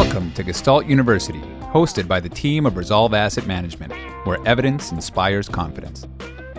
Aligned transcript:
Welcome 0.00 0.32
to 0.32 0.42
Gestalt 0.42 0.86
University, 0.86 1.40
hosted 1.74 2.08
by 2.08 2.20
the 2.20 2.28
team 2.30 2.64
of 2.64 2.78
Resolve 2.78 3.12
Asset 3.12 3.46
Management, 3.46 3.92
where 4.24 4.38
evidence 4.48 4.92
inspires 4.92 5.46
confidence. 5.46 6.08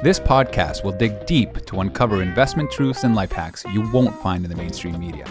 This 0.03 0.19
podcast 0.19 0.83
will 0.83 0.91
dig 0.91 1.25
deep 1.25 1.65
to 1.65 1.81
uncover 1.81 2.21
investment 2.21 2.69
truths 2.69 3.03
and 3.03 3.15
life 3.15 3.31
hacks 3.31 3.65
you 3.73 3.89
won't 3.89 4.15
find 4.21 4.45
in 4.45 4.51
the 4.51 4.55
mainstream 4.55 4.99
media, 4.99 5.25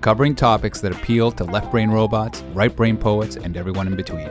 covering 0.00 0.36
topics 0.36 0.80
that 0.80 0.92
appeal 0.92 1.32
to 1.32 1.42
left 1.42 1.72
brain 1.72 1.90
robots, 1.90 2.42
right 2.54 2.74
brain 2.74 2.96
poets, 2.96 3.34
and 3.34 3.56
everyone 3.56 3.88
in 3.88 3.96
between, 3.96 4.30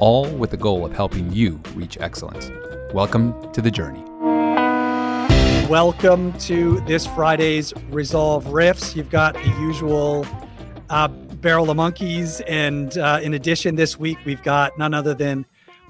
all 0.00 0.28
with 0.30 0.50
the 0.50 0.56
goal 0.56 0.84
of 0.84 0.92
helping 0.92 1.32
you 1.32 1.60
reach 1.76 1.96
excellence. 2.00 2.50
Welcome 2.92 3.52
to 3.52 3.62
the 3.62 3.70
journey. 3.70 4.02
Welcome 5.68 6.32
to 6.40 6.80
this 6.80 7.06
Friday's 7.06 7.72
Resolve 7.90 8.46
Riffs. 8.46 8.96
You've 8.96 9.10
got 9.10 9.34
the 9.34 9.54
usual 9.60 10.26
uh, 10.90 11.08
Barrel 11.44 11.68
of 11.68 11.76
Monkeys, 11.76 12.40
and 12.40 12.96
uh, 12.96 13.20
in 13.22 13.34
addition, 13.34 13.76
this 13.76 13.98
week 13.98 14.16
we've 14.24 14.42
got 14.42 14.78
none 14.78 14.94
other 14.94 15.12
than 15.12 15.44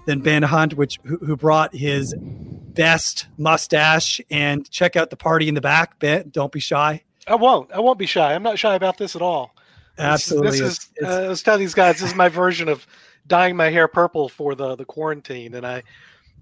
than 0.04 0.18
Ben 0.18 0.42
Hunt, 0.42 0.74
which 0.74 0.98
who, 1.04 1.16
who 1.18 1.36
brought 1.36 1.72
his 1.72 2.12
best 2.18 3.28
mustache. 3.38 4.20
And 4.28 4.68
check 4.68 4.96
out 4.96 5.10
the 5.10 5.16
party 5.16 5.48
in 5.48 5.54
the 5.54 5.60
back. 5.60 6.00
Ben, 6.00 6.30
don't 6.30 6.50
be 6.50 6.58
shy. 6.58 7.04
I 7.28 7.36
won't. 7.36 7.70
I 7.70 7.78
won't 7.78 8.00
be 8.00 8.06
shy. 8.06 8.34
I'm 8.34 8.42
not 8.42 8.58
shy 8.58 8.74
about 8.74 8.98
this 8.98 9.14
at 9.14 9.22
all. 9.22 9.54
Absolutely. 9.96 10.58
This, 10.58 10.90
is. 10.96 11.04
uh, 11.04 11.06
I 11.06 11.28
was 11.28 11.40
telling 11.44 11.60
these 11.60 11.72
guys 11.72 12.00
this 12.00 12.10
is 12.10 12.16
my 12.16 12.28
version 12.28 12.68
of 12.68 12.84
dyeing 13.28 13.54
my 13.54 13.70
hair 13.70 13.86
purple 13.86 14.28
for 14.28 14.56
the 14.56 14.74
the 14.74 14.84
quarantine, 14.84 15.54
and 15.54 15.64
I, 15.64 15.84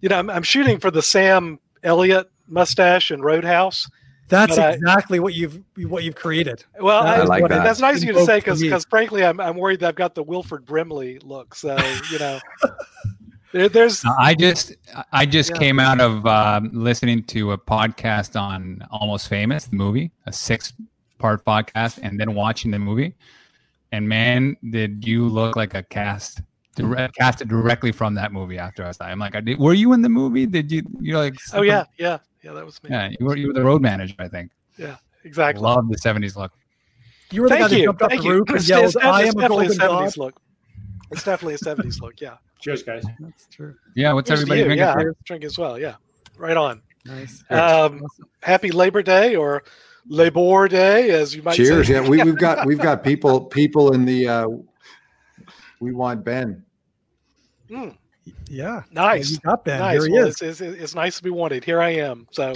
you 0.00 0.08
know, 0.08 0.18
I'm, 0.18 0.30
I'm 0.30 0.42
shooting 0.42 0.80
for 0.80 0.90
the 0.90 1.02
Sam 1.02 1.60
Elliott 1.82 2.30
mustache 2.48 3.10
and 3.10 3.22
Roadhouse. 3.22 3.90
That's 4.28 4.56
But 4.56 4.64
I- 4.64 4.72
exactly 4.72 5.20
what 5.20 5.34
you've 5.34 5.60
what 5.88 6.04
you've 6.04 6.14
created. 6.14 6.64
Well, 6.80 7.02
That 7.04 7.20
I, 7.20 7.22
is 7.22 7.28
like 7.28 7.48
that. 7.48 7.64
that's 7.64 7.80
nice 7.80 7.98
of 7.98 8.04
you 8.04 8.12
to 8.14 8.24
say 8.24 8.36
invoked 8.36 8.58
for 8.58 8.62
because 8.64 8.84
frankly, 8.86 9.24
I'm 9.24 9.38
I'm 9.40 9.56
worried 9.56 9.80
that 9.80 9.88
I've 9.88 9.94
got 9.94 10.14
the 10.14 10.22
Wilford 10.22 10.64
Brimley 10.64 11.18
look. 11.20 11.54
So 11.54 11.76
you 12.10 12.18
know, 12.18 12.40
there, 13.52 13.68
there's 13.68 14.02
I 14.18 14.34
just 14.34 14.74
I 15.12 15.26
just 15.26 15.50
Yeah. 15.50 15.58
came 15.58 15.78
out 15.78 16.00
of 16.00 16.24
um, 16.26 16.70
listening 16.72 17.24
to 17.24 17.52
a 17.52 17.58
podcast 17.58 18.40
on 18.40 18.86
Almost 18.90 19.28
Famous, 19.28 19.66
the 19.66 19.76
movie, 19.76 20.10
a 20.26 20.32
six 20.32 20.72
part 21.18 21.44
podcast, 21.44 21.98
and 22.02 22.18
then 22.18 22.34
watching 22.34 22.70
the 22.70 22.78
movie. 22.78 23.14
And 23.92 24.08
man, 24.08 24.56
did 24.70 25.06
you 25.06 25.28
look 25.28 25.54
like 25.56 25.74
a 25.74 25.82
cast 25.82 26.40
direct, 26.74 27.14
casted 27.16 27.48
directly 27.48 27.92
from 27.92 28.14
that 28.14 28.32
movie 28.32 28.56
after 28.56 28.82
I 28.86 28.92
saw 28.92 29.04
it. 29.06 29.08
I'm 29.10 29.18
like, 29.18 29.34
I 29.36 29.40
did, 29.42 29.58
were 29.58 29.74
you 29.74 29.92
in 29.92 30.00
the 30.00 30.08
movie? 30.08 30.46
Did 30.46 30.72
you 30.72 30.82
you're 31.00 31.18
like 31.18 31.34
oh 31.52 31.60
yeah, 31.60 31.84
yeah, 31.98 32.18
yeah, 32.42 32.52
that 32.52 32.64
was 32.64 32.82
me. 32.82 32.90
yeah 32.90 33.10
you 33.18 33.26
were 33.26 33.36
you 33.36 33.46
were 33.48 33.52
the 33.52 33.62
road 33.62 33.82
manager 33.82 34.14
I 34.18 34.28
think. 34.28 34.50
Yeah, 34.78 34.96
exactly. 35.24 35.62
Love 35.62 35.88
the 35.88 35.96
'70s 35.96 36.36
look. 36.36 36.52
You 37.30 37.42
were 37.42 37.48
the 37.48 37.54
guy 37.54 37.60
Thank 37.60 37.70
that 37.70 37.78
you. 37.78 37.84
jumped 37.84 38.02
off 38.02 38.10
the 38.10 38.16
you. 38.22 38.30
roof 38.32 38.48
and 38.48 38.56
It's, 38.58 38.68
yelled, 38.68 38.84
it's, 38.84 38.96
"I 38.96 39.22
it's 39.22 39.34
am 39.34 39.38
a 39.38 39.42
definitely 39.42 39.66
a 39.66 39.68
golden 39.68 39.78
god." 39.78 40.08
70s 40.08 40.16
look. 40.18 40.40
It's 41.10 41.24
definitely 41.24 41.54
a 41.54 41.58
70s 41.58 42.00
look. 42.00 42.20
Yeah. 42.20 42.36
Cheers, 42.58 42.82
guys. 42.82 43.04
That's 43.20 43.46
true. 43.48 43.74
Yeah, 43.94 44.12
what's 44.12 44.28
Here's 44.28 44.40
everybody 44.42 44.62
drinking? 44.64 44.78
Yeah, 44.78 44.92
for? 44.94 45.10
I 45.10 45.14
drink 45.24 45.44
as 45.44 45.58
well. 45.58 45.78
Yeah. 45.78 45.96
Right 46.38 46.56
on. 46.56 46.80
Nice. 47.04 47.42
Um, 47.50 48.02
happy 48.42 48.70
Labor 48.70 49.02
Day 49.02 49.34
or 49.34 49.62
Labor 50.06 50.68
Day, 50.68 51.10
as 51.10 51.34
you 51.34 51.42
might 51.42 51.54
Cheers. 51.56 51.88
say. 51.88 51.94
Yeah, 51.94 52.08
we, 52.08 52.22
we've 52.22 52.38
got 52.38 52.66
we've 52.66 52.78
got 52.78 53.02
people 53.04 53.40
people 53.46 53.92
in 53.94 54.04
the 54.04 54.28
uh 54.28 54.48
we 55.80 55.92
want 55.92 56.24
Ben. 56.24 56.64
Mm, 57.70 57.96
Yeah. 58.48 58.82
nice. 58.90 59.30
You 59.30 59.38
got 59.38 59.64
Ben. 59.64 59.80
nice. 59.80 60.00
Here 60.00 60.06
he 60.06 60.12
Well, 60.12 60.26
is. 60.28 60.42
it's, 60.42 60.60
it's, 60.60 60.82
it's 60.82 60.94
nice 60.94 61.16
to 61.16 61.22
be 61.22 61.30
wanted. 61.30 61.64
Here 61.64 61.80
I 61.80 61.90
am. 61.90 62.28
So 62.30 62.52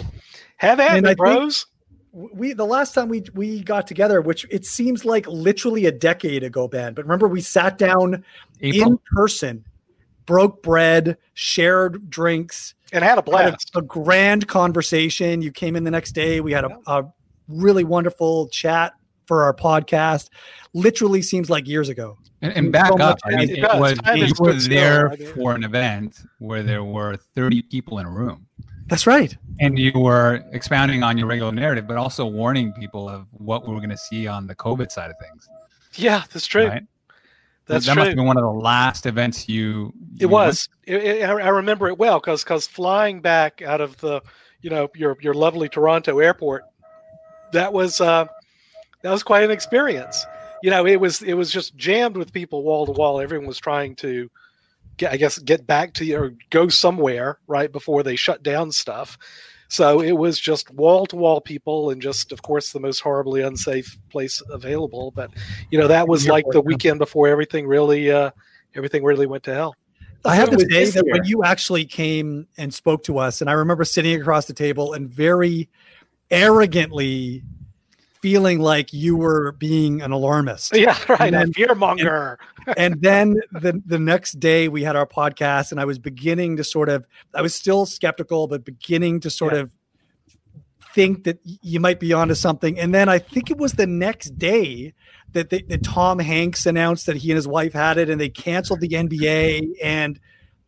have 0.56 0.80
at 0.80 0.96
And 0.96 1.04
me, 1.04 1.10
I 1.12 1.14
bros. 1.14 1.66
we 2.12 2.52
the 2.52 2.64
last 2.66 2.94
time 2.94 3.08
we 3.08 3.24
we 3.34 3.62
got 3.62 3.86
together, 3.86 4.20
which 4.20 4.46
it 4.50 4.64
seems 4.64 5.04
like 5.04 5.26
literally 5.26 5.86
a 5.86 5.92
decade 5.92 6.42
ago, 6.42 6.68
Ben. 6.68 6.94
But 6.94 7.04
remember, 7.04 7.28
we 7.28 7.40
sat 7.40 7.78
down 7.78 8.24
April. 8.60 8.92
in 8.92 8.98
person, 9.14 9.64
broke 10.24 10.62
bread, 10.62 11.18
shared 11.34 12.08
drinks, 12.08 12.74
and 12.92 13.02
had 13.04 13.18
a 13.18 13.36
had 13.36 13.54
a, 13.74 13.78
a 13.78 13.82
grand 13.82 14.46
conversation. 14.48 15.42
You 15.42 15.50
came 15.52 15.76
in 15.76 15.84
the 15.84 15.90
next 15.90 16.12
day. 16.12 16.40
We 16.40 16.52
had 16.52 16.64
a, 16.64 16.78
a 16.86 17.04
really 17.48 17.84
wonderful 17.84 18.48
chat 18.48 18.94
for 19.26 19.42
our 19.42 19.54
podcast. 19.54 20.30
Literally 20.72 21.22
seems 21.22 21.50
like 21.50 21.66
years 21.66 21.88
ago. 21.88 22.18
And, 22.42 22.52
and 22.52 22.66
So 22.66 22.70
back 22.72 23.00
up, 23.00 23.18
I 23.24 23.30
mean, 23.30 23.50
It 23.50 23.58
it 23.58 23.80
was 23.80 23.98
you 24.14 24.32
were 24.38 24.52
there 24.54 25.12
still. 25.14 25.34
For 25.34 25.54
an 25.54 25.64
event 25.64 26.20
where 26.38 26.62
there 26.62 26.84
were 26.84 27.16
30 27.16 27.62
people 27.62 27.98
in 27.98 28.06
a 28.06 28.10
room. 28.10 28.46
That's 28.88 29.06
right. 29.06 29.36
and 29.58 29.78
you 29.78 29.92
were 29.94 30.44
expounding 30.52 31.02
on 31.02 31.18
your 31.18 31.26
regular 31.26 31.50
narrative, 31.50 31.88
but 31.88 31.96
also 31.96 32.24
warning 32.26 32.72
people 32.72 33.08
of 33.08 33.26
what 33.32 33.66
we 33.66 33.74
were 33.74 33.80
going 33.80 33.90
to 33.90 33.96
see 33.96 34.28
on 34.28 34.46
the 34.46 34.54
COVID 34.54 34.92
side 34.92 35.10
of 35.10 35.16
things. 35.18 35.48
yeah, 35.94 36.22
that's 36.32 36.46
true. 36.46 36.68
Right? 36.68 36.84
That's 37.66 37.86
that 37.86 37.94
true. 37.94 38.00
must 38.00 38.08
have 38.10 38.16
been 38.16 38.26
one 38.26 38.36
of 38.36 38.44
the 38.44 38.50
last 38.50 39.06
events 39.06 39.48
you. 39.48 39.92
It 40.20 40.26
was. 40.26 40.68
It, 40.84 41.02
it, 41.02 41.22
I 41.22 41.32
I 41.32 41.48
remember 41.48 41.88
it 41.88 41.98
well 41.98 42.20
because 42.20 42.44
because 42.44 42.66
flying 42.68 43.20
back 43.20 43.60
out 43.60 43.80
of 43.80 43.96
the, 43.96 44.22
you 44.60 44.70
know, 44.70 44.88
your 44.94 45.16
your 45.20 45.34
lovely 45.34 45.68
Toronto 45.68 46.20
airport, 46.20 46.62
that 47.52 47.72
was 47.72 48.00
uh, 48.00 48.26
that 49.02 49.10
was 49.10 49.22
quite 49.22 49.44
an 49.44 49.50
experience. 49.50 50.24
You 50.62 50.70
know, 50.70 50.86
it 50.86 51.00
was 51.00 51.22
it 51.22 51.34
was 51.34 51.50
just 51.50 51.76
jammed 51.76 52.16
with 52.16 52.32
people 52.32 52.62
wall 52.62 52.86
to 52.86 52.92
wall. 52.92 53.20
Everyone 53.20 53.46
was 53.46 53.58
trying 53.58 53.94
to, 53.96 54.30
get, 54.96 55.12
I 55.12 55.16
guess, 55.16 55.38
get 55.38 55.66
back 55.66 55.94
to 55.94 56.12
or 56.14 56.34
go 56.50 56.68
somewhere 56.68 57.38
right 57.46 57.70
before 57.70 58.02
they 58.02 58.16
shut 58.16 58.42
down 58.42 58.72
stuff. 58.72 59.18
So 59.68 60.00
it 60.00 60.12
was 60.12 60.38
just 60.38 60.70
wall 60.70 61.06
to 61.06 61.16
wall 61.16 61.40
people, 61.40 61.90
and 61.90 62.00
just 62.00 62.32
of 62.32 62.42
course 62.42 62.72
the 62.72 62.80
most 62.80 63.00
horribly 63.00 63.42
unsafe 63.42 63.98
place 64.10 64.40
available. 64.50 65.10
But 65.10 65.30
you 65.70 65.78
know 65.78 65.88
that 65.88 66.08
was 66.08 66.28
like 66.28 66.44
the 66.50 66.60
weekend 66.60 66.98
before 66.98 67.28
everything 67.28 67.66
really 67.66 68.10
uh, 68.10 68.30
everything 68.74 69.02
really 69.02 69.26
went 69.26 69.42
to 69.44 69.54
hell. 69.54 69.74
I 70.24 70.34
have 70.36 70.50
to 70.50 70.58
say 70.58 70.66
this 70.66 70.94
that 70.94 71.06
when 71.06 71.24
you 71.24 71.44
actually 71.44 71.84
came 71.84 72.46
and 72.56 72.72
spoke 72.72 73.04
to 73.04 73.18
us, 73.18 73.40
and 73.40 73.50
I 73.50 73.54
remember 73.54 73.84
sitting 73.84 74.20
across 74.20 74.46
the 74.46 74.54
table 74.54 74.92
and 74.92 75.08
very 75.08 75.68
arrogantly 76.30 77.42
feeling 78.26 78.58
like 78.58 78.92
you 78.92 79.16
were 79.16 79.52
being 79.52 80.02
an 80.02 80.10
alarmist. 80.10 80.76
Yeah, 80.76 80.98
right. 81.08 81.30
then- 81.30 81.48
a 81.50 81.52
fear 81.52 81.74
monger. 81.76 82.38
and 82.76 83.00
then 83.00 83.36
the 83.52 83.80
the 83.86 84.00
next 84.00 84.40
day 84.40 84.66
we 84.66 84.82
had 84.82 84.96
our 84.96 85.06
podcast, 85.06 85.70
and 85.70 85.80
I 85.80 85.84
was 85.84 86.00
beginning 86.00 86.56
to 86.56 86.64
sort 86.64 86.88
of, 86.88 87.06
I 87.34 87.40
was 87.40 87.54
still 87.54 87.86
skeptical, 87.86 88.48
but 88.48 88.64
beginning 88.64 89.20
to 89.20 89.30
sort 89.30 89.52
Yeah. 89.54 89.60
of 89.60 89.70
think 90.92 91.22
that 91.22 91.38
you 91.44 91.78
might 91.78 92.00
be 92.00 92.12
onto 92.12 92.34
something. 92.34 92.76
And 92.80 92.92
then 92.92 93.08
I 93.08 93.18
think 93.20 93.48
it 93.50 93.58
was 93.58 93.74
the 93.74 93.86
next 93.86 94.38
day 94.38 94.92
that, 95.32 95.50
they, 95.50 95.62
that 95.68 95.84
Tom 95.84 96.18
Hanks 96.18 96.66
announced 96.66 97.06
that 97.06 97.16
he 97.18 97.30
and 97.30 97.36
his 97.36 97.46
wife 97.46 97.74
had 97.74 97.96
it, 97.98 98.10
and 98.10 98.20
they 98.20 98.28
canceled 98.30 98.80
the 98.80 98.88
NBA, 98.88 99.74
and 99.84 100.18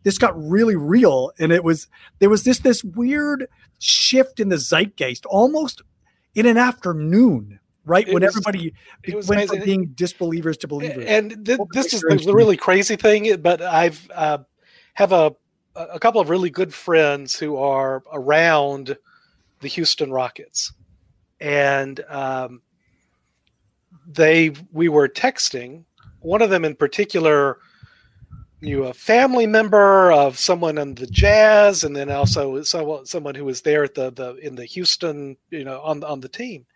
this 0.04 0.16
got 0.16 0.40
really 0.40 0.76
real. 0.76 1.32
And 1.40 1.50
it 1.50 1.64
was 1.64 1.88
there 2.20 2.30
was 2.30 2.44
this 2.44 2.60
this 2.60 2.84
weird 2.84 3.48
shift 3.80 4.38
in 4.38 4.48
the 4.48 4.58
zeitgeist, 4.58 5.26
almost 5.26 5.82
in 6.38 6.46
an 6.46 6.56
afternoon. 6.56 7.58
Right 7.84 8.06
It 8.06 8.12
when 8.14 8.22
was- 8.22 8.36
everybody 8.36 8.74
went 9.26 9.48
from 9.48 9.60
being 9.60 9.86
disbelievers 9.94 10.58
to 10.58 10.68
believers. 10.68 11.06
and 11.06 11.44
th- 11.46 11.58
this 11.72 11.94
is 11.94 12.02
the 12.02 12.34
really 12.34 12.56
crazy 12.56 12.96
thing. 12.96 13.40
But 13.40 13.62
I've 13.62 14.10
uh, 14.14 14.38
have 14.94 15.12
a 15.12 15.34
a 15.74 15.98
couple 15.98 16.20
of 16.20 16.28
really 16.28 16.50
good 16.50 16.74
friends 16.74 17.38
who 17.38 17.56
are 17.56 18.02
around 18.12 18.96
the 19.60 19.68
Houston 19.68 20.10
Rockets, 20.12 20.72
and 21.40 22.00
um, 22.08 22.60
they 24.06 24.52
we 24.72 24.88
were 24.88 25.08
texting. 25.08 25.84
One 26.20 26.42
of 26.42 26.50
them 26.50 26.64
in 26.64 26.74
particular 26.74 27.58
knew 28.60 28.84
a 28.84 28.94
family 28.94 29.46
member 29.46 30.10
of 30.12 30.38
someone 30.38 30.78
in 30.78 30.94
the 30.94 31.06
Jazz, 31.06 31.84
and 31.84 31.94
then 31.94 32.10
also 32.10 32.62
someone 32.62 33.06
someone 33.06 33.34
who 33.34 33.44
was 33.44 33.62
there 33.62 33.84
at 33.84 33.94
the 33.94 34.10
the 34.10 34.34
in 34.36 34.54
the 34.54 34.64
Houston, 34.64 35.36
you 35.50 35.64
know, 35.64 35.80
on 35.80 36.02
on 36.04 36.20
the 36.20 36.28
team. 36.28 36.66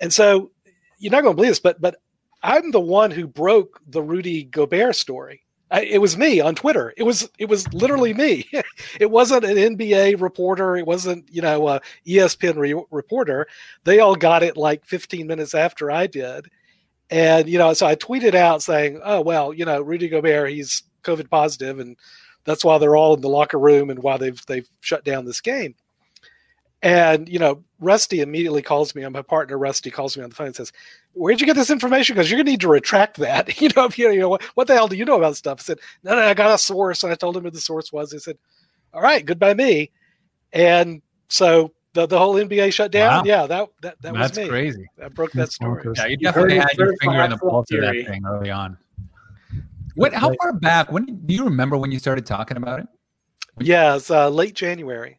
And 0.00 0.12
so 0.12 0.50
you're 0.98 1.12
not 1.12 1.22
going 1.22 1.34
to 1.34 1.36
believe 1.36 1.50
this, 1.50 1.60
but 1.60 1.80
but 1.80 1.96
I'm 2.42 2.70
the 2.70 2.80
one 2.80 3.10
who 3.10 3.26
broke 3.26 3.80
the 3.86 4.02
Rudy 4.02 4.44
Gobert 4.44 4.96
story. 4.96 5.42
I, 5.70 5.82
it 5.82 6.00
was 6.00 6.16
me 6.16 6.40
on 6.40 6.54
Twitter. 6.54 6.94
It 6.96 7.02
was 7.02 7.28
it 7.38 7.48
was 7.48 7.72
literally 7.74 8.14
me. 8.14 8.48
it 9.00 9.10
wasn't 9.10 9.44
an 9.44 9.56
NBA 9.76 10.20
reporter. 10.20 10.76
It 10.76 10.86
wasn't 10.86 11.28
you 11.30 11.42
know 11.42 11.68
a 11.68 11.80
ESPN 12.06 12.56
re- 12.56 12.84
reporter. 12.90 13.46
They 13.84 14.00
all 14.00 14.14
got 14.16 14.42
it 14.42 14.56
like 14.56 14.84
15 14.84 15.26
minutes 15.26 15.54
after 15.54 15.90
I 15.90 16.06
did, 16.06 16.48
and 17.10 17.48
you 17.48 17.58
know 17.58 17.74
so 17.74 17.86
I 17.86 17.96
tweeted 17.96 18.34
out 18.34 18.62
saying, 18.62 19.00
oh 19.04 19.20
well, 19.20 19.52
you 19.52 19.64
know 19.64 19.82
Rudy 19.82 20.08
Gobert 20.08 20.50
he's 20.50 20.84
COVID 21.02 21.30
positive, 21.30 21.78
and 21.78 21.96
that's 22.44 22.64
why 22.64 22.78
they're 22.78 22.96
all 22.96 23.14
in 23.14 23.20
the 23.20 23.28
locker 23.28 23.58
room 23.58 23.90
and 23.90 24.02
why 24.02 24.16
they've 24.16 24.44
they've 24.46 24.68
shut 24.80 25.04
down 25.04 25.24
this 25.24 25.40
game. 25.40 25.74
And 26.82 27.28
you 27.28 27.38
know, 27.38 27.64
Rusty 27.80 28.20
immediately 28.20 28.62
calls 28.62 28.94
me. 28.94 29.06
My 29.08 29.22
partner 29.22 29.58
Rusty 29.58 29.90
calls 29.90 30.16
me 30.16 30.22
on 30.22 30.30
the 30.30 30.36
phone 30.36 30.48
and 30.48 30.56
says, 30.56 30.72
"Where'd 31.12 31.40
you 31.40 31.46
get 31.46 31.56
this 31.56 31.70
information? 31.70 32.14
Because 32.14 32.30
you're 32.30 32.38
gonna 32.38 32.50
need 32.50 32.60
to 32.60 32.68
retract 32.68 33.16
that. 33.16 33.48
You 33.60 33.68
know, 33.74 33.84
if 33.84 33.98
you, 33.98 34.10
you 34.10 34.20
know 34.20 34.28
what, 34.28 34.42
what 34.54 34.66
the 34.68 34.74
hell 34.74 34.88
do 34.88 34.96
you 34.96 35.04
know 35.04 35.16
about 35.16 35.36
stuff?" 35.36 35.58
I 35.60 35.62
said, 35.62 35.78
"No, 36.04 36.14
no, 36.14 36.22
I 36.22 36.34
got 36.34 36.54
a 36.54 36.58
source." 36.58 37.02
And 37.02 37.12
I 37.12 37.16
told 37.16 37.36
him 37.36 37.42
who 37.42 37.50
the 37.50 37.60
source 37.60 37.92
was. 37.92 38.12
He 38.12 38.18
said, 38.18 38.38
"All 38.94 39.02
right, 39.02 39.24
goodbye 39.26 39.54
me." 39.54 39.90
And 40.52 41.02
so 41.28 41.72
the 41.94 42.06
the 42.06 42.18
whole 42.18 42.34
NBA 42.34 42.72
shut 42.72 42.92
down. 42.92 43.18
Wow. 43.18 43.22
Yeah, 43.24 43.46
that 43.46 43.68
that, 43.82 44.02
that 44.02 44.12
was 44.12 44.30
That's 44.30 44.38
me. 44.38 44.48
crazy. 44.48 44.86
I 45.02 45.08
broke 45.08 45.32
that 45.32 45.50
story. 45.52 45.82
Yeah, 45.96 46.04
you 46.04 46.10
You 46.10 46.16
definitely 46.18 46.54
heard 46.54 46.64
it 46.64 46.68
had 46.68 46.78
your 46.78 46.96
finger 46.98 47.22
in 47.22 47.30
the 47.30 47.38
pulse 47.38 47.70
of 47.72 47.80
that 47.80 48.06
thing 48.06 48.22
early 48.24 48.50
on. 48.50 48.78
What? 49.98 50.14
How 50.14 50.32
far 50.40 50.52
back? 50.52 50.92
When 50.92 51.06
do 51.26 51.34
you 51.34 51.44
remember 51.44 51.76
when 51.76 51.90
you 51.90 51.98
started 51.98 52.24
talking 52.24 52.56
about 52.56 52.80
it? 52.80 52.86
Yeah, 53.58 53.96
it's 53.96 54.10
uh, 54.10 54.28
late 54.28 54.54
January. 54.54 55.18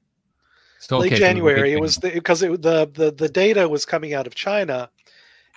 Still 0.79 0.99
late 0.99 1.11
okay, 1.11 1.19
January. 1.19 1.73
It 1.73 1.81
was 1.81 1.97
because 1.97 2.41
it, 2.41 2.61
the 2.61 2.89
the 2.93 3.11
the 3.11 3.27
data 3.27 3.67
was 3.67 3.85
coming 3.85 4.13
out 4.13 4.25
of 4.25 4.35
China, 4.35 4.89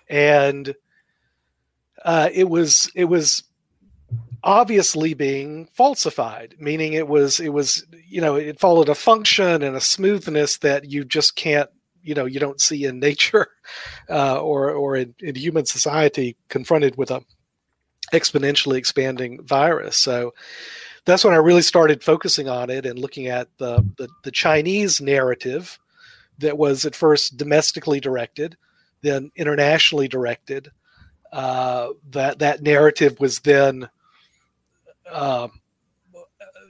and 0.08 0.74
uh, 2.04 2.30
it 2.32 2.48
was 2.48 2.90
it 2.96 3.04
was 3.04 3.44
obviously 4.42 5.14
being 5.14 5.66
falsified. 5.66 6.56
Meaning 6.58 6.94
it 6.94 7.06
was 7.06 7.38
it 7.38 7.50
was 7.50 7.86
you 8.08 8.20
know 8.20 8.34
it 8.34 8.58
followed 8.58 8.88
a 8.88 8.94
function 8.96 9.62
and 9.62 9.76
a 9.76 9.80
smoothness 9.80 10.58
that 10.58 10.90
you 10.90 11.04
just 11.04 11.36
can't 11.36 11.70
you 12.02 12.16
know 12.16 12.25
you 12.25 12.40
don't 12.40 12.60
see 12.60 12.86
in 12.86 12.98
nature 12.98 13.46
uh, 14.10 14.40
or 14.40 14.72
or 14.72 14.96
in, 14.96 15.14
in 15.20 15.36
human 15.36 15.64
society 15.64 16.36
confronted 16.48 16.96
with 16.96 17.12
a 17.12 17.22
exponentially 18.12 18.76
expanding 18.76 19.43
virus. 19.43 19.97
So 19.97 20.35
that's 21.05 21.25
when 21.25 21.35
I 21.35 21.38
really 21.38 21.62
started 21.62 22.05
focusing 22.05 22.49
on 22.49 22.70
it 22.70 22.87
and 22.87 22.99
looking 22.99 23.26
at 23.26 23.49
the, 23.59 23.85
the, 23.97 24.09
the 24.23 24.31
Chinese 24.31 25.00
narrative 25.00 25.79
that 26.38 26.56
was 26.56 26.85
at 26.85 26.94
first 26.94 27.37
domestically 27.37 28.00
directed, 28.00 28.56
then 29.00 29.31
internationally 29.37 30.09
directed. 30.09 30.70
Uh, 31.32 31.88
that 32.11 32.38
that 32.41 32.62
narrative 32.62 33.19
was 33.19 33.41
then, 33.41 33.88
uh, 35.11 35.49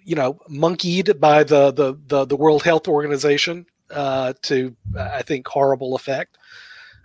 you 0.05 0.15
know, 0.15 0.39
monkeyed 0.49 1.21
by 1.21 1.43
the 1.43 1.73
the 1.73 1.99
the, 2.07 2.25
the 2.25 2.37
World 2.37 2.63
Health 2.63 2.87
Organization 2.87 3.67
uh, 3.91 4.35
to 4.43 4.75
I 4.97 5.23
think 5.23 5.49
horrible 5.49 5.97
effect. 5.97 6.39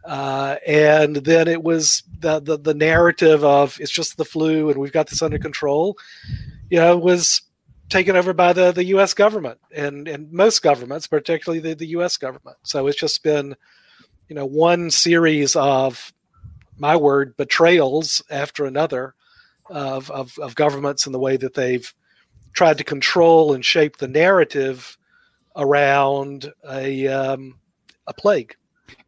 Uh, 0.08 0.56
and 0.66 1.18
then 1.18 1.50
it 1.50 1.62
was 1.62 2.02
the, 2.20 2.40
the 2.40 2.58
the 2.58 2.74
narrative 2.74 3.44
of 3.44 3.78
it's 3.82 3.92
just 3.92 4.16
the 4.16 4.24
flu 4.24 4.70
and 4.70 4.80
we've 4.80 4.94
got 4.94 5.08
this 5.08 5.22
under 5.22 5.38
control 5.38 5.98
you 6.70 6.80
know, 6.80 6.98
was 6.98 7.42
taken 7.90 8.16
over 8.16 8.34
by 8.34 8.54
the, 8.54 8.72
the 8.72 8.86
U.S. 8.86 9.14
government 9.14 9.60
and, 9.74 10.08
and 10.08 10.32
most 10.32 10.62
governments, 10.62 11.08
particularly 11.08 11.60
the, 11.60 11.76
the 11.76 11.88
U.S. 11.88 12.18
government. 12.18 12.58
So 12.64 12.88
it's 12.88 13.00
just 13.00 13.24
been, 13.24 13.56
you 14.28 14.36
know, 14.36 14.46
one 14.46 14.92
series 14.92 15.56
of, 15.56 16.14
my 16.80 16.96
word, 16.96 17.36
betrayals 17.38 18.22
after 18.30 18.66
another 18.66 19.16
of, 19.70 20.12
of, 20.12 20.38
of 20.40 20.56
governments 20.56 21.06
and 21.06 21.16
the 21.16 21.20
way 21.20 21.38
that 21.38 21.54
they've 21.54 21.92
tried 22.54 22.78
to 22.78 22.84
control 22.84 23.54
and 23.54 23.66
shape 23.66 23.98
the 23.98 24.08
narrative 24.08 24.98
around 25.56 26.52
a, 26.70 27.08
um, 27.08 27.58
a 28.06 28.14
plague. 28.14 28.56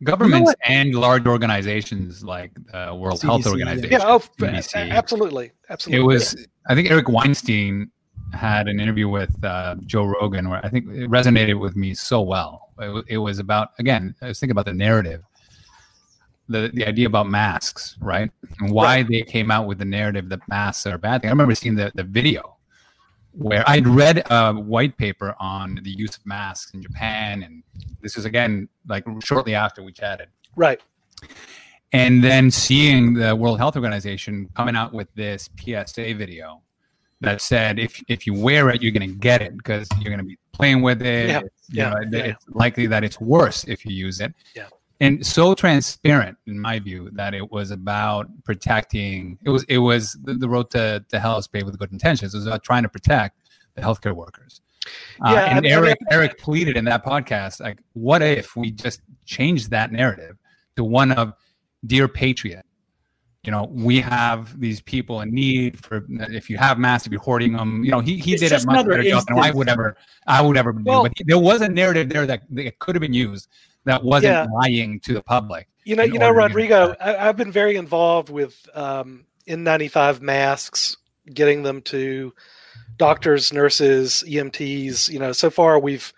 Governments 0.04 0.48
what? 0.48 0.58
and 0.66 0.94
large 0.94 1.26
organizations 1.26 2.24
like 2.24 2.52
uh, 2.74 2.96
World 2.98 3.22
Health 3.22 3.48
Organization. 3.48 3.92
Yeah, 3.92 4.06
oh, 4.06 4.20
CDC. 4.20 4.92
absolutely, 4.92 5.46
It 5.46 5.54
absolutely. 5.70 6.06
was, 6.06 6.48
I 6.68 6.76
think 6.76 6.90
Eric 6.90 7.10
Weinstein 7.10 7.92
had 8.34 8.68
an 8.68 8.80
interview 8.80 9.10
with 9.10 9.44
uh, 9.44 9.76
Joe 9.86 10.06
Rogan 10.06 10.50
where 10.50 10.64
I 10.66 10.70
think 10.70 10.88
it 10.90 11.10
resonated 11.10 11.60
with 11.60 11.76
me 11.76 11.94
so 11.94 12.22
well. 12.22 12.70
It, 12.80 13.06
it 13.08 13.18
was 13.18 13.40
about, 13.40 13.70
again, 13.80 14.16
I 14.22 14.28
was 14.28 14.40
thinking 14.40 14.52
about 14.52 14.66
the 14.66 14.74
narrative, 14.74 15.24
the, 16.48 16.72
the 16.74 16.86
idea 16.86 17.08
about 17.08 17.28
masks, 17.28 17.98
right? 18.00 18.30
And 18.60 18.72
why 18.72 19.04
they 19.04 19.22
came 19.22 19.52
out 19.52 19.68
with 19.68 19.80
the 19.80 19.86
narrative 19.86 20.30
that 20.30 20.40
masks 20.48 20.86
are 20.86 20.96
a 20.96 21.00
bad 21.00 21.22
thing. 21.22 21.30
I 21.30 21.32
remember 21.32 21.56
seeing 21.56 21.76
the, 21.76 21.92
the 21.96 22.04
video 22.04 22.58
where 23.40 23.64
I'd 23.68 23.88
read 23.88 24.24
a 24.30 24.54
white 24.54 24.98
paper 24.98 25.36
on 25.40 25.80
the 25.84 25.92
use 25.92 26.18
of 26.18 26.26
masks 26.26 26.74
in 26.74 26.82
Japan. 26.82 27.44
And 27.44 27.64
this 28.02 28.18
is, 28.18 28.26
again, 28.26 28.68
like 28.88 29.06
shortly 29.24 29.56
after 29.56 29.82
we 29.82 29.94
chatted 29.94 30.28
right. 30.56 30.82
and 31.94 32.24
then 32.24 32.52
seeing 32.52 33.14
the 33.14 33.36
World 33.36 33.58
Health 33.58 33.76
Organization 33.76 34.50
coming 34.56 34.76
out 34.76 34.94
with 34.94 35.08
this 35.16 35.50
PSA 35.60 36.14
video 36.16 36.62
that 37.22 37.42
said 37.42 37.80
if 37.80 38.02
if 38.08 38.26
you 38.26 38.34
wear 38.34 38.70
it, 38.70 38.82
you're 38.82 38.92
going 38.92 39.10
to 39.10 39.16
get 39.16 39.42
it 39.42 39.58
because 39.58 39.88
you're 40.00 40.14
going 40.14 40.20
to 40.20 40.26
be 40.26 40.38
playing 40.52 40.82
with 40.82 41.02
it. 41.02 41.30
Yeah, 41.30 41.40
It's, 41.40 41.70
you 41.70 41.78
yeah, 41.78 41.90
know, 41.90 42.18
yeah. 42.18 42.24
it's 42.26 42.46
likely 42.50 42.88
that 42.88 43.04
it's 43.04 43.20
worse 43.20 43.64
if 43.66 43.86
you 43.86 43.94
use 43.94 44.20
it. 44.20 44.34
Yeah. 44.56 44.68
And 45.02 45.26
so 45.26 45.54
transparent, 45.56 46.38
in 46.46 46.60
my 46.60 46.80
view, 46.80 47.10
that 47.14 47.34
it 47.34 47.52
was 47.52 47.72
about 47.72 48.28
protecting. 48.44 49.38
It 49.46 49.50
was 49.50 49.64
it 49.70 49.78
was 49.78 50.18
the, 50.24 50.34
the 50.34 50.50
road 50.50 50.70
to, 50.72 51.04
to 51.10 51.20
hell 51.20 51.38
is 51.38 51.48
paved 51.48 51.66
with 51.68 51.80
good 51.80 51.92
intentions. 51.94 52.34
It 52.34 52.38
was 52.38 52.48
about 52.48 52.64
trying 52.64 52.84
to 52.84 52.90
protect 52.90 53.38
the 53.76 53.82
healthcare 53.82 54.14
workers. 54.16 54.62
Uh, 55.26 55.32
Yeah, 55.34 55.40
I 55.46 55.48
and 55.58 55.66
I 55.66 55.70
Eric 55.70 56.02
mean- 56.02 56.08
Eric 56.12 56.38
pleaded 56.38 56.76
in 56.76 56.84
that 56.86 57.06
podcast, 57.06 57.62
like, 57.62 57.80
what 57.94 58.22
if 58.22 58.56
we 58.58 58.72
just 58.72 59.02
changed 59.26 59.70
that 59.72 59.92
narrative 59.92 60.36
to 60.76 60.84
one 60.84 61.12
of 61.14 61.34
dear 61.86 62.10
patriot 62.10 62.66
you 63.46 63.52
know 63.52 63.70
we 63.72 64.02
have 64.02 64.60
these 64.60 64.82
people 64.82 65.22
in 65.22 65.34
need 65.34 65.80
for 65.80 66.06
if 66.10 66.50
you 66.50 66.58
have 66.58 66.78
masks 66.78 67.06
if 67.08 67.12
you're 67.14 67.22
hoarding 67.22 67.54
them 67.54 67.82
you 67.86 67.90
know 67.92 68.02
he, 68.02 68.18
he 68.18 68.36
did 68.36 68.52
a 68.52 68.66
much 68.66 68.86
better 68.86 69.02
job 69.04 69.24
than 69.28 69.40
i 69.40 69.50
would 69.50 69.70
ever 69.70 69.96
i 70.28 70.42
would 70.42 70.58
ever 70.58 70.74
do 70.74 70.84
Well- 70.84 71.04
but 71.04 71.14
there 71.26 71.38
was 71.40 71.62
a 71.62 71.70
narrative 71.70 72.10
there 72.10 72.26
that, 72.26 72.42
that 72.50 72.80
could 72.80 72.96
have 72.96 73.02
been 73.02 73.14
used 73.14 73.48
that 73.86 74.04
wasn't 74.04 74.34
Yeah. 74.34 74.48
lying 74.54 75.00
to 75.02 75.14
the 75.14 75.22
public 75.24 75.68
You 75.86 75.96
know, 75.96 76.04
you 76.04 76.20
know, 76.20 76.28
order 76.28 76.42
to 76.42 76.48
get 76.48 76.56
Rodrigo. 76.80 76.96
I, 77.00 77.30
I've 77.30 77.38
been 77.38 77.52
very 77.52 77.76
involved 77.76 78.30
with 78.30 78.68
um, 78.76 79.26
N95 79.48 80.22
masks, 80.22 80.98
getting 81.34 81.64
them 81.64 81.82
to 81.84 82.34
doctors, 82.98 83.52
nurses, 83.54 84.24
EMTs. 84.28 85.10
You 85.10 85.20
know, 85.20 85.32
so 85.32 85.50
far 85.50 85.80
we've, 85.80 86.14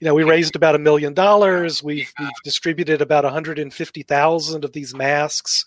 you 0.00 0.04
know, 0.04 0.14
we 0.14 0.24
raised 0.24 0.56
about 0.56 0.74
a 0.74 0.78
million 0.78 1.14
dollars. 1.14 1.82
We've 1.82 2.12
we've 2.18 2.30
distributed 2.44 3.00
about 3.00 3.24
150,000 3.24 4.64
of 4.64 4.72
these 4.72 4.94
masks 4.94 5.64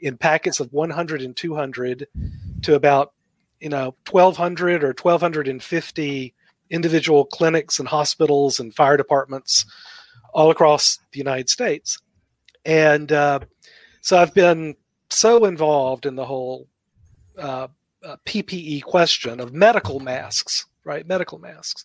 in 0.00 0.16
packets 0.18 0.60
of 0.60 0.72
100 0.72 1.22
and 1.22 1.36
200 1.36 2.08
to 2.62 2.74
about, 2.74 3.12
you 3.60 3.68
know, 3.68 3.94
1,200 4.10 4.82
or 4.82 4.88
1,250 5.00 6.34
individual 6.70 7.24
clinics 7.26 7.78
and 7.78 7.88
hospitals 7.88 8.58
and 8.58 8.74
fire 8.74 8.96
departments 8.96 9.64
all 10.32 10.50
across 10.50 10.98
the 11.12 11.18
United 11.18 11.48
States 11.48 11.98
and 12.64 13.12
uh, 13.12 13.40
so 14.00 14.18
I've 14.18 14.34
been 14.34 14.76
so 15.10 15.44
involved 15.44 16.06
in 16.06 16.14
the 16.14 16.24
whole 16.24 16.68
uh, 17.38 17.68
uh, 18.04 18.16
PPE 18.24 18.82
question 18.84 19.40
of 19.40 19.52
medical 19.52 20.00
masks, 20.00 20.66
right? 20.84 21.06
Medical 21.06 21.38
masks, 21.38 21.84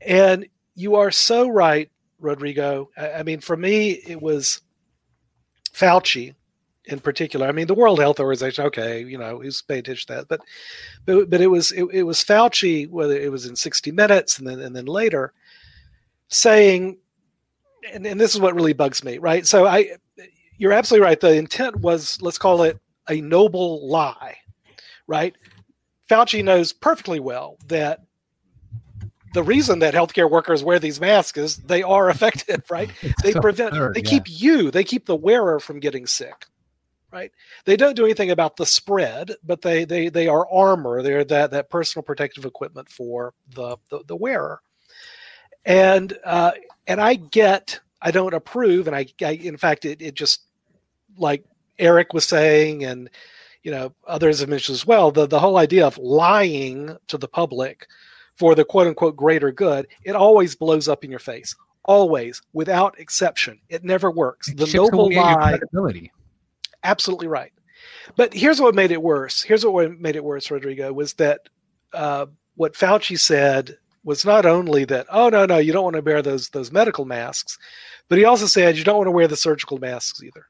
and 0.00 0.46
you 0.74 0.96
are 0.96 1.10
so 1.10 1.48
right, 1.48 1.90
Rodrigo. 2.20 2.90
I, 2.96 3.12
I 3.12 3.22
mean, 3.22 3.40
for 3.40 3.56
me, 3.56 3.90
it 4.06 4.20
was 4.20 4.60
Fauci 5.72 6.34
in 6.86 6.98
particular. 6.98 7.46
I 7.46 7.52
mean, 7.52 7.66
the 7.66 7.74
World 7.74 8.00
Health 8.00 8.20
Organization. 8.20 8.66
Okay, 8.66 9.04
you 9.04 9.18
know, 9.18 9.38
who's 9.40 9.62
paid 9.62 9.80
attention 9.80 10.08
to 10.08 10.14
that, 10.14 10.28
but 10.28 10.40
but 11.06 11.30
but 11.30 11.40
it 11.40 11.48
was 11.48 11.72
it, 11.72 11.84
it 11.92 12.02
was 12.02 12.22
Fauci, 12.22 12.88
whether 12.88 13.16
it 13.16 13.30
was 13.30 13.46
in 13.46 13.56
60 13.56 13.92
Minutes 13.92 14.38
and 14.38 14.46
then 14.46 14.60
and 14.60 14.74
then 14.76 14.86
later, 14.86 15.32
saying 16.28 16.98
and, 17.90 18.06
and 18.06 18.20
this 18.20 18.34
is 18.34 18.40
what 18.40 18.54
really 18.54 18.72
bugs 18.72 19.04
me, 19.04 19.18
right? 19.18 19.46
So 19.46 19.66
I, 19.66 19.96
you're 20.58 20.72
absolutely 20.72 21.04
right. 21.04 21.20
The 21.20 21.34
intent 21.34 21.76
was, 21.76 22.20
let's 22.20 22.38
call 22.38 22.62
it 22.62 22.78
a 23.08 23.20
noble 23.20 23.86
lie, 23.88 24.36
right? 25.06 25.34
Fauci 26.08 26.44
knows 26.44 26.72
perfectly 26.72 27.20
well 27.20 27.56
that 27.68 28.00
the 29.34 29.42
reason 29.42 29.78
that 29.78 29.94
healthcare 29.94 30.30
workers 30.30 30.62
wear 30.62 30.78
these 30.78 31.00
masks 31.00 31.38
is 31.38 31.56
they 31.58 31.82
are 31.82 32.10
effective, 32.10 32.62
right? 32.70 32.90
They 33.22 33.32
so 33.32 33.40
prevent, 33.40 33.70
absurd, 33.70 33.94
they 33.94 34.02
yeah. 34.02 34.10
keep 34.10 34.24
you, 34.26 34.70
they 34.70 34.84
keep 34.84 35.06
the 35.06 35.16
wearer 35.16 35.58
from 35.58 35.80
getting 35.80 36.06
sick, 36.06 36.46
right? 37.10 37.32
They 37.64 37.76
don't 37.76 37.96
do 37.96 38.04
anything 38.04 38.30
about 38.30 38.56
the 38.56 38.66
spread, 38.66 39.32
but 39.42 39.62
they 39.62 39.84
they 39.84 40.08
they 40.08 40.28
are 40.28 40.46
armor. 40.50 41.02
They're 41.02 41.24
that 41.24 41.50
that 41.52 41.70
personal 41.70 42.02
protective 42.02 42.44
equipment 42.44 42.88
for 42.88 43.34
the 43.54 43.76
the, 43.90 44.04
the 44.06 44.16
wearer. 44.16 44.60
And 45.64 46.16
uh, 46.24 46.52
and 46.86 47.00
I 47.00 47.14
get 47.14 47.80
I 48.00 48.10
don't 48.10 48.34
approve, 48.34 48.86
and 48.86 48.96
I, 48.96 49.06
I 49.22 49.32
in 49.32 49.56
fact 49.56 49.84
it, 49.84 50.02
it 50.02 50.14
just 50.14 50.42
like 51.16 51.44
Eric 51.78 52.12
was 52.12 52.24
saying, 52.24 52.84
and 52.84 53.08
you 53.62 53.70
know 53.70 53.92
others 54.06 54.40
have 54.40 54.48
mentioned 54.48 54.74
as 54.74 54.86
well, 54.86 55.12
the 55.12 55.26
the 55.26 55.40
whole 55.40 55.58
idea 55.58 55.86
of 55.86 55.98
lying 55.98 56.96
to 57.08 57.18
the 57.18 57.28
public 57.28 57.86
for 58.36 58.54
the 58.54 58.64
quote 58.64 58.86
unquote 58.88 59.16
greater 59.16 59.52
good, 59.52 59.86
it 60.04 60.16
always 60.16 60.56
blows 60.56 60.88
up 60.88 61.04
in 61.04 61.10
your 61.10 61.20
face. 61.20 61.54
Always, 61.84 62.40
without 62.52 62.98
exception, 62.98 63.60
it 63.68 63.82
never 63.82 64.10
works. 64.10 64.48
It 64.48 64.56
The 64.56 64.70
noble 64.72 65.06
away 65.06 65.16
at 65.16 65.30
your 65.30 65.40
lie 65.40 66.10
absolutely 66.84 67.28
right. 67.28 67.52
But 68.16 68.34
here's 68.34 68.60
what 68.60 68.74
made 68.74 68.90
it 68.90 69.02
worse. 69.02 69.42
Here's 69.42 69.64
what 69.64 69.98
made 69.98 70.16
it 70.16 70.24
worse, 70.24 70.50
Rodrigo, 70.50 70.92
was 70.92 71.14
that 71.14 71.48
uh, 71.92 72.26
what 72.56 72.74
Fauci 72.74 73.18
said 73.18 73.78
was 74.04 74.24
not 74.24 74.46
only 74.46 74.84
that, 74.86 75.06
oh 75.10 75.28
no, 75.28 75.46
no, 75.46 75.58
you 75.58 75.72
don't 75.72 75.84
want 75.84 75.96
to 75.96 76.02
wear 76.02 76.22
those 76.22 76.48
those 76.50 76.72
medical 76.72 77.04
masks, 77.04 77.58
but 78.08 78.18
he 78.18 78.24
also 78.24 78.46
said 78.46 78.76
you 78.76 78.84
don't 78.84 78.96
want 78.96 79.06
to 79.06 79.12
wear 79.12 79.28
the 79.28 79.36
surgical 79.36 79.78
masks 79.78 80.22
either. 80.22 80.46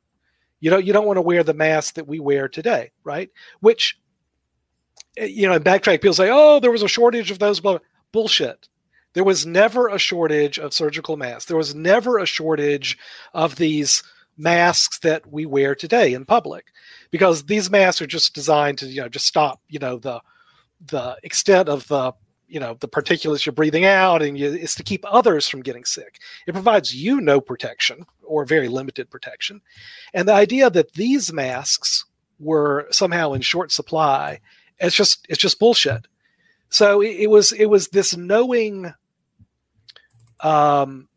You 0.61 0.71
don't 0.71 0.85
you 0.85 0.92
don't 0.92 1.06
want 1.06 1.16
to 1.16 1.23
wear 1.23 1.42
the 1.42 1.54
mask 1.54 1.94
that 1.94 2.06
we 2.06 2.21
wear 2.21 2.49
today, 2.49 2.92
right? 3.04 3.30
Which 3.61 3.99
eh, 5.16 5.26
you 5.26 5.49
know, 5.49 5.54
in 5.54 5.62
backtrack, 5.62 6.00
people 6.00 6.14
say, 6.14 6.30
oh, 6.30 6.61
there 6.61 6.71
was 6.71 6.82
a 6.82 6.88
shortage 6.88 7.30
of 7.30 7.38
those. 7.38 7.61
Bullshit. 8.12 8.68
There 9.14 9.25
was 9.25 9.44
never 9.44 9.88
a 9.88 9.99
shortage 9.99 10.59
of 10.59 10.73
surgical 10.73 11.16
masks. 11.16 11.47
There 11.47 11.56
was 11.56 11.75
never 11.75 12.18
a 12.18 12.26
shortage 12.26 12.99
of 13.35 13.56
these 13.56 14.02
masks 14.37 14.99
that 15.00 15.30
we 15.30 15.44
wear 15.47 15.75
today 15.75 16.14
in 16.14 16.25
public 16.25 16.66
because 17.11 17.44
these 17.44 17.71
masks 17.71 18.00
are 18.00 18.06
just 18.06 18.35
designed 18.35 18.78
to 18.78 18.87
you 18.87 19.02
know 19.02 19.09
just 19.09 19.26
stop 19.26 19.61
you 19.68 19.78
know 19.78 19.99
the 19.99 20.21
the 20.87 21.16
extent 21.23 21.68
of 21.68 21.87
the 21.88 22.12
you 22.52 22.61
know 22.61 22.76
the 22.80 22.88
particulates 22.88 23.47
you're 23.47 23.52
breathing 23.52 23.85
out 23.85 24.23
and 24.23 24.38
you, 24.38 24.52
it's 24.52 24.75
to 24.75 24.82
keep 24.82 25.04
others 25.09 25.49
from 25.49 25.62
getting 25.62 25.85
sick. 25.85 26.18
It 26.47 26.52
provides 26.52 26.94
you 26.94 27.21
no 27.21 27.40
protection 27.40 28.04
or 28.23 28.44
very 28.44 28.68
limited 28.68 29.11
protection. 29.11 29.62
And 30.12 30.28
the 30.28 30.35
idea 30.35 30.68
that 30.68 30.92
these 30.92 31.32
masks 31.32 32.04
were 32.38 32.88
somehow 32.90 33.32
in 33.32 33.40
short 33.40 33.73
supply 33.73 34.40
it's 34.82 34.97
just 34.97 35.25
it's 35.28 35.40
just 35.40 35.59
bullshit. 35.59 36.06
So 36.68 37.00
it, 37.00 37.16
it 37.21 37.26
was 37.30 37.52
it 37.52 37.66
was 37.66 37.88
this 37.88 38.16
knowing 38.16 38.92
um 40.40 41.09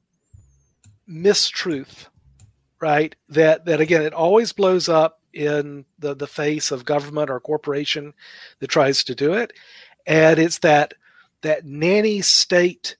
mistruth 1.09 2.07
right 2.79 3.15
that 3.29 3.65
that 3.65 3.81
again 3.81 4.03
it 4.03 4.13
always 4.13 4.53
blows 4.53 4.87
up 4.87 5.19
in 5.33 5.85
the 5.99 6.15
the 6.15 6.27
face 6.27 6.71
of 6.71 6.85
government 6.85 7.29
or 7.29 7.39
corporation 7.39 8.13
that 8.59 8.67
tries 8.67 9.03
to 9.03 9.15
do 9.15 9.33
it. 9.33 9.51
And 10.05 10.37
it's 10.37 10.59
that 10.59 10.93
that 11.45 11.65
nanny 11.65 12.21
state 12.21 12.97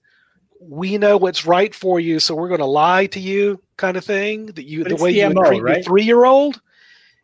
we 0.60 0.98
know 0.98 1.18
what's 1.18 1.46
right 1.46 1.76
for 1.76 2.00
you 2.00 2.20
so 2.20 2.34
we're 2.34 2.48
going 2.48 2.60
to 2.60 2.66
lie 2.66 3.06
to 3.06 3.20
you 3.20 3.62
kind 3.78 3.98
of 3.98 4.06
thing 4.06 4.48
that 4.48 4.66
you 4.66 4.84
But 4.84 4.98
the 4.98 5.04
way 5.04 5.12
the 5.12 5.20
you 5.20 5.28
would 5.28 5.36
MO, 5.36 5.44
treat 5.44 5.62
your 5.62 5.84
three 5.84 6.04
year 6.04 6.26
old 6.26 6.62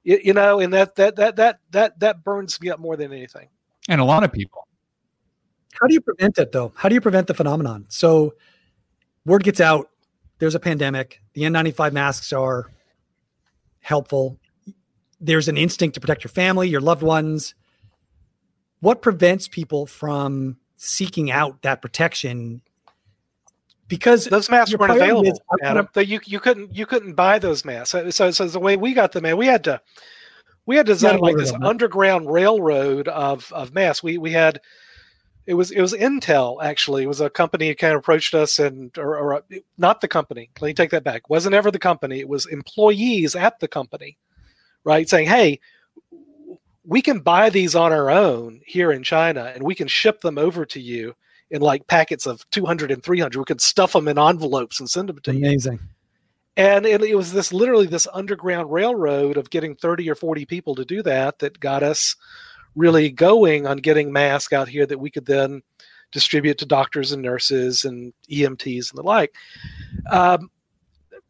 you, 0.04 0.20
you 0.24 0.34
know 0.34 0.60
and 0.60 0.74
that 0.74 0.96
that 0.96 1.16
that 1.16 1.36
that 1.38 1.60
that 1.72 2.00
that 2.00 2.24
burns 2.24 2.60
me 2.62 2.70
up 2.70 2.80
more 2.80 2.96
than 2.96 3.12
anything 3.14 3.48
And 3.88 4.00
a 4.02 4.06
lot 4.06 4.24
of 4.24 4.32
people. 4.32 4.68
How 5.80 5.88
do 5.88 5.94
you 5.94 6.02
prevent 6.02 6.38
it 6.38 6.52
though? 6.52 6.74
How 6.76 6.90
do 6.90 6.96
you 6.96 7.02
prevent 7.02 7.28
the 7.28 7.34
phenomenon? 7.34 7.86
So 7.90 8.36
word 9.26 9.44
gets 9.44 9.60
out, 9.60 9.90
there's 10.40 10.56
a 10.56 10.60
pandemic, 10.60 11.22
the 11.34 11.44
N95 11.44 11.92
masks 11.92 12.34
are 12.34 12.72
helpful. 13.80 14.38
There's 15.20 15.48
an 15.48 15.58
instinct 15.58 15.96
to 15.96 16.02
protect 16.02 16.24
your 16.24 16.30
family, 16.30 16.68
your 16.68 16.82
loved 16.82 17.04
ones. 17.04 17.56
What 18.80 19.02
prevents 19.02 19.48
people 19.48 19.86
from 19.86 20.58
seeking 20.82 21.30
out 21.30 21.62
that 21.62 21.82
protection? 21.82 22.62
Because 23.88 24.26
those 24.26 24.50
masks 24.50 24.76
weren't 24.78 24.94
available 24.94 25.30
is, 25.30 25.40
Adam. 25.62 25.88
You 25.96 26.20
you 26.26 26.40
couldn't 26.40 26.76
you 26.76 26.86
couldn't 26.86 27.14
buy 27.14 27.40
those 27.40 27.64
masks. 27.64 27.92
So, 27.92 28.10
so, 28.10 28.32
so 28.32 28.48
the 28.48 28.60
way 28.60 28.78
we 28.78 28.94
got 28.94 29.12
them 29.12 29.24
man 29.24 29.38
we 29.38 29.46
had 29.46 29.64
to 29.66 29.82
we 30.66 30.76
had 30.76 30.86
to 30.86 30.94
design 30.94 31.20
like 31.20 31.36
this 31.36 31.52
them, 31.52 31.64
underground 31.64 32.32
railroad 32.32 33.08
of 33.10 33.52
of 33.52 33.74
masks. 33.74 34.02
We 34.02 34.18
we 34.18 34.32
had 34.32 34.62
it 35.46 35.56
was 35.56 35.72
it 35.72 35.82
was 35.82 35.94
Intel 35.94 36.64
actually. 36.64 37.04
It 37.04 37.08
was 37.08 37.22
a 37.22 37.30
company 37.30 37.68
that 37.68 37.78
kind 37.78 37.94
of 37.94 38.00
approached 38.00 38.34
us 38.34 38.58
and 38.58 38.98
or, 38.98 39.18
or 39.18 39.44
not 39.78 40.02
the 40.02 40.08
company. 40.08 40.50
Let 40.62 40.68
me 40.68 40.74
take 40.74 40.92
that 40.92 41.04
back. 41.04 41.30
Wasn't 41.30 41.54
ever 41.54 41.70
the 41.70 41.80
company. 41.80 42.20
It 42.22 42.30
was 42.30 42.46
employees 42.48 43.36
at 43.36 43.60
the 43.60 43.68
company 43.68 44.18
right 44.84 45.08
saying 45.08 45.28
hey 45.28 45.60
we 46.84 47.02
can 47.02 47.20
buy 47.20 47.50
these 47.50 47.76
on 47.76 47.92
our 47.92 48.10
own 48.10 48.62
here 48.66 48.92
in 48.92 49.04
China 49.04 49.52
and 49.54 49.64
we 49.64 49.76
can 49.76 49.88
ship 49.88 50.22
them 50.22 50.38
over 50.38 50.66
to 50.66 50.80
you 50.80 51.16
in 51.50 51.62
like 51.62 51.88
packets 51.88 52.26
of 52.26 52.50
200 52.52 52.92
and 52.92 53.04
300 53.04 53.38
we 53.38 53.46
can 53.46 53.60
stuff 53.60 53.94
them 53.94 54.08
in 54.08 54.18
envelopes 54.18 54.80
and 54.80 54.90
send 54.90 55.10
them 55.10 55.20
to 55.20 55.34
you 55.34 55.46
amazing. 55.46 55.80
and 56.58 56.86
it, 56.86 57.04
it 57.04 57.16
was 57.16 57.34
this 57.34 57.52
literally 57.52 57.86
this 57.86 58.08
underground 58.14 58.72
railroad 58.72 59.38
of 59.38 59.50
getting 59.50 59.76
30 59.76 60.10
or 60.10 60.16
40 60.16 60.46
people 60.46 60.76
to 60.76 60.86
do 60.86 61.04
that 61.04 61.40
that 61.40 61.60
got 61.60 61.84
us 61.84 62.16
really 62.76 63.12
going 63.12 63.68
on 63.68 63.78
getting 63.78 64.12
masks 64.12 64.54
out 64.54 64.70
here 64.70 64.86
that 64.86 65.00
we 65.00 65.12
could 65.12 65.26
then 65.26 65.62
distribute 66.12 66.58
to 66.58 66.66
doctors 66.66 67.12
and 67.12 67.22
nurses 67.22 67.86
and 67.86 68.14
EMTs 68.30 68.90
and 68.92 68.98
the 68.98 69.04
like. 69.04 69.34
Um, 70.10 70.50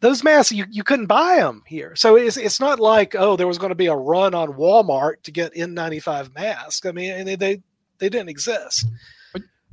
those 0.01 0.23
masks 0.23 0.51
you, 0.51 0.65
you 0.69 0.83
couldn't 0.83 1.05
buy 1.05 1.37
them 1.37 1.63
here, 1.65 1.95
so 1.95 2.15
it's 2.15 2.35
it's 2.35 2.59
not 2.59 2.79
like 2.79 3.15
oh 3.15 3.35
there 3.35 3.47
was 3.47 3.57
going 3.57 3.69
to 3.69 3.75
be 3.75 3.85
a 3.85 3.95
run 3.95 4.35
on 4.35 4.53
Walmart 4.53 5.21
to 5.23 5.31
get 5.31 5.53
N95 5.53 6.35
masks. 6.35 6.85
I 6.85 6.91
mean 6.91 7.25
they 7.25 7.35
they, 7.35 7.61
they 7.99 8.09
didn't 8.09 8.29
exist. 8.29 8.87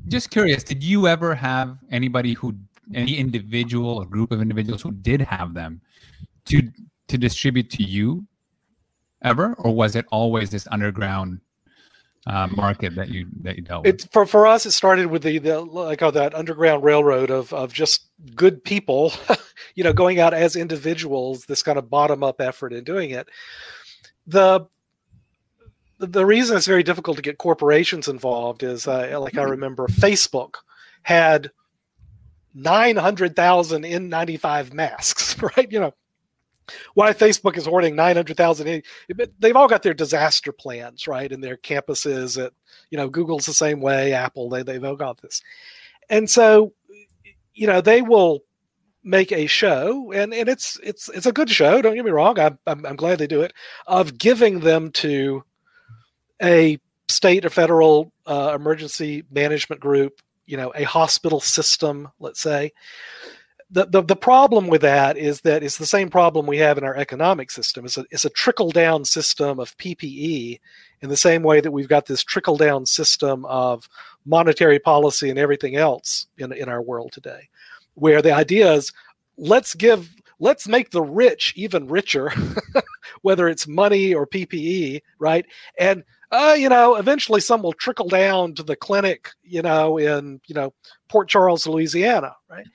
Just 0.07 0.31
curious, 0.31 0.63
did 0.63 0.83
you 0.83 1.07
ever 1.07 1.35
have 1.35 1.77
anybody 1.91 2.33
who, 2.33 2.55
any 2.95 3.19
individual 3.19 3.99
or 3.99 4.07
group 4.07 4.31
of 4.33 4.41
individuals 4.41 4.81
who 4.81 4.93
did 4.93 5.21
have 5.21 5.55
them, 5.55 5.81
to 6.47 6.63
to 7.09 7.19
distribute 7.19 7.71
to 7.71 7.83
you, 7.83 8.27
ever, 9.23 9.55
or 9.55 9.75
was 9.75 9.97
it 9.97 10.07
always 10.11 10.51
this 10.51 10.69
underground 10.71 11.41
uh, 12.29 12.47
market 12.49 12.95
that 12.95 13.09
you 13.09 13.27
that 13.43 13.57
you 13.57 13.63
dealt 13.63 13.85
with? 13.85 14.05
It 14.05 14.09
for 14.13 14.27
for 14.27 14.47
us, 14.47 14.67
it 14.67 14.73
started 14.73 15.07
with 15.07 15.23
the 15.23 15.39
the 15.39 15.61
like 15.61 16.03
oh, 16.03 16.11
that 16.11 16.35
underground 16.35 16.85
railroad 16.85 17.31
of 17.31 17.53
of 17.53 17.73
just 17.73 18.07
good 18.35 18.63
people, 18.63 19.13
you 19.75 19.83
know, 19.83 19.93
going 19.93 20.21
out 20.21 20.35
as 20.35 20.55
individuals. 20.55 21.47
This 21.47 21.63
kind 21.63 21.79
of 21.79 21.91
bottom 21.91 22.23
up 22.23 22.41
effort 22.41 22.73
in 22.73 22.85
doing 22.85 23.11
it. 23.11 23.29
The 24.27 24.67
the 25.99 26.27
reason 26.27 26.57
it's 26.57 26.67
very 26.67 26.83
difficult 26.83 27.17
to 27.17 27.23
get 27.23 27.39
corporations 27.39 28.09
involved 28.09 28.63
is 28.63 28.87
uh, 28.87 29.19
like 29.21 29.39
I 29.39 29.43
remember 29.43 29.87
Facebook 29.89 30.57
had 31.03 31.51
nine 32.55 32.97
hundred 32.97 33.35
thousand 33.35 33.85
N95 33.85 34.73
masks, 34.75 35.41
right? 35.57 35.71
You 35.71 35.81
know, 35.81 35.95
why 36.95 37.13
Facebook 37.13 37.57
is 37.57 37.67
hoarding 37.67 37.97
900,000. 37.97 38.83
But 39.15 39.31
they've 39.39 39.57
all 39.57 39.69
got 39.69 39.83
their 39.83 39.95
disaster 39.95 40.53
plans, 40.53 41.07
right? 41.07 41.31
And 41.31 41.43
their 41.43 41.57
campuses 41.57 42.43
at, 42.43 42.53
you 42.91 42.99
know, 42.99 43.09
Google's 43.09 43.47
the 43.47 43.53
same 43.53 43.81
way, 43.81 44.13
Apple, 44.13 44.49
they, 44.49 44.63
they've 44.63 44.85
all 44.85 44.97
got 44.97 45.21
this. 45.21 45.43
And 46.09 46.29
so, 46.29 46.73
you 47.55 47.67
know, 47.67 47.81
they 47.81 48.03
will 48.03 48.41
make 49.05 49.33
a 49.33 49.47
show 49.47 50.13
and, 50.13 50.35
and 50.35 50.49
it's, 50.49 50.79
it's, 50.83 51.09
it's 51.11 51.27
a 51.27 51.33
good 51.33 51.51
show. 51.51 51.81
Don't 51.81 51.95
get 51.95 52.05
me 52.05 52.11
wrong. 52.11 52.39
I'm, 52.39 52.59
I'm, 52.67 52.85
I'm 52.85 52.97
glad 52.97 53.19
they 53.19 53.27
do 53.27 53.43
it 53.43 53.53
of 53.87 54.19
giving 54.19 54.61
them 54.61 54.91
to 54.93 55.45
a 56.43 56.79
state 57.09 57.45
or 57.45 57.51
federal 57.51 58.13
uh, 58.27 58.53
emergency 58.55 59.25
management 59.31 59.81
group, 59.81 60.21
you 60.47 60.57
know, 60.57 60.73
a 60.75 60.85
hospital 60.85 61.41
system, 61.41 62.09
let's 62.21 62.41
say, 62.41 62.73
the, 63.71 63.85
the, 63.85 64.03
the 64.03 64.17
problem 64.17 64.69
with 64.69 64.81
that 64.81 65.19
is 65.19 65.43
that 65.43 65.63
it's 65.63 65.77
the 65.77 65.87
same 65.87 66.09
problem 66.09 66.47
we 66.47 66.57
have 66.59 66.79
in 66.79 66.85
our 66.85 66.97
economic 66.97 67.51
system. 67.51 67.85
It's 67.85 67.99
a, 67.99 68.05
it's 68.11 68.25
a 68.25 68.31
trickle 68.31 68.71
down 68.71 69.05
system 69.05 69.61
of 69.61 69.77
PPE 69.77 70.59
in 71.03 71.09
the 71.09 71.17
same 71.17 71.43
way 71.43 71.61
that 71.61 71.71
we've 71.71 71.89
got 71.89 72.07
this 72.07 72.23
trickle 72.23 72.57
down 72.57 72.87
system 72.87 73.45
of 73.45 73.89
monetary 74.25 74.79
policy 74.79 75.29
and 75.29 75.39
everything 75.39 75.77
else 75.77 76.27
in, 76.39 76.53
in 76.53 76.69
our 76.69 76.81
world 76.81 77.13
today, 77.13 77.49
where 77.95 78.23
the 78.23 78.33
idea 78.33 78.73
is 78.73 78.93
let's 79.37 79.75
give 79.75 80.15
let's 80.41 80.69
make 80.69 80.91
the 80.91 81.03
rich 81.03 81.53
even 81.57 81.89
richer, 81.89 82.33
whether 83.23 83.49
it's 83.49 83.67
money 83.67 84.15
or 84.15 84.27
PPE, 84.27 85.03
right? 85.19 85.45
And 85.79 86.05
uh, 86.31 86.55
you 86.59 86.69
know, 86.69 86.97
eventually 86.97 87.41
some 87.41 87.63
will 87.63 87.73
trickle 87.73 88.09
down 88.09 88.55
to 88.55 88.63
the 88.63 88.77
clinic, 88.77 89.31
you 89.43 89.63
know, 89.63 89.97
in 89.97 90.41
you 90.47 90.55
know 90.55 90.75
Port 91.09 91.29
Charles, 91.29 91.67
Louisiana, 91.67 92.37
right? 92.51 92.67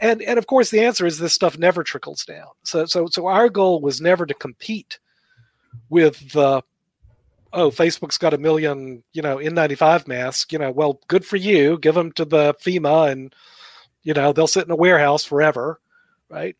And 0.00 0.22
and 0.22 0.38
of 0.38 0.46
course 0.46 0.70
the 0.70 0.80
answer 0.80 1.04
is 1.04 1.18
this 1.18 1.34
stuff 1.34 1.58
never 1.58 1.84
trickles 1.84 2.24
down. 2.24 2.48
So 2.64 2.86
so 2.86 3.06
so 3.06 3.26
our 3.26 3.50
goal 3.50 3.80
was 3.80 4.00
never 4.00 4.24
to 4.24 4.34
compete 4.34 4.98
with 5.90 6.32
the 6.32 6.62
oh 7.52 7.70
Facebook's 7.70 8.18
got 8.18 8.32
a 8.32 8.38
million 8.38 9.02
you 9.12 9.20
know 9.20 9.36
N95 9.36 10.08
masks. 10.08 10.50
You 10.50 10.58
know, 10.58 10.70
well, 10.70 11.00
good 11.08 11.26
for 11.26 11.36
you. 11.36 11.78
Give 11.78 11.94
them 11.94 12.10
to 12.12 12.24
the 12.24 12.54
FEMA, 12.54 13.12
and 13.12 13.34
you 14.02 14.14
know 14.14 14.32
they'll 14.32 14.46
sit 14.46 14.64
in 14.64 14.70
a 14.70 14.76
warehouse 14.76 15.24
forever, 15.24 15.78
right? 16.30 16.56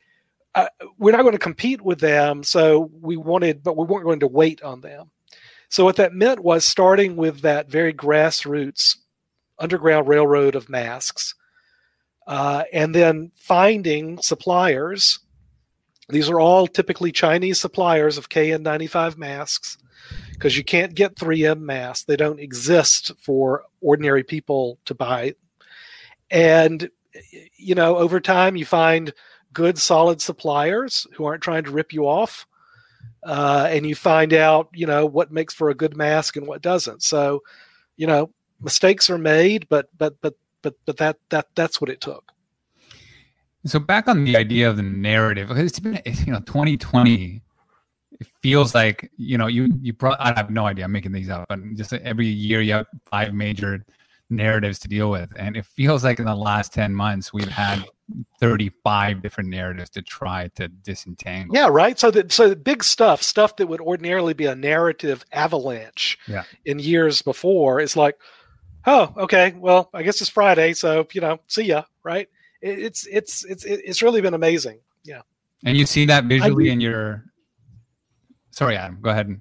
Uh, 0.55 0.69
we're 0.99 1.11
not 1.11 1.23
going 1.23 1.33
to 1.33 1.39
compete 1.39 1.81
with 1.81 1.99
them, 2.01 2.45
so 2.45 2.91
we 3.01 3.17
wanted, 3.17 3.63
but 3.63 3.77
we 3.77 3.85
weren't 3.87 4.05
going 4.05 4.21
to 4.21 4.29
wait 4.29 4.63
on 4.63 4.83
them. 4.83 5.11
So 5.69 5.85
what 5.85 5.97
that 5.97 6.13
meant 6.13 6.41
was 6.41 6.65
starting 6.65 7.17
with 7.17 7.41
that 7.41 7.69
very 7.69 7.93
grassroots 7.93 8.97
underground 9.59 10.09
railroad 10.09 10.55
of 10.55 10.69
masks, 10.69 11.35
uh, 12.27 12.65
and 12.73 12.95
then 12.95 13.31
finding 13.35 14.19
suppliers. 14.19 15.21
These 16.09 16.29
are 16.29 16.41
all 16.41 16.67
typically 16.67 17.13
Chinese 17.13 17.61
suppliers 17.61 18.19
of 18.19 18.29
KN95 18.29 19.17
masks 19.17 19.79
because 20.33 20.57
you 20.57 20.65
can't 20.65 20.95
get 20.95 21.17
3M 21.17 21.61
masks. 21.61 22.05
They 22.05 22.17
don't 22.17 22.41
exist 22.41 23.13
for 23.19 23.65
ordinary 23.81 24.23
people 24.23 24.79
to 24.85 24.95
buy. 24.95 25.35
And, 26.31 26.91
you 27.57 27.75
know, 27.75 27.97
over 27.97 28.21
time 28.21 28.57
you 28.57 28.67
find 28.67 29.13
good, 29.53 29.79
solid 29.79 30.21
suppliers 30.21 31.07
who 31.15 31.25
aren't 31.25 31.43
trying 31.43 31.65
to 31.65 31.71
rip 31.71 31.93
you 31.93 32.07
off. 32.07 32.47
Uh, 33.25 33.69
and 33.71 33.87
you 33.87 33.95
find 33.95 34.35
out, 34.35 34.69
you 34.75 34.87
know, 34.87 35.07
what 35.07 35.33
makes 35.33 35.55
for 35.55 35.71
a 35.71 35.75
good 35.75 35.97
mask 35.97 36.37
and 36.37 36.47
what 36.47 36.63
doesn't. 36.63 37.03
So, 37.03 37.43
you 37.97 38.07
know, 38.07 38.31
mistakes 38.61 39.09
are 39.11 39.19
made, 39.19 39.69
but 39.69 39.89
but 39.97 40.21
but 40.21 40.35
but 40.63 40.75
but 40.87 40.97
that 40.99 41.17
that 41.31 41.49
that's 41.55 41.81
what 41.81 41.91
it 41.91 42.01
took. 42.01 42.33
So 43.67 43.79
back 43.79 44.09
on 44.09 44.25
the 44.25 44.37
idea 44.37 44.69
of 44.69 44.77
the 44.77 44.83
narrative, 44.83 45.49
because 45.49 45.65
it's 45.65 45.81
been 45.81 46.01
you 46.05 46.33
know 46.33 46.41
2020. 46.41 47.41
It 48.21 48.29
feels 48.43 48.75
like 48.75 49.11
you 49.17 49.37
know 49.37 49.49
you 49.49 49.69
you 49.81 49.93
probably 49.93 50.19
I 50.21 50.35
have 50.37 50.51
no 50.51 50.67
idea. 50.67 50.85
I'm 50.85 50.93
making 50.93 51.13
these 51.13 51.29
up, 51.29 51.47
but 51.49 51.59
just 51.75 51.93
every 51.93 52.27
year 52.27 52.61
you 52.61 52.75
have 52.75 52.87
five 53.11 53.35
major 53.35 53.85
narratives 54.31 54.79
to 54.81 54.89
deal 54.89 55.11
with, 55.11 55.31
and 55.37 55.57
it 55.57 55.67
feels 55.67 56.05
like 56.05 56.19
in 56.19 56.27
the 56.27 56.35
last 56.35 56.73
ten 56.73 56.95
months 56.95 57.33
we've 57.33 57.49
had 57.49 57.85
35 58.41 59.23
different 59.23 59.51
narratives 59.51 59.91
to 59.91 60.03
try 60.03 60.49
to 60.57 60.69
disentangle. 60.69 61.55
Yeah, 61.55 61.69
right. 61.69 61.99
So 61.99 62.11
that 62.11 62.33
so 62.33 62.49
the 62.49 62.57
big 62.57 62.85
stuff, 62.85 63.23
stuff 63.23 63.57
that 63.57 63.67
would 63.67 63.81
ordinarily 63.81 64.35
be 64.35 64.47
a 64.47 64.55
narrative 64.55 65.25
avalanche 65.33 66.19
Yeah. 66.27 66.45
in 66.65 66.79
years 66.79 67.23
before, 67.23 67.81
is 67.81 67.97
like, 67.97 68.19
oh, 68.87 69.13
okay, 69.17 69.55
well, 69.57 69.89
I 69.95 70.03
guess 70.03 70.21
it's 70.21 70.31
Friday, 70.31 70.75
so 70.75 71.07
you 71.13 71.21
know, 71.21 71.39
see 71.49 71.65
ya, 71.65 71.85
right? 72.03 72.29
It, 72.61 72.79
it's 72.79 73.07
it's 73.07 73.45
it's 73.45 73.65
it's 73.65 74.03
really 74.03 74.21
been 74.21 74.35
amazing. 74.35 74.81
Yeah. 75.05 75.23
And 75.65 75.77
you 75.77 75.87
see 75.87 76.05
that 76.07 76.25
visually 76.25 76.69
in 76.69 76.81
your. 76.81 77.25
Sorry, 78.51 78.77
Adam. 78.77 78.99
Go 79.01 79.11
ahead. 79.11 79.41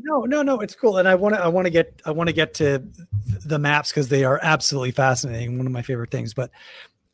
No, 0.00 0.20
no, 0.20 0.42
no. 0.42 0.60
It's 0.60 0.74
cool, 0.74 0.98
and 0.98 1.08
I 1.08 1.16
want 1.16 1.34
to. 1.34 1.40
I 1.42 1.48
want 1.48 1.66
to 1.66 1.70
get. 1.70 2.00
I 2.06 2.12
want 2.12 2.28
to 2.28 2.32
get 2.32 2.54
to 2.54 2.84
the 3.44 3.58
maps 3.58 3.90
because 3.90 4.08
they 4.08 4.24
are 4.24 4.38
absolutely 4.42 4.92
fascinating. 4.92 5.58
One 5.58 5.66
of 5.66 5.72
my 5.72 5.82
favorite 5.82 6.10
things. 6.10 6.34
But 6.34 6.50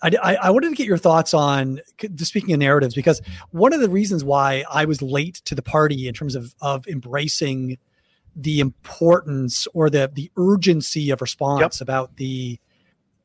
I, 0.04 0.10
I, 0.22 0.34
I 0.34 0.50
wanted 0.50 0.68
to 0.68 0.74
get 0.74 0.86
your 0.86 0.98
thoughts 0.98 1.32
on 1.32 1.80
just 2.14 2.28
speaking 2.28 2.52
of 2.52 2.60
narratives 2.60 2.94
because 2.94 3.22
one 3.50 3.72
of 3.72 3.80
the 3.80 3.88
reasons 3.88 4.22
why 4.22 4.64
I 4.70 4.84
was 4.84 5.00
late 5.00 5.36
to 5.46 5.54
the 5.54 5.62
party 5.62 6.06
in 6.06 6.14
terms 6.14 6.34
of 6.34 6.54
of 6.60 6.86
embracing 6.86 7.78
the 8.36 8.60
importance 8.60 9.66
or 9.72 9.88
the 9.88 10.10
the 10.12 10.30
urgency 10.36 11.10
of 11.10 11.22
response 11.22 11.80
yep. 11.80 11.80
about 11.80 12.16
the 12.16 12.58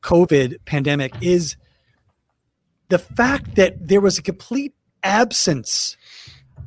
COVID 0.02 0.58
pandemic 0.64 1.12
is 1.20 1.56
the 2.88 2.98
fact 2.98 3.56
that 3.56 3.86
there 3.86 4.00
was 4.00 4.16
a 4.16 4.22
complete 4.22 4.74
absence 5.02 5.98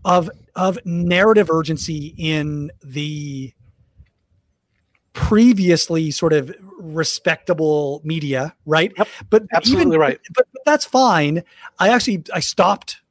of 0.05 0.29
of 0.55 0.77
narrative 0.86 1.50
urgency 1.50 2.13
in 2.17 2.70
the 2.84 3.51
previously 5.13 6.12
sort 6.12 6.34
of 6.34 6.55
respectable 6.83 8.01
media, 8.03 8.55
right? 8.65 8.91
Yep, 8.97 9.07
but 9.29 9.43
absolutely 9.53 9.93
even, 9.93 9.99
right. 9.99 10.19
But, 10.35 10.47
but 10.51 10.65
that's 10.65 10.85
fine. 10.85 11.43
I 11.79 11.89
actually 11.89 12.23
I 12.33 12.39
stopped 12.39 13.01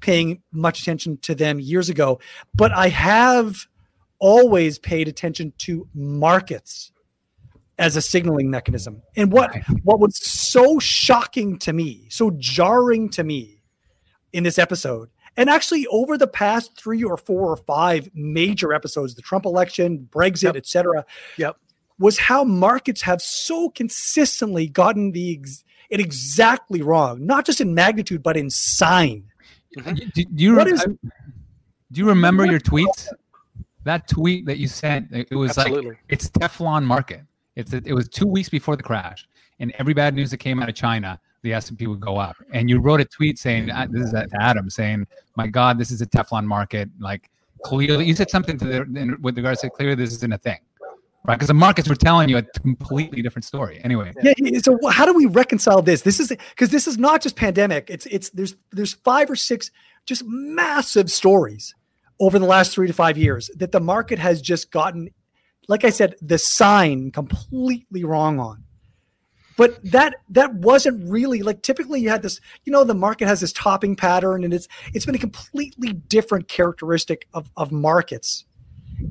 paying 0.00 0.42
much 0.52 0.82
attention 0.82 1.18
to 1.18 1.34
them 1.34 1.60
years 1.60 1.88
ago, 1.88 2.20
but 2.54 2.72
I 2.72 2.88
have 2.88 3.66
always 4.18 4.78
paid 4.78 5.08
attention 5.08 5.52
to 5.58 5.88
markets 5.94 6.92
as 7.78 7.96
a 7.96 8.02
signaling 8.02 8.50
mechanism. 8.50 9.02
And 9.16 9.32
what 9.32 9.56
what 9.84 10.00
was 10.00 10.16
so 10.16 10.78
shocking 10.78 11.58
to 11.60 11.72
me, 11.72 12.06
so 12.10 12.32
jarring 12.38 13.08
to 13.10 13.24
me 13.24 13.62
in 14.32 14.42
this 14.42 14.58
episode, 14.58 15.08
and 15.36 15.48
actually 15.48 15.86
over 15.86 16.18
the 16.18 16.26
past 16.26 16.76
three 16.76 17.02
or 17.04 17.16
four 17.16 17.50
or 17.52 17.56
five 17.56 18.10
major 18.14 18.72
episodes, 18.72 19.14
the 19.14 19.22
Trump 19.22 19.46
election, 19.46 20.08
Brexit, 20.10 20.42
yep. 20.42 20.56
etc. 20.56 21.04
Yep. 21.36 21.56
Was 21.98 22.18
how 22.18 22.44
markets 22.44 23.02
have 23.02 23.20
so 23.20 23.70
consistently 23.70 24.68
gotten 24.68 25.12
the 25.12 25.38
ex- 25.38 25.64
it 25.90 26.00
exactly 26.00 26.82
wrong, 26.82 27.24
not 27.24 27.44
just 27.44 27.60
in 27.60 27.74
magnitude 27.74 28.22
but 28.22 28.36
in 28.36 28.50
sign. 28.50 29.24
Mm-hmm. 29.76 29.94
Do, 30.14 30.24
do, 30.24 30.44
you 30.44 30.56
re- 30.56 30.70
is, 30.70 30.84
do 30.84 32.00
you 32.00 32.06
remember 32.06 32.46
your 32.46 32.60
tweets? 32.60 33.08
That 33.84 34.06
tweet 34.06 34.46
that 34.46 34.58
you 34.58 34.68
sent, 34.68 35.08
it 35.12 35.34
was 35.34 35.56
Absolutely. 35.56 35.90
like 35.90 35.98
it's 36.08 36.28
Teflon 36.30 36.84
market. 36.84 37.22
It's 37.56 37.72
it 37.72 37.92
was 37.92 38.08
two 38.08 38.26
weeks 38.26 38.48
before 38.48 38.76
the 38.76 38.82
crash, 38.82 39.26
and 39.58 39.72
every 39.78 39.94
bad 39.94 40.14
news 40.14 40.30
that 40.30 40.38
came 40.38 40.62
out 40.62 40.68
of 40.68 40.74
China, 40.74 41.18
the 41.42 41.52
S 41.54 41.70
and 41.70 41.78
P 41.78 41.86
would 41.86 42.00
go 42.00 42.16
up. 42.16 42.36
And 42.52 42.68
you 42.68 42.80
wrote 42.80 43.00
a 43.00 43.04
tweet 43.04 43.38
saying, 43.38 43.70
ah, 43.70 43.86
"This 43.88 44.12
is 44.12 44.14
Adam 44.38 44.68
saying, 44.68 45.06
my 45.36 45.46
God, 45.46 45.78
this 45.78 45.90
is 45.90 46.02
a 46.02 46.06
Teflon 46.06 46.44
market." 46.44 46.88
Like 47.00 47.30
clearly, 47.62 48.04
you 48.04 48.14
said 48.14 48.30
something 48.30 48.58
to 48.58 48.64
the 48.64 49.16
with 49.20 49.36
regards 49.36 49.62
to 49.62 49.70
clearly 49.70 49.94
this 49.94 50.12
isn't 50.12 50.32
a 50.32 50.38
thing, 50.38 50.58
right? 51.28 51.34
Because 51.34 51.48
the 51.48 51.54
markets 51.54 51.88
were 51.88 51.94
telling 51.94 52.30
you 52.30 52.38
a 52.38 52.42
completely 52.42 53.20
different 53.20 53.44
story. 53.44 53.80
Anyway, 53.84 54.12
yeah. 54.22 54.32
So 54.62 54.78
how 54.90 55.04
do 55.04 55.12
we 55.12 55.26
reconcile 55.26 55.82
this? 55.82 56.00
This 56.00 56.18
is 56.18 56.28
because 56.28 56.70
this 56.70 56.88
is 56.88 56.96
not 56.96 57.22
just 57.22 57.36
pandemic. 57.36 57.90
It's 57.90 58.06
it's 58.06 58.30
there's 58.30 58.56
there's 58.72 58.94
five 58.94 59.30
or 59.30 59.36
six 59.36 59.70
just 60.06 60.24
massive 60.26 61.10
stories 61.10 61.74
over 62.18 62.38
the 62.38 62.46
last 62.46 62.72
three 62.72 62.86
to 62.86 62.94
five 62.94 63.18
years 63.18 63.50
that 63.56 63.72
the 63.72 63.80
market 63.80 64.18
has 64.18 64.40
just 64.40 64.72
gotten, 64.72 65.10
like 65.68 65.84
I 65.84 65.90
said, 65.90 66.14
the 66.22 66.38
sign 66.38 67.10
completely 67.10 68.04
wrong 68.04 68.40
on. 68.40 68.64
But 69.58 69.78
that 69.90 70.14
that 70.30 70.54
wasn't 70.54 71.10
really 71.10 71.42
like 71.42 71.60
typically 71.62 72.00
you 72.00 72.08
had 72.08 72.22
this, 72.22 72.40
you 72.64 72.72
know, 72.72 72.84
the 72.84 72.94
market 72.94 73.28
has 73.28 73.40
this 73.40 73.52
topping 73.52 73.96
pattern 73.96 74.44
and 74.44 74.54
it's 74.54 74.66
it's 74.94 75.04
been 75.04 75.14
a 75.14 75.18
completely 75.18 75.92
different 75.92 76.48
characteristic 76.48 77.28
of, 77.34 77.50
of 77.56 77.70
markets 77.70 78.46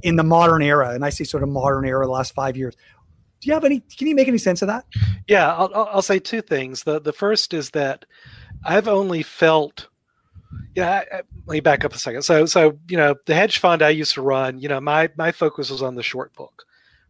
in 0.04 0.15
the 0.15 0.23
modern 0.23 0.62
era. 0.62 0.89
And 0.89 1.06
I 1.06 1.10
say 1.10 1.23
sort 1.23 1.43
of 1.43 1.50
modern 1.50 1.86
era 1.86 2.06
the 2.06 2.12
last 2.12 2.34
five 2.34 2.58
years. 2.58 2.76
Do 3.39 3.47
you 3.47 3.54
have 3.54 3.65
any 3.65 3.82
can 3.82 4.08
you 4.08 4.15
make 4.15 4.28
any 4.28 4.39
sense 4.39 4.62
of 4.62 4.67
that? 4.67 4.86
Yeah, 5.28 5.54
I'll, 5.54 5.71
I'll 5.73 6.02
say 6.02 6.19
two 6.19 6.41
things. 6.41 6.84
The 6.84 7.00
the 7.00 7.13
first 7.13 7.54
is 7.54 7.71
that 7.71 8.06
I've 8.65 8.88
only 8.88 9.21
felt 9.23 9.88
yeah, 10.76 10.89
I, 10.89 11.15
I, 11.15 11.21
let 11.45 11.54
me 11.54 11.60
back 11.60 11.84
up 11.86 11.93
a 11.93 12.00
second. 12.00 12.21
So, 12.21 12.45
so 12.45 12.78
you 12.89 12.97
know, 12.97 13.15
the 13.26 13.36
hedge 13.36 13.58
fund 13.60 13.82
I 13.82 13.89
used 13.89 14.13
to 14.13 14.21
run, 14.21 14.60
you 14.60 14.69
know, 14.69 14.80
my 14.80 15.10
my 15.17 15.32
focus 15.32 15.69
was 15.69 15.82
on 15.82 15.95
the 15.95 16.04
short 16.04 16.34
book, 16.34 16.63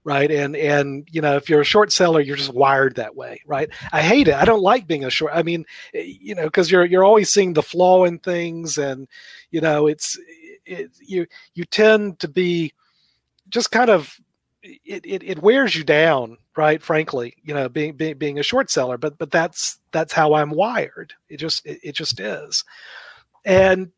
right? 0.03 0.31
And 0.31 0.55
and 0.55 1.07
you 1.11 1.21
know, 1.21 1.35
if 1.35 1.49
you're 1.49 1.61
a 1.61 1.65
short 1.65 1.91
seller, 1.91 2.21
you're 2.21 2.37
just 2.37 2.53
wired 2.53 2.95
that 2.95 3.15
way, 3.15 3.41
right? 3.45 3.69
I 3.91 4.01
hate 4.01 4.27
it. 4.27 4.35
I 4.35 4.45
don't 4.45 4.61
like 4.61 4.87
being 4.87 5.03
a 5.03 5.09
short. 5.09 5.33
I 5.35 5.43
mean, 5.43 5.65
eh, 5.93 6.03
you 6.19 6.35
know, 6.35 6.45
because 6.45 6.71
you're 6.71 6.85
you're 6.85 7.03
always 7.03 7.31
seeing 7.31 7.53
the 7.53 7.63
flaw 7.63 8.05
in 8.05 8.19
things, 8.19 8.77
and 8.77 9.07
you 9.51 9.61
know, 9.61 9.87
it's 9.87 10.17
it, 10.67 10.91
you 10.99 11.25
you 11.53 11.65
tend 11.65 12.19
to 12.19 12.27
be 12.27 12.73
just 13.49 13.71
kind 13.71 13.89
of 13.89 14.19
it, 14.63 15.05
it, 15.05 15.23
it 15.23 15.41
wears 15.41 15.75
you 15.75 15.83
down 15.83 16.37
right 16.57 16.81
frankly 16.81 17.35
you 17.43 17.53
know 17.53 17.69
being, 17.69 17.93
being 17.95 18.17
being 18.17 18.39
a 18.39 18.43
short 18.43 18.69
seller 18.69 18.97
but 18.97 19.17
but 19.17 19.31
that's 19.31 19.79
that's 19.91 20.13
how 20.13 20.33
i'm 20.33 20.51
wired. 20.51 21.13
It 21.29 21.37
just 21.37 21.65
it, 21.65 21.79
it 21.83 21.95
just 21.95 22.19
is. 22.19 22.63
And 23.45 23.91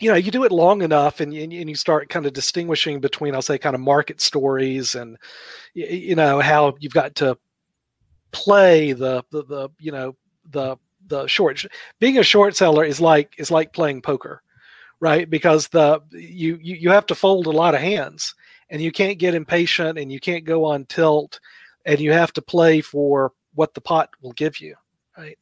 you 0.00 0.10
know 0.10 0.16
you 0.16 0.30
do 0.30 0.44
it 0.44 0.52
long 0.52 0.82
enough 0.82 1.20
and, 1.20 1.32
and, 1.32 1.52
you 1.52 1.74
start 1.76 2.08
kind 2.08 2.26
of 2.26 2.32
distinguishing 2.32 3.00
between 3.00 3.34
i'll 3.34 3.42
say 3.42 3.58
kind 3.58 3.74
of 3.74 3.80
market 3.80 4.20
stories 4.20 4.96
and 4.96 5.16
you 5.72 6.16
know 6.16 6.40
how 6.40 6.74
you've 6.80 6.92
got 6.92 7.14
to 7.14 7.38
play 8.32 8.92
the 8.92 9.22
the, 9.30 9.44
the 9.44 9.68
you 9.78 9.92
know 9.92 10.16
the 10.50 10.76
the 11.06 11.26
short 11.26 11.64
being 12.00 12.18
a 12.18 12.22
short 12.22 12.56
seller 12.56 12.84
is 12.84 13.00
like 13.00 13.34
is 13.38 13.50
like 13.50 13.72
playing 13.72 14.02
poker 14.02 14.42
right? 15.04 15.28
Because 15.28 15.68
the 15.68 16.00
you, 16.12 16.58
you 16.62 16.76
you 16.76 16.90
have 16.90 17.04
to 17.06 17.14
fold 17.14 17.46
a 17.46 17.50
lot 17.50 17.74
of 17.74 17.82
hands 17.82 18.34
and 18.70 18.80
you 18.80 18.90
can't 18.90 19.18
get 19.18 19.34
impatient 19.34 19.98
and 19.98 20.10
you 20.10 20.18
can't 20.18 20.46
go 20.46 20.64
on 20.64 20.86
tilt 20.86 21.38
and 21.84 22.00
you 22.00 22.10
have 22.10 22.32
to 22.32 22.40
play 22.40 22.80
for 22.80 23.32
what 23.54 23.74
the 23.74 23.82
pot 23.82 24.08
will 24.22 24.32
give 24.32 24.58
you 24.60 24.74
right? 25.16 25.38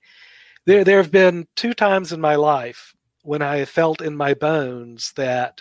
There 0.67 0.83
there 0.83 0.99
have 0.99 1.13
been 1.13 1.47
two 1.55 1.75
times 1.75 2.13
in 2.13 2.21
my 2.21 2.35
life 2.35 2.95
when 3.23 3.43
I 3.43 3.65
felt 3.65 4.03
in 4.03 4.17
my 4.17 4.35
bones 4.35 5.13
that 5.17 5.61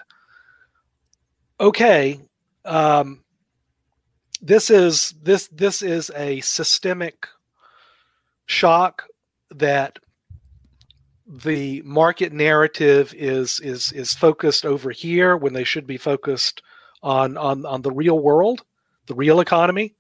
okay, 1.60 2.20
um, 2.66 3.24
this 4.42 4.70
is 4.70 5.14
this 5.22 5.48
this 5.50 5.82
is 5.82 6.12
a 6.16 6.40
systemic 6.42 7.28
shock 8.48 9.04
that 9.52 10.00
the 11.32 11.82
market 11.84 12.34
narrative 12.34 13.14
is 13.16 13.62
is 13.62 13.94
is 13.94 14.14
focused 14.14 14.66
over 14.66 14.92
here 14.92 15.38
when 15.38 15.54
they 15.54 15.64
should 15.64 15.88
be 15.88 15.98
focused 15.98 16.62
on 17.02 17.38
on 17.38 17.66
on 17.66 17.82
the 17.82 17.92
real 17.92 18.20
world, 18.20 18.66
the 19.08 19.16
real 19.16 19.40
economy. 19.40 19.96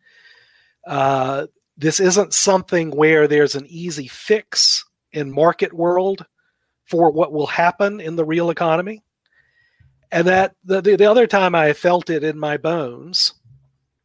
Uh, 0.85 1.47
this 1.77 2.01
isn't 2.01 2.33
something 2.33 2.91
where 2.91 3.27
there's 3.27 3.55
an 3.55 3.65
easy 3.67 4.07
fix 4.07 4.83
in 5.13 5.31
market 5.31 5.71
world 5.71 6.25
for 6.85 7.09
what 7.09 7.31
will 7.31 7.47
happen 7.47 8.01
in 8.01 8.17
the 8.17 8.25
real 8.25 8.49
economy. 8.49 9.01
And 10.11 10.27
that 10.27 10.55
the, 10.65 10.81
the, 10.81 10.97
the 10.97 11.09
other 11.09 11.25
time 11.25 11.55
I 11.55 11.71
felt 11.71 12.09
it 12.09 12.25
in 12.25 12.37
my 12.37 12.57
bones, 12.57 13.33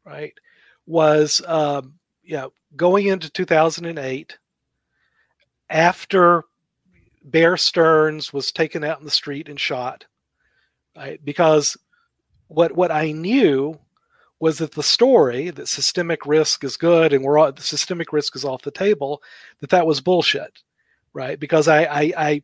right, 0.04 0.32
was 0.86 1.42
um, 1.46 1.94
going 2.76 3.06
into 3.06 3.28
2008 3.28 4.38
after 5.68 6.44
Bear 7.26 7.56
Stearns 7.56 8.32
was 8.32 8.52
taken 8.52 8.84
out 8.84 9.00
in 9.00 9.04
the 9.04 9.10
street 9.10 9.48
and 9.48 9.58
shot, 9.58 10.06
right? 10.96 11.22
Because 11.24 11.76
what 12.48 12.72
what 12.72 12.92
I 12.92 13.10
knew 13.10 13.78
was 14.38 14.58
that 14.58 14.72
the 14.72 14.82
story 14.82 15.50
that 15.50 15.66
systemic 15.66 16.24
risk 16.24 16.62
is 16.62 16.76
good 16.76 17.12
and 17.12 17.24
we're 17.24 17.38
all, 17.38 17.50
the 17.50 17.62
systemic 17.62 18.12
risk 18.12 18.36
is 18.36 18.44
off 18.44 18.62
the 18.62 18.70
table, 18.70 19.22
that 19.60 19.70
that 19.70 19.86
was 19.86 20.00
bullshit, 20.00 20.62
right? 21.12 21.40
Because 21.40 21.66
I 21.68 21.84
I, 21.84 22.12
I 22.16 22.42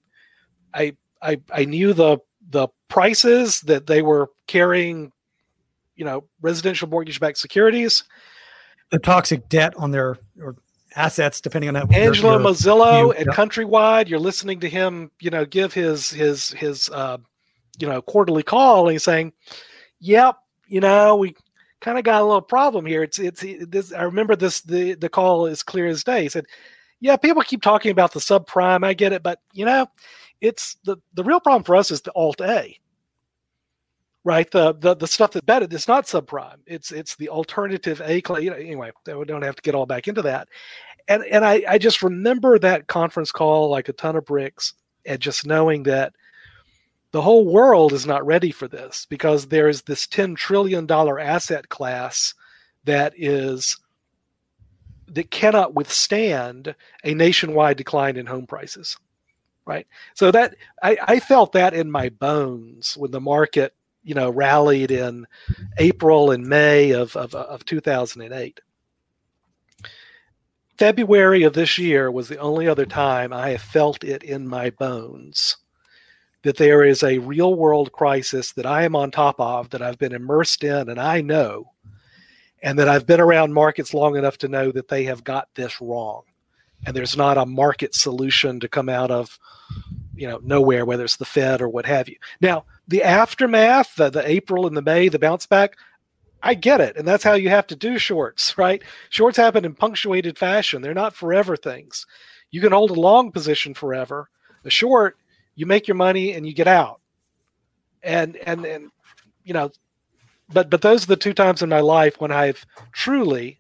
I 0.75 0.97
I 1.23 1.41
I 1.53 1.65
knew 1.65 1.93
the 1.93 2.19
the 2.51 2.69
prices 2.89 3.61
that 3.63 3.87
they 3.87 4.03
were 4.03 4.31
carrying, 4.49 5.13
you 5.95 6.05
know, 6.05 6.25
residential 6.41 6.89
mortgage-backed 6.89 7.39
securities, 7.39 8.03
the 8.91 8.99
toxic 8.99 9.49
debt 9.49 9.75
on 9.77 9.93
their 9.93 10.19
or 10.41 10.57
assets, 10.97 11.41
depending 11.41 11.69
on 11.69 11.75
that. 11.75 11.93
Angelo 11.93 12.39
Mozilo 12.39 13.15
and 13.17 13.29
Countrywide, 13.29 14.09
you're 14.09 14.19
listening 14.19 14.61
to 14.61 14.69
him, 14.69 15.11
you 15.21 15.31
know, 15.31 15.45
give 15.45 15.73
his 15.73 16.11
his 16.11 16.51
his 16.51 16.89
uh, 16.91 17.19
you 17.79 17.89
know 17.89 18.03
quarterly 18.03 18.43
call, 18.43 18.87
and 18.87 18.93
he's 18.93 19.05
saying, 19.05 19.33
"Yep, 20.01 20.37
you 20.67 20.81
know, 20.81 21.17
we 21.17 21.35
kind 21.81 21.99
of 21.99 22.05
got 22.05 22.23
a 22.23 22.25
little 22.25 22.43
problem 22.43 22.87
here." 22.87 23.03
It's 23.03 23.19
it's 23.19 23.45
this. 23.69 23.93
I 23.93 24.03
remember 24.03 24.37
this. 24.37 24.61
The 24.61 24.95
the 24.95 25.09
call 25.09 25.47
is 25.47 25.63
clear 25.63 25.87
as 25.87 26.05
day. 26.05 26.23
He 26.23 26.29
said, 26.29 26.47
"Yeah, 27.01 27.17
people 27.17 27.43
keep 27.43 27.63
talking 27.63 27.91
about 27.91 28.13
the 28.13 28.21
subprime. 28.21 28.85
I 28.85 28.95
get 28.95 29.13
it, 29.13 29.23
but 29.23 29.41
you 29.53 29.65
know." 29.65 29.87
it's 30.43 30.77
the 30.85 30.97
the 31.15 31.25
real 31.25 31.41
problem 31.41 31.63
for 31.63 31.77
us 31.77 31.91
is 31.91 32.03
the 32.03 32.13
alt 32.15 32.41
A. 32.43 32.77
right? 34.25 34.51
The 34.51 34.75
the, 34.75 34.95
the 34.95 35.07
stuff 35.07 35.33
that's 35.33 35.45
better, 35.45 35.67
it's 35.71 35.89
not 35.89 36.07
subprime. 36.07 36.59
It's 36.67 36.93
it's 36.93 37.17
the 37.17 37.29
alternative 37.29 38.01
A 38.05 38.21
class. 38.21 38.43
You 38.43 38.51
know, 38.51 38.57
anyway, 38.57 38.91
we 39.07 39.25
don't 39.25 39.43
have 39.43 39.57
to 39.57 39.63
get 39.63 39.75
all 39.75 39.87
back 39.87 40.09
into 40.09 40.23
that. 40.23 40.49
And 41.09 41.25
and 41.25 41.45
I, 41.45 41.65
I 41.69 41.79
just 41.79 42.03
remember 42.03 42.59
that 42.59 42.87
conference 42.87 43.33
call 43.33 43.71
like 43.71 43.89
a 43.89 43.93
ton 43.93 44.17
of 44.17 44.25
bricks, 44.25 44.75
and 45.05 45.21
just 45.21 45.47
knowing 45.47 45.83
that 45.85 46.13
the 47.13 47.23
whole 47.23 47.45
world 47.45 47.93
is 47.93 48.07
not 48.07 48.25
ready 48.25 48.51
for 48.51 48.69
this 48.69 49.07
because 49.11 49.49
there 49.49 49.69
is 49.69 49.83
this 49.83 50.07
ten 50.07 50.35
trillion 50.35 50.87
dollar 50.87 51.19
asset 51.19 51.69
class 51.69 52.35
that 52.85 53.13
is 53.17 53.79
that 55.09 55.31
cannot 55.31 55.75
withstand 55.75 56.75
a 57.05 57.13
nationwide 57.13 57.77
decline 57.77 58.17
in 58.17 58.25
home 58.25 58.47
prices 58.47 58.97
right 59.67 59.87
so 60.15 60.31
that 60.31 60.57
I, 60.83 60.97
I 61.03 61.21
felt 61.21 61.53
that 61.53 61.75
in 61.75 61.91
my 61.91 62.09
bones 62.09 62.97
when 62.97 63.11
the 63.11 63.21
market 63.21 63.75
you 64.03 64.15
know 64.15 64.31
rallied 64.31 64.91
in 64.91 65.27
April 65.79 66.31
and 66.31 66.47
May 66.47 66.91
of, 66.91 67.17
of, 67.17 67.35
of 67.35 67.65
2008. 67.65 68.61
February 70.79 71.43
of 71.45 71.53
this 71.53 71.79
year 71.79 72.11
was 72.11 72.29
the 72.29 72.39
only 72.39 72.67
other 72.67 72.87
time 72.87 73.33
I 73.33 73.51
have 73.51 73.63
felt 73.63 74.03
it 74.03 74.23
in 74.23 74.49
my 74.49 74.71
bones 74.71 75.57
that 76.43 76.57
there 76.57 76.85
is 76.85 77.03
a 77.03 77.19
real 77.19 77.55
world 77.55 77.93
crisis 77.93 78.53
that 78.53 78.67
I 78.67 78.83
am 78.83 78.97
on 78.97 79.11
top 79.11 79.37
of, 79.39 79.71
that 79.71 79.83
I've 79.83 79.99
been 79.99 80.13
immersed 80.13 80.65
in, 80.65 80.89
and 80.89 81.01
I 81.01 81.21
know, 81.21 81.71
and 82.63 82.79
that 82.79 82.89
I've 82.89 83.07
been 83.07 83.21
around 83.21 83.53
markets 83.53 83.95
long 83.95 84.17
enough 84.17 84.39
to 84.39 84.49
know 84.49 84.73
that 84.73 84.89
they 84.89 85.05
have 85.05 85.25
got 85.25 85.49
this 85.55 85.81
wrong. 85.81 86.23
And 86.85 86.97
there's 86.97 87.17
not 87.17 87.39
a 87.39 87.47
market 87.47 87.95
solution 87.95 88.59
to 88.59 88.69
come 88.69 88.89
out 88.89 89.13
of 89.13 89.39
you 90.15 90.29
know 90.29 90.41
nowhere, 90.43 90.85
whether 90.85 91.05
it's 91.05 91.17
the 91.17 91.25
Fed 91.25 91.61
or 91.61 91.69
what 91.69 91.87
have 91.87 92.09
you. 92.09 92.17
Now, 92.41 92.65
the 92.89 93.03
aftermath, 93.03 93.95
the, 93.97 94.11
the 94.11 94.29
April 94.29 94.67
and 94.67 94.77
the 94.77 94.83
May, 94.83 95.09
the 95.09 95.19
bounce 95.19 95.47
back, 95.47 95.77
I 96.43 96.55
get 96.55 96.81
it, 96.81 96.97
and 96.97 97.07
that's 97.07 97.25
how 97.25 97.35
you 97.35 97.49
have 97.49 97.67
to 97.69 97.77
do 97.77 97.99
shorts, 97.99 98.57
right? 98.59 98.83
Shorts 99.11 99.37
happen 99.37 99.65
in 99.65 99.75
punctuated 99.75 100.39
fashion; 100.39 100.83
they're 100.83 100.95
not 100.95 101.15
forever 101.15 101.57
things. 101.57 102.07
You 102.51 102.61
can 102.61 102.73
hold 102.73 102.91
a 102.91 103.01
long 103.01 103.33
position 103.33 103.75
forever. 103.75 104.29
A 104.65 104.71
short, 104.71 105.17
you 105.55 105.67
make 105.67 105.89
your 105.89 105.97
money 105.97 106.33
and 106.33 106.47
you 106.47 106.53
get 106.55 106.69
out, 106.69 107.01
and 108.03 108.37
and 108.37 108.65
and 108.65 108.91
you 109.45 109.55
know, 109.55 109.71
but 110.53 110.71
but 110.71 110.83
those 110.83 111.05
are 111.05 111.09
the 111.09 111.17
two 111.17 111.33
times 111.33 111.63
in 111.63 111.69
my 111.69 111.81
life 111.81 112.21
when 112.21 112.31
I've 112.31 112.65
truly 112.93 113.59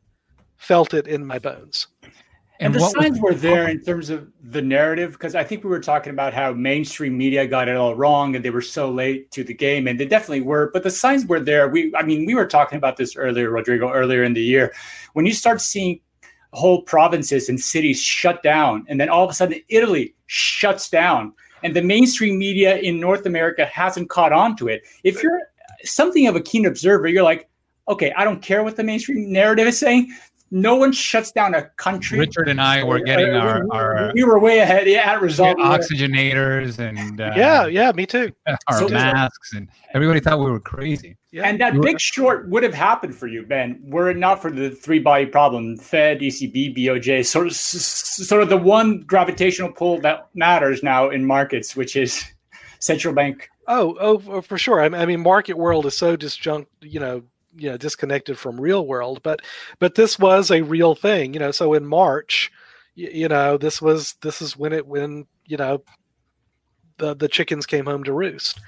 felt 0.56 0.94
it 0.94 1.08
in 1.08 1.26
my 1.26 1.38
bones. 1.38 1.88
And, 2.62 2.76
and 2.76 2.82
the 2.82 2.88
signs 2.88 3.18
were 3.18 3.34
there 3.34 3.68
in 3.68 3.80
terms 3.80 4.08
of 4.08 4.28
the 4.40 4.62
narrative 4.62 5.12
because 5.12 5.34
I 5.34 5.42
think 5.42 5.64
we 5.64 5.70
were 5.70 5.80
talking 5.80 6.12
about 6.12 6.32
how 6.32 6.52
mainstream 6.52 7.18
media 7.18 7.44
got 7.44 7.68
it 7.68 7.76
all 7.76 7.96
wrong 7.96 8.36
and 8.36 8.44
they 8.44 8.50
were 8.50 8.62
so 8.62 8.88
late 8.88 9.32
to 9.32 9.42
the 9.42 9.52
game, 9.52 9.88
and 9.88 9.98
they 9.98 10.06
definitely 10.06 10.42
were. 10.42 10.70
But 10.72 10.84
the 10.84 10.90
signs 10.90 11.26
were 11.26 11.40
there. 11.40 11.68
We, 11.68 11.92
I 11.96 12.02
mean, 12.02 12.24
we 12.24 12.36
were 12.36 12.46
talking 12.46 12.78
about 12.78 12.96
this 12.96 13.16
earlier, 13.16 13.50
Rodrigo, 13.50 13.90
earlier 13.90 14.22
in 14.22 14.34
the 14.34 14.42
year. 14.42 14.72
When 15.14 15.26
you 15.26 15.32
start 15.32 15.60
seeing 15.60 16.00
whole 16.52 16.82
provinces 16.82 17.48
and 17.48 17.58
cities 17.58 18.00
shut 18.00 18.44
down, 18.44 18.86
and 18.88 19.00
then 19.00 19.08
all 19.08 19.24
of 19.24 19.30
a 19.30 19.34
sudden 19.34 19.60
Italy 19.68 20.14
shuts 20.26 20.88
down, 20.88 21.32
and 21.64 21.74
the 21.74 21.82
mainstream 21.82 22.38
media 22.38 22.76
in 22.76 23.00
North 23.00 23.26
America 23.26 23.66
hasn't 23.66 24.08
caught 24.08 24.32
on 24.32 24.54
to 24.56 24.68
it. 24.68 24.82
If 25.02 25.20
you're 25.20 25.40
something 25.82 26.28
of 26.28 26.36
a 26.36 26.40
keen 26.40 26.66
observer, 26.66 27.08
you're 27.08 27.24
like, 27.24 27.48
okay, 27.88 28.12
I 28.16 28.22
don't 28.22 28.40
care 28.40 28.62
what 28.62 28.76
the 28.76 28.84
mainstream 28.84 29.32
narrative 29.32 29.66
is 29.66 29.78
saying 29.78 30.14
no 30.52 30.76
one 30.76 30.92
shuts 30.92 31.32
down 31.32 31.54
a 31.54 31.62
country. 31.78 32.18
Richard 32.18 32.46
and 32.46 32.60
I 32.60 32.84
were 32.84 33.00
getting 33.00 33.34
our, 33.34 33.66
our 33.72 34.12
we 34.14 34.22
were 34.22 34.38
way 34.38 34.58
ahead 34.58 34.86
yeah, 34.86 35.10
at 35.10 35.22
result. 35.22 35.56
Oxygenators 35.56 36.78
and 36.78 37.20
uh, 37.20 37.32
yeah, 37.34 37.66
yeah, 37.66 37.90
me 37.92 38.04
too. 38.04 38.30
Our 38.68 38.78
so, 38.78 38.88
masks 38.88 39.54
and 39.54 39.68
everybody 39.94 40.20
thought 40.20 40.38
we 40.38 40.50
were 40.50 40.60
crazy. 40.60 41.16
Yeah. 41.32 41.48
And 41.48 41.58
that 41.62 41.80
big 41.80 41.98
short 41.98 42.50
would 42.50 42.62
have 42.62 42.74
happened 42.74 43.14
for 43.14 43.26
you, 43.26 43.46
Ben, 43.46 43.80
were 43.82 44.10
it 44.10 44.18
not 44.18 44.42
for 44.42 44.50
the 44.50 44.70
three 44.70 44.98
body 44.98 45.24
problem: 45.24 45.78
Fed, 45.78 46.20
ECB, 46.20 46.76
BOJ. 46.76 47.24
Sort 47.24 47.46
of, 47.46 47.54
sort 47.56 48.42
of 48.42 48.50
the 48.50 48.58
one 48.58 49.00
gravitational 49.00 49.72
pull 49.72 50.00
that 50.02 50.28
matters 50.34 50.82
now 50.82 51.08
in 51.08 51.24
markets, 51.24 51.74
which 51.74 51.96
is 51.96 52.22
central 52.78 53.14
bank. 53.14 53.48
Oh, 53.68 53.96
oh, 54.00 54.40
for 54.42 54.58
sure. 54.58 54.82
I 54.82 55.06
mean, 55.06 55.20
market 55.20 55.56
world 55.56 55.86
is 55.86 55.96
so 55.96 56.16
disjunct, 56.16 56.66
you 56.82 57.00
know, 57.00 57.22
you 57.56 57.70
know 57.70 57.76
disconnected 57.76 58.38
from 58.38 58.60
real 58.60 58.86
world 58.86 59.20
but 59.22 59.40
but 59.78 59.94
this 59.94 60.18
was 60.18 60.50
a 60.50 60.62
real 60.62 60.94
thing 60.94 61.34
you 61.34 61.40
know 61.40 61.50
so 61.50 61.74
in 61.74 61.84
march 61.84 62.50
you, 62.94 63.10
you 63.12 63.28
know 63.28 63.56
this 63.56 63.82
was 63.82 64.14
this 64.22 64.40
is 64.40 64.56
when 64.56 64.72
it 64.72 64.86
when 64.86 65.26
you 65.46 65.56
know 65.56 65.82
the 66.98 67.14
the 67.14 67.28
chickens 67.28 67.66
came 67.66 67.86
home 67.86 68.04
to 68.04 68.12
roost. 68.12 68.60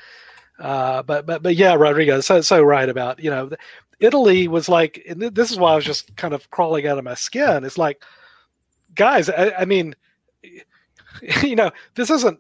Uh, 0.59 1.03
but 1.03 1.27
but 1.27 1.43
but 1.43 1.57
yeah 1.57 1.75
rodrigo 1.75 2.21
so 2.21 2.41
so 2.41 2.63
right 2.63 2.89
about 2.89 3.19
you 3.19 3.29
know 3.29 3.51
italy 3.99 4.47
was 4.47 4.69
like 4.69 5.05
and 5.09 5.21
this 5.21 5.51
is 5.51 5.59
why 5.59 5.73
i 5.73 5.75
was 5.75 5.85
just 5.85 6.15
kind 6.15 6.33
of 6.33 6.49
crawling 6.53 6.87
out 6.87 6.97
of 6.97 7.03
my 7.03 7.15
skin 7.15 7.65
it's 7.65 7.77
like 7.77 8.05
guys 8.95 9.29
i, 9.29 9.51
I 9.59 9.65
mean 9.65 9.97
you 11.43 11.57
know 11.57 11.73
this 11.97 12.09
isn't 12.09 12.39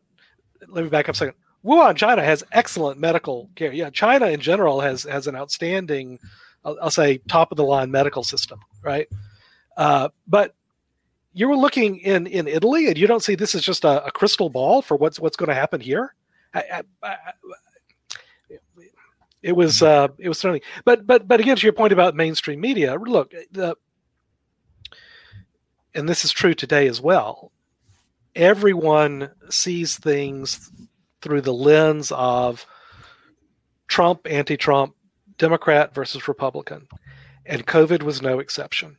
let 0.69 0.85
me 0.85 0.91
back 0.91 1.09
up 1.09 1.17
a 1.17 1.19
second 1.19 1.35
Wuhan, 1.65 1.97
China 1.97 2.23
has 2.23 2.45
excellent 2.53 3.01
medical 3.01 3.49
care. 3.55 3.73
Yeah, 3.73 3.91
China 3.91 4.27
in 4.27 4.41
general 4.41 4.81
has 4.81 5.05
has 5.05 5.27
an 5.27 5.35
outstanding, 5.35 6.19
I'll, 6.65 6.77
I'll 6.83 6.91
say, 6.91 7.19
top 7.29 7.51
of 7.51 7.57
the 7.57 7.65
line 7.65 7.91
medical 7.91 8.23
system, 8.23 8.61
right? 8.83 9.09
Uh, 9.77 10.11
but 10.27 10.55
you 11.33 11.49
were 11.49 11.57
looking 11.57 11.99
in 11.99 12.27
in 12.27 12.47
Italy, 12.47 12.89
and 12.89 12.99
you 12.99 13.07
don't 13.07 13.23
see 13.23 13.35
this 13.35 13.55
is 13.55 13.63
just 13.63 13.85
a, 13.85 14.05
a 14.05 14.11
crystal 14.11 14.51
ball 14.51 14.83
for 14.83 14.97
what's 14.97 15.19
what's 15.19 15.37
going 15.37 15.49
to 15.49 15.55
happen 15.55 15.81
here. 15.81 16.15
I, 16.53 16.83
I, 17.03 17.09
I, 17.09 17.17
it 19.43 19.55
was 19.55 19.83
uh, 19.83 20.09
it 20.19 20.29
was 20.29 20.39
stunning. 20.39 20.63
But 20.85 21.07
but 21.07 21.27
but 21.27 21.41
again, 21.41 21.57
to 21.57 21.63
your 21.63 21.73
point 21.73 21.93
about 21.93 22.15
mainstream 22.15 22.61
media, 22.61 22.95
look, 22.97 23.33
the, 23.53 23.77
and 25.95 26.09
this 26.09 26.25
is 26.25 26.31
true 26.31 26.55
today 26.55 26.89
as 26.89 27.01
well. 27.01 27.53
Everyone 28.35 29.31
sees 29.51 29.97
things 29.97 30.71
through 31.25 31.41
the 31.41 31.55
lens 31.55 32.13
of 32.13 32.67
Trump, 33.89 34.21
anti 34.27 34.59
Trump, 34.59 34.95
Democrat 35.39 35.95
versus 35.95 36.29
Republican. 36.29 36.87
And 37.47 37.67
COVID 37.67 38.03
was 38.03 38.21
no 38.21 38.39
exception. 38.39 38.99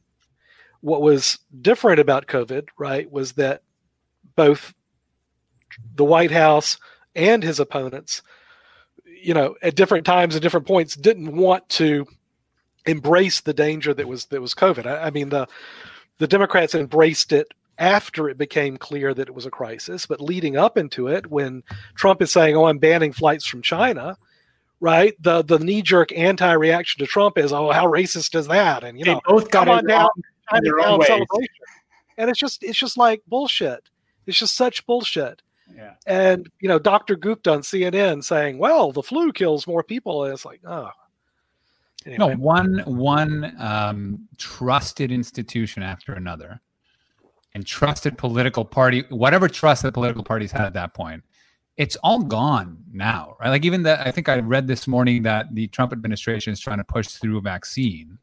What 0.81 1.03
was 1.03 1.37
different 1.61 1.99
about 1.99 2.25
COVID, 2.25 2.67
right, 2.77 3.09
was 3.11 3.33
that 3.33 3.61
both 4.35 4.73
the 5.95 6.03
White 6.03 6.31
House 6.31 6.77
and 7.15 7.43
his 7.43 7.59
opponents, 7.59 8.23
you 9.05 9.33
know, 9.33 9.55
at 9.61 9.75
different 9.75 10.05
times 10.05 10.33
and 10.33 10.41
different 10.41 10.67
points, 10.67 10.95
didn't 10.95 11.35
want 11.35 11.69
to 11.69 12.07
embrace 12.87 13.41
the 13.41 13.53
danger 13.53 13.93
that 13.93 14.07
was 14.07 14.25
that 14.25 14.41
was 14.41 14.55
COVID. 14.55 14.87
I, 14.87 15.07
I 15.07 15.09
mean, 15.11 15.29
the 15.29 15.47
the 16.17 16.27
Democrats 16.27 16.73
embraced 16.73 17.31
it 17.31 17.53
after 17.77 18.29
it 18.29 18.37
became 18.37 18.77
clear 18.77 19.13
that 19.13 19.27
it 19.27 19.35
was 19.35 19.45
a 19.45 19.51
crisis, 19.51 20.05
but 20.05 20.21
leading 20.21 20.57
up 20.57 20.77
into 20.77 21.07
it, 21.07 21.27
when 21.27 21.63
Trump 21.95 22.21
is 22.21 22.31
saying, 22.31 22.55
"Oh, 22.55 22.65
I'm 22.65 22.77
banning 22.77 23.11
flights 23.11 23.45
from 23.45 23.61
China," 23.61 24.17
right? 24.79 25.13
The 25.21 25.43
the 25.43 25.59
knee 25.59 25.81
jerk 25.81 26.11
anti 26.17 26.51
reaction 26.53 26.99
to 26.99 27.07
Trump 27.07 27.37
is, 27.37 27.51
"Oh, 27.51 27.71
how 27.71 27.85
racist 27.85 28.35
is 28.35 28.47
that?" 28.47 28.83
And 28.83 28.97
you 28.97 29.05
they 29.05 29.13
know, 29.13 29.21
both 29.25 29.51
come 29.51 29.69
on 29.69 29.85
down, 29.85 30.09
their 30.61 30.79
own 30.79 31.03
celebration. 31.03 31.55
And 32.17 32.29
it's 32.29 32.39
just 32.39 32.63
it's 32.63 32.79
just 32.79 32.97
like 32.97 33.21
bullshit. 33.27 33.89
It's 34.25 34.39
just 34.39 34.55
such 34.55 34.85
bullshit. 34.85 35.41
Yeah. 35.75 35.93
And 36.05 36.49
you 36.59 36.69
know, 36.69 36.79
Dr. 36.79 37.15
Gupta 37.15 37.51
on 37.51 37.61
CNN 37.61 38.23
saying, 38.23 38.57
"Well, 38.57 38.91
the 38.91 39.03
flu 39.03 39.31
kills 39.31 39.67
more 39.67 39.83
people," 39.83 40.23
and 40.23 40.33
it's 40.33 40.45
like, 40.45 40.61
oh. 40.65 40.89
Anyway. 42.05 42.17
No, 42.19 42.35
one 42.35 42.83
one 42.85 43.55
um, 43.59 44.27
trusted 44.37 45.11
institution 45.11 45.81
after 45.81 46.13
another 46.13 46.61
and 47.55 47.65
trusted 47.65 48.17
political 48.17 48.65
party, 48.65 49.05
whatever 49.09 49.47
trust 49.47 49.81
that 49.81 49.93
political 49.93 50.23
parties 50.23 50.51
had 50.51 50.65
at 50.65 50.73
that 50.73 50.93
point, 50.93 51.23
it's 51.77 51.95
all 52.03 52.19
gone 52.19 52.77
now, 52.91 53.37
right? 53.39 53.49
Like 53.49 53.63
even 53.63 53.83
that, 53.83 54.05
I 54.05 54.11
think 54.11 54.27
I 54.27 54.39
read 54.39 54.67
this 54.67 54.87
morning 54.87 55.23
that 55.23 55.55
the 55.55 55.67
Trump 55.67 55.93
administration 55.93 56.51
is 56.51 56.59
trying 56.59 56.77
to 56.79 56.83
push 56.83 57.07
through 57.07 57.37
a 57.37 57.41
vaccine. 57.41 58.19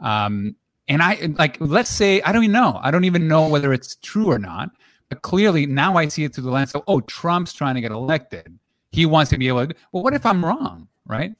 Um, 0.00 0.56
and 0.88 1.02
I 1.02 1.32
like, 1.38 1.58
let's 1.60 1.90
say, 1.90 2.22
I 2.22 2.32
don't 2.32 2.44
even 2.44 2.52
know. 2.52 2.80
I 2.82 2.90
don't 2.90 3.04
even 3.04 3.28
know 3.28 3.46
whether 3.46 3.74
it's 3.74 3.96
true 3.96 4.30
or 4.30 4.38
not. 4.38 4.70
But 5.10 5.22
clearly 5.22 5.66
now 5.66 5.96
I 5.96 6.08
see 6.08 6.24
it 6.24 6.34
through 6.34 6.44
the 6.44 6.50
lens 6.50 6.74
of, 6.74 6.82
oh, 6.88 7.00
Trump's 7.02 7.52
trying 7.52 7.74
to 7.74 7.80
get 7.80 7.92
elected. 7.92 8.58
He 8.90 9.04
wants 9.04 9.30
to 9.30 9.38
be 9.38 9.48
able 9.48 9.66
to, 9.66 9.74
well, 9.92 10.02
what 10.02 10.14
if 10.14 10.24
I'm 10.24 10.44
wrong, 10.44 10.88
right? 11.04 11.32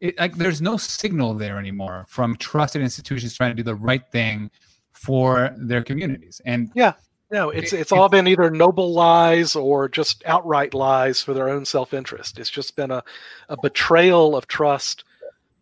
It, 0.00 0.18
like 0.18 0.36
there's 0.36 0.60
no 0.60 0.76
signal 0.76 1.34
there 1.34 1.58
anymore 1.58 2.04
from 2.08 2.36
trusted 2.36 2.82
institutions 2.82 3.34
trying 3.34 3.50
to 3.50 3.56
do 3.56 3.62
the 3.62 3.74
right 3.74 4.06
thing 4.12 4.50
for 4.98 5.54
their 5.56 5.82
communities. 5.82 6.40
And 6.44 6.70
yeah, 6.74 6.94
no, 7.30 7.50
it's 7.50 7.72
it's 7.72 7.92
all 7.92 8.08
been 8.08 8.26
either 8.26 8.50
noble 8.50 8.92
lies 8.92 9.54
or 9.54 9.88
just 9.88 10.24
outright 10.26 10.74
lies 10.74 11.22
for 11.22 11.34
their 11.34 11.48
own 11.48 11.64
self 11.64 11.94
interest. 11.94 12.38
It's 12.38 12.50
just 12.50 12.74
been 12.74 12.90
a, 12.90 13.04
a 13.48 13.56
betrayal 13.56 14.36
of 14.36 14.48
trust 14.48 15.04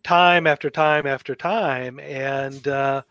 time 0.02 0.46
after 0.46 0.70
time 0.70 1.06
after 1.06 1.34
time, 1.34 2.00
and 2.00 2.66
uh, 2.66 3.02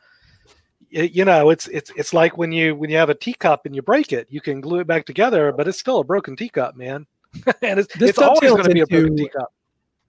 it, 0.89 1.11
you 1.11 1.25
know 1.25 1.51
it's 1.51 1.67
it's 1.67 1.91
it's 1.95 2.13
like 2.13 2.38
when 2.39 2.51
you 2.51 2.75
when 2.75 2.89
you 2.89 2.97
have 2.97 3.09
a 3.09 3.15
teacup 3.15 3.67
and 3.67 3.75
you 3.75 3.83
break 3.83 4.11
it, 4.11 4.27
you 4.31 4.41
can 4.41 4.61
glue 4.61 4.79
it 4.79 4.88
back 4.88 5.05
together, 5.05 5.51
but 5.51 5.67
it's 5.67 5.79
still 5.79 5.99
a 5.99 6.03
broken 6.03 6.35
teacup, 6.35 6.75
man. 6.75 7.05
and 7.61 7.79
it's, 7.79 8.01
it's 8.01 8.17
always 8.17 8.49
going 8.49 8.63
to 8.63 8.73
be 8.73 8.79
a 8.79 8.88
broken 8.88 9.15
teacup. 9.15 9.53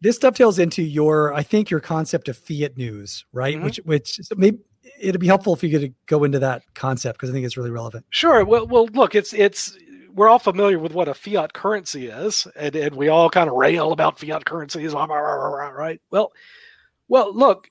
this 0.01 0.17
dovetails 0.17 0.59
into 0.59 0.83
your, 0.83 1.35
I 1.35 1.43
think, 1.43 1.69
your 1.69 1.81
concept 1.81 2.29
of 2.29 2.39
fiat 2.39 2.79
news, 2.79 3.25
right? 3.33 3.57
Mhm. 3.57 3.65
Which, 3.65 3.77
which 3.85 4.21
so 4.23 4.35
maybe 4.37 4.59
it'd 5.01 5.21
be 5.21 5.27
helpful 5.27 5.55
if 5.55 5.63
you 5.63 5.71
could 5.71 5.95
go 6.07 6.25
into 6.25 6.39
that 6.39 6.63
concept 6.75 7.19
because 7.19 7.31
I 7.31 7.33
think 7.33 7.47
it's 7.47 7.57
really 7.57 7.71
relevant. 7.71 8.07
Sure. 8.11 8.45
Well, 8.45 8.67
well, 8.67 8.87
look, 8.93 9.15
it's 9.15 9.33
it's 9.33 9.77
we're 10.17 10.29
all 10.29 10.39
familiar 10.39 10.79
with 10.79 10.95
what 10.95 11.09
a 11.09 11.15
fiat 11.15 11.53
currency 11.53 12.07
is, 12.09 12.47
and, 12.57 12.75
and 12.75 12.95
we 12.95 13.09
all 13.09 13.29
kind 13.29 13.51
of 13.51 13.57
rail 13.57 13.93
about 13.93 14.19
fiat 14.19 14.47
currencies, 14.47 14.95
right? 14.95 16.01
Well, 16.11 16.33
well, 17.09 17.35
look, 17.35 17.71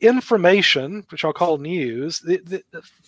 information, 0.00 1.04
which 1.10 1.24
I'll 1.24 1.32
call 1.32 1.58
news, 1.58 2.22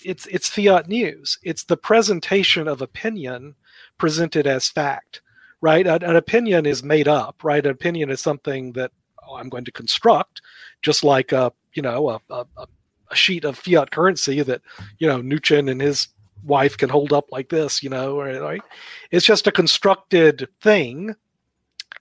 it's 0.05 0.27
it's 0.27 0.49
fiat 0.49 0.89
news. 0.89 1.39
It's 1.43 1.65
the 1.65 1.77
presentation 1.77 2.69
of 2.69 2.81
opinion 2.81 3.57
presented 3.99 4.47
as 4.47 4.69
fact, 4.69 5.21
right? 5.61 5.87
An, 5.87 6.03
an 6.03 6.17
opinion 6.17 6.65
is 6.65 6.83
made 6.83 7.09
up, 7.09 7.43
right? 7.43 7.65
An 7.65 7.73
opinion 7.73 8.11
is 8.11 8.21
something 8.21 8.73
that 8.73 8.93
oh, 9.27 9.37
I'm 9.37 9.49
going 9.49 9.65
to 9.65 9.73
construct, 9.73 10.43
just 10.81 11.03
like 11.03 11.33
a 11.33 11.53
you 11.75 11.83
know 11.83 12.09
a, 12.09 12.21
a, 12.31 12.47
a 12.57 12.67
a 13.11 13.17
sheet 13.17 13.45
of 13.45 13.59
fiat 13.59 13.91
currency 13.91 14.43
that 14.43 14.63
you 14.99 15.07
know 15.07 15.21
Mnuchin 15.21 15.71
and 15.71 15.81
his 15.81 16.09
wife 16.47 16.77
can 16.77 16.89
hold 16.89 17.13
up 17.13 17.31
like 17.33 17.49
this, 17.49 17.83
you 17.83 17.91
know, 17.91 18.21
right? 18.21 18.63
It's 19.11 19.27
just 19.27 19.47
a 19.47 19.53
constructed 19.53 20.49
thing. 20.61 21.15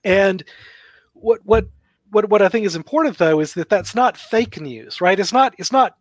And 0.04 0.44
what 1.12 1.40
what 1.44 1.66
what 2.10 2.28
what 2.28 2.42
I 2.42 2.48
think 2.48 2.66
is 2.66 2.76
important 2.76 3.18
though 3.18 3.40
is 3.40 3.54
that 3.54 3.68
that's 3.68 3.94
not 3.94 4.16
fake 4.16 4.60
news, 4.60 5.00
right? 5.00 5.18
It's 5.18 5.32
not 5.32 5.54
it's 5.58 5.72
not 5.72 5.96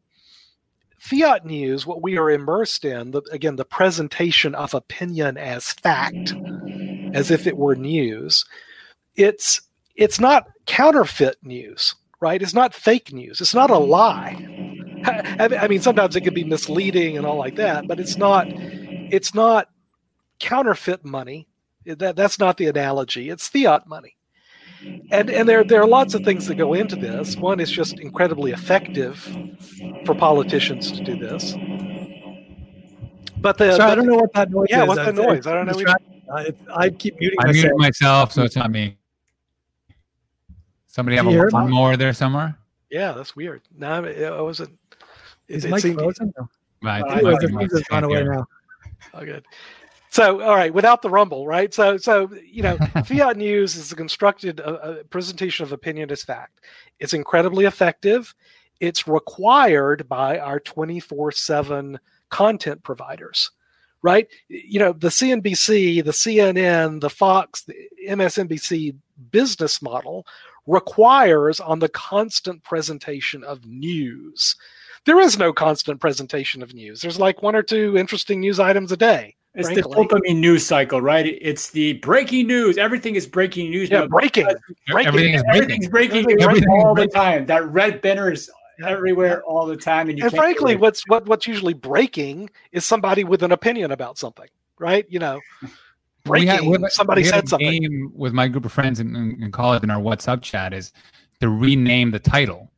fiat 0.97 1.45
news 1.45 1.85
what 1.85 2.01
we 2.01 2.17
are 2.17 2.31
immersed 2.31 2.85
in 2.85 3.11
the, 3.11 3.21
again 3.31 3.57
the 3.57 3.65
presentation 3.65 4.55
of 4.55 4.73
opinion 4.73 5.37
as 5.37 5.71
fact 5.73 6.33
as 7.13 7.29
if 7.29 7.45
it 7.45 7.57
were 7.57 7.75
news 7.75 8.43
it's 9.15 9.61
it's 9.95 10.19
not 10.19 10.47
counterfeit 10.65 11.35
news 11.43 11.93
right 12.21 12.41
it's 12.41 12.55
not 12.55 12.73
fake 12.73 13.13
news 13.13 13.39
it's 13.39 13.53
not 13.53 13.69
a 13.69 13.77
lie 13.77 14.54
I 15.63 15.67
mean, 15.67 15.81
sometimes 15.81 16.15
it 16.15 16.21
can 16.21 16.33
be 16.33 16.43
misleading 16.43 17.17
and 17.17 17.25
all 17.25 17.37
like 17.37 17.55
that, 17.55 17.87
but 17.87 17.99
it's 17.99 18.17
not. 18.17 18.47
It's 18.49 19.33
not 19.33 19.69
counterfeit 20.39 21.05
money. 21.05 21.47
That 21.85 22.15
that's 22.15 22.39
not 22.39 22.57
the 22.57 22.67
analogy. 22.67 23.29
It's 23.29 23.47
fiat 23.47 23.87
money, 23.87 24.15
and 25.11 25.29
and 25.29 25.47
there 25.47 25.63
there 25.63 25.81
are 25.81 25.87
lots 25.87 26.13
of 26.15 26.23
things 26.23 26.47
that 26.47 26.55
go 26.55 26.73
into 26.73 26.95
this. 26.95 27.35
One 27.37 27.59
is 27.59 27.69
just 27.69 27.99
incredibly 27.99 28.51
effective 28.51 29.17
for 30.05 30.15
politicians 30.15 30.91
to 30.91 31.03
do 31.03 31.15
this. 31.15 31.53
But 33.37 33.57
the 33.59 33.75
Sorry, 33.75 33.91
I 33.91 33.95
don't 33.95 34.07
know 34.07 34.15
what 34.15 34.33
that 34.33 34.49
noise 34.49 34.65
is. 34.65 34.71
Yeah, 34.71 34.81
is. 34.83 34.87
what's 34.87 34.99
the 35.01 35.05
I'm- 35.05 35.15
noise? 35.15 35.45
I 35.45 35.53
don't 35.53 35.65
know 35.67 35.73
I'm 35.73 35.77
what 35.77 36.01
distracted. 36.33 36.65
I, 36.73 36.85
I 36.85 36.89
keep 36.89 37.19
muting 37.19 37.37
I 37.41 37.45
myself. 37.45 37.63
muted 37.63 37.77
myself, 37.77 38.31
so 38.31 38.41
it's 38.43 38.55
not 38.55 38.71
me. 38.71 38.97
Somebody 40.87 41.17
have 41.17 41.27
a 41.27 41.29
hear 41.29 41.49
one 41.49 41.69
more 41.69 41.97
there 41.97 42.13
somewhere? 42.13 42.57
yeah, 42.89 43.11
that's 43.11 43.35
weird. 43.35 43.61
No, 43.77 44.03
I 44.05 44.23
I 44.23 44.41
wasn't. 44.41 44.71
It, 45.47 45.55
Is 45.57 45.65
it 45.65 45.71
Mike 45.71 45.81
seemed- 45.81 45.99
frozen? 45.99 46.33
No. 46.37 46.49
Right. 46.81 47.01
Uh, 47.01 47.05
it 47.05 47.11
Anyways, 47.17 47.23
might 47.33 47.41
the 47.41 47.47
be 47.47 47.53
freeze 47.53 47.71
my 47.71 47.77
has 47.79 47.87
gone 47.87 48.03
away 48.03 48.23
now. 48.23 48.45
Oh, 49.13 49.25
good. 49.25 49.45
So, 50.09 50.41
all 50.41 50.55
right, 50.55 50.73
without 50.73 51.01
the 51.01 51.09
rumble, 51.09 51.45
right? 51.47 51.73
So, 51.73 51.97
so 51.97 52.29
you 52.49 52.63
know, 52.63 52.77
fiat 53.05 53.37
news 53.37 53.75
is 53.75 53.91
a 53.91 53.95
constructed 53.95 54.61
uh, 54.61 54.63
uh, 54.63 55.03
presentation 55.09 55.63
of 55.63 55.71
opinion 55.73 56.09
as 56.11 56.23
fact. 56.23 56.61
It's 56.99 57.13
incredibly 57.13 57.65
effective. 57.65 58.33
It's 58.79 59.07
required 59.07 60.07
by 60.07 60.39
our 60.39 60.59
twenty 60.59 60.99
four 60.99 61.31
seven 61.31 61.99
content 62.29 62.83
providers, 62.83 63.51
right? 64.01 64.27
You 64.47 64.79
know, 64.79 64.93
the 64.93 65.09
CNBC, 65.09 66.03
the 66.03 66.11
CNN, 66.11 67.01
the 67.01 67.09
Fox, 67.09 67.63
the 67.63 67.75
MSNBC 68.07 68.95
business 69.31 69.81
model 69.81 70.25
requires 70.67 71.59
on 71.59 71.79
the 71.79 71.89
constant 71.89 72.63
presentation 72.63 73.43
of 73.43 73.65
news. 73.65 74.55
There 75.05 75.19
is 75.19 75.37
no 75.37 75.53
constant 75.53 75.99
presentation 76.01 76.63
of 76.63 76.73
news. 76.73 77.01
There's 77.01 77.19
like 77.19 77.41
one 77.41 77.55
or 77.55 77.63
two 77.63 77.97
interesting 77.97 78.39
news 78.39 78.59
items 78.59 78.91
a 78.91 78.97
day. 78.97 79.35
It's 79.53 79.69
frankly. 79.69 79.83
the 79.83 79.89
dopamine 79.89 80.39
news 80.39 80.65
cycle, 80.65 81.01
right? 81.01 81.25
It's 81.25 81.69
the 81.69 81.93
breaking 81.93 82.47
news. 82.47 82.77
Everything 82.77 83.15
is 83.15 83.25
breaking 83.25 83.69
news. 83.69 83.89
Yeah, 83.89 84.05
breaking. 84.07 84.47
Breaking. 84.89 85.07
Everything 85.07 85.33
is 85.33 85.43
breaking. 85.43 85.61
Everything's 85.61 85.87
breaking 85.87 86.17
Everything's 86.17 86.39
news 86.39 86.65
breaking. 86.65 86.69
all 86.85 86.95
the 86.95 87.07
time. 87.07 87.45
That 87.45 87.65
red 87.69 88.01
banner 88.01 88.31
is 88.31 88.51
everywhere 88.85 89.41
all 89.43 89.65
the 89.65 89.77
time, 89.77 90.09
and 90.09 90.17
you 90.17 90.25
and 90.25 90.33
frankly, 90.35 90.75
what's 90.75 91.07
what 91.07 91.25
what's 91.27 91.47
usually 91.47 91.73
breaking 91.73 92.49
is 92.73 92.83
somebody 92.83 93.23
with 93.23 93.43
an 93.43 93.53
opinion 93.53 93.91
about 93.91 94.17
something, 94.17 94.49
right? 94.77 95.05
You 95.07 95.19
know, 95.19 95.39
breaking. 96.25 96.47
We 96.49 96.53
had- 96.53 96.61
we 96.65 96.71
had- 96.81 96.91
somebody 96.91 97.21
we 97.21 97.27
had 97.27 97.35
said 97.35 97.43
a 97.45 97.47
something. 97.47 97.81
Game 97.81 98.11
with 98.13 98.33
my 98.33 98.49
group 98.49 98.65
of 98.65 98.73
friends 98.73 98.99
in, 98.99 99.15
in, 99.15 99.41
in 99.41 99.51
college 99.51 99.83
in 99.83 99.89
our 99.89 100.01
WhatsApp 100.01 100.41
chat 100.41 100.73
is 100.73 100.91
to 101.39 101.47
rename 101.47 102.11
the 102.11 102.19
title 102.19 102.71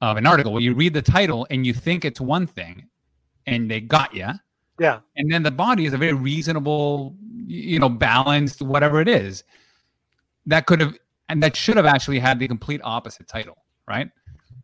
of 0.00 0.16
an 0.16 0.26
article. 0.26 0.52
Well, 0.52 0.62
you 0.62 0.74
read 0.74 0.94
the 0.94 1.02
title 1.02 1.46
and 1.50 1.66
you 1.66 1.74
think 1.74 2.04
it's 2.04 2.20
one 2.20 2.46
thing, 2.46 2.86
and 3.46 3.70
they 3.70 3.80
got 3.80 4.14
you. 4.14 4.28
Yeah. 4.78 5.00
And 5.16 5.30
then 5.30 5.42
the 5.42 5.50
body 5.50 5.84
is 5.84 5.92
a 5.92 5.98
very 5.98 6.14
reasonable, 6.14 7.14
you 7.46 7.78
know, 7.78 7.88
balanced, 7.90 8.62
whatever 8.62 9.00
it 9.00 9.08
is. 9.08 9.44
That 10.46 10.66
could 10.66 10.80
have 10.80 10.96
and 11.28 11.42
that 11.42 11.54
should 11.54 11.76
have 11.76 11.86
actually 11.86 12.18
had 12.18 12.38
the 12.38 12.48
complete 12.48 12.80
opposite 12.82 13.28
title, 13.28 13.58
right? 13.86 14.10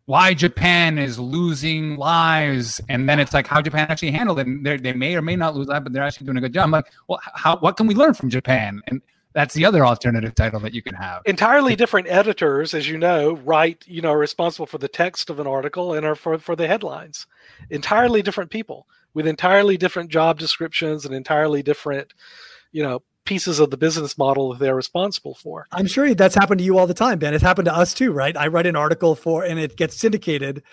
Why 0.05 0.33
Japan 0.33 0.97
is 0.97 1.19
losing 1.19 1.97
lives, 1.97 2.81
and 2.89 3.07
then 3.07 3.19
it's 3.19 3.33
like 3.33 3.45
how 3.45 3.61
Japan 3.61 3.87
actually 3.89 4.11
handled 4.11 4.39
it. 4.39 4.47
And 4.47 4.65
they 4.65 4.93
may 4.93 5.15
or 5.15 5.21
may 5.21 5.35
not 5.35 5.55
lose 5.55 5.67
lives, 5.67 5.83
but 5.83 5.93
they're 5.93 6.03
actually 6.03 6.25
doing 6.25 6.37
a 6.37 6.41
good 6.41 6.53
job. 6.53 6.65
I'm 6.65 6.71
like, 6.71 6.91
well, 7.07 7.19
how 7.23 7.57
what 7.57 7.77
can 7.77 7.87
we 7.87 7.95
learn 7.95 8.13
from 8.13 8.29
Japan? 8.29 8.81
And 8.87 9.01
that's 9.33 9.53
the 9.53 9.65
other 9.65 9.85
alternative 9.85 10.33
title 10.35 10.59
that 10.61 10.73
you 10.73 10.81
can 10.81 10.95
have. 10.95 11.21
Entirely 11.25 11.75
different 11.75 12.07
editors, 12.09 12.73
as 12.73 12.89
you 12.89 12.97
know, 12.97 13.35
write, 13.37 13.83
you 13.87 14.01
know, 14.01 14.11
are 14.11 14.17
responsible 14.17 14.65
for 14.65 14.77
the 14.77 14.87
text 14.87 15.29
of 15.29 15.39
an 15.39 15.47
article 15.47 15.93
and 15.93 16.05
are 16.05 16.15
for, 16.15 16.37
for 16.39 16.55
the 16.55 16.67
headlines. 16.67 17.27
Entirely 17.69 18.21
different 18.21 18.49
people 18.49 18.87
with 19.13 19.27
entirely 19.27 19.77
different 19.77 20.09
job 20.09 20.39
descriptions 20.39 21.05
and 21.05 21.13
entirely 21.13 21.61
different, 21.61 22.13
you 22.71 22.83
know, 22.83 23.01
pieces 23.25 23.59
of 23.59 23.69
the 23.69 23.77
business 23.77 24.17
model 24.17 24.51
that 24.51 24.59
they're 24.59 24.75
responsible 24.75 25.35
for. 25.35 25.67
I'm 25.71 25.85
sure 25.85 26.15
that's 26.15 26.33
happened 26.33 26.59
to 26.59 26.63
you 26.63 26.77
all 26.77 26.87
the 26.87 26.93
time, 26.93 27.19
Ben. 27.19 27.33
It's 27.33 27.43
happened 27.43 27.65
to 27.65 27.75
us 27.75 27.93
too, 27.93 28.11
right? 28.11 28.35
I 28.35 28.47
write 28.47 28.65
an 28.65 28.75
article 28.75 29.15
for, 29.15 29.43
and 29.43 29.59
it 29.59 29.75
gets 29.75 29.97
syndicated, 29.97 30.63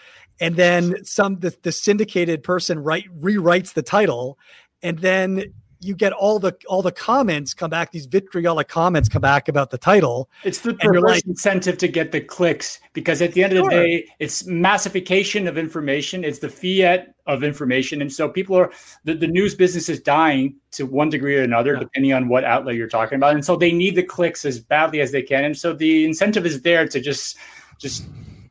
and 0.40 0.56
then 0.56 1.04
some 1.04 1.40
the, 1.40 1.54
the 1.62 1.72
syndicated 1.72 2.42
person 2.42 2.78
write 2.78 3.06
rewrites 3.20 3.74
the 3.74 3.82
title, 3.82 4.38
and 4.82 5.00
then 5.00 5.52
you 5.85 5.94
get 5.94 6.12
all 6.12 6.38
the 6.38 6.57
all 6.68 6.83
the 6.83 6.90
comments 6.92 7.55
come 7.55 7.70
back. 7.70 7.92
These 7.92 8.07
vitriolic 8.07 8.68
comments 8.68 9.09
come 9.09 9.23
back 9.23 9.49
about 9.49 9.70
the 9.70 9.79
title. 9.79 10.29
It's 10.42 10.61
the 10.61 10.75
perverse 10.75 11.03
like- 11.03 11.27
incentive 11.27 11.79
to 11.79 11.88
get 11.88 12.12
the 12.12 12.20
clicks 12.20 12.81
because 12.92 13.20
at 13.23 13.33
the 13.33 13.44
end 13.44 13.53
of 13.53 13.64
the 13.64 13.70
day, 13.70 14.09
it's 14.18 14.47
massification 14.47 15.47
of 15.47 15.59
information. 15.59 16.25
It's 16.25 16.38
the 16.38 16.49
fiat 16.49 17.14
of 17.27 17.42
information. 17.42 18.03
And 18.03 18.12
so 18.12 18.29
people 18.29 18.55
are, 18.57 18.70
the, 19.05 19.14
the 19.14 19.27
news 19.27 19.55
business 19.55 19.88
is 19.88 19.99
dying 20.01 20.57
to 20.73 20.85
one 20.85 21.09
degree 21.09 21.37
or 21.38 21.42
another, 21.42 21.73
Yeah. 21.73 21.81
depending 21.81 22.12
on 22.12 22.29
what 22.29 22.44
outlet 22.44 22.75
you're 22.75 22.87
talking 22.88 23.16
about. 23.16 23.35
And 23.35 23.44
so 23.44 23.57
they 23.57 23.73
need 23.73 23.94
the 23.97 24.03
clicks 24.03 24.44
as 24.44 24.61
badly 24.61 25.01
as 25.01 25.11
they 25.12 25.23
can. 25.23 25.44
And 25.44 25.57
so 25.57 25.73
the 25.73 26.05
incentive 26.05 26.44
is 26.44 26.61
there 26.62 26.87
to 26.87 27.01
just, 27.01 27.38
just 27.79 28.05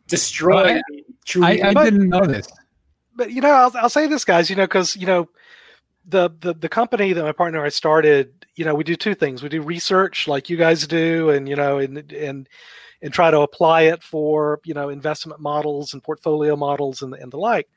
destroy. 0.08 0.64
Well, 0.64 0.76
I- 0.78 1.02
true 1.26 1.46
I, 1.46 1.60
I 1.64 1.74
didn't 1.86 2.10
know 2.10 2.26
this. 2.26 2.48
but 3.16 3.32
you 3.32 3.42
know, 3.42 3.52
I'll, 3.52 3.72
I'll 3.78 3.90
say 3.90 4.08
this, 4.08 4.26
guys. 4.26 4.50
You 4.50 4.56
know, 4.56 4.64
because 4.66 4.96
you 4.96 5.06
know, 5.06 5.30
the, 6.06 6.30
the 6.40 6.54
the 6.54 6.70
company 6.70 7.14
that 7.14 7.24
my 7.24 7.32
partner 7.32 7.60
and 7.60 7.66
I 7.66 7.70
started, 7.70 8.46
you 8.56 8.66
know, 8.66 8.76
we 8.76 8.84
do 8.84 8.96
two 8.96 9.16
things. 9.16 9.42
We 9.42 9.50
do 9.50 9.62
research, 9.62 10.28
like 10.28 10.50
you 10.50 10.58
guys 10.58 10.86
do, 10.88 11.30
and 11.30 11.48
you 11.48 11.56
know, 11.56 11.80
and 11.80 12.12
and 12.12 12.50
and 13.02 13.14
try 13.14 13.32
to 13.32 13.42
apply 13.42 13.84
it 13.84 14.04
for 14.04 14.60
you 14.66 14.74
know 14.74 14.90
investment 14.90 15.40
models 15.40 15.94
and 15.94 16.04
portfolio 16.04 16.56
models 16.56 17.02
and 17.02 17.14
and 17.14 17.32
the 17.32 17.38
like. 17.38 17.70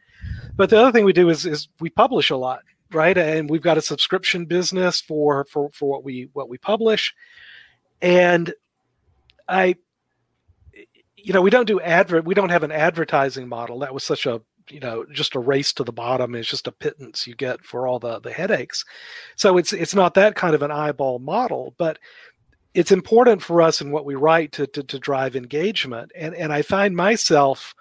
But 0.57 0.71
the 0.71 0.79
other 0.79 0.93
thing 0.93 1.05
we 1.05 1.13
do 1.13 1.29
is 1.29 1.47
is 1.47 1.69
we 1.81 1.91
publish 1.91 2.31
a 2.31 2.37
lot, 2.37 2.63
right? 2.93 3.17
And 3.17 3.49
we've 3.49 3.63
got 3.63 3.79
a 3.79 3.83
subscription 3.83 4.47
business 4.47 5.01
for 5.01 5.45
for 5.45 5.71
for 5.73 5.89
what 5.89 6.05
we 6.05 6.29
what 6.33 6.49
we 6.49 6.59
publish, 6.59 7.15
and 8.03 8.53
I. 9.49 9.77
You 11.17 11.33
know, 11.33 11.43
we 11.43 11.51
don't 11.51 11.67
do 11.67 11.81
advert. 11.81 12.25
We 12.25 12.35
don't 12.35 12.51
have 12.51 12.63
an 12.63 12.71
advertising 12.71 13.49
model. 13.49 13.81
That 13.81 13.93
was 13.93 14.05
such 14.05 14.27
a 14.27 14.43
you 14.71 14.81
know 14.81 15.05
just 15.13 15.35
a 15.35 15.41
race 15.41 15.73
to 15.73 15.85
the 15.85 15.93
bottom 15.93 16.35
it's 16.35 16.49
just 16.49 16.67
a 16.67 16.73
pittance 16.73 17.27
you 17.27 17.35
get 17.35 17.65
for 17.65 17.87
all 17.87 17.99
the 17.99 18.21
the 18.21 18.33
headaches. 18.33 18.85
So 19.37 19.59
it's 19.59 19.73
it's 19.73 19.95
not 19.95 20.15
that 20.15 20.35
kind 20.35 20.55
of 20.55 20.63
an 20.63 20.71
eyeball 20.71 21.19
model 21.19 21.75
but 21.79 21.99
it's 22.75 22.93
important 22.93 23.43
for 23.43 23.63
us 23.63 23.81
in 23.81 23.91
what 23.91 24.05
we 24.05 24.15
write 24.15 24.53
to 24.53 24.67
to, 24.69 24.83
to 24.83 24.99
drive 24.99 25.37
engagement. 25.37 26.13
And 26.15 26.35
and 26.35 26.53
i 26.53 26.63
find 26.63 26.97
myself 26.97 27.75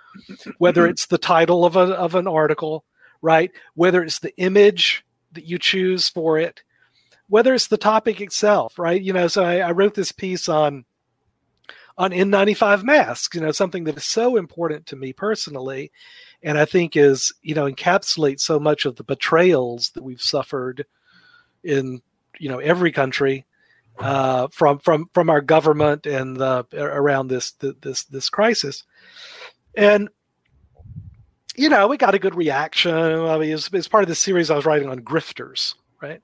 whether 0.57 0.87
it's 0.89 1.07
the 1.07 1.17
title 1.17 1.65
of 1.65 1.75
a 1.75 1.93
of 1.95 2.15
an 2.15 2.27
article 2.27 2.85
right 3.21 3.51
whether 3.73 4.03
it's 4.03 4.19
the 4.19 4.35
image 4.37 5.05
that 5.33 5.45
you 5.45 5.57
choose 5.57 6.09
for 6.09 6.37
it 6.37 6.63
whether 7.27 7.53
it's 7.55 7.67
the 7.67 7.77
topic 7.77 8.21
itself 8.21 8.77
right? 8.79 9.01
You 9.01 9.13
know 9.13 9.27
so 9.27 9.43
i, 9.43 9.59
I 9.59 9.71
wrote 9.71 9.95
this 9.95 10.11
piece 10.11 10.47
on 10.47 10.85
on 11.97 12.11
N95 12.11 12.83
masks, 12.83 13.35
you 13.35 13.41
know, 13.41 13.51
something 13.51 13.85
that 13.85 13.97
is 13.97 14.05
so 14.05 14.35
important 14.35 14.85
to 14.87 14.95
me 14.95 15.13
personally, 15.13 15.91
and 16.43 16.57
I 16.57 16.65
think 16.65 16.95
is, 16.95 17.33
you 17.41 17.55
know, 17.55 17.69
encapsulates 17.69 18.41
so 18.41 18.59
much 18.59 18.85
of 18.85 18.95
the 18.95 19.03
betrayals 19.03 19.91
that 19.91 20.03
we've 20.03 20.21
suffered 20.21 20.85
in, 21.63 22.01
you 22.39 22.49
know, 22.49 22.59
every 22.59 22.91
country 22.91 23.45
uh, 23.99 24.47
from 24.51 24.79
from 24.79 25.09
from 25.13 25.29
our 25.29 25.41
government 25.41 26.05
and 26.05 26.37
the, 26.37 26.65
around 26.73 27.27
this 27.27 27.51
this 27.81 28.03
this 28.05 28.29
crisis, 28.29 28.83
and 29.75 30.09
you 31.55 31.69
know 31.69 31.87
we 31.87 31.97
got 31.97 32.15
a 32.15 32.19
good 32.19 32.35
reaction. 32.35 32.93
I 32.93 33.37
mean, 33.37 33.51
it's, 33.51 33.69
it's 33.71 33.87
part 33.87 34.03
of 34.03 34.09
the 34.09 34.15
series 34.15 34.51
I 34.51 34.55
was 34.55 34.65
writing 34.65 34.89
on 34.89 34.99
grifters, 34.99 35.75
right? 36.01 36.21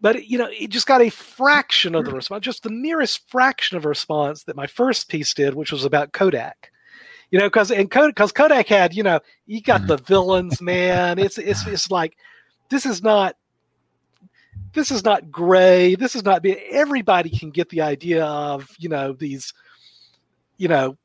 But 0.00 0.26
you 0.26 0.38
know, 0.38 0.48
it 0.50 0.70
just 0.70 0.86
got 0.86 1.02
a 1.02 1.10
fraction 1.10 1.94
of 1.94 2.06
the 2.06 2.14
response, 2.14 2.44
just 2.44 2.62
the 2.62 2.70
merest 2.70 3.28
fraction 3.28 3.76
of 3.76 3.84
a 3.84 3.88
response 3.88 4.44
that 4.44 4.56
my 4.56 4.66
first 4.66 5.08
piece 5.08 5.34
did, 5.34 5.54
which 5.54 5.72
was 5.72 5.84
about 5.84 6.12
Kodak 6.12 6.72
you 7.30 7.38
know, 7.38 7.46
because 7.46 7.70
and 7.70 7.88
because 7.88 8.32
Kodak 8.32 8.66
had, 8.66 8.94
you 8.94 9.02
know, 9.02 9.20
you 9.46 9.62
got 9.62 9.82
mm-hmm. 9.82 9.88
the 9.88 9.96
villains, 9.98 10.60
man. 10.60 11.18
It's 11.18 11.38
it's 11.38 11.66
it's 11.66 11.90
like 11.90 12.16
this 12.70 12.84
is 12.84 13.02
not 13.02 13.36
this 14.72 14.90
is 14.90 15.04
not 15.04 15.30
gray. 15.30 15.94
This 15.94 16.16
is 16.16 16.24
not 16.24 16.44
everybody 16.44 17.30
can 17.30 17.50
get 17.50 17.68
the 17.68 17.82
idea 17.82 18.24
of 18.24 18.68
you 18.78 18.88
know 18.88 19.12
these, 19.12 19.52
you 20.56 20.68
know, 20.68 20.96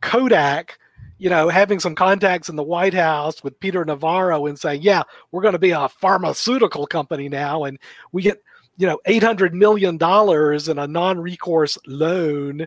Kodak. 0.00 0.78
You 1.18 1.30
know, 1.30 1.48
having 1.48 1.78
some 1.78 1.94
contacts 1.94 2.48
in 2.48 2.56
the 2.56 2.64
White 2.64 2.94
House 2.94 3.44
with 3.44 3.60
Peter 3.60 3.84
Navarro 3.84 4.46
and 4.46 4.58
saying, 4.58 4.82
"Yeah, 4.82 5.04
we're 5.30 5.42
going 5.42 5.52
to 5.52 5.58
be 5.60 5.70
a 5.70 5.88
pharmaceutical 5.88 6.84
company 6.84 7.28
now, 7.28 7.62
and 7.62 7.78
we 8.10 8.22
get, 8.22 8.42
you 8.76 8.88
know, 8.88 8.98
eight 9.04 9.22
hundred 9.22 9.54
million 9.54 9.98
dollars 9.98 10.66
in 10.66 10.80
a 10.80 10.88
non-recourse 10.88 11.78
loan." 11.86 12.66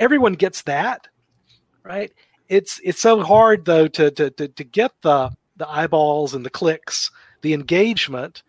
Everyone 0.00 0.34
gets 0.34 0.62
that, 0.62 1.08
right? 1.88 2.12
It's 2.48 2.80
it's 2.84 3.00
so 3.00 3.22
hard 3.22 3.64
though 3.64 3.88
to 3.88 4.10
to 4.10 4.30
to, 4.30 4.48
to 4.48 4.64
get 4.64 4.92
the 5.02 5.30
the 5.56 5.68
eyeballs 5.68 6.34
and 6.34 6.44
the 6.44 6.50
clicks, 6.50 7.10
the 7.42 7.54
engagement 7.54 8.42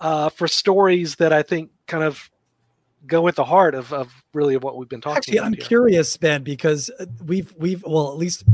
uh, 0.00 0.28
for 0.28 0.46
stories 0.46 1.16
that 1.16 1.32
I 1.32 1.42
think 1.42 1.70
kind 1.86 2.04
of 2.04 2.30
go 3.06 3.28
at 3.28 3.36
the 3.36 3.44
heart 3.44 3.74
of, 3.74 3.92
of 3.92 4.12
really 4.32 4.54
of 4.54 4.62
what 4.62 4.76
we've 4.76 4.88
been 4.88 5.00
talking 5.00 5.18
Actually. 5.18 5.40
I'm 5.40 5.52
here. 5.52 5.64
curious, 5.64 6.16
Ben, 6.16 6.42
because 6.42 6.90
uh, 7.00 7.06
we've 7.24 7.52
we've 7.58 7.82
well, 7.84 8.12
at 8.12 8.18
least 8.18 8.44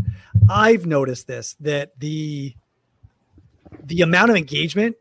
I've 0.49 0.87
noticed 0.87 1.27
this 1.27 1.57
that 1.61 1.99
the 1.99 2.55
the 3.85 4.03
amount 4.03 4.31
of 4.31 4.37
engagement 4.37 4.97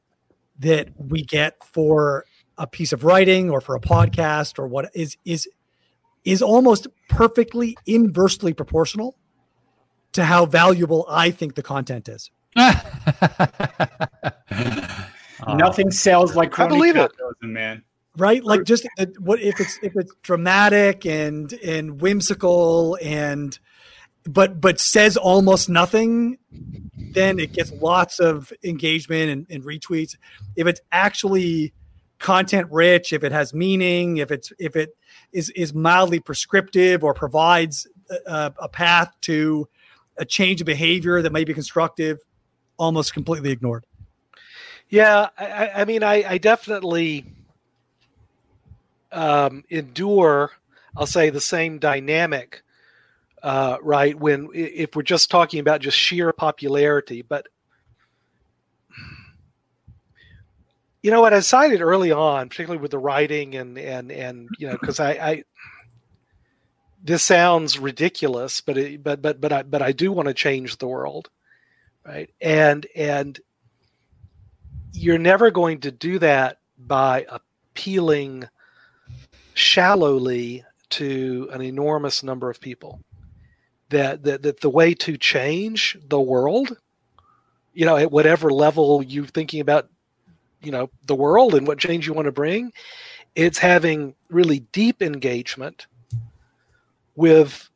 that 0.60 0.90
we 0.98 1.24
get 1.24 1.64
for 1.64 2.26
a 2.58 2.68
piece 2.68 2.94
of 2.94 3.04
writing 3.04 3.50
or 3.50 3.62
for 3.62 3.76
a 3.76 3.80
podcast 3.80 4.60
or 4.60 4.68
what 4.68 4.90
is 4.94 5.18
is 5.26 5.48
is 6.24 6.42
almost 6.42 6.88
perfectly 7.10 7.78
inversely 7.86 8.54
proportional 8.54 9.18
to 10.14 10.26
how 10.26 10.46
valuable 10.46 11.06
I 11.10 11.32
think 11.32 11.56
the 11.56 11.64
content 11.64 12.10
is. 12.10 12.30
Nothing 15.48 15.92
sells 15.92 16.36
like 16.36 16.58
I 16.60 16.68
believe 16.68 16.98
it. 16.98 17.12
man. 17.42 17.84
right 18.18 18.44
like 18.44 18.64
just 18.64 18.88
uh, 19.00 19.06
what 19.20 19.40
if 19.42 19.60
it's 19.60 19.80
if 19.82 19.96
it's 19.96 20.14
dramatic 20.22 21.06
and 21.06 21.54
and 21.54 22.02
whimsical 22.02 22.98
and 23.02 23.58
but 24.26 24.60
but 24.62 24.80
says 24.80 25.18
almost 25.18 25.70
nothing 25.70 26.38
then 27.14 27.40
it 27.40 27.54
gets 27.54 27.72
lots 27.72 28.20
of 28.20 28.54
engagement 28.64 29.32
and, 29.32 29.48
and 29.50 29.64
retweets 29.64 30.16
if 30.56 30.68
it's 30.68 30.82
actually 30.92 31.74
content 32.22 32.68
rich 32.72 33.12
if 33.14 33.24
it 33.24 33.32
has 33.32 33.54
meaning 33.54 34.18
if 34.18 34.32
it's 34.32 34.54
if 34.60 34.76
it 34.76 34.96
is 35.34 35.50
is 35.52 35.74
mildly 35.74 36.20
prescriptive 36.20 37.04
or 37.04 37.14
provides 37.14 37.88
a, 38.28 38.54
a 38.60 38.70
path 38.70 39.12
to 39.22 39.68
a 40.18 40.26
change 40.26 40.62
of 40.62 40.66
behavior 40.66 41.22
that 41.22 41.32
may 41.32 41.44
be 41.44 41.54
constructive 41.54 42.20
almost 42.78 43.14
completely 43.14 43.52
ignored 43.52 43.86
Yeah, 44.90 45.30
I, 45.38 45.70
I- 45.82 45.86
mean, 45.86 46.04
I, 46.04 46.24
I 46.34 46.38
definitely 46.38 47.26
um, 49.12 49.64
endure. 49.70 50.52
I'll 50.96 51.06
say 51.08 51.30
the 51.30 51.42
same 51.42 51.80
dynamic, 51.80 52.64
uh, 53.42 53.78
right? 53.82 54.18
When 54.20 54.50
if 54.54 54.96
we're 54.96 55.04
just 55.04 55.32
talking 55.32 55.60
about 55.60 55.82
just 55.82 55.98
sheer 55.98 56.34
popularity, 56.34 57.22
but 57.22 57.48
you 61.02 61.10
know 61.10 61.22
what 61.22 61.34
I 61.34 61.40
cited 61.40 61.82
early 61.82 62.12
on, 62.12 62.50
particularly 62.50 62.82
with 62.82 62.92
the 62.92 63.00
writing 63.00 63.56
and 63.56 63.78
and 63.78 64.12
and 64.12 64.50
you 64.58 64.68
know, 64.68 64.78
because 64.80 65.00
I, 65.00 65.12
I 65.12 65.44
this 67.04 67.24
sounds 67.24 67.80
ridiculous, 67.80 68.62
but 68.62 68.78
it, 68.78 69.04
but 69.04 69.22
but 69.22 69.42
but 69.42 69.52
I 69.52 69.64
but 69.64 69.82
I 69.82 69.92
do 69.92 70.12
want 70.12 70.28
to 70.28 70.34
change 70.34 70.78
the 70.78 70.88
world, 70.88 71.30
right? 72.06 72.30
And 72.40 72.86
and 72.96 73.40
you're 74.94 75.18
never 75.18 75.50
going 75.52 75.80
to 75.82 75.92
do 75.92 76.20
that 76.20 76.60
by 76.78 77.26
appealing 77.30 78.48
shallowly 79.54 80.64
to 80.90 81.50
an 81.52 81.62
enormous 81.62 82.24
number 82.24 82.50
of 82.50 82.60
people. 82.60 83.02
That, 83.90 84.24
that 84.24 84.44
that 84.44 84.62
the 84.62 84.70
way 84.70 84.94
to 84.94 85.18
change 85.18 85.98
the 86.08 86.22
world, 86.22 86.78
you 87.74 87.86
know, 87.86 87.98
at 87.98 88.10
whatever 88.10 88.50
level 88.50 89.04
you're 89.04 89.26
thinking 89.26 89.60
about, 89.60 89.90
you 90.62 90.72
know, 90.72 90.90
the 91.06 91.16
world 91.16 91.56
and 91.56 91.68
what 91.68 91.78
change 91.78 92.08
you 92.08 92.14
want 92.14 92.26
to 92.26 92.32
bring, 92.32 92.72
it's 93.36 93.58
having 93.58 94.16
really 94.30 94.60
deep 94.72 95.02
engagement 95.02 95.88
with 97.16 97.70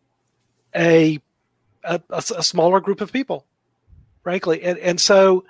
a 0.76 1.20
a 1.84 2.44
smaller 2.44 2.80
group 2.80 3.00
of 3.00 3.12
people, 3.12 3.46
frankly, 4.24 4.64
and 4.64 4.80
and 4.80 5.00
so 5.00 5.46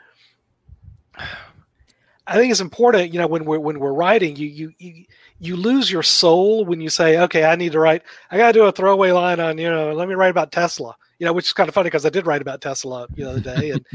I 2.27 2.35
think 2.35 2.51
it's 2.51 2.59
important, 2.59 3.13
you 3.13 3.19
know, 3.19 3.27
when 3.27 3.45
we're 3.45 3.59
when 3.59 3.79
we're 3.79 3.93
writing, 3.93 4.35
you 4.35 4.47
you 4.47 4.73
you 4.79 5.05
you 5.39 5.55
lose 5.55 5.91
your 5.91 6.03
soul 6.03 6.65
when 6.65 6.81
you 6.81 6.89
say, 6.89 7.19
okay, 7.19 7.45
I 7.45 7.55
need 7.55 7.73
to 7.73 7.79
write, 7.79 8.03
I 8.31 8.37
got 8.37 8.47
to 8.47 8.53
do 8.53 8.65
a 8.65 8.71
throwaway 8.71 9.11
line 9.11 9.39
on, 9.39 9.57
you 9.57 9.69
know, 9.69 9.93
let 9.93 10.07
me 10.07 10.15
write 10.15 10.31
about 10.31 10.51
Tesla, 10.51 10.95
you 11.19 11.25
know, 11.25 11.33
which 11.33 11.47
is 11.47 11.53
kind 11.53 11.69
of 11.69 11.75
funny 11.75 11.87
because 11.87 12.05
I 12.05 12.09
did 12.09 12.25
write 12.25 12.41
about 12.41 12.61
Tesla 12.61 13.07
the 13.13 13.23
other 13.25 13.39
day, 13.39 13.71
and 13.71 13.85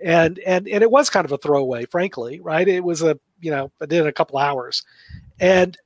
and 0.00 0.38
and 0.40 0.68
and 0.68 0.82
it 0.82 0.90
was 0.90 1.10
kind 1.10 1.24
of 1.24 1.32
a 1.32 1.38
throwaway, 1.38 1.84
frankly, 1.86 2.40
right? 2.40 2.66
It 2.66 2.84
was 2.84 3.02
a, 3.02 3.18
you 3.40 3.50
know, 3.50 3.70
I 3.80 3.86
did 3.86 4.00
in 4.02 4.06
a 4.06 4.12
couple 4.12 4.38
hours, 4.38 4.82
and 5.40 5.76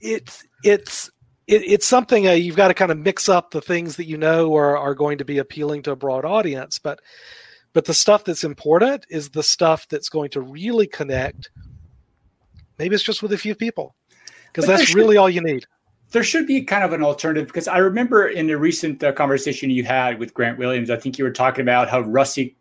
it's 0.00 0.44
it's 0.62 1.10
it, 1.46 1.62
it's 1.64 1.86
something 1.86 2.28
uh, 2.28 2.32
you've 2.32 2.56
got 2.56 2.68
to 2.68 2.74
kind 2.74 2.92
of 2.92 2.98
mix 2.98 3.28
up 3.28 3.50
the 3.50 3.60
things 3.60 3.96
that 3.96 4.06
you 4.06 4.16
know 4.16 4.54
are 4.54 4.76
are 4.76 4.94
going 4.94 5.18
to 5.18 5.24
be 5.24 5.38
appealing 5.38 5.82
to 5.82 5.92
a 5.92 5.96
broad 5.96 6.24
audience, 6.24 6.78
but 6.78 7.00
but 7.72 7.84
the 7.84 7.94
stuff 7.94 8.24
that's 8.24 8.44
important 8.44 9.06
is 9.10 9.30
the 9.30 9.42
stuff 9.42 9.88
that's 9.88 10.08
going 10.08 10.30
to 10.30 10.40
really 10.40 10.86
connect. 10.86 11.50
Maybe 12.78 12.94
it's 12.94 13.04
just 13.04 13.22
with 13.22 13.32
a 13.32 13.38
few 13.38 13.54
people, 13.54 13.94
because 14.46 14.66
that's 14.66 14.84
should- 14.84 14.96
really 14.96 15.16
all 15.16 15.30
you 15.30 15.40
need. 15.40 15.66
There 16.10 16.22
should 16.22 16.46
be 16.46 16.62
kind 16.62 16.84
of 16.84 16.92
an 16.92 17.02
alternative 17.02 17.46
because 17.46 17.68
I 17.68 17.78
remember 17.78 18.26
in 18.26 18.48
a 18.50 18.56
recent 18.56 19.02
uh, 19.02 19.12
conversation 19.12 19.70
you 19.70 19.84
had 19.84 20.18
with 20.18 20.32
Grant 20.32 20.58
Williams, 20.58 20.90
I 20.90 20.96
think 20.96 21.18
you 21.18 21.24
were 21.24 21.30
talking 21.30 21.62
about 21.62 21.88
how 21.88 22.00
Rusty 22.00 22.56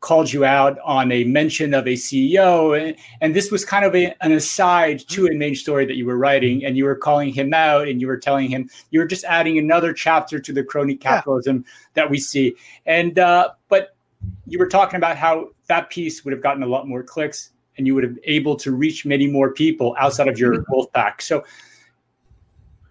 called 0.00 0.32
you 0.32 0.44
out 0.44 0.78
on 0.84 1.12
a 1.12 1.22
mention 1.24 1.72
of 1.74 1.86
a 1.86 1.94
CEO, 1.94 2.78
and, 2.78 2.96
and 3.20 3.34
this 3.34 3.52
was 3.52 3.64
kind 3.64 3.84
of 3.84 3.94
a, 3.94 4.12
an 4.20 4.32
aside 4.32 4.98
to 5.08 5.26
a 5.28 5.34
main 5.34 5.54
story 5.54 5.86
that 5.86 5.94
you 5.94 6.04
were 6.04 6.18
writing, 6.18 6.64
and 6.64 6.76
you 6.76 6.84
were 6.84 6.96
calling 6.96 7.32
him 7.32 7.54
out, 7.54 7.86
and 7.86 8.00
you 8.00 8.08
were 8.08 8.16
telling 8.16 8.50
him 8.50 8.68
you 8.90 8.98
were 8.98 9.06
just 9.06 9.24
adding 9.24 9.58
another 9.58 9.92
chapter 9.92 10.40
to 10.40 10.52
the 10.52 10.62
crony 10.62 10.96
capitalism 10.96 11.64
that 11.94 12.10
we 12.10 12.18
see, 12.18 12.54
and 12.84 13.18
uh, 13.18 13.50
but 13.68 13.94
you 14.46 14.58
were 14.58 14.68
talking 14.68 14.96
about 14.96 15.16
how 15.16 15.48
that 15.68 15.88
piece 15.88 16.24
would 16.24 16.32
have 16.32 16.42
gotten 16.42 16.64
a 16.64 16.66
lot 16.66 16.88
more 16.88 17.02
clicks, 17.02 17.50
and 17.78 17.86
you 17.86 17.94
would 17.94 18.04
have 18.04 18.18
able 18.24 18.56
to 18.56 18.72
reach 18.72 19.06
many 19.06 19.28
more 19.28 19.52
people 19.52 19.94
outside 19.98 20.28
of 20.28 20.38
your 20.38 20.64
wolf 20.68 20.92
pack. 20.92 21.22
So 21.22 21.44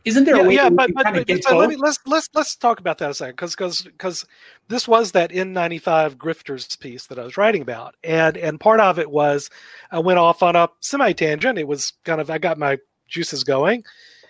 isn't 0.03 0.23
there 0.23 0.35
a 0.35 0.39
yeah, 0.39 0.47
way 0.47 0.55
yeah, 0.55 0.69
but, 0.69 0.93
but, 0.93 1.03
kind 1.03 1.17
of 1.17 1.25
but 1.27 1.41
get 1.41 1.53
let 1.53 1.69
me, 1.69 1.75
let's 1.75 1.99
let's 2.07 2.29
let's 2.33 2.55
talk 2.55 2.79
about 2.79 2.97
that 2.97 3.11
a 3.11 3.13
second 3.13 3.35
because 3.35 3.55
because 3.55 3.83
because 3.83 4.25
this 4.67 4.87
was 4.87 5.11
that 5.11 5.31
N95 5.31 6.15
grifters 6.15 6.79
piece 6.79 7.05
that 7.07 7.19
I 7.19 7.23
was 7.23 7.37
writing 7.37 7.61
about, 7.61 7.95
and 8.03 8.35
and 8.37 8.59
part 8.59 8.79
of 8.79 8.97
it 8.97 9.09
was 9.09 9.49
I 9.91 9.99
went 9.99 10.17
off 10.17 10.41
on 10.41 10.55
a 10.55 10.69
semi 10.79 11.13
tangent. 11.13 11.59
It 11.59 11.67
was 11.67 11.93
kind 12.03 12.19
of 12.19 12.29
I 12.29 12.39
got 12.39 12.57
my 12.57 12.77
juices 13.07 13.43
going 13.43 13.83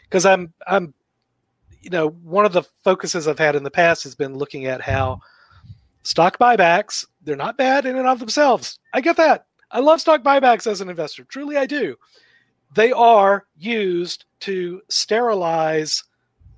because 0.04 0.26
I'm 0.26 0.54
I'm 0.68 0.94
you 1.82 1.90
know 1.90 2.10
one 2.10 2.46
of 2.46 2.54
the 2.54 2.64
focuses 2.84 3.28
I've 3.28 3.40
had 3.40 3.56
in 3.56 3.64
the 3.64 3.72
past 3.72 4.04
has 4.04 4.16
been 4.16 4.38
looking 4.38 4.66
at 4.66 4.82
how 4.82 5.22
stock 6.04 6.38
buybacks 6.38 7.06
they're 7.24 7.36
not 7.36 7.58
bad 7.58 7.86
in 7.86 7.96
and 7.96 8.08
of 8.08 8.20
themselves. 8.20 8.80
I 8.94 9.02
get 9.02 9.18
that. 9.18 9.46
I 9.72 9.80
love 9.80 10.02
stock 10.02 10.22
buybacks 10.22 10.68
as 10.68 10.82
an 10.82 10.90
investor. 10.90 11.24
Truly, 11.24 11.56
I 11.56 11.66
do. 11.66 11.96
They 12.74 12.92
are 12.92 13.46
used 13.58 14.26
to 14.42 14.82
sterilize 14.90 16.04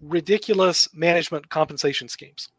ridiculous 0.02 0.88
management 0.94 1.50
compensation 1.50 2.08
schemes. 2.08 2.50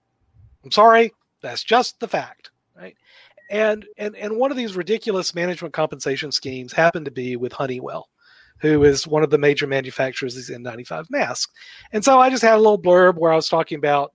I'm 0.64 0.70
sorry, 0.70 1.12
that's 1.42 1.62
just 1.62 2.00
the 2.00 2.09
fact, 2.09 2.50
right? 2.76 2.96
And 3.50 3.84
and 3.98 4.16
and 4.16 4.36
one 4.36 4.50
of 4.50 4.57
these 4.57 4.76
ridiculous 4.76 5.34
management 5.34 5.74
compensation 5.74 6.32
schemes 6.32 6.72
happened 6.72 7.05
to 7.05 7.11
be 7.11 7.36
with 7.36 7.52
Honeywell, 7.52 8.09
who 8.59 8.82
is 8.84 9.07
one 9.07 9.22
of 9.22 9.30
the 9.30 9.38
major 9.38 9.66
manufacturers 9.66 10.34
of 10.34 10.46
these 10.46 10.57
N95 10.57 11.11
masks. 11.11 11.52
And 11.92 12.02
so 12.02 12.18
I 12.18 12.30
just 12.30 12.42
had 12.42 12.55
a 12.55 12.59
little 12.59 12.80
blurb 12.80 13.16
where 13.16 13.32
I 13.32 13.36
was 13.36 13.48
talking 13.48 13.76
about, 13.76 14.14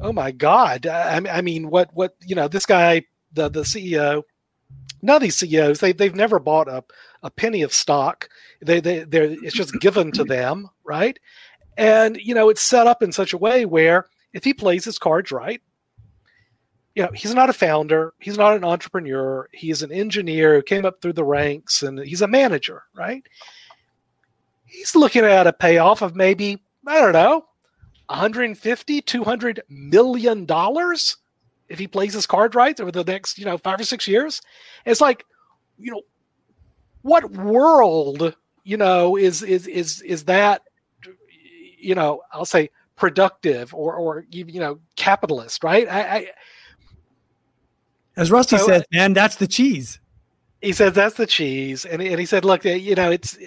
oh 0.00 0.12
my 0.12 0.30
God, 0.30 0.86
I, 0.86 1.16
I 1.30 1.40
mean, 1.40 1.70
what 1.70 1.88
what 1.94 2.14
you 2.24 2.36
know, 2.36 2.48
this 2.48 2.66
guy, 2.66 3.02
the 3.32 3.48
the 3.48 3.62
CEO, 3.62 4.22
none 5.00 5.16
of 5.16 5.22
these 5.22 5.36
CEOs, 5.36 5.80
they 5.80 5.92
they've 5.92 6.14
never 6.14 6.38
bought 6.38 6.68
a, 6.68 6.84
a 7.26 7.30
penny 7.30 7.62
of 7.62 7.72
stock. 7.72 8.28
They 8.62 8.80
they 8.80 9.00
they're 9.00 9.24
it's 9.24 9.54
just 9.54 9.78
given 9.80 10.12
to 10.12 10.24
them, 10.24 10.70
right? 10.84 11.18
And 11.76 12.16
you 12.16 12.34
know, 12.34 12.48
it's 12.48 12.62
set 12.62 12.86
up 12.86 13.02
in 13.02 13.12
such 13.12 13.32
a 13.32 13.38
way 13.38 13.66
where 13.66 14.06
if 14.32 14.44
he 14.44 14.54
plays 14.54 14.84
his 14.84 14.98
cards 14.98 15.30
right, 15.30 15.60
you 16.94 17.02
know, 17.02 17.10
he's 17.12 17.34
not 17.34 17.50
a 17.50 17.52
founder, 17.52 18.14
he's 18.20 18.38
not 18.38 18.56
an 18.56 18.64
entrepreneur, 18.64 19.48
he's 19.52 19.82
an 19.82 19.92
engineer 19.92 20.54
who 20.54 20.62
came 20.62 20.86
up 20.86 21.02
through 21.02 21.12
the 21.12 21.24
ranks 21.24 21.82
and 21.82 21.98
he's 21.98 22.22
a 22.22 22.28
manager, 22.28 22.84
right? 22.94 23.22
He's 24.64 24.96
looking 24.96 25.24
at 25.24 25.46
a 25.46 25.52
payoff 25.52 26.02
of 26.02 26.16
maybe, 26.16 26.62
I 26.86 27.00
don't 27.00 27.12
know, 27.12 27.44
150, 28.08 29.00
200 29.02 29.62
million 29.68 30.46
dollars 30.46 31.18
if 31.68 31.78
he 31.78 31.88
plays 31.88 32.14
his 32.14 32.26
card 32.26 32.54
right 32.54 32.78
over 32.80 32.92
the 32.92 33.04
next, 33.04 33.38
you 33.38 33.44
know, 33.44 33.58
five 33.58 33.80
or 33.80 33.84
six 33.84 34.06
years. 34.06 34.40
It's 34.84 35.00
like, 35.00 35.24
you 35.78 35.92
know, 35.92 36.02
what 37.06 37.30
world, 37.30 38.34
you 38.64 38.76
know, 38.76 39.16
is 39.16 39.42
is 39.42 39.66
is 39.66 40.02
is 40.02 40.24
that, 40.24 40.62
you 41.78 41.94
know, 41.94 42.22
I'll 42.32 42.44
say 42.44 42.70
productive 42.96 43.72
or 43.72 43.94
or 43.94 44.26
you 44.30 44.60
know 44.60 44.80
capitalist, 44.96 45.62
right? 45.62 45.88
I, 45.88 46.00
I 46.00 46.26
as 48.16 48.30
Rusty 48.30 48.58
so, 48.58 48.66
says, 48.66 48.82
uh, 48.82 48.84
man, 48.92 49.12
that's 49.12 49.36
the 49.36 49.46
cheese. 49.46 50.00
He 50.60 50.72
says 50.72 50.94
that's 50.94 51.16
the 51.16 51.26
cheese, 51.26 51.84
and 51.84 52.02
and 52.02 52.18
he 52.18 52.26
said, 52.26 52.44
look, 52.44 52.66
eh, 52.66 52.74
you 52.74 52.94
know, 52.94 53.10
it's 53.10 53.38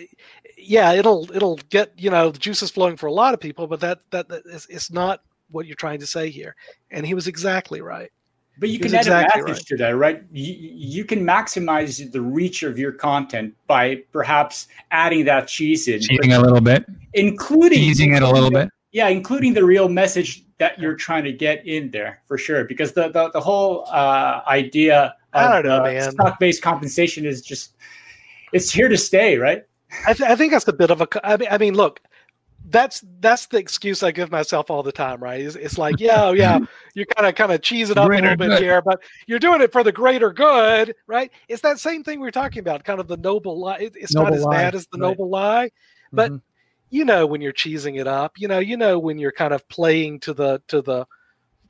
yeah, 0.57 0.93
it'll 0.93 1.29
it'll 1.35 1.57
get 1.69 1.91
you 1.97 2.09
know 2.09 2.31
the 2.31 2.39
juices 2.39 2.71
flowing 2.71 2.95
for 2.95 3.07
a 3.07 3.13
lot 3.13 3.33
of 3.33 3.39
people, 3.39 3.67
but 3.67 3.81
that 3.81 3.99
that, 4.11 4.29
that 4.29 4.45
is, 4.45 4.67
it's 4.69 4.91
not 4.91 5.21
what 5.51 5.65
you're 5.65 5.75
trying 5.75 5.99
to 5.99 6.07
say 6.07 6.29
here. 6.29 6.55
And 6.91 7.05
he 7.05 7.13
was 7.13 7.27
exactly 7.27 7.81
right. 7.81 8.11
But 8.59 8.69
you 8.69 8.73
he 8.73 8.79
can 8.79 8.93
add 8.93 9.01
exactly 9.01 9.41
a 9.41 9.45
message 9.45 9.71
right. 9.71 9.77
to 9.77 9.77
that, 9.77 9.95
right? 9.95 10.23
You, 10.31 10.53
you 10.59 11.05
can 11.05 11.25
maximize 11.25 12.11
the 12.11 12.21
reach 12.21 12.63
of 12.63 12.77
your 12.77 12.91
content 12.91 13.55
by 13.67 14.03
perhaps 14.11 14.67
adding 14.91 15.25
that 15.25 15.47
cheese 15.47 15.87
in, 15.87 16.01
cheating 16.01 16.33
a 16.33 16.39
little 16.39 16.61
bit, 16.61 16.85
including 17.13 17.79
teasing 17.79 18.13
it 18.13 18.21
a 18.21 18.29
little 18.29 18.51
bit. 18.51 18.69
Yeah, 18.91 19.07
including 19.07 19.53
the 19.53 19.63
real 19.63 19.87
message 19.87 20.43
that 20.57 20.77
you're 20.79 20.95
trying 20.95 21.23
to 21.23 21.31
get 21.31 21.65
in 21.65 21.89
there 21.91 22.21
for 22.25 22.37
sure. 22.37 22.65
Because 22.65 22.91
the 22.91 23.09
the, 23.09 23.29
the 23.31 23.39
whole 23.39 23.85
uh, 23.89 24.41
idea 24.47 25.15
of 25.33 25.63
know, 25.63 26.09
stock 26.09 26.39
based 26.39 26.61
compensation 26.61 27.25
is 27.25 27.41
just 27.41 27.75
it's 28.51 28.71
here 28.71 28.89
to 28.89 28.97
stay, 28.97 29.37
right? 29.37 29.63
I, 30.05 30.13
th- 30.13 30.29
I, 30.29 30.35
think 30.35 30.51
that's 30.51 30.67
a 30.67 30.73
bit 30.73 30.91
of 30.91 31.01
a. 31.01 31.07
I 31.23 31.37
mean, 31.37 31.47
I 31.49 31.57
mean, 31.57 31.73
look, 31.73 32.01
that's 32.69 33.03
that's 33.19 33.47
the 33.47 33.57
excuse 33.57 34.03
I 34.03 34.11
give 34.11 34.31
myself 34.31 34.69
all 34.69 34.83
the 34.83 34.91
time, 34.91 35.21
right? 35.21 35.41
It's, 35.41 35.55
it's 35.55 35.77
like, 35.77 35.99
yeah, 35.99 36.25
oh, 36.25 36.33
yeah, 36.33 36.59
you 36.93 37.05
kind 37.05 37.27
of 37.27 37.35
kind 37.35 37.51
of 37.51 37.61
cheese 37.61 37.89
it 37.89 37.97
up 37.97 38.07
greater 38.07 38.27
a 38.27 38.29
little 38.31 38.49
bit 38.49 38.61
here, 38.61 38.81
but 38.81 39.01
you're 39.27 39.39
doing 39.39 39.61
it 39.61 39.71
for 39.71 39.83
the 39.83 39.91
greater 39.91 40.31
good, 40.31 40.95
right? 41.07 41.31
It's 41.47 41.61
that 41.61 41.79
same 41.79 42.03
thing 42.03 42.19
we 42.19 42.27
are 42.27 42.31
talking 42.31 42.59
about, 42.59 42.83
kind 42.83 42.99
of 42.99 43.07
the 43.07 43.17
noble 43.17 43.59
lie. 43.59 43.77
It, 43.77 43.93
it's 43.95 44.13
noble 44.13 44.31
not 44.31 44.37
as 44.37 44.43
lie. 44.43 44.55
bad 44.55 44.75
as 44.75 44.87
the 44.87 44.97
right. 44.97 45.09
noble 45.09 45.29
lie, 45.29 45.71
but 46.11 46.31
mm-hmm. 46.31 46.37
you 46.89 47.05
know 47.05 47.25
when 47.25 47.41
you're 47.41 47.53
cheesing 47.53 47.99
it 47.99 48.07
up, 48.07 48.33
you 48.37 48.47
know, 48.47 48.59
you 48.59 48.77
know 48.77 48.99
when 48.99 49.17
you're 49.17 49.31
kind 49.31 49.53
of 49.53 49.67
playing 49.69 50.19
to 50.21 50.33
the 50.33 50.61
to 50.67 50.81
the 50.81 51.05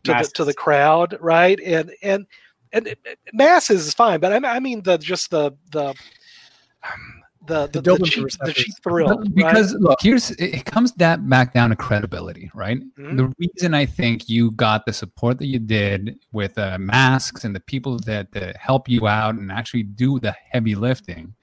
to 0.03 0.13
the 0.13 0.31
to 0.35 0.45
the 0.45 0.53
crowd, 0.53 1.17
right? 1.19 1.59
And 1.59 1.91
and 2.01 2.25
and 2.73 2.95
masses 3.33 3.87
is 3.87 3.93
fine, 3.93 4.19
but 4.19 4.33
I, 4.33 4.55
I 4.55 4.59
mean 4.59 4.83
the 4.83 4.97
just 4.97 5.31
the 5.31 5.51
the 5.71 5.95
the 7.49 7.67
the, 7.67 7.81
the, 7.81 7.97
the, 7.97 8.05
cheap, 8.05 8.27
the 8.43 8.53
cheap 8.53 8.73
thrill. 8.81 9.17
Because 9.33 9.73
right? 9.73 9.81
look, 9.81 9.99
here's 10.01 10.31
it 10.31 10.65
comes 10.65 10.93
that 10.93 11.27
back 11.27 11.53
down 11.53 11.71
to 11.71 11.75
credibility, 11.75 12.49
right? 12.53 12.79
Mm-hmm. 12.79 13.17
The 13.17 13.33
reason 13.37 13.73
I 13.73 13.85
think 13.85 14.29
you 14.29 14.51
got 14.51 14.85
the 14.85 14.93
support 14.93 15.37
that 15.39 15.47
you 15.47 15.59
did 15.59 16.19
with 16.31 16.57
uh, 16.57 16.77
masks 16.79 17.43
and 17.43 17.53
the 17.53 17.59
people 17.59 17.99
that, 17.99 18.31
that 18.31 18.55
help 18.55 18.87
you 18.87 19.07
out 19.07 19.35
and 19.35 19.51
actually 19.51 19.83
do 19.83 20.19
the 20.19 20.31
heavy 20.51 20.75
lifting, 20.75 21.33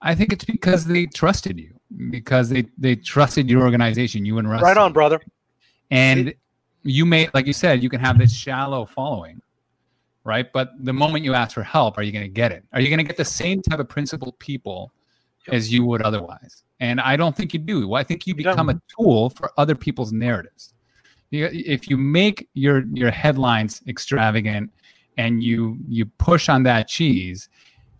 I 0.00 0.14
think 0.14 0.32
it's 0.32 0.44
because 0.44 0.84
they 0.84 1.06
trusted 1.06 1.58
you 1.58 1.74
because 2.10 2.50
they 2.50 2.66
they 2.76 2.94
trusted 2.94 3.50
your 3.50 3.62
organization, 3.62 4.24
you 4.24 4.38
and 4.38 4.48
Russ. 4.48 4.62
Right 4.62 4.76
on, 4.76 4.92
brother. 4.92 5.20
And 5.90 6.28
it, 6.28 6.38
you 6.82 7.06
may, 7.06 7.28
like 7.34 7.46
you 7.46 7.52
said, 7.52 7.82
you 7.82 7.88
can 7.88 8.00
have 8.00 8.18
this 8.18 8.34
shallow 8.34 8.86
following 8.86 9.40
right? 10.28 10.52
But 10.52 10.72
the 10.78 10.92
moment 10.92 11.24
you 11.24 11.32
ask 11.32 11.54
for 11.54 11.62
help, 11.62 11.96
are 11.96 12.02
you 12.02 12.12
going 12.12 12.24
to 12.24 12.28
get 12.28 12.52
it? 12.52 12.62
Are 12.74 12.82
you 12.82 12.88
going 12.88 12.98
to 12.98 13.04
get 13.04 13.16
the 13.16 13.24
same 13.24 13.62
type 13.62 13.78
of 13.78 13.88
principled 13.88 14.38
people 14.38 14.92
yep. 15.48 15.54
as 15.54 15.72
you 15.72 15.84
would 15.84 16.02
otherwise? 16.02 16.62
And 16.80 17.00
I 17.00 17.16
don't 17.16 17.36
think 17.36 17.52
you 17.52 17.58
do. 17.58 17.94
I 17.94 18.04
think 18.04 18.26
you 18.26 18.34
become 18.34 18.68
a 18.68 18.80
tool 18.96 19.30
for 19.30 19.50
other 19.56 19.74
people's 19.74 20.12
narratives. 20.12 20.74
If 21.30 21.90
you 21.90 21.96
make 21.96 22.48
your 22.54 22.84
your 22.92 23.10
headlines 23.10 23.82
extravagant 23.86 24.70
and 25.16 25.42
you 25.42 25.78
you 25.88 26.06
push 26.06 26.48
on 26.48 26.62
that 26.62 26.88
cheese, 26.88 27.48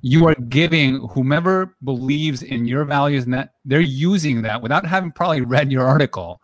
you 0.01 0.27
are 0.29 0.35
giving 0.35 1.07
whomever 1.09 1.77
believes 1.85 2.43
in 2.43 2.67
your 2.67 2.85
values 2.85 3.25
and 3.25 3.35
that 3.35 3.55
they're 3.65 3.81
using 3.81 4.43
that 4.43 4.63
without 4.63 4.87
having 4.87 5.11
probably 5.11 5.41
read 5.41 5.73
your 5.73 5.85
article 5.85 6.41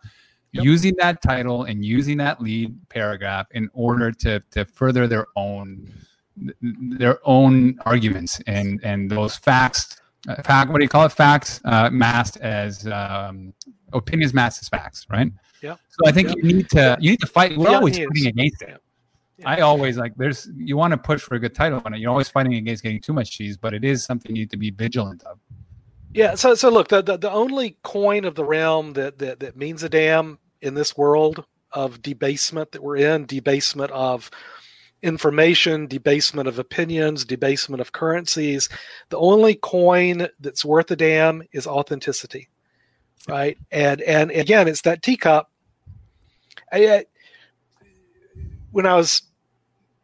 yep. 0.51 0.63
using 0.63 0.93
that 0.97 1.21
title 1.21 1.63
and 1.63 1.85
using 1.85 2.17
that 2.17 2.41
lead 2.41 2.75
paragraph 2.89 3.47
in 3.51 3.69
order 3.73 4.11
to 4.11 4.39
to 4.51 4.65
further 4.65 5.07
their 5.07 5.27
own 5.35 5.91
their 6.61 7.19
own 7.23 7.77
arguments 7.85 8.41
and 8.47 8.79
and 8.83 9.09
those 9.09 9.37
facts 9.37 10.01
fact 10.43 10.71
what 10.71 10.79
do 10.79 10.83
you 10.83 10.89
call 10.89 11.05
it 11.05 11.11
facts 11.11 11.61
uh, 11.65 11.89
masked 11.89 12.37
as 12.37 12.87
um, 12.87 13.53
opinions 13.93 14.33
masked 14.33 14.63
as 14.63 14.69
facts 14.69 15.05
right 15.09 15.31
yeah 15.61 15.75
so 15.89 16.07
i 16.07 16.11
think 16.11 16.29
you 16.35 16.43
need 16.43 16.69
to 16.69 16.97
you 16.99 17.11
need 17.11 17.19
to 17.19 17.27
fight 17.27 17.57
we're 17.57 17.69
always 17.69 17.97
fighting 17.97 18.27
against 18.27 18.61
it 18.61 18.81
yeah. 19.37 19.49
I 19.49 19.59
always 19.61 19.97
like 19.97 20.15
there's 20.15 20.49
you 20.55 20.77
want 20.77 20.91
to 20.91 20.97
push 20.97 21.21
for 21.21 21.35
a 21.35 21.39
good 21.39 21.53
title 21.53 21.81
on 21.83 21.93
it. 21.93 21.99
You're 21.99 22.11
always 22.11 22.29
fighting 22.29 22.53
against 22.55 22.83
getting 22.83 23.01
too 23.01 23.11
much 23.11 23.31
cheese, 23.31 23.57
but 23.57 23.73
it 23.73 23.83
is 23.83 24.03
something 24.03 24.33
you 24.33 24.43
need 24.43 24.51
to 24.51 24.57
be 24.57 24.71
vigilant 24.71 25.23
of. 25.23 25.39
Yeah, 26.13 26.35
so 26.35 26.55
so 26.55 26.69
look, 26.69 26.87
the, 26.87 27.01
the, 27.01 27.17
the 27.17 27.31
only 27.31 27.77
coin 27.83 28.23
of 28.23 28.35
the 28.35 28.45
realm 28.45 28.93
that, 28.93 29.17
that 29.19 29.41
that 29.41 29.57
means 29.57 29.83
a 29.83 29.89
damn 29.89 30.39
in 30.61 30.73
this 30.73 30.95
world 30.95 31.43
of 31.73 32.01
debasement 32.01 32.71
that 32.71 32.81
we're 32.81 32.95
in, 32.95 33.25
debasement 33.25 33.91
of 33.91 34.31
information, 35.01 35.87
debasement 35.87 36.47
of 36.47 36.59
opinions, 36.59 37.25
debasement 37.25 37.81
of 37.81 37.91
currencies. 37.91 38.69
The 39.09 39.17
only 39.17 39.55
coin 39.55 40.27
that's 40.39 40.65
worth 40.65 40.91
a 40.91 40.95
damn 40.95 41.43
is 41.51 41.67
authenticity, 41.67 42.49
right? 43.27 43.57
And 43.71 44.01
and 44.01 44.31
again, 44.31 44.67
it's 44.67 44.81
that 44.81 45.03
teacup. 45.03 45.49
I, 46.71 47.05
when 48.71 48.85
I 48.85 48.95
was, 48.95 49.21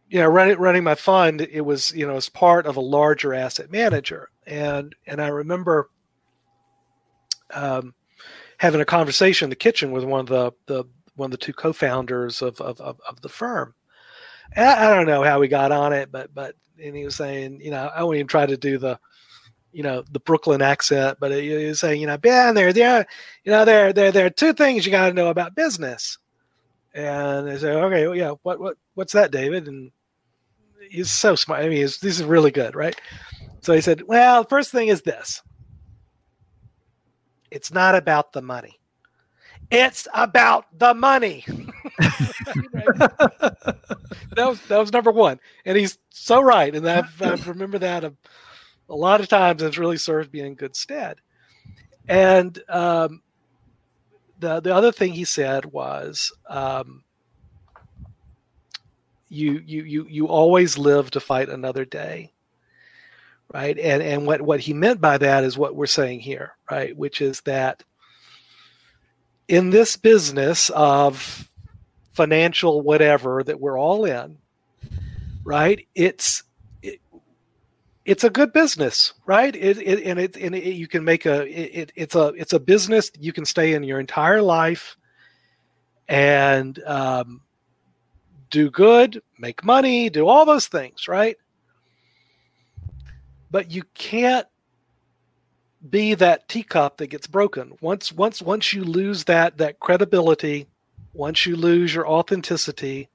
you 0.10 0.20
know, 0.20 0.28
running 0.28 0.58
running 0.58 0.84
my 0.84 0.96
fund, 0.96 1.42
it 1.42 1.62
was 1.62 1.92
you 1.92 2.06
know 2.06 2.16
as 2.16 2.30
part 2.30 2.66
of 2.66 2.78
a 2.78 2.82
larger 2.82 3.34
asset 3.34 3.72
manager, 3.72 4.30
and 4.46 4.96
and 5.08 5.22
I 5.22 5.28
remember. 5.28 5.90
Um, 7.54 7.94
having 8.62 8.80
a 8.80 8.86
conversation 8.86 9.48
in 9.48 9.50
the 9.50 9.56
kitchen 9.56 9.92
with 9.92 10.04
one 10.04 10.20
of 10.20 10.28
the, 10.28 10.52
the 10.68 10.84
one 11.16 11.26
of 11.26 11.32
the 11.32 11.38
two 11.38 11.52
co-founders 11.52 12.44
of, 12.44 12.62
of, 12.62 12.80
of, 12.80 13.02
of 13.10 13.20
the 13.22 13.28
firm. 13.28 13.74
I, 14.56 14.88
I, 14.88 14.96
don't 14.96 15.08
know 15.08 15.24
how 15.24 15.40
we 15.40 15.48
got 15.48 15.72
on 15.72 15.94
it, 15.94 16.12
but 16.12 16.34
but 16.34 16.56
and 16.84 16.96
he 16.96 17.06
was 17.06 17.16
saying, 17.16 17.62
you 17.62 17.72
know, 17.72 17.90
I 17.96 18.04
won't 18.04 18.16
even 18.16 18.28
try 18.28 18.46
to 18.46 18.58
do 18.58 18.78
the, 18.78 19.00
you 19.72 19.84
know, 19.84 20.04
the 20.12 20.20
Brooklyn 20.20 20.62
accent, 20.62 21.18
but 21.20 21.32
he 21.32 21.68
was 21.68 21.80
saying, 21.80 22.02
you 22.02 22.08
know, 22.08 22.18
Ben, 22.18 22.56
there, 22.56 22.74
there, 22.74 23.06
you 23.44 23.52
know, 23.52 23.66
there, 23.66 23.94
there, 23.94 24.12
there 24.12 24.26
are 24.26 24.32
two 24.32 24.54
things 24.54 24.86
you 24.86 24.92
got 24.92 25.08
to 25.08 25.14
know 25.14 25.30
about 25.30 25.56
business. 25.56 26.18
And 26.94 27.50
I 27.50 27.58
said, 27.58 27.76
okay, 27.76 28.08
well, 28.08 28.16
yeah, 28.16 28.32
what, 28.44 28.60
what, 28.60 28.78
what's 28.96 29.14
that, 29.14 29.32
David? 29.32 29.68
And 29.68 29.92
he's 30.90 31.10
so 31.10 31.36
smart. 31.36 31.64
I 31.64 31.70
mean, 31.70 31.82
this 31.82 32.04
is 32.04 32.24
really 32.24 32.52
good, 32.52 32.76
right? 32.76 33.00
So 33.62 33.74
he 33.74 33.82
said, 33.82 34.02
well, 34.04 34.44
first 34.44 34.72
thing 34.72 34.90
is 34.90 35.04
this. 35.04 35.42
It's 37.50 37.72
not 37.72 37.96
about 37.96 38.34
the 38.34 38.42
money. 38.42 38.81
It's 39.72 40.08
about 40.14 40.66
the 40.78 40.94
money. 40.94 41.46
that 41.98 43.56
was 44.36 44.62
that 44.68 44.78
was 44.78 44.92
number 44.92 45.12
one, 45.12 45.40
and 45.66 45.78
he's 45.78 45.98
so 46.10 46.42
right. 46.42 46.76
And 46.76 46.88
I've, 46.90 47.22
I've 47.22 47.48
remember 47.48 47.80
that 47.80 48.04
a, 48.04 48.14
a, 48.90 48.96
lot 48.96 49.22
of 49.22 49.30
times. 49.30 49.64
It's 49.64 49.78
really 49.78 49.98
served 49.98 50.34
me 50.34 50.42
in 50.42 50.56
good 50.56 50.76
stead. 50.76 51.22
And 52.10 52.62
um, 52.68 53.22
the 54.40 54.60
the 54.60 54.76
other 54.76 54.92
thing 54.92 55.14
he 55.14 55.24
said 55.24 55.66
was, 55.66 56.34
um, 56.50 57.04
you 59.30 59.64
you 59.66 59.84
you 59.84 60.06
you 60.10 60.28
always 60.28 60.78
live 60.78 61.12
to 61.12 61.22
fight 61.22 61.48
another 61.48 61.86
day 61.86 62.34
right? 63.54 63.78
And 63.78 64.02
and 64.02 64.26
what 64.26 64.42
what 64.42 64.62
he 64.62 64.74
meant 64.74 65.02
by 65.02 65.18
that 65.18 65.44
is 65.44 65.58
what 65.58 65.76
we're 65.76 65.86
saying 65.86 66.22
here, 66.22 66.54
right? 66.70 66.96
Which 66.96 67.22
is 67.22 67.42
that 67.42 67.84
in 69.52 69.70
this 69.70 69.98
business 69.98 70.70
of 70.70 71.50
financial 72.14 72.82
whatever 72.82 73.44
that 73.44 73.60
we're 73.60 73.78
all 73.78 74.06
in, 74.06 74.38
right? 75.44 75.86
It's 75.94 76.44
it, 76.82 77.02
it's 78.06 78.24
a 78.24 78.30
good 78.30 78.54
business, 78.54 79.14
right? 79.26 79.54
It, 79.54 79.78
it 79.78 80.04
and 80.06 80.18
it 80.18 80.38
and 80.38 80.56
it, 80.56 80.76
you 80.76 80.88
can 80.88 81.04
make 81.04 81.26
a 81.26 81.46
it, 81.48 81.92
it's 81.96 82.16
a 82.16 82.28
it's 82.30 82.54
a 82.54 82.60
business 82.60 83.12
you 83.20 83.34
can 83.34 83.44
stay 83.44 83.74
in 83.74 83.84
your 83.84 84.00
entire 84.00 84.42
life 84.42 84.96
and 86.08 86.82
um, 86.86 87.42
do 88.52 88.72
good, 88.72 89.22
make 89.38 89.66
money, 89.66 90.10
do 90.10 90.28
all 90.28 90.46
those 90.46 90.68
things, 90.68 91.10
right? 91.10 91.36
but 93.52 93.70
you 93.70 93.84
can't 93.94 94.48
be 95.90 96.14
that 96.16 96.48
teacup 96.48 96.98
that 96.98 97.08
gets 97.08 97.28
broken. 97.28 97.74
Once 97.82 98.12
once 98.12 98.42
once 98.42 98.74
you 98.74 98.84
lose 98.84 99.24
that 99.26 99.58
that 99.58 99.80
credibility, 99.80 100.68
once 101.14 101.46
you 101.46 101.56
lose 101.56 101.94
your 101.94 102.08
authenticity, 102.08 103.10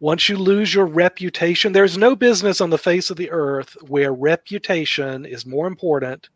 once 0.00 0.28
you 0.28 0.36
lose 0.36 0.74
your 0.74 0.86
reputation, 0.86 1.72
there's 1.72 1.96
no 1.96 2.14
business 2.14 2.60
on 2.60 2.70
the 2.70 2.78
face 2.78 3.10
of 3.10 3.16
the 3.16 3.30
earth 3.30 3.76
where 3.88 4.12
reputation 4.12 5.24
is 5.24 5.46
more 5.46 5.66
important 5.66 6.28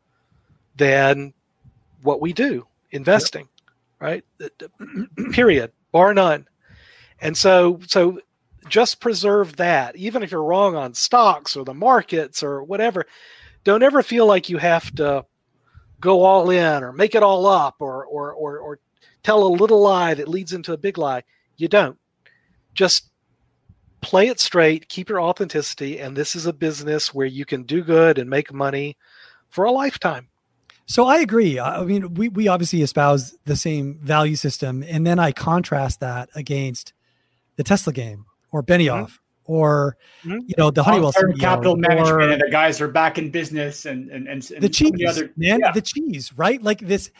than 0.76 1.34
what 2.02 2.20
we 2.20 2.32
do, 2.32 2.66
investing, 2.92 3.48
yep. 4.00 4.24
right? 4.40 4.52
Period, 5.32 5.72
bar 5.92 6.14
none. 6.14 6.46
And 7.20 7.36
so 7.36 7.80
so 7.86 8.20
just 8.68 9.00
preserve 9.00 9.56
that 9.56 9.96
even 9.96 10.22
if 10.22 10.30
you're 10.30 10.42
wrong 10.42 10.76
on 10.76 10.94
stocks 10.94 11.56
or 11.56 11.64
the 11.64 11.74
markets 11.74 12.42
or 12.42 12.62
whatever 12.62 13.06
don't 13.64 13.82
ever 13.82 14.02
feel 14.02 14.26
like 14.26 14.48
you 14.48 14.58
have 14.58 14.94
to 14.96 15.24
go 16.00 16.22
all 16.22 16.50
in 16.50 16.82
or 16.82 16.92
make 16.92 17.14
it 17.14 17.22
all 17.22 17.46
up 17.46 17.76
or 17.80 18.04
or 18.06 18.32
or, 18.32 18.58
or 18.58 18.78
tell 19.22 19.44
a 19.44 19.48
little 19.48 19.80
lie 19.80 20.14
that 20.14 20.28
leads 20.28 20.52
into 20.52 20.72
a 20.72 20.78
big 20.78 20.96
lie 20.96 21.22
you 21.56 21.68
don't 21.68 21.98
just 22.74 23.10
play 24.00 24.28
it 24.28 24.38
straight 24.38 24.88
keep 24.88 25.08
your 25.08 25.20
authenticity 25.20 25.98
and 25.98 26.16
this 26.16 26.36
is 26.36 26.46
a 26.46 26.52
business 26.52 27.12
where 27.12 27.26
you 27.26 27.44
can 27.44 27.64
do 27.64 27.82
good 27.82 28.18
and 28.18 28.30
make 28.30 28.52
money 28.52 28.96
for 29.48 29.64
a 29.64 29.72
lifetime 29.72 30.28
so 30.90 31.04
I 31.04 31.18
agree. 31.18 31.60
I 31.60 31.84
mean, 31.84 32.14
we, 32.14 32.30
we 32.30 32.48
obviously 32.48 32.80
espouse 32.80 33.36
the 33.44 33.56
same 33.56 33.98
value 34.02 34.36
system. 34.36 34.82
And 34.82 35.06
then 35.06 35.18
I 35.18 35.32
contrast 35.32 36.00
that 36.00 36.30
against 36.34 36.94
the 37.56 37.62
Tesla 37.62 37.92
game 37.92 38.24
or 38.50 38.62
Benioff 38.62 39.02
mm-hmm 39.02 39.27
or 39.48 39.96
mm-hmm. 40.22 40.40
you 40.46 40.54
know 40.56 40.70
the 40.70 40.82
Honeywell 40.82 41.12
CEO, 41.12 41.40
capital 41.40 41.74
management, 41.74 42.30
and 42.30 42.40
the 42.40 42.50
guys 42.50 42.80
are 42.80 42.86
back 42.86 43.18
in 43.18 43.30
business, 43.30 43.86
and 43.86 44.08
and, 44.10 44.28
and, 44.28 44.48
and 44.50 44.62
the 44.62 44.68
cheese, 44.68 44.92
other, 45.08 45.32
man, 45.36 45.58
yeah. 45.60 45.72
the 45.72 45.80
cheese, 45.80 46.32
right? 46.36 46.62
Like 46.62 46.80
this, 46.80 47.10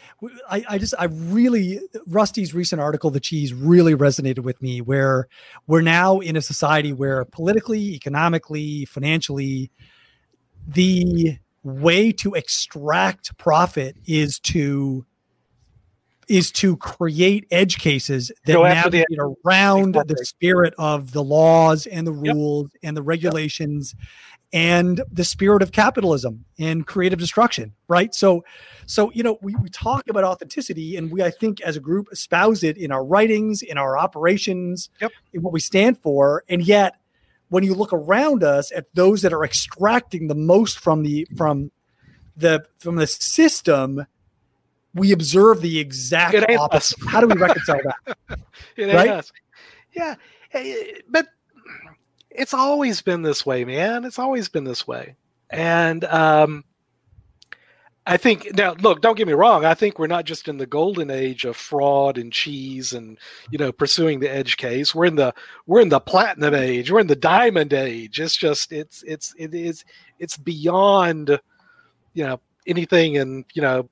I, 0.49 0.63
I 0.69 0.77
just 0.77 0.93
I 0.97 1.05
really 1.05 1.81
Rusty's 2.07 2.53
recent 2.53 2.79
article, 2.79 3.09
the 3.09 3.19
cheese, 3.19 3.51
really 3.51 3.95
resonated 3.95 4.39
with 4.39 4.61
me. 4.61 4.79
Where 4.79 5.27
we're 5.67 5.81
now 5.81 6.19
in 6.19 6.37
a 6.37 6.41
society 6.41 6.93
where 6.93 7.25
politically, 7.25 7.95
economically, 7.95 8.85
financially, 8.85 9.71
the 10.67 11.39
way 11.63 12.11
to 12.11 12.35
extract 12.35 13.37
profit 13.39 13.97
is 14.05 14.39
to 14.39 15.05
is 16.29 16.51
to 16.51 16.77
create 16.77 17.47
edge 17.49 17.79
cases 17.79 18.31
that 18.45 18.53
navigate 18.53 19.07
the, 19.09 19.35
around 19.43 19.89
exactly. 19.89 20.15
the 20.15 20.25
spirit 20.25 20.73
of 20.77 21.11
the 21.11 21.23
laws 21.23 21.87
and 21.87 22.05
the 22.05 22.11
rules 22.13 22.69
yep. 22.73 22.79
and 22.83 22.95
the 22.95 23.01
regulations 23.01 23.95
yep. 23.97 24.07
and 24.53 25.01
the 25.11 25.23
spirit 25.23 25.63
of 25.63 25.71
capitalism 25.71 26.45
and 26.59 26.85
creative 26.85 27.17
destruction 27.17 27.73
right 27.87 28.13
so 28.13 28.43
so 28.85 29.11
you 29.11 29.23
know 29.23 29.37
we, 29.41 29.55
we 29.55 29.69
talk 29.69 30.07
about 30.07 30.23
authenticity 30.23 30.95
and 30.95 31.11
we 31.11 31.23
i 31.23 31.31
think 31.31 31.59
as 31.61 31.75
a 31.75 31.79
group 31.79 32.07
espouse 32.11 32.63
it 32.63 32.77
in 32.77 32.91
our 32.91 33.03
writings 33.03 33.63
in 33.63 33.77
our 33.77 33.97
operations 33.97 34.89
yep. 35.01 35.11
in 35.33 35.41
what 35.41 35.51
we 35.51 35.59
stand 35.59 35.97
for 35.97 36.43
and 36.47 36.63
yet 36.63 36.95
when 37.49 37.63
you 37.63 37.73
look 37.73 37.91
around 37.91 38.43
us 38.43 38.71
at 38.71 38.85
those 38.93 39.23
that 39.23 39.33
are 39.33 39.43
extracting 39.43 40.27
the 40.27 40.35
most 40.35 40.77
from 40.77 41.01
the 41.01 41.27
from 41.35 41.71
the 42.37 42.63
from 42.77 42.95
the 42.95 43.07
system 43.07 44.05
we 44.93 45.11
observe 45.11 45.61
the 45.61 45.79
exact 45.79 46.35
opposite. 46.51 47.01
Us. 47.01 47.07
How 47.07 47.21
do 47.21 47.27
we 47.27 47.35
reconcile 47.35 47.81
that? 47.83 48.39
right? 48.77 49.09
Us. 49.09 49.31
Yeah, 49.93 50.15
but 51.09 51.27
it's 52.29 52.53
always 52.53 53.01
been 53.01 53.21
this 53.21 53.45
way, 53.45 53.65
man. 53.65 54.05
It's 54.05 54.19
always 54.19 54.49
been 54.49 54.63
this 54.63 54.87
way, 54.87 55.15
and 55.49 56.03
um, 56.05 56.63
I 58.09 58.17
think 58.17 58.55
now, 58.55 58.73
look, 58.73 59.01
don't 59.01 59.17
get 59.17 59.27
me 59.27 59.33
wrong. 59.33 59.65
I 59.65 59.75
think 59.75 59.99
we're 59.99 60.07
not 60.07 60.25
just 60.25 60.47
in 60.47 60.57
the 60.57 60.65
golden 60.65 61.11
age 61.11 61.45
of 61.45 61.55
fraud 61.55 62.17
and 62.17 62.33
cheese 62.33 62.93
and 62.93 63.19
you 63.51 63.59
know 63.59 63.71
pursuing 63.71 64.19
the 64.19 64.31
edge 64.31 64.57
case. 64.57 64.95
We're 64.95 65.05
in 65.05 65.15
the 65.15 65.31
we're 65.67 65.81
in 65.81 65.89
the 65.89 65.99
platinum 65.99 66.55
age. 66.55 66.91
We're 66.91 67.01
in 67.01 67.07
the 67.07 67.15
diamond 67.15 67.71
age. 67.71 68.19
It's 68.19 68.35
just 68.35 68.71
it's 68.71 69.03
it's 69.03 69.35
it 69.37 69.53
is 69.53 69.85
it's 70.17 70.37
beyond 70.37 71.39
you 72.15 72.23
know 72.25 72.39
anything 72.65 73.17
and 73.17 73.45
you 73.53 73.61
know 73.61 73.87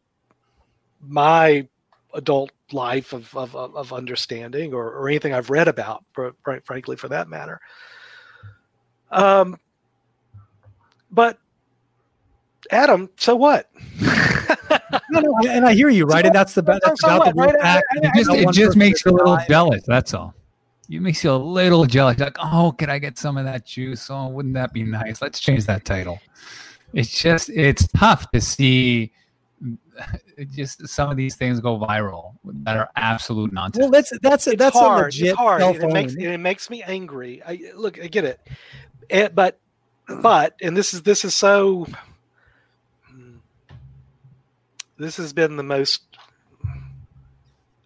my 1.01 1.67
adult 2.13 2.51
life 2.71 3.13
of, 3.13 3.35
of, 3.35 3.55
of 3.55 3.93
understanding 3.93 4.73
or, 4.73 4.91
or 4.91 5.07
anything 5.07 5.33
I've 5.33 5.49
read 5.49 5.67
about, 5.67 6.03
for, 6.13 6.33
frankly, 6.63 6.95
for 6.95 7.07
that 7.09 7.29
matter. 7.29 7.59
Um, 9.11 9.57
but 11.11 11.39
Adam, 12.71 13.09
so 13.17 13.35
what? 13.35 13.69
no, 14.01 15.19
no, 15.19 15.33
and 15.47 15.65
I 15.65 15.73
hear 15.73 15.89
you, 15.89 16.05
right? 16.05 16.23
So, 16.23 16.27
and 16.27 16.35
that's 16.35 16.53
the 16.53 16.63
best. 16.63 16.81
That's 16.83 17.01
so 17.01 17.07
about 17.07 17.35
what, 17.35 17.53
the 17.53 17.59
right? 17.59 17.83
It 17.95 18.11
just, 18.15 18.31
it 18.31 18.51
just 18.51 18.77
makes 18.77 19.05
you 19.05 19.11
a 19.11 19.13
little 19.13 19.39
jealous. 19.47 19.83
That's 19.85 20.13
all. 20.13 20.33
It 20.89 21.01
makes 21.01 21.23
you 21.23 21.31
a 21.31 21.33
little 21.33 21.85
jealous. 21.85 22.19
Like, 22.19 22.37
oh, 22.39 22.73
can 22.77 22.89
I 22.89 22.99
get 22.99 23.17
some 23.17 23.37
of 23.37 23.45
that 23.45 23.65
juice? 23.65 24.09
Oh, 24.09 24.27
wouldn't 24.27 24.53
that 24.55 24.73
be 24.73 24.83
nice? 24.83 25.21
Let's 25.21 25.39
change 25.39 25.65
that 25.65 25.85
title. 25.85 26.19
It's 26.93 27.09
just, 27.09 27.49
it's 27.49 27.87
tough 27.87 28.29
to 28.31 28.39
see 28.39 29.11
just 30.45 30.87
some 30.87 31.09
of 31.09 31.17
these 31.17 31.35
things 31.35 31.59
go 31.59 31.79
viral 31.79 32.35
that 32.43 32.77
are 32.77 32.89
absolute 32.95 33.51
nonsense. 33.51 33.81
Well, 33.81 33.91
that's 33.91 34.11
that's 34.21 34.47
it's 34.47 34.57
that's 34.57 34.77
hard. 34.77 35.01
a 35.01 35.05
legit 35.05 35.27
it's 35.29 35.37
hard. 35.37 35.61
It 35.61 35.91
makes 35.91 36.13
it 36.13 36.37
makes 36.37 36.69
me 36.69 36.83
angry. 36.83 37.41
I 37.45 37.71
look, 37.75 37.99
I 37.99 38.07
get 38.07 38.25
it, 38.25 38.39
it 39.09 39.15
eh, 39.15 39.27
but 39.33 39.59
but 40.21 40.55
and 40.61 40.75
this 40.75 40.93
is 40.93 41.01
this 41.01 41.25
is 41.25 41.33
so. 41.33 41.87
This 44.99 45.17
has 45.17 45.31
been 45.31 45.57
the 45.57 45.63
most 45.63 46.01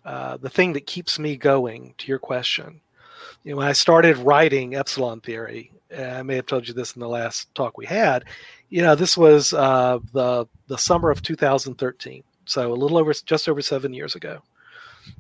uh, 0.06 0.38
the 0.38 0.50
thing 0.50 0.74
that 0.74 0.88
keeps 0.88 1.20
me 1.20 1.36
going. 1.36 1.94
To 2.00 2.08
your 2.08 2.20
question, 2.20 2.82
you 3.44 3.52
know, 3.52 3.58
when 3.58 3.68
I 3.68 3.74
started 3.74 4.18
writing 4.18 4.76
Epsilon 4.76 5.22
Theory, 5.22 5.72
I 5.98 6.24
may 6.24 6.36
have 6.36 6.46
told 6.46 6.68
you 6.68 6.74
this 6.74 6.96
in 6.96 7.00
the 7.00 7.10
last 7.10 7.54
talk 7.56 7.78
we 7.78 7.86
had. 7.86 8.26
You 8.70 8.82
know, 8.82 8.96
this 8.96 9.18
was 9.18 9.54
uh, 9.54 10.00
the 10.14 10.48
the 10.68 10.78
summer 10.78 11.12
of 11.12 11.22
2013, 11.22 12.24
so 12.52 12.74
a 12.74 12.76
little 12.76 12.98
over 12.98 13.14
just 13.14 13.48
over 13.48 13.62
seven 13.62 13.94
years 13.94 14.16
ago, 14.16 14.42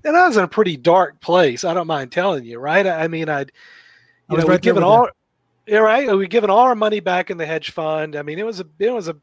and 0.03 0.17
I 0.17 0.27
was 0.27 0.38
in 0.38 0.43
a 0.43 0.47
pretty 0.47 0.77
dark 0.77 1.19
place. 1.21 1.63
I 1.63 1.73
don't 1.73 1.88
mind 1.88 2.11
telling 2.11 2.43
you, 2.43 2.59
right? 2.59 2.86
I, 2.86 3.07
mean, 3.07 3.29
I'd 3.29 3.51
you 4.29 4.38
know, 4.38 4.43
right 4.43 4.61
given 4.61 4.84
all, 4.84 5.07
yeah, 5.65 5.77
right. 5.77 6.15
We 6.15 6.27
given 6.27 6.49
all 6.49 6.59
our 6.59 6.75
money 6.75 6.99
back 6.99 7.29
in 7.29 7.38
the 7.38 7.45
hedge 7.45 7.71
fund. 7.71 8.15
I 8.15 8.21
mean, 8.21 8.38
it 8.38 8.45
was 8.45 8.59
a 8.59 8.65
it 8.79 8.91
was 8.91 9.07
a 9.07 9.15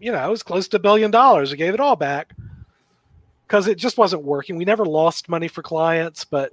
you 0.00 0.10
know 0.10 0.26
it 0.26 0.30
was 0.30 0.42
close 0.42 0.68
to 0.68 0.78
a 0.78 0.80
billion 0.80 1.10
dollars. 1.10 1.50
We 1.50 1.58
gave 1.58 1.74
it 1.74 1.80
all 1.80 1.96
back 1.96 2.34
because 3.46 3.68
it 3.68 3.76
just 3.76 3.98
wasn't 3.98 4.24
working. 4.24 4.56
We 4.56 4.64
never 4.64 4.86
lost 4.86 5.28
money 5.28 5.48
for 5.48 5.62
clients, 5.62 6.24
but 6.24 6.52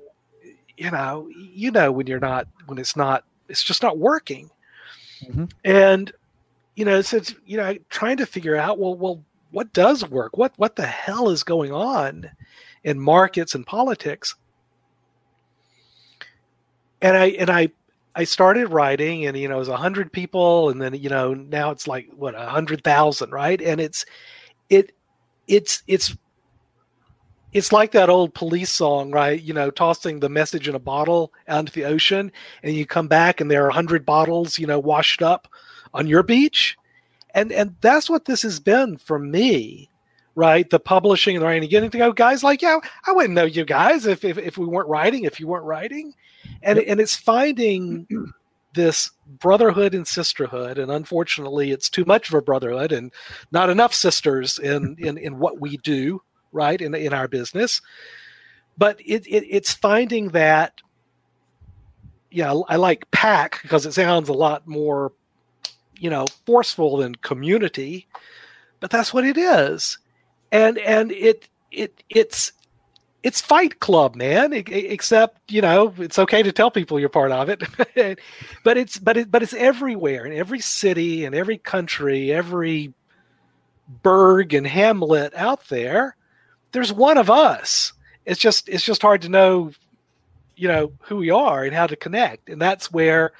you 0.77 0.91
know, 0.91 1.29
you 1.35 1.71
know 1.71 1.91
when 1.91 2.07
you're 2.07 2.19
not 2.19 2.47
when 2.65 2.77
it's 2.77 2.95
not 2.95 3.23
it's 3.47 3.63
just 3.63 3.81
not 3.81 3.97
working. 3.97 4.49
Mm-hmm. 5.23 5.45
And 5.63 6.11
you 6.75 6.85
know, 6.85 7.01
so 7.01 7.17
it's 7.17 7.35
you 7.45 7.57
know, 7.57 7.75
trying 7.89 8.17
to 8.17 8.25
figure 8.25 8.55
out 8.55 8.79
well, 8.79 8.95
well, 8.95 9.23
what 9.52 9.74
does 9.74 10.10
work? 10.10 10.38
What 10.38 10.54
what 10.58 10.76
the 10.76 10.86
hell 10.86 11.30
is 11.30 11.43
going 11.43 11.72
on 11.72 12.32
in 12.84 12.99
markets 12.99 13.56
and 13.56 13.66
politics? 13.66 14.36
And 17.02 17.18
I 17.18 17.26
and 17.28 17.49
I 17.49 17.70
I 18.16 18.24
started 18.26 18.70
writing, 18.70 19.26
and 19.26 19.38
you 19.38 19.47
know, 19.47 19.56
it 19.56 19.60
was 19.60 19.68
a 19.68 19.78
hundred 19.78 20.12
people, 20.12 20.70
and 20.70 20.82
then 20.82 20.93
you 20.93 21.10
know, 21.10 21.34
now 21.34 21.72
it's 21.72 21.88
like 21.88 22.10
what 22.16 22.36
a 22.36 22.45
hundred 22.45 22.84
thousand, 22.84 23.32
right? 23.32 23.62
And 23.62 23.80
it's 23.80 24.06
it 24.70 24.93
it's 25.47 25.84
it's 25.88 26.16
it's 27.54 27.74
like 27.74 27.91
that 27.91 28.10
old 28.10 28.34
police 28.34 28.70
song, 28.70 29.12
right? 29.12 29.41
You 29.41 29.54
know, 29.54 29.72
tossing 29.72 30.20
the 30.20 30.30
message 30.30 30.68
in 30.68 30.76
a 30.76 30.80
bottle 30.80 31.34
out 31.47 31.60
into 31.60 31.74
the 31.74 31.86
ocean, 31.86 32.32
and 32.64 32.76
you 32.76 32.86
come 32.86 33.08
back 33.08 33.41
and 33.41 33.52
there 33.52 33.66
are 33.66 33.70
a 33.70 33.74
hundred 33.74 34.06
bottles, 34.06 34.58
you 34.58 34.68
know, 34.68 34.80
washed 34.80 35.22
up 35.22 35.47
on 35.93 36.08
your 36.08 36.24
beach, 36.24 36.78
and 37.34 37.51
and 37.51 37.75
that's 37.82 38.09
what 38.09 38.25
this 38.25 38.41
has 38.43 38.59
been 38.59 38.97
for 38.97 39.19
me, 39.19 39.89
right? 40.36 40.69
The 40.69 40.79
publishing 40.79 41.36
and 41.36 41.45
writing, 41.45 41.69
getting 41.69 41.91
to 41.91 41.97
go, 41.97 42.11
guys 42.11 42.43
like, 42.43 42.61
yeah, 42.61 42.79
I 43.05 43.11
wouldn't 43.11 43.34
know 43.34 43.45
you 43.45 43.65
guys 43.65 44.05
if 44.05 44.23
if, 44.23 44.38
if 44.38 44.57
we 44.57 44.65
weren't 44.65 44.89
writing, 44.89 45.23
if 45.23 45.39
you 45.39 45.47
weren't 45.47 45.65
writing, 45.65 46.13
and 46.61 46.79
and 46.79 46.99
it's 46.99 47.15
finding 47.15 48.07
this 48.73 49.11
brotherhood 49.27 49.93
and 49.93 50.07
sisterhood. 50.07 50.77
And 50.77 50.91
unfortunately 50.91 51.71
it's 51.71 51.89
too 51.89 52.05
much 52.05 52.29
of 52.29 52.36
a 52.36 52.41
brotherhood 52.41 52.91
and 52.91 53.11
not 53.51 53.69
enough 53.69 53.93
sisters 53.93 54.59
in 54.59 54.95
in 54.99 55.17
in 55.17 55.39
what 55.39 55.59
we 55.59 55.77
do 55.77 56.21
right 56.51 56.79
in 56.79 56.93
in 56.95 57.13
our 57.13 57.27
business. 57.27 57.82
But 58.77 58.99
it, 59.05 59.25
it 59.27 59.45
it's 59.49 59.73
finding 59.73 60.29
that 60.29 60.82
yeah 62.32 62.53
i 62.69 62.77
like 62.77 63.11
pack 63.11 63.61
because 63.61 63.86
it 63.86 63.91
sounds 63.91 64.29
a 64.29 64.34
lot 64.34 64.65
more 64.65 65.11
you 66.02 66.10
know 66.10 66.26
forceful 66.45 66.97
than 66.97 67.16
community 67.16 68.08
but 68.80 68.89
that's 68.89 69.14
what 69.14 69.26
it 69.26 69.38
is 69.38 69.97
and 70.52 70.78
and 70.80 71.12
it 71.12 71.47
it 71.72 72.04
it's 72.10 72.52
it's 73.24 73.39
fight 73.39 73.80
club 73.80 74.16
man 74.16 74.52
except 74.52 75.39
you 75.52 75.62
know 75.62 75.93
it's 75.99 76.18
okay 76.18 76.41
to 76.41 76.52
tell 76.52 76.72
people 76.72 76.99
you're 76.99 77.10
part 77.10 77.32
of 77.32 77.49
it 77.49 77.62
but 78.64 78.78
it's 78.78 78.97
but 78.97 79.16
it 79.16 79.32
but 79.32 79.43
it's 79.43 79.54
everywhere 79.54 80.26
in 80.26 80.34
every 80.34 80.60
city 80.60 81.24
in 81.24 81.34
every 81.34 81.58
country 81.58 82.32
every 82.32 82.93
burg 84.04 84.54
and 84.54 84.66
Hamlet 84.68 85.34
out 85.36 85.68
there. 85.70 86.16
There's 86.72 86.93
one 86.93 87.18
of 87.18 87.30
us. 87.30 87.93
It's 88.26 88.39
just 88.39 88.70
it's 88.70 88.84
just 88.84 89.02
hard 89.02 89.22
to 89.24 89.30
know, 89.30 89.72
you 90.56 90.68
know, 90.68 90.93
who 91.02 91.18
we 91.18 91.30
are 91.30 91.64
and 91.64 91.76
how 91.76 91.88
to 91.88 91.95
connect. 91.95 92.49
And 92.49 92.62
that's 92.62 92.91
where 92.91 93.32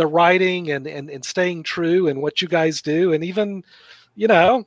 the 0.00 0.06
writing 0.06 0.70
and, 0.70 0.86
and, 0.86 1.10
and 1.10 1.22
staying 1.22 1.62
true 1.62 2.08
and 2.08 2.22
what 2.22 2.40
you 2.40 2.48
guys 2.48 2.80
do 2.80 3.12
and 3.12 3.22
even, 3.22 3.62
you 4.14 4.26
know, 4.26 4.66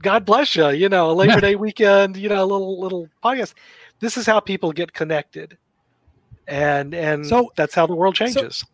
God 0.00 0.24
bless 0.24 0.56
you, 0.56 0.70
you 0.70 0.88
know, 0.88 1.10
a 1.10 1.12
Labor 1.12 1.34
yeah. 1.34 1.40
Day 1.40 1.54
weekend, 1.54 2.16
you 2.16 2.30
know, 2.30 2.42
a 2.42 2.46
little 2.46 2.80
little 2.80 3.10
podcast. 3.22 3.52
This 4.00 4.16
is 4.16 4.24
how 4.24 4.40
people 4.40 4.72
get 4.72 4.94
connected. 4.94 5.58
And 6.46 6.94
and 6.94 7.26
so 7.26 7.52
that's 7.56 7.74
how 7.74 7.86
the 7.86 7.94
world 7.94 8.14
changes. 8.14 8.64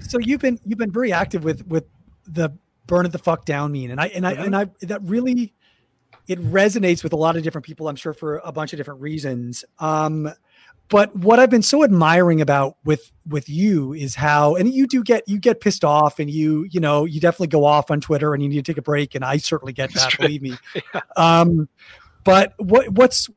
So, 0.00 0.08
so 0.08 0.18
you've 0.18 0.40
been 0.40 0.58
you've 0.66 0.78
been 0.78 0.90
very 0.90 1.12
active 1.12 1.44
with 1.44 1.64
with 1.68 1.84
the 2.26 2.50
burn 2.88 3.06
it 3.06 3.12
the 3.12 3.18
fuck 3.18 3.44
down 3.44 3.70
meme. 3.70 3.92
And 3.92 4.00
I 4.00 4.06
and 4.08 4.26
I 4.26 4.32
mm-hmm. 4.34 4.42
and 4.42 4.56
I 4.56 4.66
that 4.80 5.00
really 5.02 5.54
it 6.26 6.40
resonates 6.40 7.04
with 7.04 7.12
a 7.12 7.16
lot 7.16 7.36
of 7.36 7.44
different 7.44 7.66
people, 7.66 7.86
I'm 7.86 7.94
sure 7.94 8.12
for 8.12 8.40
a 8.44 8.50
bunch 8.50 8.72
of 8.72 8.78
different 8.78 9.00
reasons. 9.00 9.64
Um, 9.78 10.28
but 10.90 11.14
what 11.14 11.38
I've 11.38 11.48
been 11.48 11.62
so 11.62 11.82
admiring 11.84 12.40
about 12.40 12.76
with 12.84 13.12
with 13.26 13.48
you 13.48 13.94
is 13.94 14.16
how 14.16 14.56
and 14.56 14.72
you 14.74 14.86
do 14.86 15.02
get 15.02 15.26
you 15.26 15.38
get 15.38 15.60
pissed 15.60 15.84
off 15.84 16.18
and 16.18 16.28
you 16.28 16.66
you 16.70 16.80
know 16.80 17.04
you 17.04 17.20
definitely 17.20 17.46
go 17.46 17.64
off 17.64 17.90
on 17.90 18.00
Twitter 18.00 18.34
and 18.34 18.42
you 18.42 18.48
need 18.48 18.64
to 18.64 18.72
take 18.72 18.78
a 18.78 18.82
break 18.82 19.14
and 19.14 19.24
I 19.24 19.38
certainly 19.38 19.72
get 19.72 19.94
that 19.94 20.18
believe 20.18 20.42
me. 20.42 20.56
yeah. 20.94 21.00
Um, 21.16 21.68
but 22.24 22.54
what 22.58 22.90
what's 22.90 23.30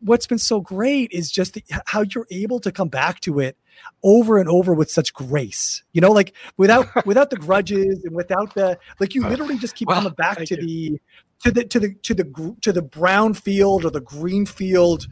what's 0.00 0.26
been 0.26 0.38
so 0.38 0.60
great 0.60 1.10
is 1.10 1.30
just 1.30 1.54
the, 1.54 1.64
how 1.86 2.02
you're 2.02 2.26
able 2.30 2.60
to 2.60 2.70
come 2.70 2.88
back 2.88 3.20
to 3.20 3.40
it 3.40 3.56
over 4.02 4.38
and 4.38 4.48
over 4.48 4.74
with 4.74 4.90
such 4.90 5.14
grace. 5.14 5.82
You 5.92 6.02
know, 6.02 6.12
like 6.12 6.34
without 6.58 6.86
without 7.06 7.30
the 7.30 7.36
grudges 7.36 8.04
and 8.04 8.14
without 8.14 8.54
the 8.54 8.78
like 9.00 9.14
you 9.14 9.26
literally 9.26 9.56
just 9.56 9.74
keep 9.74 9.88
well, 9.88 9.98
coming 9.98 10.12
back 10.12 10.44
to 10.44 10.62
you. 10.62 10.90
the 10.90 11.00
to 11.44 11.50
the 11.50 11.64
to 11.64 11.80
the 11.80 11.94
to 11.94 12.14
the 12.14 12.56
to 12.60 12.72
the 12.72 12.82
brown 12.82 13.32
field 13.32 13.86
or 13.86 13.90
the 13.90 14.00
green 14.00 14.44
field 14.44 15.06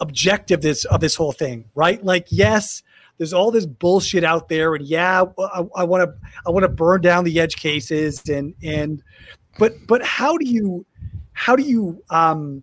objective 0.00 0.60
this 0.62 0.84
of 0.84 1.00
this 1.00 1.14
whole 1.14 1.32
thing, 1.32 1.66
right? 1.74 2.02
Like 2.04 2.26
yes, 2.30 2.82
there's 3.18 3.32
all 3.32 3.50
this 3.50 3.66
bullshit 3.66 4.24
out 4.24 4.48
there 4.48 4.74
and 4.74 4.86
yeah, 4.86 5.24
I 5.74 5.84
want 5.84 6.08
to 6.08 6.14
I 6.46 6.50
want 6.50 6.64
to 6.64 6.68
burn 6.68 7.00
down 7.00 7.24
the 7.24 7.40
edge 7.40 7.56
cases 7.56 8.28
and 8.28 8.54
and 8.62 9.02
but 9.58 9.74
but 9.86 10.04
how 10.04 10.36
do 10.36 10.46
you 10.46 10.86
how 11.32 11.56
do 11.56 11.62
you 11.62 12.02
um 12.10 12.62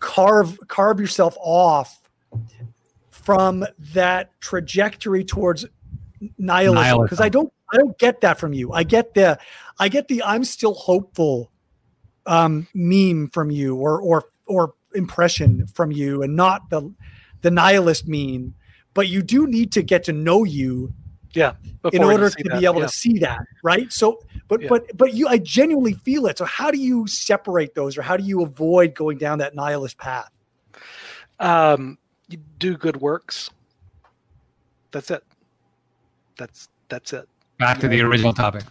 carve 0.00 0.58
carve 0.68 1.00
yourself 1.00 1.36
off 1.40 2.00
from 3.10 3.64
that 3.92 4.30
trajectory 4.40 5.24
towards 5.24 5.66
nihilism 6.38 7.02
because 7.02 7.20
I 7.20 7.28
don't 7.28 7.52
I 7.72 7.76
don't 7.76 7.98
get 7.98 8.22
that 8.22 8.38
from 8.38 8.52
you. 8.52 8.72
I 8.72 8.82
get 8.82 9.14
the 9.14 9.38
I 9.78 9.88
get 9.88 10.08
the 10.08 10.22
I'm 10.22 10.44
still 10.44 10.74
hopeful 10.74 11.50
um, 12.26 12.68
meme 12.74 13.28
from 13.30 13.50
you 13.50 13.76
or 13.76 14.00
or 14.00 14.24
or 14.46 14.74
impression 14.94 15.66
from 15.66 15.92
you 15.92 16.22
and 16.22 16.36
not 16.36 16.70
the 16.70 16.92
the 17.42 17.50
nihilist 17.50 18.08
meme 18.08 18.54
But 18.94 19.08
you 19.08 19.22
do 19.22 19.46
need 19.46 19.72
to 19.72 19.82
get 19.82 20.04
to 20.04 20.12
know 20.12 20.44
you 20.44 20.92
yeah 21.34 21.54
in 21.92 22.02
order 22.02 22.30
to 22.30 22.44
that. 22.44 22.58
be 22.58 22.64
able 22.64 22.80
yeah. 22.80 22.86
to 22.86 22.92
see 22.92 23.18
that 23.18 23.40
right 23.62 23.92
so 23.92 24.18
but 24.48 24.62
yeah. 24.62 24.68
but 24.68 24.96
but 24.96 25.12
you 25.12 25.28
i 25.28 25.36
genuinely 25.36 25.92
feel 25.92 26.26
it 26.26 26.38
so 26.38 26.44
how 26.46 26.70
do 26.70 26.78
you 26.78 27.06
separate 27.06 27.74
those 27.74 27.98
or 27.98 28.02
how 28.02 28.16
do 28.16 28.24
you 28.24 28.42
avoid 28.42 28.94
going 28.94 29.18
down 29.18 29.38
that 29.38 29.54
nihilist 29.54 29.98
path 29.98 30.30
um 31.38 31.98
you 32.28 32.38
do 32.58 32.76
good 32.76 32.98
works. 32.98 33.50
That's 34.90 35.10
it. 35.10 35.24
That's 36.36 36.68
that's 36.88 37.12
it. 37.12 37.28
Back 37.58 37.78
to 37.80 37.88
the 37.88 38.00
original 38.02 38.32
topic. 38.32 38.64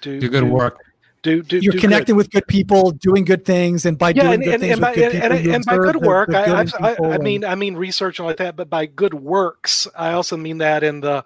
Do, 0.00 0.20
do 0.20 0.28
good 0.28 0.44
do, 0.44 0.46
work. 0.46 0.78
Do, 1.22 1.42
do 1.42 1.58
you're 1.58 1.72
do 1.72 1.80
connecting 1.80 2.14
good. 2.14 2.16
with 2.16 2.30
good 2.30 2.46
people, 2.46 2.92
doing 2.92 3.24
good 3.24 3.44
things, 3.44 3.84
and 3.84 3.98
by 3.98 4.10
yeah, 4.10 4.22
doing 4.22 4.34
and, 4.34 4.44
good 4.44 4.54
and, 4.54 4.60
things 4.62 4.72
and 4.72 4.80
by, 4.80 4.94
good 4.94 5.12
people, 5.12 5.32
and, 5.32 5.46
and 5.48 5.64
by 5.66 5.76
good 5.76 5.96
work, 5.96 6.28
the, 6.28 6.32
the 6.32 6.78
I, 6.80 6.92
I, 6.92 7.14
I, 7.14 7.18
mean 7.18 7.44
I 7.44 7.54
mean 7.54 7.76
research 7.76 8.18
like 8.20 8.38
that, 8.38 8.56
but 8.56 8.70
by 8.70 8.86
good 8.86 9.12
works, 9.12 9.86
I 9.94 10.12
also 10.12 10.38
mean 10.38 10.58
that 10.58 10.82
in 10.82 11.00
the 11.00 11.22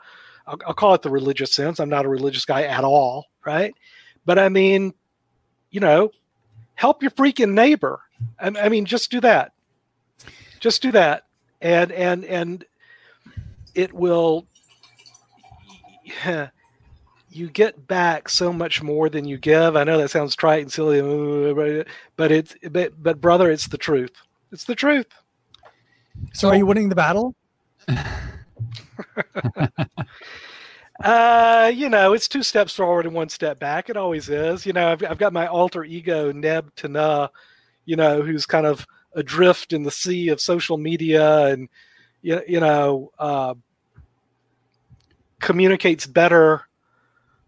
I'll, 0.46 0.58
I'll 0.66 0.74
call 0.74 0.94
it 0.94 1.02
the 1.02 1.10
religious 1.10 1.54
sense. 1.54 1.78
I'm 1.78 1.88
not 1.88 2.04
a 2.04 2.08
religious 2.08 2.44
guy 2.44 2.64
at 2.64 2.82
all, 2.82 3.26
right? 3.46 3.74
But 4.24 4.38
I 4.38 4.48
mean, 4.48 4.94
you 5.70 5.80
know, 5.80 6.10
help 6.74 7.02
your 7.02 7.12
freaking 7.12 7.52
neighbor. 7.52 8.00
I, 8.40 8.48
I 8.48 8.68
mean, 8.68 8.86
just 8.86 9.12
do 9.12 9.20
that. 9.20 9.52
Just 10.58 10.82
do 10.82 10.90
that, 10.92 11.26
and 11.60 11.92
and 11.92 12.24
and 12.24 12.64
it 13.74 13.92
will. 13.92 14.46
Yeah, 16.02 16.48
you 17.34 17.50
get 17.50 17.86
back 17.86 18.28
so 18.28 18.52
much 18.52 18.82
more 18.82 19.08
than 19.08 19.24
you 19.24 19.38
give. 19.38 19.76
I 19.76 19.84
know 19.84 19.98
that 19.98 20.10
sounds 20.10 20.36
trite 20.36 20.62
and 20.62 20.72
silly, 20.72 21.00
but 22.16 22.30
it's 22.30 22.54
but 22.70 23.02
but 23.02 23.20
brother, 23.20 23.50
it's 23.50 23.68
the 23.68 23.78
truth. 23.78 24.12
It's 24.52 24.64
the 24.64 24.74
truth. 24.74 25.08
So, 26.32 26.48
are 26.48 26.56
you 26.56 26.66
winning 26.66 26.88
the 26.88 26.94
battle? 26.94 27.34
uh, 31.02 31.72
you 31.74 31.88
know, 31.88 32.12
it's 32.12 32.28
two 32.28 32.44
steps 32.44 32.74
forward 32.74 33.06
and 33.06 33.14
one 33.14 33.28
step 33.28 33.58
back. 33.58 33.90
It 33.90 33.96
always 33.96 34.28
is. 34.28 34.64
You 34.64 34.72
know, 34.72 34.92
I've, 34.92 35.02
I've 35.02 35.18
got 35.18 35.32
my 35.32 35.48
alter 35.48 35.82
ego, 35.84 36.30
Neb 36.30 36.72
Tana, 36.76 37.30
you 37.84 37.96
know, 37.96 38.22
who's 38.22 38.46
kind 38.46 38.66
of 38.66 38.86
adrift 39.14 39.72
in 39.72 39.82
the 39.82 39.90
sea 39.90 40.28
of 40.28 40.40
social 40.40 40.78
media 40.78 41.46
and 41.46 41.68
you, 42.22 42.40
you 42.48 42.60
know 42.60 43.12
uh, 43.18 43.54
communicates 45.40 46.06
better 46.06 46.66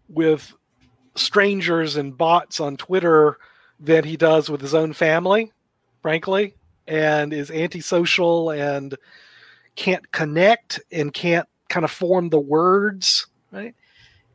with 0.09 0.53
strangers 1.15 1.95
and 1.95 2.17
bots 2.17 2.59
on 2.59 2.77
Twitter 2.77 3.37
than 3.79 4.03
he 4.03 4.17
does 4.17 4.49
with 4.49 4.61
his 4.61 4.73
own 4.73 4.93
family, 4.93 5.51
frankly, 6.01 6.55
and 6.87 7.33
is 7.33 7.51
antisocial 7.51 8.51
and 8.51 8.95
can't 9.75 10.11
connect 10.11 10.79
and 10.91 11.13
can't 11.13 11.47
kind 11.69 11.83
of 11.83 11.91
form 11.91 12.29
the 12.29 12.39
words, 12.39 13.27
right? 13.51 13.75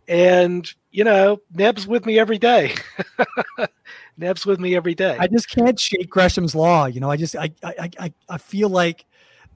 And 0.09 0.73
you 0.91 1.05
know, 1.05 1.41
Neb's 1.55 1.87
with 1.87 2.05
me 2.05 2.19
every 2.19 2.39
day. 2.39 2.75
Neb's 4.19 4.45
with 4.45 4.61
me 4.61 4.77
every 4.77 4.95
day. 4.95 5.17
I 5.19 5.27
just 5.27 5.49
can't 5.49 5.79
shake 5.79 6.11
Gresham's 6.11 6.55
law. 6.55 6.85
You 6.87 7.01
know, 7.01 7.11
I 7.11 7.17
just 7.17 7.35
I 7.35 7.51
I 7.63 7.91
I, 7.99 8.13
I 8.29 8.39
feel 8.39 8.69
like 8.69 9.07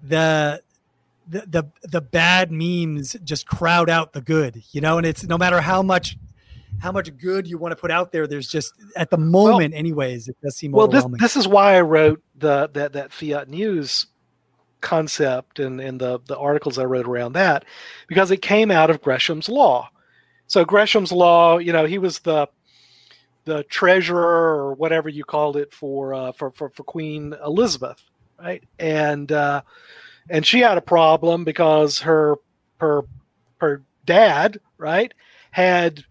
the 0.02 0.62
the, 1.28 1.44
the 1.46 1.64
the 1.88 2.00
bad 2.00 2.50
memes 2.50 3.16
just 3.24 3.46
crowd 3.46 3.90
out 3.90 4.12
the 4.12 4.20
good, 4.20 4.62
you 4.72 4.80
know, 4.80 4.98
and 4.98 5.06
it's 5.06 5.24
no 5.24 5.38
matter 5.38 5.60
how 5.60 5.82
much 5.82 6.16
how 6.80 6.92
much 6.92 7.16
good 7.16 7.46
you 7.46 7.58
want 7.58 7.72
to 7.72 7.76
put 7.76 7.90
out 7.90 8.12
there, 8.12 8.26
there's 8.26 8.48
just 8.48 8.74
at 8.96 9.10
the 9.10 9.18
moment, 9.18 9.72
well, 9.72 9.78
anyways, 9.78 10.28
it 10.28 10.36
does 10.42 10.56
seem 10.56 10.72
well. 10.72 10.88
This 10.88 11.04
this 11.18 11.36
is 11.36 11.48
why 11.48 11.76
I 11.76 11.80
wrote 11.80 12.22
the 12.36 12.70
that 12.74 12.92
that 12.92 13.12
fiat 13.12 13.48
news 13.48 14.06
concept 14.80 15.58
and 15.58 15.80
and 15.80 16.00
the 16.00 16.20
the 16.26 16.38
articles 16.38 16.78
I 16.78 16.84
wrote 16.84 17.06
around 17.06 17.32
that 17.32 17.64
because 18.06 18.30
it 18.30 18.42
came 18.42 18.70
out 18.70 18.90
of 18.90 19.02
Gresham's 19.02 19.48
law. 19.48 19.90
So 20.46 20.64
Gresham's 20.64 21.12
law, 21.12 21.58
you 21.58 21.72
know, 21.72 21.86
he 21.86 21.98
was 21.98 22.20
the 22.20 22.48
the 23.44 23.62
treasurer 23.64 24.22
or 24.22 24.74
whatever 24.74 25.08
you 25.08 25.24
called 25.24 25.56
it 25.56 25.72
for 25.72 26.14
uh, 26.14 26.32
for, 26.32 26.50
for 26.50 26.70
for 26.70 26.84
Queen 26.84 27.34
Elizabeth, 27.44 28.02
right? 28.38 28.62
And 28.78 29.32
uh, 29.32 29.62
and 30.28 30.46
she 30.46 30.60
had 30.60 30.78
a 30.78 30.82
problem 30.82 31.44
because 31.44 32.00
her 32.00 32.36
her 32.78 33.02
her 33.58 33.82
dad, 34.04 34.58
right, 34.78 35.12
had 35.50 36.04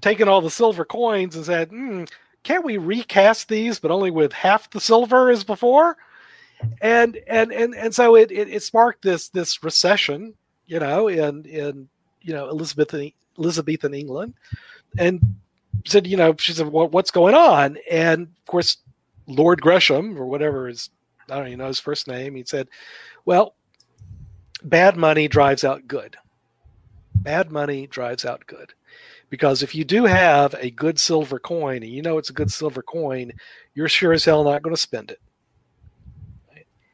taken 0.00 0.28
all 0.28 0.40
the 0.40 0.50
silver 0.50 0.84
coins 0.84 1.36
and 1.36 1.44
said, 1.44 1.70
mm, 1.70 2.08
"Can't 2.42 2.64
we 2.64 2.76
recast 2.76 3.48
these, 3.48 3.78
but 3.78 3.90
only 3.90 4.10
with 4.10 4.32
half 4.32 4.70
the 4.70 4.80
silver 4.80 5.30
as 5.30 5.44
before?" 5.44 5.96
And 6.80 7.18
and 7.26 7.52
and 7.52 7.74
and 7.74 7.94
so 7.94 8.16
it 8.16 8.30
it, 8.30 8.48
it 8.48 8.62
sparked 8.62 9.02
this 9.02 9.28
this 9.28 9.62
recession, 9.62 10.34
you 10.66 10.80
know, 10.80 11.08
in 11.08 11.44
in 11.44 11.88
you 12.20 12.34
know 12.34 12.48
Elizabethan 12.48 13.12
Elizabethan 13.38 13.94
England, 13.94 14.34
and 14.98 15.20
said, 15.86 16.06
you 16.06 16.16
know, 16.16 16.34
she 16.38 16.52
said, 16.52 16.68
what's 16.68 17.10
going 17.10 17.34
on? 17.34 17.78
And 17.90 18.22
of 18.22 18.46
course, 18.46 18.78
Lord 19.26 19.60
Gresham 19.60 20.18
or 20.18 20.26
whatever 20.26 20.66
his, 20.66 20.90
I 21.30 21.36
don't 21.36 21.48
even 21.48 21.58
know 21.58 21.66
his 21.66 21.80
first 21.80 22.08
name. 22.08 22.34
He 22.34 22.44
said, 22.44 22.68
well, 23.24 23.54
bad 24.62 24.96
money 24.96 25.28
drives 25.28 25.64
out 25.64 25.86
good. 25.86 26.16
Bad 27.14 27.50
money 27.50 27.86
drives 27.86 28.24
out 28.24 28.46
good. 28.46 28.72
Because 29.30 29.62
if 29.62 29.74
you 29.74 29.84
do 29.84 30.04
have 30.04 30.54
a 30.58 30.70
good 30.70 30.98
silver 30.98 31.38
coin 31.38 31.82
and 31.82 31.92
you 31.92 32.00
know 32.00 32.16
it's 32.16 32.30
a 32.30 32.34
good 32.34 32.50
silver 32.50 32.82
coin, 32.82 33.32
you're 33.74 33.88
sure 33.88 34.12
as 34.12 34.24
hell 34.24 34.44
not 34.44 34.62
going 34.62 34.74
to 34.74 34.80
spend 34.80 35.10
it. 35.10 35.20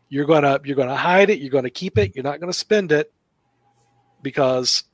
You're 0.08 0.26
gonna 0.26 0.60
you're 0.64 0.76
gonna 0.76 0.96
hide 0.96 1.30
it. 1.30 1.40
You're 1.40 1.50
gonna 1.50 1.70
keep 1.70 1.98
it. 1.98 2.14
You're 2.14 2.22
not 2.24 2.38
going 2.38 2.52
to 2.52 2.58
spend 2.58 2.92
it 2.92 3.12
because 4.22 4.84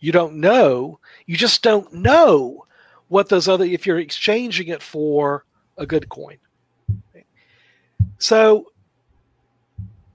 you 0.00 0.12
don't 0.12 0.36
know. 0.36 0.98
You 1.26 1.36
just 1.36 1.62
don't 1.62 1.92
know 1.92 2.66
what 3.08 3.28
those 3.28 3.48
other 3.48 3.64
if 3.64 3.86
you're 3.86 3.98
exchanging 3.98 4.68
it 4.68 4.82
for 4.82 5.44
a 5.78 5.86
good 5.86 6.08
coin. 6.08 6.38
So 8.18 8.71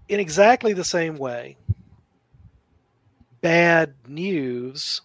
in 0.09 0.19
exactly 0.19 0.73
the 0.73 0.83
same 0.83 1.17
way, 1.17 1.57
bad 3.41 3.93
news 4.07 5.01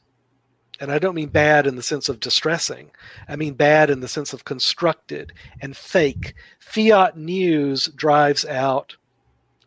And 0.80 0.90
I 0.90 0.98
don't 0.98 1.14
mean 1.14 1.28
bad 1.28 1.66
in 1.68 1.76
the 1.76 1.82
sense 1.82 2.08
of 2.08 2.20
distressing. 2.20 2.90
I 3.28 3.36
mean 3.36 3.54
bad 3.54 3.88
in 3.90 4.00
the 4.00 4.08
sense 4.08 4.32
of 4.32 4.44
constructed 4.44 5.32
and 5.60 5.76
fake. 5.76 6.34
Fiat 6.58 7.16
news 7.16 7.88
drives 7.94 8.44
out 8.46 8.96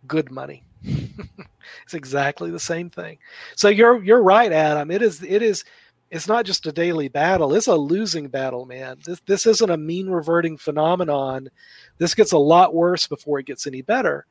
good 0.08 0.30
money. 0.32 0.66
it's 0.84 1.94
exactly 1.94 2.52
the 2.52 2.60
same 2.60 2.90
thing. 2.90 3.18
So 3.56 3.70
you're 3.70 4.04
you're 4.04 4.24
right, 4.24 4.52
Adam. 4.52 4.92
It 4.92 5.02
is 5.02 5.24
it 5.24 5.42
is 5.42 5.64
it's 6.12 6.28
not 6.28 6.46
just 6.46 6.68
a 6.68 6.72
daily 6.74 7.08
battle. 7.08 7.56
It's 7.56 7.68
a 7.68 7.76
losing 7.76 8.28
battle, 8.28 8.66
man. 8.66 8.98
This 9.06 9.22
this 9.26 9.46
isn't 9.46 9.70
a 9.72 9.78
mean 9.78 10.10
reverting 10.10 10.58
phenomenon. 10.58 11.50
This 11.98 12.14
gets 12.16 12.34
a 12.34 12.38
lot 12.38 12.74
worse 12.76 13.08
before 13.08 13.40
it 13.40 13.48
gets 13.48 13.68
any 13.68 13.82
better. 13.82 14.26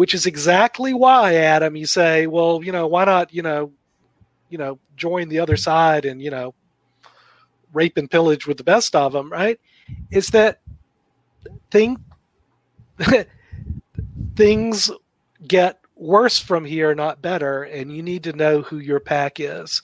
Which 0.00 0.14
is 0.14 0.24
exactly 0.24 0.94
why, 0.94 1.34
Adam, 1.34 1.76
you 1.76 1.84
say, 1.84 2.26
well, 2.26 2.64
you 2.64 2.72
know, 2.72 2.86
why 2.86 3.04
not, 3.04 3.34
you 3.34 3.42
know, 3.42 3.70
you 4.48 4.56
know, 4.56 4.78
join 4.96 5.28
the 5.28 5.40
other 5.40 5.58
side 5.58 6.06
and, 6.06 6.22
you 6.22 6.30
know, 6.30 6.54
rape 7.74 7.98
and 7.98 8.10
pillage 8.10 8.46
with 8.46 8.56
the 8.56 8.64
best 8.64 8.96
of 8.96 9.12
them, 9.12 9.30
right? 9.30 9.60
Is 10.10 10.28
that 10.28 10.62
thing 11.70 12.02
things 14.36 14.90
get 15.46 15.78
worse 15.96 16.38
from 16.38 16.64
here, 16.64 16.94
not 16.94 17.20
better, 17.20 17.64
and 17.64 17.94
you 17.94 18.02
need 18.02 18.24
to 18.24 18.32
know 18.32 18.62
who 18.62 18.78
your 18.78 19.00
pack 19.00 19.38
is, 19.38 19.82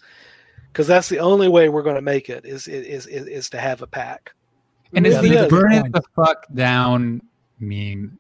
because 0.72 0.86
that's 0.86 1.10
the 1.10 1.18
only 1.18 1.48
way 1.48 1.68
we're 1.68 1.82
going 1.82 1.94
to 1.94 2.00
make 2.00 2.30
it 2.30 2.46
is 2.46 2.68
is 2.68 3.06
is, 3.06 3.26
is 3.26 3.50
to 3.50 3.60
have 3.60 3.82
a 3.82 3.86
pack. 3.86 4.32
And 4.94 5.04
yeah, 5.04 5.20
is 5.20 5.40
the 5.42 5.46
burn 5.50 5.74
it 5.74 5.92
the 5.92 6.00
fuck 6.16 6.46
down 6.54 7.20
meme 7.60 8.18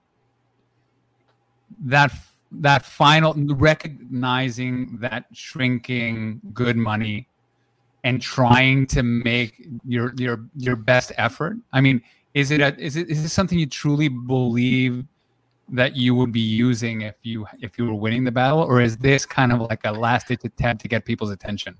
that 1.84 2.12
that 2.52 2.84
final 2.84 3.34
recognizing 3.34 4.98
that 5.00 5.26
shrinking 5.32 6.40
good 6.52 6.76
money 6.76 7.28
and 8.04 8.22
trying 8.22 8.86
to 8.86 9.02
make 9.02 9.66
your 9.84 10.12
your 10.16 10.46
your 10.56 10.76
best 10.76 11.12
effort? 11.16 11.56
I 11.72 11.80
mean, 11.80 12.02
is 12.34 12.50
it 12.50 12.60
a, 12.60 12.76
is 12.78 12.96
it 12.96 13.10
is 13.10 13.22
this 13.22 13.32
something 13.32 13.58
you 13.58 13.66
truly 13.66 14.08
believe 14.08 15.04
that 15.68 15.96
you 15.96 16.14
would 16.14 16.32
be 16.32 16.40
using 16.40 17.00
if 17.02 17.16
you 17.22 17.46
if 17.60 17.78
you 17.78 17.86
were 17.86 17.94
winning 17.94 18.24
the 18.24 18.30
battle, 18.30 18.60
or 18.60 18.80
is 18.80 18.96
this 18.98 19.26
kind 19.26 19.52
of 19.52 19.60
like 19.60 19.80
a 19.84 19.92
last 19.92 20.28
ditch 20.28 20.42
attempt 20.44 20.82
to 20.82 20.88
get 20.88 21.04
people's 21.04 21.30
attention? 21.30 21.76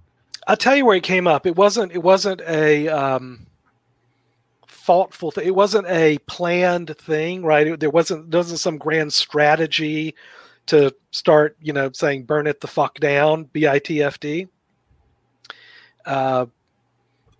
I'll 0.49 0.57
tell 0.57 0.76
you 0.76 0.84
where 0.84 0.97
it 0.97 1.03
came 1.03 1.26
up. 1.26 1.47
It 1.47 1.57
wasn't 1.57 1.92
it 1.92 2.03
wasn't 2.03 2.40
a 2.42 2.88
um, 2.88 3.47
thoughtful 4.87 5.30
thing. 5.30 5.47
It 5.47 5.55
wasn't 5.55 5.89
a 5.89 6.18
planned 6.26 6.97
thing, 6.97 7.43
right? 7.43 7.78
there 7.78 7.91
wasn't 7.91 8.30
there 8.30 8.41
wasn't 8.41 8.61
some 8.61 8.78
grand 8.78 9.12
strategy 9.12 10.14
to 10.66 10.95
start, 11.11 11.57
you 11.61 11.72
know, 11.72 11.91
saying 11.93 12.24
burn 12.24 12.47
it 12.47 12.61
the 12.61 12.66
fuck 12.66 12.99
down, 13.01 13.45
B 13.53 13.68
I 13.68 13.78
T 13.78 14.03
F 14.03 14.18
D. 14.20 14.49
Uh, 16.05 16.47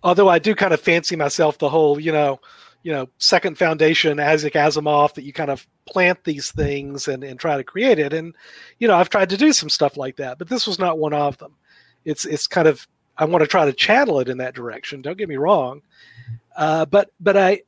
although 0.03 0.29
I 0.29 0.39
do 0.39 0.53
kind 0.55 0.73
of 0.73 0.81
fancy 0.81 1.15
myself 1.15 1.57
the 1.57 1.69
whole, 1.69 1.99
you 1.99 2.11
know, 2.11 2.39
you 2.83 2.91
know, 2.91 3.07
second 3.17 3.57
foundation, 3.57 4.19
Isaac 4.19 4.53
Asimov, 4.53 5.13
that 5.15 5.23
you 5.23 5.33
kind 5.33 5.49
of 5.49 5.67
plant 5.89 6.23
these 6.23 6.51
things 6.51 7.07
and, 7.07 7.23
and 7.23 7.39
try 7.39 7.57
to 7.57 7.63
create 7.63 7.99
it. 7.99 8.13
And, 8.13 8.35
you 8.79 8.87
know, 8.87 8.95
I've 8.95 9.09
tried 9.09 9.29
to 9.29 9.37
do 9.37 9.51
some 9.51 9.69
stuff 9.69 9.97
like 9.97 10.17
that, 10.17 10.37
but 10.37 10.47
this 10.47 10.67
was 10.67 10.79
not 10.79 10.99
one 10.99 11.13
of 11.13 11.37
them. 11.37 11.55
It's 12.05 12.25
it's 12.25 12.47
kind 12.47 12.67
of 12.67 12.87
I 13.17 13.25
want 13.25 13.41
to 13.41 13.47
try 13.47 13.65
to 13.65 13.73
channel 13.73 14.19
it 14.19 14.29
in 14.29 14.37
that 14.37 14.53
direction. 14.53 15.01
Don't 15.01 15.17
get 15.17 15.29
me 15.29 15.37
wrong, 15.37 15.81
uh, 16.55 16.85
but 16.85 17.11
but 17.19 17.35
I 17.35 17.61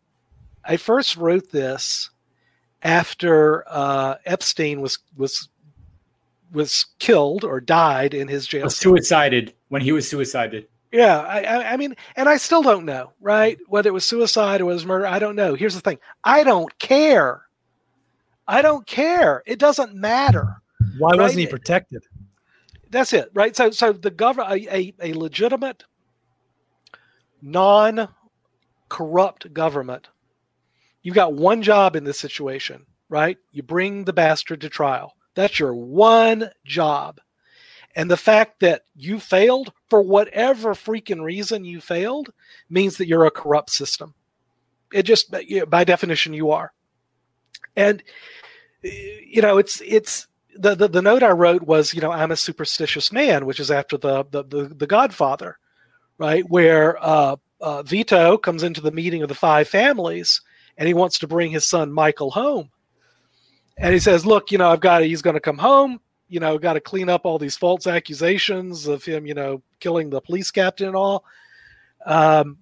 I 0.64 0.78
first 0.78 1.18
wrote 1.18 1.52
this 1.52 2.10
after 2.84 3.64
uh, 3.68 4.16
Epstein 4.26 4.82
was 4.82 5.00
was 5.18 5.50
was 6.52 6.86
killed 7.00 7.43
or 7.43 7.60
died 7.60 8.14
in 8.14 8.28
his 8.28 8.47
jail. 8.47 8.70
Suicided 8.70 9.54
when 9.70 9.82
he 9.82 9.91
was 9.91 10.08
suicided. 10.08 10.68
Yeah, 10.91 11.20
I, 11.20 11.74
I 11.74 11.78
mean, 11.78 11.95
and 12.16 12.28
I 12.28 12.38
still 12.38 12.64
don't 12.64 12.86
know, 12.86 13.14
right? 13.22 13.60
Whether 13.68 13.89
it 13.89 13.93
was 13.93 14.06
suicide 14.06 14.60
or 14.60 14.66
was 14.66 14.88
murder, 14.88 15.06
I 15.06 15.20
don't 15.20 15.36
know. 15.36 15.54
Here's 15.54 15.76
the 15.76 15.82
thing: 15.82 16.00
I 16.24 16.43
don't 16.43 16.78
care. 16.80 17.43
I 18.47 18.64
don't 18.64 18.88
care. 18.88 19.43
It 19.45 19.60
doesn't 19.60 19.93
matter. 19.93 20.62
Why 20.97 21.12
right? 21.12 21.20
wasn't 21.20 21.41
he 21.41 21.47
protected? 21.47 22.04
That's 22.90 23.14
it, 23.14 23.30
right? 23.34 23.56
So, 23.56 23.72
so 23.72 23.94
the 23.94 24.10
government, 24.10 24.68
a, 24.68 24.76
a, 24.76 24.94
a 25.02 25.14
legitimate, 25.14 25.84
non-corrupt 27.42 29.54
government. 29.54 30.10
You've 31.02 31.16
got 31.16 31.34
one 31.34 31.62
job 31.62 31.96
in 31.96 32.04
this 32.04 32.20
situation, 32.20 32.86
right? 33.08 33.38
You 33.52 33.64
bring 33.64 34.04
the 34.04 34.14
bastard 34.14 34.62
to 34.62 34.70
trial. 34.70 35.16
That's 35.36 35.60
your 35.60 35.74
one 35.74 36.50
job. 36.66 37.22
And 37.96 38.12
the 38.12 38.18
fact 38.18 38.60
that 38.60 38.84
you 38.96 39.20
failed 39.20 39.72
for 39.90 40.02
whatever 40.02 40.74
freaking 40.74 41.24
reason 41.24 41.66
you 41.66 41.82
failed 41.82 42.32
means 42.70 42.98
that 42.98 43.08
you're 43.08 43.26
a 43.26 43.32
corrupt 43.32 43.70
system. 43.70 44.14
It 44.94 45.04
just, 45.04 45.34
by 45.68 45.84
definition, 45.84 46.34
you 46.34 46.52
are. 46.52 46.72
And, 47.76 48.04
you 48.84 49.42
know, 49.42 49.58
it's, 49.58 49.82
it's, 49.86 50.28
the, 50.60 50.76
the, 50.76 50.88
the 50.88 51.01
note 51.01 51.24
I 51.24 51.32
wrote 51.32 51.64
was, 51.64 51.93
you 51.93 52.01
know, 52.01 52.12
I'm 52.12 52.32
a 52.32 52.36
superstitious 52.36 53.12
man, 53.12 53.45
which 53.45 53.60
is 53.60 53.72
after 53.72 53.97
the, 53.97 54.26
the, 54.32 54.43
the, 54.43 54.64
the 54.66 54.88
Godfather, 54.88 55.57
right? 56.18 56.47
Where 56.49 56.97
uh, 57.03 57.38
uh, 57.62 57.84
Vito 57.84 58.38
comes 58.38 58.64
into 58.64 58.82
the 58.82 58.91
meeting 58.91 59.22
of 59.22 59.30
the 59.30 59.36
five 59.36 59.68
families 59.68 60.41
and 60.78 60.88
he 60.88 60.93
wants 60.93 61.20
to 61.20 61.28
bring 61.28 61.51
his 61.51 61.66
son 61.66 61.91
Michael 61.91 62.32
home. 62.32 62.70
And 63.78 63.93
he 63.93 63.99
says, 63.99 64.26
look, 64.26 64.51
you 64.51 64.57
know, 64.57 64.70
I've 64.70 64.82
got, 64.82 65.03
he's 65.03 65.22
going 65.22 65.36
to 65.36 65.39
come 65.39 65.57
home 65.57 65.99
you 66.30 66.39
know, 66.39 66.57
got 66.60 66.74
to 66.74 66.80
clean 66.80 67.10
up 67.10 67.26
all 67.26 67.39
these 67.39 67.57
false 67.57 67.88
accusations 67.88 68.88
of 68.88 69.03
him, 69.03 69.26
you 69.26 69.34
know, 69.34 69.62
killing 69.80 70.10
the 70.10 70.22
police 70.22 70.51
captain 70.51 70.88
and 70.88 70.95
all. 70.95 71.26
Um, 72.05 72.60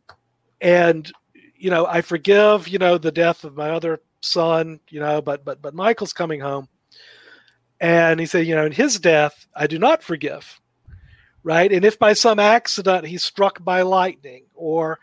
and 0.62 1.12
you 1.56 1.70
know, 1.70 1.86
I 1.86 2.02
forgive, 2.02 2.68
you 2.68 2.80
know, 2.80 2.98
the 2.98 3.12
death 3.12 3.44
of 3.44 3.56
my 3.56 3.72
other 3.72 4.00
son, 4.22 4.80
you 4.90 5.00
know, 5.00 5.22
but 5.22 5.44
but 5.44 5.62
but 5.62 5.74
Michael's 5.74 6.14
coming 6.14 6.40
home, 6.40 6.68
and 7.80 8.20
he 8.20 8.26
said, 8.26 8.48
you 8.48 8.56
know, 8.56 8.66
in 8.66 8.72
his 8.72 9.00
death, 9.00 9.48
I 9.56 9.68
do 9.68 9.78
not 9.78 10.04
forgive, 10.04 10.60
right? 11.44 11.72
And 11.72 11.86
if 11.86 12.00
by 12.00 12.14
some 12.14 12.40
accident 12.40 13.06
he's 13.06 13.24
struck 13.24 13.64
by 13.64 13.84
lightning, 13.84 14.46
or 14.56 15.00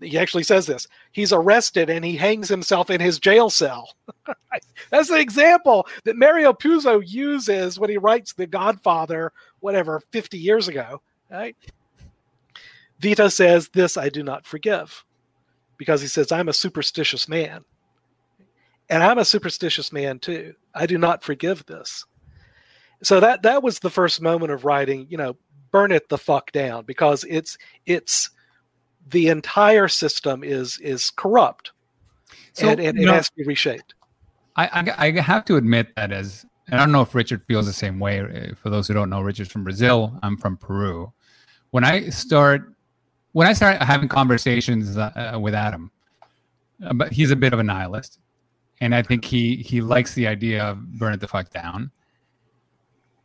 he 0.00 0.18
actually 0.18 0.44
says 0.44 0.66
this 0.66 0.86
he's 1.12 1.32
arrested 1.32 1.90
and 1.90 2.04
he 2.04 2.16
hangs 2.16 2.48
himself 2.48 2.90
in 2.90 3.00
his 3.00 3.18
jail 3.18 3.50
cell. 3.50 3.94
That's 4.90 5.08
the 5.08 5.18
example 5.18 5.86
that 6.04 6.16
mario 6.16 6.52
puzo 6.52 7.02
uses 7.04 7.78
when 7.78 7.90
he 7.90 7.98
writes 7.98 8.32
the 8.32 8.46
godfather 8.46 9.32
whatever 9.60 10.00
50 10.12 10.38
years 10.38 10.68
ago 10.68 11.02
right? 11.30 11.56
Vito 13.00 13.28
says 13.28 13.68
this 13.68 13.96
i 13.96 14.08
do 14.08 14.22
not 14.22 14.46
forgive 14.46 15.04
because 15.76 16.00
he 16.00 16.08
says 16.08 16.32
i'm 16.32 16.48
a 16.48 16.52
superstitious 16.54 17.28
man. 17.28 17.64
And 18.90 19.02
i'm 19.02 19.18
a 19.18 19.24
superstitious 19.24 19.92
man 19.92 20.18
too. 20.18 20.54
I 20.74 20.86
do 20.86 20.98
not 20.98 21.22
forgive 21.22 21.66
this 21.66 22.04
so 23.02 23.20
that 23.20 23.42
that 23.42 23.62
was 23.62 23.78
the 23.78 23.90
first 23.90 24.20
moment 24.20 24.52
of 24.52 24.64
writing 24.64 25.06
you 25.08 25.16
know 25.16 25.36
burn 25.70 25.92
it 25.92 26.08
the 26.08 26.18
fuck 26.18 26.50
down 26.52 26.84
because 26.84 27.24
it's 27.28 27.58
it's 27.86 28.30
the 29.10 29.28
entire 29.28 29.88
system 29.88 30.44
is 30.44 30.78
is 30.78 31.10
corrupt, 31.10 31.72
so, 32.52 32.68
and, 32.68 32.80
and 32.80 32.98
it 32.98 33.06
know, 33.06 33.14
has 33.14 33.28
to 33.28 33.36
be 33.36 33.44
reshaped. 33.44 33.94
I, 34.56 34.66
I, 34.66 35.06
I 35.06 35.20
have 35.20 35.44
to 35.46 35.56
admit 35.56 35.94
that 35.96 36.12
as 36.12 36.44
I 36.70 36.76
don't 36.76 36.92
know 36.92 37.02
if 37.02 37.14
Richard 37.14 37.42
feels 37.44 37.66
the 37.66 37.72
same 37.72 37.98
way. 37.98 38.20
Uh, 38.20 38.54
for 38.54 38.70
those 38.70 38.88
who 38.88 38.94
don't 38.94 39.10
know, 39.10 39.20
Richard's 39.20 39.50
from 39.50 39.64
Brazil. 39.64 40.18
I'm 40.22 40.36
from 40.36 40.56
Peru. 40.56 41.12
When 41.70 41.84
I 41.84 42.08
start 42.10 42.72
when 43.32 43.46
I 43.46 43.52
start 43.52 43.80
having 43.82 44.08
conversations 44.08 44.96
uh, 44.96 45.32
uh 45.34 45.38
with 45.38 45.54
Adam, 45.54 45.90
uh, 46.84 46.92
but 46.94 47.12
he's 47.12 47.30
a 47.30 47.36
bit 47.36 47.52
of 47.52 47.58
a 47.58 47.62
nihilist, 47.62 48.18
and 48.80 48.94
I 48.94 49.02
think 49.02 49.24
he 49.24 49.56
he 49.56 49.80
likes 49.80 50.14
the 50.14 50.26
idea 50.26 50.64
of 50.64 50.92
burn 50.98 51.14
it 51.14 51.20
the 51.20 51.28
fuck 51.28 51.50
down. 51.50 51.90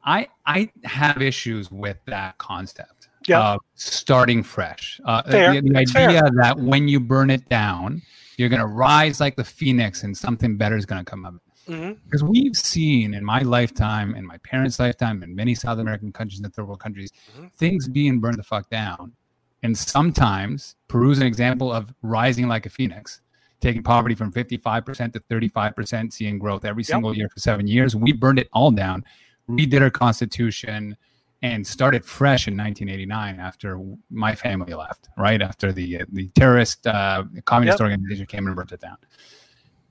I 0.04 0.28
I 0.46 0.70
have 0.84 1.22
issues 1.22 1.72
with 1.72 1.98
that 2.06 2.38
concept 2.38 3.04
yeah. 3.28 3.40
Uh, 3.40 3.58
starting 3.76 4.44
fresh. 4.44 5.00
Uh, 5.06 5.22
the, 5.24 5.62
the 5.64 5.78
idea 5.78 6.22
fair. 6.22 6.30
that 6.42 6.60
when 6.60 6.88
you 6.88 7.00
burn 7.00 7.30
it 7.30 7.48
down, 7.50 8.02
you're 8.38 8.50
going 8.50 8.62
to 8.62 8.68
rise 8.68 9.20
like 9.20 9.36
the 9.36 9.44
phoenix 9.44 10.04
and 10.04 10.18
something 10.18 10.58
better 10.58 10.76
is 10.76 10.86
going 10.86 11.04
to 11.04 11.10
come 11.10 11.26
up. 11.26 11.36
Mm-hmm. 11.68 11.94
Because 12.06 12.24
we've 12.24 12.58
seen 12.58 13.14
in 13.14 13.24
my 13.24 13.40
lifetime, 13.40 14.16
in 14.16 14.26
my 14.26 14.38
parents' 14.40 14.80
lifetime, 14.80 15.24
in 15.24 15.34
many 15.34 15.56
South 15.56 15.80
American 15.80 16.12
countries 16.12 16.42
and 16.42 16.54
third 16.54 16.68
world 16.68 16.82
countries, 16.82 17.12
mm-hmm. 17.36 17.48
things 17.56 17.88
being 17.88 18.20
burned 18.20 18.38
the 18.38 18.44
fuck 18.44 18.70
down. 18.70 19.14
And 19.62 19.78
sometimes 19.78 20.76
Peru's 20.90 21.20
an 21.20 21.28
example 21.28 21.72
of 21.72 21.94
rising 22.02 22.50
like 22.50 22.66
a 22.66 22.70
phoenix, 22.70 23.22
taking 23.62 23.82
poverty 23.82 24.14
from 24.14 24.34
55% 24.34 25.14
to 25.14 25.22
35%, 25.22 26.12
seeing 26.12 26.38
growth 26.38 26.66
every 26.66 26.84
single 26.84 27.12
yep. 27.12 27.18
year 27.18 27.30
for 27.30 27.40
seven 27.40 27.66
years. 27.66 27.96
We 27.96 28.12
burned 28.12 28.40
it 28.40 28.50
all 28.52 28.72
down, 28.72 29.06
redid 29.50 29.82
our 29.82 29.90
constitution, 29.90 30.96
and 31.42 31.68
started 31.68 32.06
fresh 32.06 32.48
in 32.48 32.56
1989 32.56 33.40
after 33.40 33.80
my 34.10 34.34
family 34.34 34.74
left, 34.74 35.10
right 35.18 35.42
after 35.42 35.72
the 35.72 36.02
the 36.12 36.30
terrorist 36.30 36.88
uh, 36.88 37.24
communist 37.46 37.80
yep. 37.80 37.86
organization 37.86 38.26
came 38.26 38.48
and 38.48 38.56
burnt 38.56 38.72
it 38.72 38.80
down. 38.80 38.98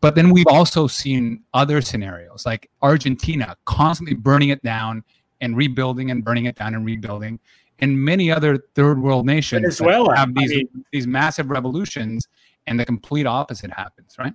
But 0.01 0.17
then 0.17 0.31
we've 0.31 0.49
also 0.49 0.89
seen 0.89 1.45
other 1.55 1.81
scenarios 1.81 2.45
like 2.45 2.69
Argentina 2.83 3.57
constantly 3.67 4.17
burning 4.17 4.49
it 4.49 4.61
down 4.65 5.05
and 5.41 5.57
rebuilding 5.57 6.11
and 6.11 6.25
burning 6.25 6.47
it 6.47 6.57
down 6.57 6.75
and 6.75 6.85
rebuilding. 6.85 7.39
and 7.79 8.01
many 8.01 8.31
other 8.31 8.59
third 8.75 9.01
world 9.01 9.27
nations 9.27 9.63
Venezuela, 9.63 10.17
have 10.17 10.31
I 10.31 10.41
these 10.41 10.51
mean- 10.51 10.85
these 10.93 11.07
massive 11.07 11.51
revolutions, 11.51 12.29
and 12.67 12.79
the 12.81 12.85
complete 12.85 13.27
opposite 13.27 13.73
happens, 13.73 14.17
right? 14.19 14.35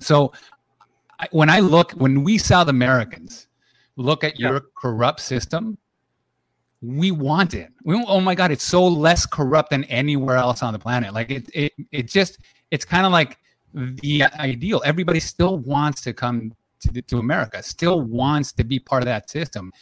So, 0.00 0.32
I, 1.20 1.28
when 1.30 1.48
I 1.48 1.60
look, 1.60 1.92
when 1.92 2.24
we 2.24 2.36
South 2.36 2.68
Americans 2.68 3.46
look 3.96 4.24
at 4.24 4.38
Yeah. 4.38 4.50
your 4.50 4.62
corrupt 4.76 5.20
system, 5.20 5.78
we 6.82 7.10
want 7.10 7.54
it. 7.54 7.72
We, 7.84 8.02
oh 8.06 8.20
my 8.20 8.34
God, 8.34 8.50
it's 8.50 8.64
so 8.64 8.86
less 8.86 9.24
corrupt 9.26 9.70
than 9.70 9.84
anywhere 9.84 10.36
else 10.36 10.62
on 10.62 10.72
the 10.72 10.78
planet. 10.78 11.14
Like 11.14 11.30
it, 11.30 11.48
it, 11.54 11.72
it 11.92 12.08
just, 12.08 12.38
it's 12.70 12.84
kind 12.84 13.06
of 13.06 13.12
like 13.12 13.38
the 13.72 14.24
ideal. 14.38 14.82
Everybody 14.84 15.20
still 15.20 15.58
wants 15.58 16.02
to 16.02 16.12
come 16.12 16.52
to, 16.80 16.92
the, 16.92 17.02
to 17.02 17.18
America, 17.18 17.62
still 17.62 18.02
wants 18.02 18.52
to 18.52 18.64
be 18.64 18.78
part 18.78 19.02
of 19.02 19.06
that 19.06 19.30
system. 19.30 19.72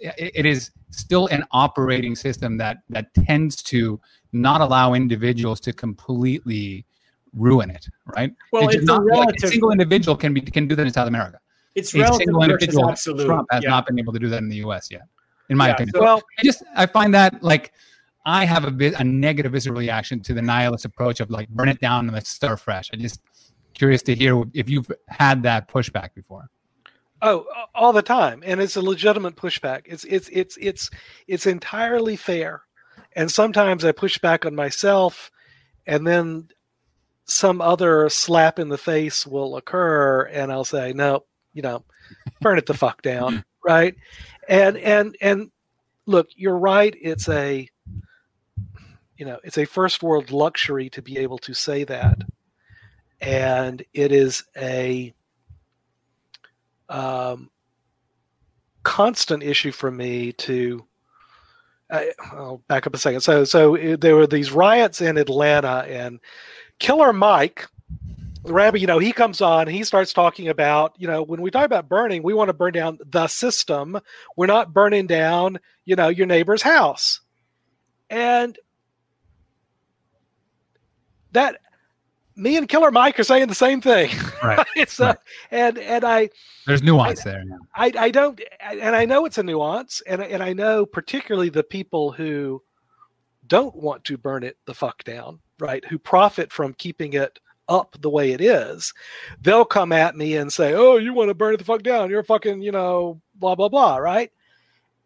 It- 0.00 0.32
it 0.34 0.46
is 0.46 0.70
still 0.90 1.26
an 1.28 1.44
operating 1.52 2.14
system 2.14 2.58
that 2.58 2.78
that 2.90 3.14
tends 3.14 3.62
to 3.62 4.00
not 4.32 4.60
allow 4.60 4.92
individuals 4.94 5.60
to 5.60 5.72
completely 5.72 6.84
ruin 7.32 7.70
it. 7.70 7.88
Right? 8.04 8.34
Well, 8.52 8.66
It's 8.68 8.76
it's, 8.76 8.84
not 8.84 9.00
a 9.02 9.04
like 9.04 9.36
a 9.42 9.48
single 9.48 9.70
individual 9.72 10.16
can 10.16 10.34
be 10.34 10.40
can 10.42 10.68
do 10.68 10.74
that 10.76 10.86
in 10.86 10.92
South 10.92 11.08
America. 11.08 11.38
It's 11.74 11.94
A 11.94 12.12
single 12.14 12.42
individual, 12.42 12.90
absolute. 12.90 13.26
Trump 13.26 13.48
has 13.50 13.62
yeah. 13.62 13.70
not 13.70 13.86
been 13.86 13.98
able 13.98 14.12
to 14.12 14.18
do 14.18 14.28
that 14.28 14.38
in 14.38 14.48
the 14.48 14.56
U.S. 14.56 14.90
yet, 14.90 15.02
in 15.48 15.56
my 15.56 15.68
Yeah, 15.68 15.74
opinion. 15.74 15.94
so- 15.94 16.02
Well, 16.02 16.22
I 16.38 16.42
just 16.42 16.62
I 16.74 16.86
find 16.86 17.14
that 17.14 17.42
like 17.42 17.72
I 18.26 18.44
have 18.44 18.64
a 18.64 18.70
bit 18.70 18.94
a 18.98 19.04
negative 19.04 19.52
visceral 19.52 19.78
reaction 19.78 20.20
to 20.20 20.34
the 20.34 20.42
nihilist 20.42 20.84
approach 20.84 21.20
of 21.20 21.30
like 21.30 21.48
burn 21.48 21.68
it 21.68 21.80
down 21.80 22.06
and 22.06 22.14
let's 22.14 22.28
start 22.30 22.60
fresh. 22.60 22.90
I 22.92 22.96
just 22.96 23.20
curious 23.74 24.02
to 24.02 24.14
hear 24.14 24.42
if 24.52 24.68
you've 24.68 24.90
had 25.08 25.42
that 25.44 25.68
pushback 25.68 26.14
before. 26.14 26.50
Oh, 27.22 27.44
all 27.74 27.92
the 27.92 28.02
time, 28.02 28.42
and 28.46 28.60
it's 28.60 28.76
a 28.76 28.82
legitimate 28.82 29.36
pushback. 29.36 29.82
It's 29.84 30.04
it's 30.04 30.28
it's 30.32 30.56
it's 30.60 30.90
it's 31.26 31.46
entirely 31.46 32.16
fair, 32.16 32.62
and 33.14 33.30
sometimes 33.30 33.84
I 33.84 33.92
push 33.92 34.18
back 34.18 34.46
on 34.46 34.54
myself, 34.54 35.30
and 35.86 36.06
then 36.06 36.48
some 37.26 37.60
other 37.60 38.08
slap 38.08 38.58
in 38.58 38.70
the 38.70 38.78
face 38.78 39.26
will 39.26 39.56
occur, 39.56 40.22
and 40.32 40.50
I'll 40.50 40.64
say, 40.64 40.92
"No, 40.94 41.24
you 41.52 41.62
know, 41.62 41.84
burn 42.40 42.58
it 42.58 42.66
the 42.66 42.74
fuck 42.74 43.02
down," 43.02 43.44
right? 43.64 43.94
And 44.48 44.76
and 44.76 45.16
and 45.20 45.50
look, 46.06 46.28
you're 46.34 46.58
right. 46.58 46.94
It's 47.00 47.28
a 47.28 47.68
you 49.20 49.26
know, 49.26 49.38
it's 49.44 49.58
a 49.58 49.66
first 49.66 50.02
world 50.02 50.30
luxury 50.30 50.88
to 50.90 51.02
be 51.02 51.18
able 51.18 51.36
to 51.38 51.52
say 51.52 51.84
that, 51.84 52.18
and 53.20 53.84
it 53.92 54.12
is 54.12 54.44
a 54.56 55.14
um, 56.88 57.50
constant 58.82 59.42
issue 59.42 59.72
for 59.72 59.90
me 59.90 60.32
to. 60.32 60.86
I, 61.90 62.12
I'll 62.32 62.62
back 62.68 62.86
up 62.86 62.94
a 62.94 62.98
second. 62.98 63.20
So, 63.20 63.44
so 63.44 63.76
uh, 63.76 63.96
there 63.96 64.14
were 64.16 64.26
these 64.26 64.52
riots 64.52 65.02
in 65.02 65.18
Atlanta, 65.18 65.84
and 65.88 66.18
Killer 66.78 67.12
Mike, 67.12 67.68
rabbi, 68.44 68.78
you 68.78 68.86
know, 68.86 68.98
he 68.98 69.12
comes 69.12 69.40
on, 69.40 69.66
he 69.66 69.84
starts 69.84 70.12
talking 70.12 70.48
about, 70.48 70.94
you 70.98 71.06
know, 71.06 71.22
when 71.22 71.42
we 71.42 71.50
talk 71.50 71.64
about 71.64 71.88
burning, 71.88 72.22
we 72.22 72.34
want 72.34 72.48
to 72.48 72.54
burn 72.54 72.72
down 72.72 72.98
the 73.04 73.26
system. 73.26 73.98
We're 74.36 74.46
not 74.46 74.72
burning 74.72 75.06
down, 75.06 75.58
you 75.84 75.96
know, 75.96 76.08
your 76.08 76.26
neighbor's 76.26 76.62
house, 76.62 77.20
and 78.08 78.58
that 81.32 81.58
me 82.36 82.56
and 82.56 82.68
Killer 82.68 82.90
Mike 82.90 83.20
are 83.20 83.24
saying 83.24 83.48
the 83.48 83.54
same 83.54 83.80
thing. 83.80 84.10
Right. 84.42 84.88
so, 84.88 85.04
uh, 85.04 85.08
Right. 85.08 85.18
and 85.50 85.78
and 85.78 86.02
I 86.02 86.30
There's 86.66 86.82
nuance 86.82 87.22
there. 87.24 87.44
Yeah. 87.46 87.56
I, 87.74 87.92
I 87.98 88.10
don't, 88.10 88.40
and 88.60 88.96
I 88.96 89.04
know 89.04 89.26
it's 89.26 89.36
a 89.36 89.42
nuance, 89.42 90.00
and 90.06 90.22
and 90.22 90.42
I 90.42 90.54
know 90.54 90.86
particularly 90.86 91.50
the 91.50 91.62
people 91.62 92.10
who 92.12 92.62
don't 93.46 93.76
want 93.76 94.04
to 94.04 94.16
burn 94.16 94.44
it 94.44 94.56
the 94.64 94.72
fuck 94.72 95.04
down, 95.04 95.40
right? 95.58 95.84
Who 95.84 95.98
profit 95.98 96.50
from 96.52 96.72
keeping 96.72 97.12
it 97.12 97.38
up 97.70 97.96
the 98.00 98.10
way 98.10 98.32
it 98.32 98.42
is, 98.42 98.92
they'll 99.40 99.64
come 99.64 99.92
at 99.92 100.16
me 100.16 100.36
and 100.36 100.52
say, 100.52 100.74
"Oh, 100.74 100.96
you 100.96 101.14
want 101.14 101.28
to 101.28 101.34
burn 101.34 101.54
it 101.54 101.58
the 101.58 101.64
fuck 101.64 101.82
down? 101.82 102.10
You're 102.10 102.22
fucking, 102.22 102.60
you 102.60 102.72
know, 102.72 103.22
blah 103.34 103.54
blah 103.54 103.68
blah," 103.70 103.96
right? 103.96 104.30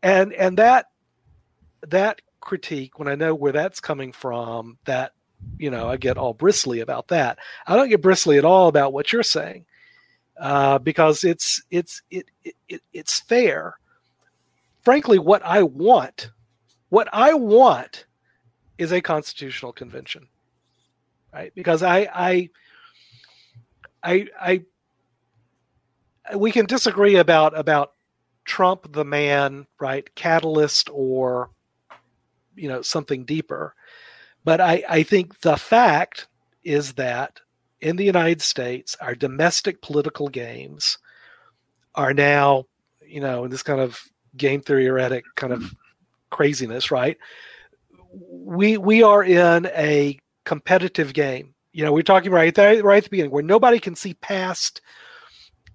And 0.02 0.32
and 0.32 0.58
that 0.58 0.86
that 1.88 2.20
critique, 2.40 2.98
when 2.98 3.08
I 3.08 3.14
know 3.14 3.34
where 3.34 3.52
that's 3.52 3.80
coming 3.80 4.12
from, 4.12 4.78
that 4.86 5.12
you 5.58 5.70
know, 5.70 5.88
I 5.88 5.96
get 5.96 6.18
all 6.18 6.34
bristly 6.34 6.80
about 6.80 7.08
that. 7.08 7.38
I 7.66 7.76
don't 7.76 7.88
get 7.90 8.02
bristly 8.02 8.38
at 8.38 8.44
all 8.44 8.68
about 8.68 8.92
what 8.92 9.12
you're 9.12 9.22
saying 9.22 9.66
uh, 10.38 10.78
because 10.78 11.24
it's 11.24 11.62
it's 11.70 12.02
it, 12.10 12.26
it, 12.42 12.54
it 12.68 12.82
it's 12.92 13.20
fair. 13.20 13.74
Frankly, 14.82 15.18
what 15.18 15.42
I 15.44 15.62
want, 15.62 16.30
what 16.88 17.08
I 17.12 17.34
want, 17.34 18.06
is 18.76 18.92
a 18.92 19.00
constitutional 19.00 19.72
convention, 19.72 20.28
right? 21.34 21.52
Because 21.54 21.82
I 21.82 22.08
I 22.14 22.50
I 24.02 24.28
I 24.40 26.36
we 26.36 26.52
can 26.52 26.66
disagree 26.66 27.16
about 27.16 27.58
about 27.58 27.92
Trump 28.44 28.92
the 28.92 29.04
man, 29.04 29.66
right? 29.80 30.14
Catalyst 30.14 30.88
or 30.92 31.50
you 32.54 32.68
know 32.68 32.82
something 32.82 33.24
deeper, 33.24 33.74
but 34.44 34.60
I 34.60 34.84
I 34.88 35.02
think 35.02 35.40
the 35.40 35.56
fact 35.56 36.28
is 36.62 36.94
that 36.94 37.40
in 37.80 37.96
the 37.96 38.04
United 38.04 38.40
States, 38.40 38.96
our 39.00 39.14
domestic 39.14 39.82
political 39.82 40.28
games 40.28 40.98
are 41.94 42.14
now, 42.14 42.64
you 43.06 43.20
know, 43.20 43.44
in 43.44 43.50
this 43.50 43.62
kind 43.62 43.80
of 43.80 44.00
game 44.36 44.60
theoretic 44.60 45.24
kind 45.34 45.52
of 45.52 45.60
mm-hmm. 45.60 45.74
craziness, 46.30 46.90
right? 46.90 47.18
We 48.30 48.78
we 48.78 49.02
are 49.02 49.24
in 49.24 49.66
a 49.66 50.18
competitive 50.44 51.12
game. 51.12 51.54
You 51.72 51.84
know, 51.84 51.92
we're 51.92 52.02
talking 52.02 52.30
right 52.30 52.54
there, 52.54 52.82
right 52.82 52.98
at 52.98 53.04
the 53.04 53.10
beginning, 53.10 53.32
where 53.32 53.42
nobody 53.42 53.80
can 53.80 53.96
see 53.96 54.14
past 54.14 54.80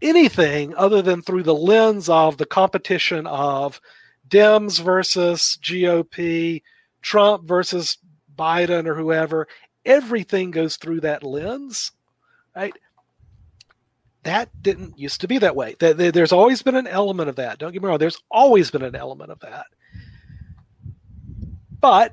anything 0.02 0.74
other 0.76 1.02
than 1.02 1.22
through 1.22 1.44
the 1.44 1.56
lens 1.56 2.08
of 2.08 2.38
the 2.38 2.46
competition 2.46 3.28
of 3.28 3.82
Dems 4.28 4.80
versus 4.80 5.58
GOP, 5.62 6.62
Trump 7.02 7.46
versus 7.46 7.98
Biden 8.38 8.86
or 8.86 8.96
whoever. 8.96 9.48
Everything 9.86 10.52
goes 10.52 10.78
through 10.78 11.02
that 11.02 11.24
lens 11.24 11.92
right? 12.56 12.74
That 14.24 14.50
didn't 14.62 15.00
used 15.00 15.22
to 15.22 15.28
be 15.28 15.38
that 15.38 15.56
way. 15.56 15.76
There's 15.80 16.34
always 16.34 16.62
been 16.62 16.76
an 16.76 16.88
element 16.88 17.30
of 17.30 17.38
that. 17.38 17.58
Don't 17.58 17.72
get 17.72 17.82
me 17.82 17.88
wrong. 17.88 17.98
There's 17.98 18.22
always 18.30 18.70
been 18.70 18.84
an 18.84 18.96
element 18.96 19.32
of 19.32 19.40
that. 19.40 19.68
But 21.80 22.12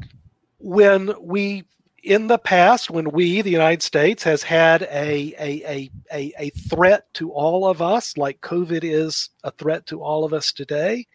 when 0.58 1.12
we, 1.20 1.64
in 2.06 2.28
the 2.28 2.38
past, 2.38 2.88
when 2.88 3.10
we, 3.10 3.42
the 3.42 3.50
United 3.50 3.82
States, 3.82 4.22
has 4.22 4.42
had 4.44 4.82
a 4.82 5.34
a 5.38 5.62
a 5.66 5.90
a, 6.12 6.32
a 6.38 6.50
threat 6.50 7.12
to 7.14 7.32
all 7.32 7.66
of 7.66 7.82
us, 7.82 8.16
like 8.16 8.40
COVID 8.42 8.84
is 8.84 9.30
a 9.42 9.50
threat 9.50 9.86
to 9.86 10.00
all 10.02 10.24
of 10.24 10.32
us 10.32 10.52
today, 10.52 11.06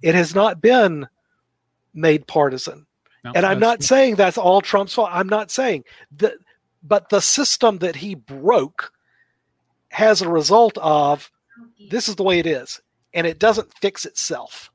it 0.00 0.14
has 0.14 0.34
not 0.34 0.62
been 0.62 1.06
made 1.92 2.26
partisan. 2.26 2.86
No, 3.22 3.32
And 3.34 3.44
I'm 3.44 3.60
not 3.60 3.82
saying 3.82 4.14
that's 4.14 4.38
all 4.38 4.62
Trump's 4.62 4.94
fault. 4.94 5.10
I'm 5.12 5.28
not 5.28 5.50
saying 5.50 5.84
that, 6.16 6.34
but 6.82 7.10
the 7.10 7.20
system 7.20 7.76
that 7.78 7.96
he 7.96 8.14
broke 8.14 8.92
has 9.90 10.22
a 10.22 10.28
result 10.28 10.78
of 10.78 11.30
this 11.90 12.08
is 12.08 12.16
the 12.16 12.22
way 12.22 12.38
it 12.38 12.46
is, 12.46 12.80
and 13.12 13.26
it 13.26 13.38
doesn't 13.38 13.74
fix 13.74 14.06
itself. 14.06 14.70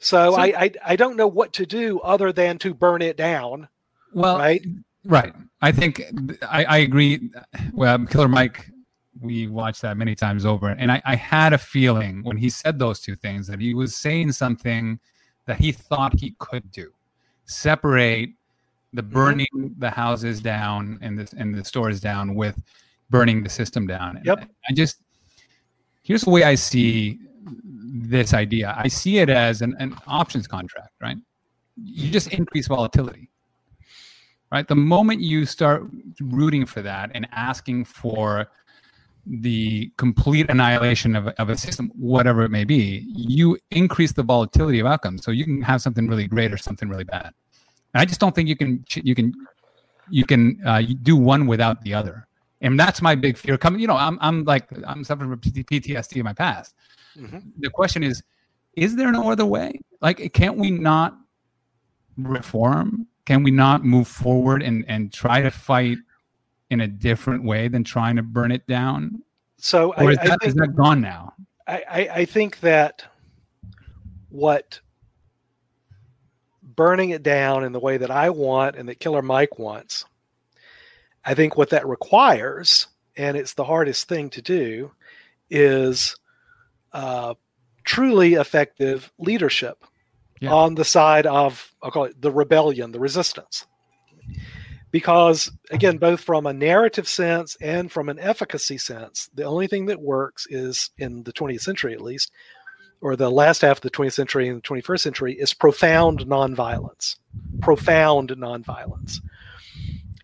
So, 0.00 0.30
So- 0.32 0.40
I, 0.40 0.46
I 0.58 0.70
I 0.86 0.96
don't 0.96 1.16
know 1.18 1.28
what 1.28 1.52
to 1.54 1.66
do 1.66 2.00
other 2.00 2.32
than 2.32 2.56
to 2.60 2.72
burn 2.72 3.02
it 3.02 3.18
down. 3.18 3.68
Well, 4.14 4.38
right? 4.38 4.64
Right. 5.04 5.34
I 5.60 5.72
think 5.72 6.02
I, 6.48 6.64
I 6.64 6.78
agree. 6.78 7.30
Well, 7.72 8.04
Killer 8.06 8.28
Mike, 8.28 8.70
we 9.20 9.48
watched 9.48 9.82
that 9.82 9.96
many 9.96 10.14
times 10.14 10.46
over, 10.46 10.70
and 10.70 10.90
I, 10.90 11.02
I 11.04 11.14
had 11.16 11.52
a 11.52 11.58
feeling 11.58 12.22
when 12.22 12.36
he 12.36 12.48
said 12.50 12.78
those 12.78 13.00
two 13.00 13.16
things 13.16 13.46
that 13.48 13.60
he 13.60 13.74
was 13.74 13.96
saying 13.96 14.32
something 14.32 14.98
that 15.46 15.58
he 15.58 15.72
thought 15.72 16.18
he 16.18 16.34
could 16.38 16.70
do: 16.70 16.92
separate 17.44 18.30
the 18.92 19.02
Mm-hmm. 19.02 19.12
burning 19.12 19.74
the 19.78 19.90
houses 19.90 20.40
down 20.40 20.98
and 21.02 21.18
the 21.18 21.34
and 21.36 21.54
the 21.54 21.64
stores 21.64 22.00
down 22.00 22.34
with 22.34 22.62
burning 23.10 23.42
the 23.42 23.50
system 23.50 23.86
down. 23.86 24.16
And 24.18 24.26
Yep. 24.26 24.48
I 24.68 24.72
just 24.72 25.00
here's 26.02 26.22
the 26.22 26.30
way 26.30 26.44
I 26.44 26.54
see 26.54 27.18
this 27.84 28.32
idea. 28.34 28.74
I 28.76 28.88
see 28.88 29.18
it 29.18 29.28
as 29.28 29.62
an, 29.62 29.74
an 29.78 29.96
options 30.06 30.46
contract, 30.46 30.90
right? 31.00 31.16
You 31.76 32.10
just 32.10 32.32
increase 32.32 32.68
volatility 32.68 33.30
right? 34.54 34.68
The 34.68 34.76
moment 34.76 35.20
you 35.20 35.44
start 35.46 35.82
rooting 36.20 36.64
for 36.64 36.80
that 36.80 37.10
and 37.14 37.26
asking 37.32 37.86
for 37.86 38.46
the 39.26 39.90
complete 39.96 40.46
annihilation 40.48 41.16
of, 41.16 41.26
a- 41.26 41.40
of 41.42 41.48
a 41.48 41.56
system, 41.56 41.90
whatever 41.96 42.42
it 42.44 42.50
may 42.50 42.62
be, 42.62 43.04
you 43.08 43.58
increase 43.72 44.12
the 44.12 44.22
volatility 44.22 44.78
of 44.78 44.86
outcomes. 44.86 45.24
So 45.24 45.30
you 45.32 45.44
can 45.44 45.60
have 45.62 45.82
something 45.82 46.06
really 46.06 46.28
great 46.28 46.52
or 46.52 46.56
something 46.56 46.88
really 46.88 47.02
bad. 47.04 47.30
And 47.92 48.00
I 48.02 48.04
just 48.04 48.20
don't 48.20 48.34
think 48.34 48.48
you 48.48 48.56
can 48.56 48.84
you 49.08 49.14
can 49.14 49.32
you 50.18 50.24
can 50.24 50.42
uh, 50.66 50.78
you 50.88 50.94
do 50.94 51.16
one 51.16 51.46
without 51.48 51.82
the 51.82 51.92
other. 51.94 52.16
And 52.60 52.78
that's 52.78 53.00
my 53.02 53.14
big 53.16 53.36
fear. 53.36 53.58
Coming, 53.58 53.80
you 53.80 53.88
know, 53.88 53.96
I'm 53.96 54.18
I'm 54.20 54.44
like 54.44 54.68
I'm 54.86 55.02
suffering 55.04 55.30
from 55.30 55.40
PTSD 55.40 56.16
in 56.18 56.24
my 56.24 56.32
past. 56.32 56.74
Mhm. 57.18 57.42
The 57.58 57.70
question 57.70 58.02
is, 58.04 58.22
is 58.76 58.94
there 58.98 59.10
no 59.10 59.30
other 59.32 59.46
way? 59.56 59.80
Like, 60.00 60.18
can't 60.32 60.56
we 60.58 60.70
not 60.70 61.16
reform? 62.16 63.06
Can 63.26 63.42
we 63.42 63.50
not 63.50 63.84
move 63.84 64.06
forward 64.06 64.62
and, 64.62 64.84
and 64.86 65.12
try 65.12 65.40
to 65.40 65.50
fight 65.50 65.98
in 66.70 66.80
a 66.80 66.88
different 66.88 67.44
way 67.44 67.68
than 67.68 67.84
trying 67.84 68.16
to 68.16 68.22
burn 68.22 68.52
it 68.52 68.66
down? 68.66 69.22
So 69.56 69.94
Or 69.94 70.10
I, 70.10 70.12
is, 70.12 70.18
I 70.18 70.26
that, 70.28 70.40
think, 70.40 70.44
is 70.44 70.54
that 70.54 70.76
gone 70.76 71.00
now? 71.00 71.32
I, 71.66 71.82
I, 71.88 72.08
I 72.16 72.24
think 72.24 72.60
that 72.60 73.04
what 74.28 74.80
burning 76.62 77.10
it 77.10 77.22
down 77.22 77.64
in 77.64 77.72
the 77.72 77.80
way 77.80 77.96
that 77.96 78.10
I 78.10 78.30
want 78.30 78.76
and 78.76 78.88
that 78.88 79.00
Killer 79.00 79.22
Mike 79.22 79.58
wants, 79.58 80.04
I 81.24 81.34
think 81.34 81.56
what 81.56 81.70
that 81.70 81.86
requires, 81.86 82.88
and 83.16 83.36
it's 83.36 83.54
the 83.54 83.64
hardest 83.64 84.08
thing 84.08 84.28
to 84.30 84.42
do, 84.42 84.92
is 85.48 86.16
uh, 86.92 87.34
truly 87.84 88.34
effective 88.34 89.10
leadership 89.18 89.84
Yeah. 90.44 90.52
on 90.52 90.74
the 90.74 90.84
side 90.84 91.26
of, 91.26 91.72
I'll 91.82 91.90
call 91.90 92.04
it 92.04 92.20
the 92.20 92.30
rebellion, 92.30 92.92
the 92.92 93.00
resistance. 93.00 93.66
Because, 94.90 95.50
again, 95.70 95.98
both 95.98 96.20
from 96.20 96.46
a 96.46 96.52
narrative 96.52 97.08
sense 97.08 97.56
and 97.60 97.90
from 97.90 98.08
an 98.08 98.18
efficacy 98.20 98.78
sense, 98.78 99.28
the 99.34 99.42
only 99.42 99.66
thing 99.66 99.86
that 99.86 100.00
works 100.00 100.46
is, 100.48 100.90
in 100.98 101.24
the 101.24 101.32
20th 101.32 101.62
century 101.62 101.94
at 101.94 102.00
least, 102.00 102.30
or 103.00 103.16
the 103.16 103.30
last 103.30 103.62
half 103.62 103.78
of 103.78 103.82
the 103.82 103.90
20th 103.90 104.12
century 104.12 104.48
and 104.48 104.58
the 104.58 104.68
21st 104.68 105.00
century, 105.00 105.34
is 105.34 105.52
profound 105.52 106.20
nonviolence. 106.20 107.16
Profound 107.60 108.30
nonviolence. 108.30 109.18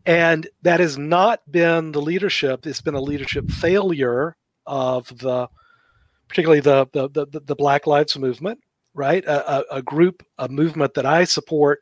And 0.06 0.48
that 0.62 0.80
has 0.80 0.96
not 0.96 1.40
been 1.50 1.92
the 1.92 2.00
leadership, 2.00 2.66
it's 2.66 2.80
been 2.80 2.94
a 2.94 3.00
leadership 3.00 3.50
failure 3.50 4.36
of 4.66 5.08
the, 5.18 5.48
particularly 6.28 6.60
the, 6.60 6.86
the, 6.92 7.08
the, 7.08 7.40
the 7.40 7.54
Black 7.54 7.86
Lives 7.86 8.16
Movement, 8.16 8.60
right? 8.94 9.24
A, 9.24 9.58
a, 9.58 9.78
a 9.78 9.82
group, 9.82 10.24
a 10.38 10.48
movement 10.48 10.94
that 10.94 11.06
I 11.06 11.24
support 11.24 11.80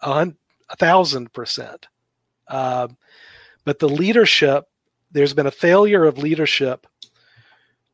a, 0.00 0.32
thousand 0.78 1.32
percent. 1.32 1.86
Um, 2.48 2.96
but 3.64 3.78
the 3.78 3.88
leadership, 3.88 4.64
there's 5.10 5.34
been 5.34 5.46
a 5.46 5.50
failure 5.50 6.04
of 6.04 6.18
leadership 6.18 6.86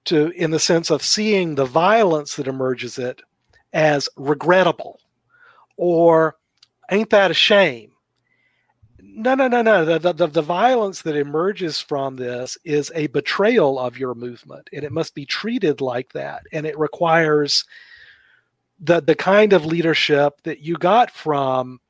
to, 0.06 0.30
in 0.30 0.50
the 0.50 0.60
sense 0.60 0.90
of 0.90 1.02
seeing 1.02 1.54
the 1.54 1.64
violence 1.64 2.36
that 2.36 2.46
emerges 2.48 2.98
it 2.98 3.20
as 3.72 4.08
regrettable 4.16 5.00
or 5.76 6.36
ain't 6.90 7.10
that 7.10 7.30
a 7.30 7.34
shame? 7.34 7.92
No, 9.00 9.34
no, 9.34 9.48
no, 9.48 9.62
no. 9.62 9.84
The, 9.84 10.12
the, 10.12 10.26
the 10.26 10.42
violence 10.42 11.02
that 11.02 11.16
emerges 11.16 11.80
from 11.80 12.16
this 12.16 12.56
is 12.64 12.92
a 12.94 13.08
betrayal 13.08 13.78
of 13.78 13.98
your 13.98 14.14
movement, 14.14 14.68
and 14.72 14.84
it 14.84 14.92
must 14.92 15.14
be 15.14 15.26
treated 15.26 15.80
like 15.80 16.12
that. 16.12 16.42
And 16.52 16.66
it 16.66 16.78
requires 16.78 17.64
the 18.80 19.00
the 19.00 19.14
kind 19.14 19.52
of 19.52 19.66
leadership 19.66 20.40
that 20.44 20.60
you 20.60 20.76
got 20.76 21.10
from 21.10 21.80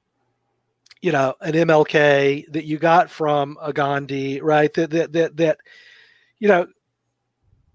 you 1.02 1.12
know 1.12 1.34
an 1.40 1.52
MLK 1.52 2.50
that 2.52 2.64
you 2.64 2.78
got 2.78 3.10
from 3.10 3.58
a 3.60 3.72
Gandhi 3.72 4.40
right? 4.40 4.72
That 4.74 4.90
that 4.90 5.12
that, 5.12 5.36
that 5.36 5.58
you 6.38 6.48
know 6.48 6.66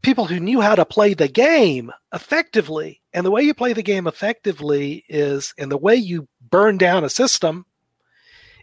people 0.01 0.25
who 0.25 0.39
knew 0.39 0.61
how 0.61 0.75
to 0.75 0.85
play 0.85 1.13
the 1.13 1.27
game 1.27 1.91
effectively. 2.13 3.01
And 3.13 3.25
the 3.25 3.31
way 3.31 3.41
you 3.43 3.53
play 3.53 3.73
the 3.73 3.83
game 3.83 4.05
effectively 4.05 5.05
is 5.07 5.53
and 5.57 5.71
the 5.71 5.77
way 5.77 5.95
you 5.95 6.27
burn 6.49 6.77
down 6.77 7.03
a 7.03 7.09
system 7.09 7.65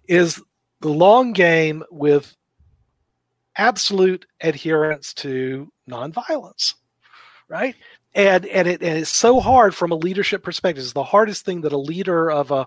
is 0.07 0.41
the 0.81 0.89
long 0.89 1.33
game 1.33 1.83
with 1.91 2.37
absolute 3.57 4.27
adherence 4.41 5.13
to 5.13 5.71
nonviolence 5.89 6.75
right 7.49 7.75
and 8.15 8.47
and 8.47 8.67
it 8.69 8.83
and 8.83 8.99
it's 8.99 9.11
so 9.11 9.41
hard 9.41 9.75
from 9.75 9.93
a 9.93 9.97
leadership 9.97 10.43
perspective. 10.43 10.83
It's 10.83 10.93
the 10.93 11.05
hardest 11.05 11.45
thing 11.45 11.61
that 11.63 11.73
a 11.73 11.79
leader 11.79 12.31
of 12.31 12.51
a, 12.51 12.67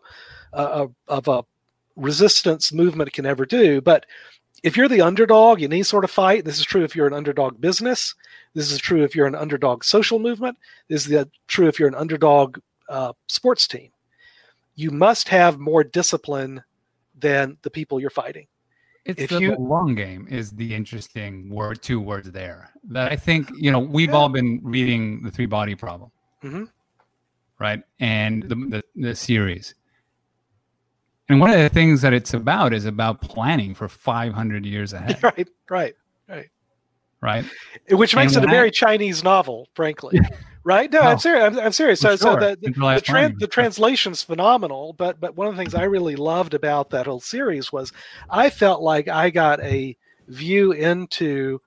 a 0.53 0.87
of 1.07 1.27
a 1.27 1.43
resistance 1.95 2.71
movement 2.71 3.13
can 3.13 3.25
ever 3.25 3.45
do. 3.45 3.81
But 3.81 4.05
if 4.63 4.77
you're 4.77 4.87
the 4.87 5.01
underdog 5.01 5.61
in 5.61 5.73
any 5.73 5.83
sort 5.83 6.05
of 6.05 6.11
fight, 6.11 6.45
this 6.45 6.57
is 6.57 6.65
true 6.65 6.83
if 6.83 6.95
you're 6.95 7.07
an 7.07 7.13
underdog 7.13 7.59
business. 7.59 8.15
This 8.53 8.71
is 8.71 8.79
true 8.79 9.03
if 9.03 9.15
you're 9.15 9.27
an 9.27 9.35
underdog 9.35 9.83
social 9.83 10.19
movement. 10.19 10.57
This 10.87 11.07
is 11.07 11.25
true 11.47 11.67
if 11.67 11.79
you're 11.79 11.89
an 11.89 11.95
underdog 11.95 12.59
uh, 12.87 13.13
sports 13.27 13.67
team. 13.67 13.89
You 14.75 14.91
must 14.91 15.27
have 15.29 15.59
more 15.59 15.83
discipline 15.83 16.63
than 17.19 17.57
the 17.61 17.69
people 17.69 17.99
you're 17.99 18.09
fighting. 18.09 18.47
It's 19.05 19.21
If 19.23 19.29
the, 19.31 19.39
you- 19.41 19.55
long 19.55 19.95
game 19.95 20.27
is 20.29 20.51
the 20.51 20.73
interesting 20.73 21.49
word, 21.49 21.81
two 21.81 21.99
words 21.99 22.31
there 22.31 22.69
that 22.89 23.11
I 23.11 23.15
think, 23.17 23.49
you 23.55 23.69
know, 23.71 23.79
we've 23.79 24.13
all 24.13 24.29
been 24.29 24.59
reading 24.63 25.23
the 25.23 25.31
three 25.31 25.45
body 25.45 25.75
problem, 25.75 26.09
Mhm. 26.43 26.69
right? 27.59 27.83
And 27.99 28.43
the, 28.43 28.55
the, 28.55 28.83
the 28.95 29.15
series. 29.15 29.75
And 31.29 31.39
one 31.39 31.49
of 31.49 31.57
the 31.57 31.69
things 31.69 32.01
that 32.01 32.13
it's 32.13 32.33
about 32.33 32.73
is 32.73 32.85
about 32.85 33.21
planning 33.21 33.73
for 33.73 33.87
500 33.89 34.65
years 34.65 34.93
ahead, 34.97 35.21
right, 35.23 35.47
right. 35.69 35.95
right? 36.29 36.49
Right. 37.21 37.45
Which 37.89 38.15
makes 38.15 38.35
And 38.35 38.43
it 38.43 38.47
a 38.47 38.47
when 38.47 38.55
I- 38.55 38.57
very 38.59 38.71
Chinese 38.71 39.23
novel, 39.23 39.67
frankly. 39.75 40.19
right? 40.63 40.91
No, 40.91 40.99
Oh. 40.99 41.03
I'm 41.07 41.19
serious. 41.19 41.43
I'm, 41.43 41.59
I'm 41.59 41.71
serious. 41.71 42.01
For 42.01 42.09
So, 42.09 42.15
so 42.15 42.35
the, 42.35 42.57
the, 42.59 42.67
Centralized 42.67 43.05
the, 43.05 43.11
tran- 43.11 43.39
the 43.39 43.47
translation's 43.47 44.23
phenomenal, 44.23 44.93
but 44.93 45.19
but 45.19 45.35
one 45.35 45.47
of 45.47 45.55
the 45.55 45.61
things 45.61 45.75
I 45.75 45.83
really 45.83 46.15
loved 46.15 46.53
about 46.53 46.89
that 46.91 47.05
whole 47.05 47.19
series 47.19 47.71
was 47.71 47.91
I 48.29 48.49
felt 48.49 48.81
like 48.81 49.07
I 49.07 49.29
got 49.29 49.59
a 49.61 49.95
view 50.27 50.71
into 50.71 51.59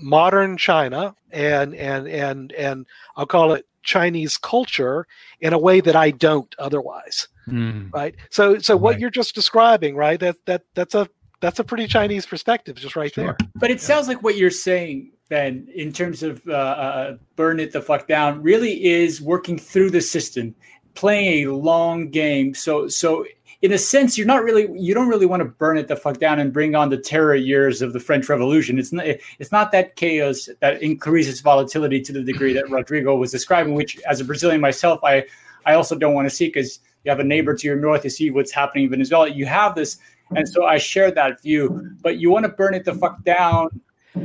modern 0.00 0.56
China 0.56 1.14
and 1.30 1.74
and 1.74 2.08
and 2.08 2.52
and 2.52 2.86
I'll 3.16 3.26
call 3.26 3.52
it 3.52 3.66
Chinese 3.82 4.36
culture 4.36 5.06
in 5.40 5.52
a 5.52 5.58
way 5.58 5.80
that 5.80 5.96
I 5.96 6.10
don't 6.10 6.52
otherwise. 6.58 7.28
Mm. 7.48 7.92
Right. 7.92 8.14
So 8.30 8.58
so 8.58 8.76
what 8.76 8.92
Right. 8.92 9.00
you're 9.00 9.10
just 9.10 9.34
describing, 9.34 9.96
right? 9.96 10.18
That 10.20 10.36
that 10.46 10.62
that's 10.74 10.94
a 10.94 11.08
that's 11.40 11.58
a 11.58 11.64
pretty 11.64 11.86
Chinese 11.86 12.26
perspective, 12.26 12.76
just 12.76 12.96
right 12.96 13.12
Sure. 13.12 13.24
there. 13.38 13.48
But 13.54 13.70
it 13.70 13.80
sounds 13.80 14.08
like 14.08 14.22
what 14.22 14.36
you're 14.36 14.50
saying, 14.50 15.12
Ben, 15.30 15.66
in 15.74 15.92
terms 15.92 16.22
of 16.22 16.46
uh, 16.46 16.52
uh, 16.52 17.16
burn 17.36 17.60
it 17.60 17.72
the 17.72 17.80
fuck 17.80 18.06
down, 18.06 18.42
really 18.42 18.84
is 18.84 19.22
working 19.22 19.58
through 19.58 19.90
the 19.90 20.00
system, 20.00 20.54
playing 20.94 21.46
a 21.46 21.54
long 21.54 22.10
game. 22.10 22.52
So, 22.52 22.88
so 22.88 23.24
in 23.62 23.72
a 23.72 23.78
sense, 23.78 24.18
you're 24.18 24.26
not 24.26 24.42
really, 24.42 24.68
you 24.78 24.92
don't 24.92 25.08
really 25.08 25.26
want 25.26 25.40
to 25.40 25.48
burn 25.48 25.78
it 25.78 25.88
the 25.88 25.96
fuck 25.96 26.18
down 26.18 26.38
and 26.40 26.52
bring 26.52 26.74
on 26.74 26.90
the 26.90 26.98
terror 26.98 27.34
years 27.34 27.80
of 27.80 27.92
the 27.92 28.00
French 28.00 28.28
Revolution. 28.28 28.78
It's 28.78 28.92
not, 28.92 29.06
it's 29.38 29.52
not 29.52 29.72
that 29.72 29.96
chaos 29.96 30.48
that 30.60 30.82
increases 30.82 31.40
volatility 31.40 32.02
to 32.02 32.12
the 32.12 32.22
degree 32.22 32.52
that 32.52 32.68
Rodrigo 32.68 33.16
was 33.16 33.30
describing. 33.30 33.74
Which, 33.74 33.98
as 34.08 34.20
a 34.20 34.24
Brazilian 34.24 34.60
myself, 34.60 35.00
I, 35.02 35.24
I 35.64 35.74
also 35.74 35.96
don't 35.96 36.14
want 36.14 36.28
to 36.28 36.34
see 36.34 36.48
because 36.48 36.80
you 37.04 37.10
have 37.10 37.20
a 37.20 37.24
neighbor 37.24 37.54
to 37.54 37.66
your 37.66 37.76
north. 37.76 38.04
You 38.04 38.10
see 38.10 38.30
what's 38.30 38.52
happening 38.52 38.84
in 38.84 38.90
Venezuela. 38.90 39.28
You 39.28 39.46
have 39.46 39.74
this 39.74 39.98
and 40.34 40.48
so 40.48 40.64
I 40.64 40.78
share 40.78 41.10
that 41.12 41.42
view. 41.42 41.90
But 42.02 42.18
you 42.18 42.30
want 42.30 42.44
to 42.44 42.50
burn 42.50 42.74
it 42.74 42.84
the 42.84 42.94
fuck 42.94 43.22
down. 43.24 43.80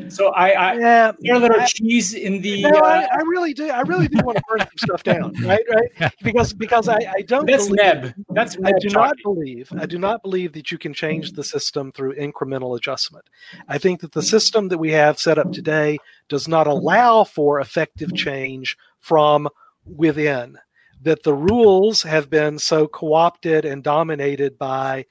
So 0.09 0.29
I, 0.29 0.49
I 0.49 0.73
Yeah. 0.79 1.11
throw 1.11 1.37
a 1.37 1.39
little 1.39 1.61
I- 1.61 1.65
cheese 1.65 2.13
in 2.13 2.41
the. 2.41 2.63
No, 2.63 2.79
I, 2.79 3.03
uh, 3.03 3.07
I 3.11 3.17
really 3.27 3.53
do. 3.53 3.69
I 3.69 3.81
really 3.81 4.07
do 4.07 4.23
want 4.23 4.37
to 4.37 4.43
burn 4.49 4.59
some 4.59 4.69
stuff 4.77 5.03
down, 5.03 5.33
right? 5.43 5.63
Right? 5.69 6.13
Because 6.23 6.53
because 6.53 6.89
I, 6.89 6.97
I 7.15 7.21
don't 7.21 7.45
that's 7.45 7.67
believe, 7.67 7.77
Neb. 7.83 8.13
That's 8.29 8.57
I 8.57 8.71
Neb 8.71 8.79
do 8.79 8.89
not 8.89 9.15
believe 9.23 9.71
I 9.77 9.85
do 9.85 9.97
not 9.99 10.21
believe 10.23 10.53
that 10.53 10.71
you 10.71 10.77
can 10.77 10.93
change 10.93 11.33
the 11.33 11.43
system 11.43 11.91
through 11.91 12.15
incremental 12.15 12.75
adjustment. 12.77 13.25
I 13.67 13.77
think 13.77 14.01
that 14.01 14.11
the 14.11 14.23
system 14.23 14.67
that 14.69 14.77
we 14.77 14.91
have 14.91 15.19
set 15.19 15.37
up 15.37 15.51
today 15.51 15.99
does 16.29 16.47
not 16.47 16.65
allow 16.67 17.23
for 17.23 17.59
effective 17.59 18.13
change 18.15 18.77
from 19.01 19.47
within. 19.85 20.57
That 21.03 21.21
the 21.21 21.33
rules 21.35 22.01
have 22.01 22.29
been 22.31 22.57
so 22.57 22.87
co-opted 22.87 23.65
and 23.65 23.83
dominated 23.83 24.57
by 24.57 25.05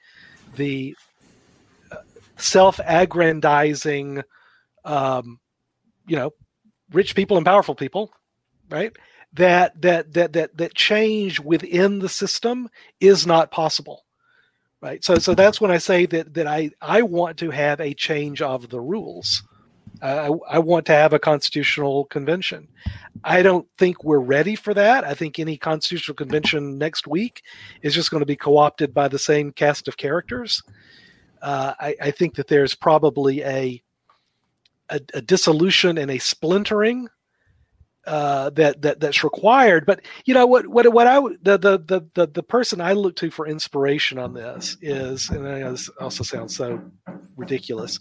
the 0.57 0.95
uh, 1.91 1.97
self-aggrandizing, 2.37 4.21
um, 4.85 5.39
you 6.07 6.15
know, 6.15 6.31
rich 6.91 7.15
people 7.15 7.37
and 7.37 7.45
powerful 7.45 7.75
people, 7.75 8.11
right? 8.69 8.95
That 9.33 9.81
that 9.81 10.13
that 10.13 10.33
that 10.33 10.57
that 10.57 10.73
change 10.75 11.39
within 11.39 11.99
the 11.99 12.09
system 12.09 12.69
is 13.01 13.27
not 13.27 13.51
possible, 13.51 14.05
right? 14.81 15.03
So 15.03 15.15
so 15.15 15.35
that's 15.35 15.59
when 15.59 15.71
I 15.71 15.77
say 15.77 16.05
that 16.05 16.33
that 16.35 16.47
I 16.47 16.71
I 16.81 17.01
want 17.01 17.37
to 17.39 17.49
have 17.49 17.81
a 17.81 17.93
change 17.93 18.41
of 18.41 18.69
the 18.69 18.79
rules. 18.79 19.43
I, 20.01 20.29
I 20.49 20.59
want 20.59 20.85
to 20.87 20.91
have 20.93 21.13
a 21.13 21.19
constitutional 21.19 22.05
convention. 22.05 22.67
I 23.23 23.41
don't 23.41 23.65
think 23.77 24.03
we're 24.03 24.19
ready 24.19 24.55
for 24.55 24.73
that. 24.73 25.03
I 25.03 25.13
think 25.13 25.39
any 25.39 25.57
constitutional 25.57 26.15
convention 26.15 26.77
next 26.77 27.07
week 27.07 27.41
is 27.81 27.93
just 27.93 28.11
going 28.11 28.19
to 28.19 28.25
be 28.25 28.35
co-opted 28.35 28.93
by 28.93 29.07
the 29.07 29.17
same 29.17 29.51
cast 29.51 29.87
of 29.87 29.95
characters. 29.95 30.61
Uh, 31.41 31.73
I, 31.79 31.95
I 32.01 32.11
think 32.11 32.35
that 32.35 32.47
there's 32.47 32.75
probably 32.75 33.41
a, 33.43 33.81
a 34.89 34.99
a 35.13 35.21
dissolution 35.21 35.97
and 35.97 36.11
a 36.11 36.17
splintering 36.19 37.07
uh, 38.05 38.49
that 38.51 38.81
that 38.81 38.99
that's 38.99 39.23
required. 39.23 39.85
But 39.85 40.01
you 40.25 40.33
know 40.33 40.45
what 40.45 40.67
what 40.67 40.91
what 40.93 41.07
I 41.07 41.19
the 41.41 41.57
the 41.57 42.05
the 42.13 42.27
the, 42.27 42.43
person 42.43 42.81
I 42.81 42.93
look 42.93 43.15
to 43.17 43.31
for 43.31 43.47
inspiration 43.47 44.19
on 44.19 44.33
this 44.33 44.77
is, 44.81 45.29
and 45.29 45.45
this 45.45 45.89
also 45.99 46.23
sounds 46.23 46.55
so 46.55 46.81
ridiculous, 47.35 47.99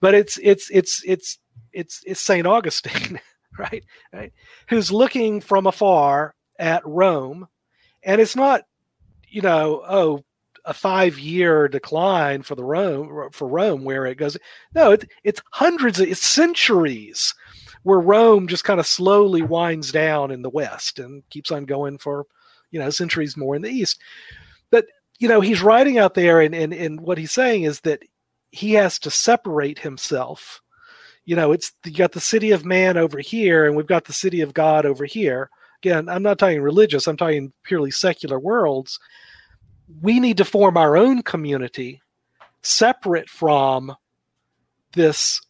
but 0.00 0.14
it's 0.14 0.38
it's 0.42 0.70
it's 0.70 1.02
it's 1.04 1.38
it's 1.72 2.00
it's 2.06 2.20
Saint 2.20 2.46
Augustine, 2.46 3.20
right? 3.58 3.84
Right, 4.12 4.32
who's 4.68 4.90
looking 4.90 5.40
from 5.40 5.66
afar 5.66 6.34
at 6.58 6.86
Rome, 6.86 7.46
and 8.02 8.20
it's 8.20 8.36
not 8.36 8.62
you 9.28 9.42
know, 9.42 9.82
oh, 9.86 10.24
a 10.64 10.74
five 10.74 11.18
year 11.18 11.68
decline 11.68 12.42
for 12.42 12.54
the 12.54 12.64
Rome 12.64 13.30
for 13.32 13.48
Rome 13.48 13.84
where 13.84 14.06
it 14.06 14.16
goes. 14.16 14.36
No, 14.74 14.92
it, 14.92 15.10
it's 15.22 15.42
hundreds 15.52 16.00
of 16.00 16.08
it's 16.08 16.24
centuries 16.24 17.34
where 17.82 18.00
Rome 18.00 18.48
just 18.48 18.64
kind 18.64 18.80
of 18.80 18.86
slowly 18.86 19.42
winds 19.42 19.92
down 19.92 20.30
in 20.30 20.42
the 20.42 20.50
west 20.50 20.98
and 20.98 21.22
keeps 21.30 21.50
on 21.50 21.66
going 21.66 21.98
for 21.98 22.26
you 22.70 22.80
know 22.80 22.90
centuries 22.90 23.36
more 23.36 23.54
in 23.54 23.62
the 23.62 23.70
east. 23.70 24.00
But 24.70 24.86
you 25.18 25.28
know 25.28 25.40
he's 25.40 25.62
writing 25.62 25.98
out 25.98 26.14
there, 26.14 26.40
and 26.40 26.54
and, 26.54 26.72
and 26.72 27.00
what 27.00 27.18
he's 27.18 27.32
saying 27.32 27.64
is 27.64 27.80
that 27.80 28.02
he 28.50 28.72
has 28.72 28.98
to 29.00 29.10
separate 29.10 29.78
himself. 29.78 30.60
You 31.26 31.36
know, 31.36 31.52
it's 31.52 31.72
you 31.84 31.92
got 31.92 32.12
the 32.12 32.20
city 32.20 32.50
of 32.52 32.64
man 32.64 32.96
over 32.96 33.18
here, 33.18 33.66
and 33.66 33.76
we've 33.76 33.86
got 33.86 34.04
the 34.04 34.12
city 34.12 34.40
of 34.40 34.54
God 34.54 34.86
over 34.86 35.04
here. 35.04 35.50
Again, 35.82 36.08
I'm 36.08 36.22
not 36.22 36.38
talking 36.38 36.62
religious; 36.62 37.06
I'm 37.06 37.16
talking 37.16 37.52
purely 37.64 37.90
secular 37.90 38.38
worlds 38.38 38.98
we 40.00 40.20
need 40.20 40.38
to 40.38 40.44
form 40.44 40.76
our 40.76 40.96
own 40.96 41.22
community 41.22 42.00
separate 42.62 43.28
from 43.28 43.94
this 44.92 45.40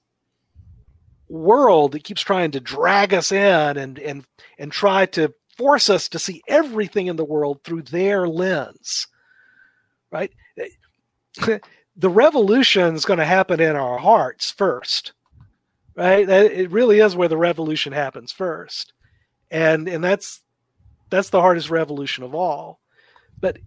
world 1.29 1.93
that 1.93 2.05
keeps 2.05 2.23
trying 2.23 2.51
to 2.51 2.61
drag 2.61 3.15
us 3.15 3.33
in 3.33 3.77
and 3.77 3.99
and 3.99 4.25
and 4.59 4.73
try 4.73 5.07
to 5.07 5.33
force 5.57 5.89
us 5.89 6.09
to 6.09 6.19
see 6.19 6.43
everything 6.49 7.07
in 7.07 7.17
the 7.17 7.25
world 7.25 7.61
through 7.63 7.83
their 7.83 8.29
lens 8.29 9.07
right? 10.11 10.33
The 11.97 12.11
revolution 12.11 12.97
is 12.97 13.05
going 13.05 13.21
to 13.21 13.25
happen 13.25 13.61
in 13.61 13.77
our 13.77 13.99
hearts 13.99 14.51
first 14.51 15.13
right? 15.97 16.29
It 16.29 16.71
really 16.71 17.01
is 17.01 17.17
where 17.17 17.29
the 17.29 17.37
revolution 17.37 17.93
happens 17.93 18.33
first. 18.33 18.93
And 19.51 19.89
and 19.89 20.03
that's 20.03 20.43
that's 21.11 21.31
the 21.31 21.41
hardest 21.41 21.71
revolution 21.71 22.25
of 22.25 22.35
all. 22.35 22.81
But 23.41 23.59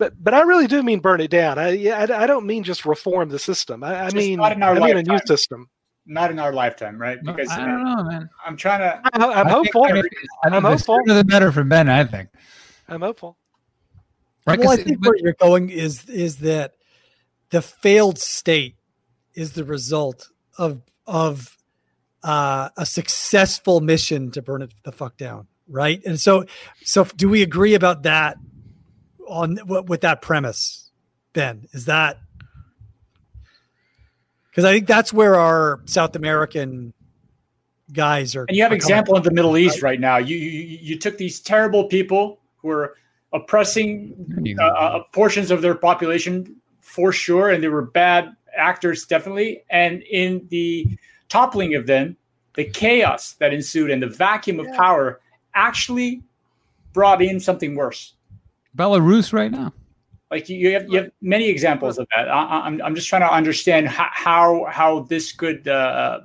but 0.00 0.14
but 0.18 0.32
I 0.32 0.40
really 0.40 0.66
do 0.66 0.82
mean 0.82 1.00
burn 1.00 1.20
it 1.20 1.30
down. 1.30 1.58
I 1.58 1.88
I, 1.90 2.22
I 2.22 2.26
don't 2.26 2.46
mean 2.46 2.64
just 2.64 2.86
reform 2.86 3.28
the 3.28 3.38
system. 3.38 3.84
I, 3.84 4.06
I 4.06 4.10
mean 4.10 4.40
I 4.40 4.54
mean 4.54 4.96
a 4.96 5.02
new 5.02 5.18
system. 5.26 5.68
Not 6.06 6.30
in 6.30 6.38
our 6.38 6.52
lifetime, 6.52 6.98
right? 6.98 7.18
Because 7.22 7.50
I 7.50 7.66
don't 7.66 7.84
know, 7.84 8.02
man. 8.04 8.28
I'm 8.44 8.56
trying 8.56 8.80
to. 8.80 9.00
I, 9.12 9.40
am 9.42 9.46
hopeful. 9.46 9.84
Think, 9.84 10.06
I 10.42 10.56
am 10.56 10.64
hopeful. 10.64 10.98
The 11.06 11.22
better 11.22 11.52
for 11.52 11.62
Ben, 11.62 11.88
I 11.88 12.04
think. 12.04 12.30
I'm 12.88 13.02
hopeful. 13.02 13.36
Right, 14.46 14.58
well, 14.58 14.70
I 14.70 14.76
think 14.76 15.00
but, 15.00 15.10
where 15.10 15.16
you're 15.18 15.34
going 15.34 15.68
is 15.68 16.08
is 16.08 16.38
that 16.38 16.72
the 17.50 17.60
failed 17.60 18.18
state 18.18 18.76
is 19.34 19.52
the 19.52 19.64
result 19.64 20.30
of 20.56 20.80
of 21.06 21.58
uh, 22.24 22.70
a 22.76 22.86
successful 22.86 23.80
mission 23.80 24.30
to 24.30 24.40
burn 24.40 24.62
it 24.62 24.72
the 24.82 24.92
fuck 24.92 25.18
down, 25.18 25.46
right? 25.68 26.02
And 26.06 26.18
so, 26.18 26.46
so 26.82 27.04
do 27.04 27.28
we 27.28 27.42
agree 27.42 27.74
about 27.74 28.04
that 28.04 28.38
on 29.30 29.58
with 29.66 30.02
that 30.02 30.22
premise, 30.22 30.90
Ben? 31.32 31.68
Is 31.72 31.86
that 31.86 32.18
because 34.50 34.64
I 34.64 34.72
think 34.72 34.86
that's 34.86 35.12
where 35.12 35.36
our 35.36 35.80
South 35.86 36.16
American 36.16 36.92
guys 37.92 38.36
are. 38.36 38.44
And 38.48 38.56
you 38.56 38.62
have 38.62 38.72
example 38.72 39.16
in 39.16 39.22
the 39.22 39.30
Middle 39.30 39.56
East 39.56 39.82
right, 39.82 39.90
right 39.90 40.00
now. 40.00 40.16
You, 40.18 40.36
you 40.36 40.78
you 40.80 40.98
took 40.98 41.18
these 41.18 41.40
terrible 41.40 41.84
people 41.84 42.40
who 42.56 42.70
are 42.70 42.96
oppressing 43.32 44.56
uh, 44.58 44.64
uh, 44.64 45.02
portions 45.12 45.50
of 45.50 45.62
their 45.62 45.74
population 45.74 46.56
for 46.80 47.12
sure, 47.12 47.50
and 47.50 47.62
they 47.62 47.68
were 47.68 47.82
bad 47.82 48.34
actors 48.56 49.06
definitely. 49.06 49.62
And 49.70 50.02
in 50.02 50.46
the 50.50 50.86
toppling 51.28 51.74
of 51.74 51.86
them, 51.86 52.16
the 52.54 52.64
chaos 52.64 53.34
that 53.34 53.54
ensued 53.54 53.90
and 53.90 54.02
the 54.02 54.08
vacuum 54.08 54.60
of 54.60 54.66
power 54.74 55.20
actually 55.54 56.22
brought 56.92 57.22
in 57.22 57.38
something 57.38 57.76
worse. 57.76 58.14
Belarus 58.76 59.32
right 59.32 59.50
now. 59.50 59.72
Like 60.30 60.48
you 60.48 60.72
have, 60.74 60.88
you 60.88 60.98
have 60.98 61.10
many 61.20 61.48
examples 61.48 61.98
of 61.98 62.06
that. 62.14 62.28
I, 62.28 62.66
am 62.66 62.74
I'm, 62.74 62.82
I'm 62.82 62.94
just 62.94 63.08
trying 63.08 63.22
to 63.22 63.32
understand 63.32 63.88
how 63.88 64.66
how 64.70 65.00
this 65.00 65.32
could 65.32 65.66
uh, 65.66 66.20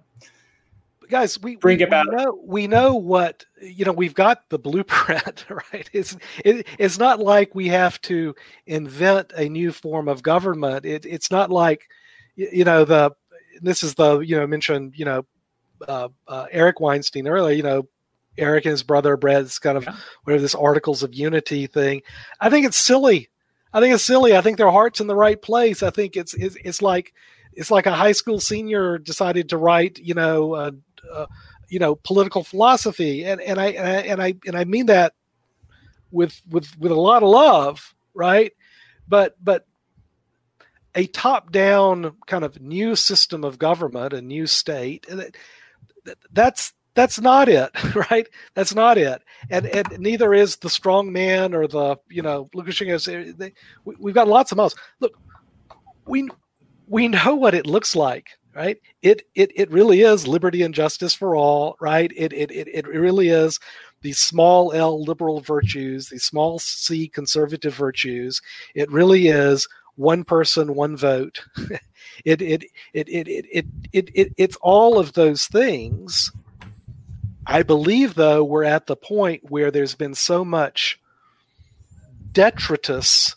guys 1.09 1.39
we 1.41 1.55
bring 1.55 1.79
we, 1.79 1.83
about. 1.83 2.07
We 2.07 2.15
know, 2.15 2.39
we 2.45 2.67
know 2.67 2.95
what 2.95 3.45
you 3.61 3.85
know. 3.85 3.91
We've 3.91 4.13
got 4.13 4.47
the 4.49 4.59
blueprint, 4.59 5.45
right? 5.49 5.89
It's 5.93 6.15
it, 6.43 6.67
it's 6.77 6.99
not 6.99 7.19
like 7.19 7.55
we 7.55 7.67
have 7.69 7.99
to 8.01 8.35
invent 8.67 9.33
a 9.35 9.49
new 9.49 9.71
form 9.71 10.07
of 10.07 10.23
government. 10.23 10.85
It, 10.85 11.05
it's 11.05 11.31
not 11.31 11.49
like 11.49 11.87
you 12.35 12.63
know 12.63 12.85
the 12.85 13.11
this 13.61 13.83
is 13.83 13.95
the 13.95 14.19
you 14.19 14.35
know 14.35 14.45
mentioned 14.45 14.93
you 14.95 15.05
know 15.05 15.25
uh, 15.87 16.09
uh, 16.27 16.45
Eric 16.51 16.79
Weinstein 16.79 17.27
earlier. 17.27 17.55
You 17.55 17.63
know 17.63 17.87
Eric 18.37 18.65
and 18.65 18.71
his 18.71 18.83
brother 18.83 19.17
Brett's 19.17 19.59
kind 19.59 19.77
of 19.77 19.85
yeah. 19.85 19.95
whatever 20.23 20.41
this 20.41 20.55
articles 20.55 21.03
of 21.03 21.13
unity 21.13 21.67
thing. 21.67 22.01
I 22.39 22.49
think 22.49 22.65
it's 22.65 22.77
silly. 22.77 23.29
I 23.73 23.79
think 23.79 23.93
it's 23.93 24.03
silly. 24.03 24.35
I 24.35 24.41
think 24.41 24.57
their 24.57 24.71
heart's 24.71 25.01
in 25.01 25.07
the 25.07 25.15
right 25.15 25.41
place. 25.41 25.83
I 25.83 25.89
think 25.89 26.15
it's 26.15 26.33
it's, 26.33 26.55
it's 26.63 26.81
like 26.81 27.13
it's 27.53 27.71
like 27.71 27.85
a 27.85 27.93
high 27.93 28.11
school 28.11 28.39
senior 28.39 28.97
decided 28.97 29.49
to 29.49 29.57
write, 29.57 29.99
you 29.99 30.13
know, 30.13 30.53
uh, 30.53 30.71
uh, 31.11 31.25
you 31.69 31.79
know, 31.79 31.95
political 31.95 32.43
philosophy, 32.43 33.25
and 33.25 33.41
and 33.41 33.59
I, 33.59 33.67
and 33.67 33.87
I 33.87 34.01
and 34.01 34.21
I 34.21 34.35
and 34.45 34.57
I 34.57 34.63
mean 34.65 34.85
that 34.87 35.13
with 36.11 36.41
with 36.49 36.77
with 36.79 36.91
a 36.91 36.95
lot 36.95 37.23
of 37.23 37.29
love, 37.29 37.93
right? 38.13 38.53
But 39.07 39.35
but 39.43 39.65
a 40.95 41.07
top 41.07 41.51
down 41.51 42.15
kind 42.25 42.45
of 42.45 42.61
new 42.61 42.95
system 42.95 43.43
of 43.43 43.59
government, 43.59 44.13
a 44.13 44.21
new 44.21 44.47
state, 44.47 45.05
that's 46.31 46.73
that's 46.95 47.19
not 47.19 47.49
it, 47.49 47.69
right? 48.09 48.27
That's 48.55 48.73
not 48.73 48.97
it, 48.97 49.21
and 49.49 49.67
and 49.67 49.99
neither 49.99 50.33
is 50.33 50.55
the 50.55 50.69
strong 50.69 51.11
man 51.11 51.53
or 51.53 51.67
the 51.67 51.97
you 52.09 52.21
know 52.21 52.49
Lukashenko. 52.55 53.37
They, 53.37 53.53
we, 53.83 53.95
we've 53.99 54.15
got 54.15 54.27
lots 54.27 54.51
of 54.51 54.57
models. 54.57 54.75
Look, 54.99 55.19
we 56.05 56.29
we 56.87 57.07
know 57.07 57.35
what 57.35 57.53
it 57.53 57.67
looks 57.67 57.95
like, 57.95 58.29
right? 58.55 58.77
It 59.01 59.23
it 59.35 59.51
it 59.55 59.69
really 59.71 60.01
is 60.01 60.27
liberty 60.27 60.63
and 60.63 60.73
justice 60.73 61.13
for 61.13 61.35
all, 61.35 61.75
right? 61.79 62.11
It 62.15 62.33
it 62.33 62.49
it 62.51 62.67
it 62.73 62.87
really 62.87 63.29
is 63.29 63.59
these 64.01 64.19
small 64.19 64.71
L 64.71 65.03
liberal 65.03 65.41
virtues, 65.41 66.09
these 66.09 66.23
small 66.23 66.59
C 66.59 67.07
conservative 67.07 67.75
virtues. 67.75 68.41
It 68.73 68.89
really 68.89 69.27
is 69.27 69.67
one 69.95 70.23
person, 70.23 70.75
one 70.75 70.95
vote. 70.95 71.41
it, 72.25 72.41
it, 72.41 72.63
it, 72.93 73.09
it, 73.09 73.27
it, 73.27 73.65
it, 73.93 74.09
it, 74.13 74.33
it's 74.37 74.57
all 74.61 74.99
of 74.99 75.13
those 75.13 75.45
things 75.45 76.31
I 77.47 77.63
believe, 77.63 78.15
though, 78.15 78.43
we're 78.43 78.63
at 78.63 78.87
the 78.87 78.95
point 78.95 79.49
where 79.49 79.71
there's 79.71 79.95
been 79.95 80.15
so 80.15 80.43
much 80.43 80.99
detritus 82.31 83.35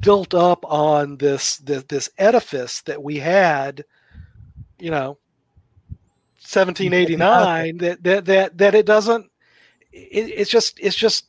built 0.00 0.34
up 0.34 0.64
on 0.64 1.16
this, 1.16 1.58
this 1.58 1.84
this, 1.84 2.10
edifice 2.18 2.82
that 2.82 3.02
we 3.02 3.18
had, 3.18 3.84
you 4.78 4.90
know, 4.90 5.18
1789 6.40 7.78
that 7.78 8.02
that 8.02 8.24
that, 8.26 8.58
that 8.58 8.74
it 8.74 8.84
doesn't. 8.84 9.30
It, 9.92 10.30
it's 10.36 10.50
just 10.50 10.78
it's 10.80 10.96
just 10.96 11.26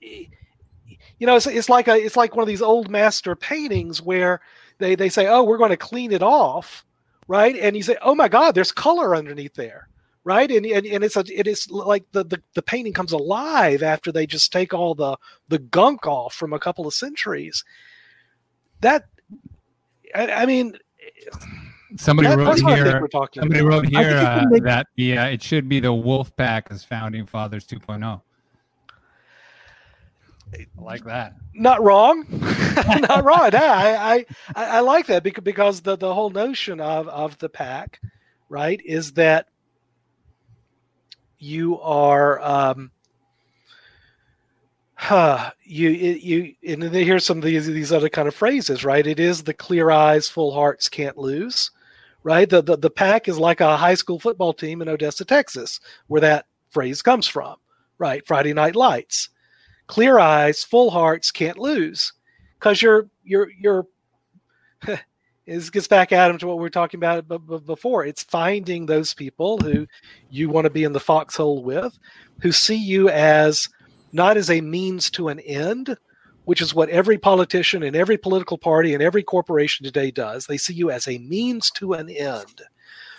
you 0.00 1.26
know 1.26 1.36
it's, 1.36 1.46
it's 1.46 1.68
like 1.68 1.86
a 1.86 1.94
it's 1.94 2.16
like 2.16 2.34
one 2.34 2.42
of 2.42 2.48
these 2.48 2.62
old 2.62 2.90
master 2.90 3.36
paintings 3.36 4.02
where 4.02 4.40
they 4.78 4.96
they 4.96 5.08
say 5.08 5.28
oh 5.28 5.44
we're 5.44 5.58
going 5.58 5.70
to 5.70 5.76
clean 5.76 6.10
it 6.10 6.22
off 6.22 6.84
right 7.28 7.54
and 7.56 7.76
you 7.76 7.82
say 7.84 7.96
oh 8.02 8.14
my 8.14 8.26
god 8.26 8.56
there's 8.56 8.72
color 8.72 9.14
underneath 9.14 9.54
there 9.54 9.88
right 10.24 10.50
and, 10.50 10.64
and, 10.66 10.86
and 10.86 11.04
it's 11.04 11.16
a 11.16 11.24
it 11.28 11.46
is 11.46 11.70
like 11.70 12.04
the, 12.12 12.24
the 12.24 12.40
the 12.54 12.62
painting 12.62 12.92
comes 12.92 13.12
alive 13.12 13.82
after 13.82 14.12
they 14.12 14.26
just 14.26 14.52
take 14.52 14.72
all 14.72 14.94
the 14.94 15.16
the 15.48 15.58
gunk 15.58 16.06
off 16.06 16.34
from 16.34 16.52
a 16.52 16.58
couple 16.58 16.86
of 16.86 16.94
centuries 16.94 17.64
that 18.80 19.06
i, 20.14 20.30
I 20.30 20.46
mean 20.46 20.78
somebody 21.96 22.28
that, 22.28 22.38
wrote 22.38 22.60
here 22.60 23.00
somebody 23.34 23.60
about. 23.60 23.64
wrote 23.64 23.88
here 23.88 24.16
uh, 24.16 24.44
make... 24.48 24.62
that 24.64 24.86
the 24.96 25.18
uh, 25.18 25.26
it 25.26 25.42
should 25.42 25.68
be 25.68 25.80
the 25.80 25.92
wolf 25.92 26.34
pack 26.36 26.68
as 26.70 26.84
founding 26.84 27.26
fathers 27.26 27.66
2.0 27.66 28.20
I 30.54 30.66
like 30.76 31.04
that. 31.04 31.34
Not 31.54 31.82
wrong, 31.82 32.26
not 32.30 33.24
wrong. 33.24 33.54
I, 33.54 34.26
I 34.54 34.66
I 34.76 34.80
like 34.80 35.06
that 35.06 35.22
because 35.22 35.42
because 35.42 35.80
the, 35.80 35.96
the 35.96 36.12
whole 36.12 36.28
notion 36.28 36.78
of 36.78 37.08
of 37.08 37.38
the 37.38 37.48
pack, 37.48 38.00
right, 38.50 38.78
is 38.84 39.12
that 39.12 39.48
you 41.42 41.80
are 41.80 42.40
um, 42.40 42.92
huh, 44.94 45.50
you 45.64 45.90
you 45.90 46.54
and 46.64 46.80
then 46.80 46.92
here's 46.92 47.24
some 47.26 47.38
of 47.38 47.44
these 47.44 47.66
these 47.66 47.92
other 47.92 48.08
kind 48.08 48.28
of 48.28 48.34
phrases, 48.34 48.84
right? 48.84 49.04
It 49.04 49.18
is 49.18 49.42
the 49.42 49.52
clear 49.52 49.90
eyes, 49.90 50.28
full 50.28 50.52
hearts 50.52 50.88
can't 50.88 51.18
lose, 51.18 51.72
right? 52.22 52.48
The, 52.48 52.62
the 52.62 52.76
the 52.76 52.90
pack 52.90 53.26
is 53.28 53.38
like 53.38 53.60
a 53.60 53.76
high 53.76 53.94
school 53.94 54.20
football 54.20 54.54
team 54.54 54.82
in 54.82 54.88
Odessa, 54.88 55.24
Texas, 55.24 55.80
where 56.06 56.20
that 56.20 56.46
phrase 56.70 57.02
comes 57.02 57.26
from, 57.26 57.56
right? 57.98 58.24
Friday 58.24 58.52
Night 58.52 58.76
Lights, 58.76 59.28
clear 59.88 60.20
eyes, 60.20 60.62
full 60.62 60.90
hearts 60.90 61.32
can't 61.32 61.58
lose, 61.58 62.12
because 62.60 62.80
you're 62.80 63.08
you're 63.24 63.50
you're 63.60 63.86
this 65.46 65.70
gets 65.70 65.88
back 65.88 66.12
Adam 66.12 66.38
to 66.38 66.46
what 66.46 66.56
we 66.56 66.62
were 66.62 66.70
talking 66.70 66.98
about 66.98 67.26
before. 67.66 68.04
It's 68.04 68.22
finding 68.22 68.86
those 68.86 69.12
people 69.12 69.58
who 69.58 69.86
you 70.30 70.48
want 70.48 70.64
to 70.66 70.70
be 70.70 70.84
in 70.84 70.92
the 70.92 71.00
foxhole 71.00 71.62
with, 71.62 71.98
who 72.40 72.52
see 72.52 72.76
you 72.76 73.08
as 73.08 73.68
not 74.12 74.36
as 74.36 74.50
a 74.50 74.60
means 74.60 75.10
to 75.10 75.28
an 75.28 75.40
end, 75.40 75.96
which 76.44 76.60
is 76.60 76.74
what 76.74 76.88
every 76.90 77.18
politician 77.18 77.82
and 77.82 77.96
every 77.96 78.16
political 78.16 78.58
party 78.58 78.94
and 78.94 79.02
every 79.02 79.22
corporation 79.22 79.84
today 79.84 80.10
does. 80.10 80.46
They 80.46 80.58
see 80.58 80.74
you 80.74 80.90
as 80.90 81.08
a 81.08 81.18
means 81.18 81.70
to 81.72 81.94
an 81.94 82.08
end. 82.10 82.62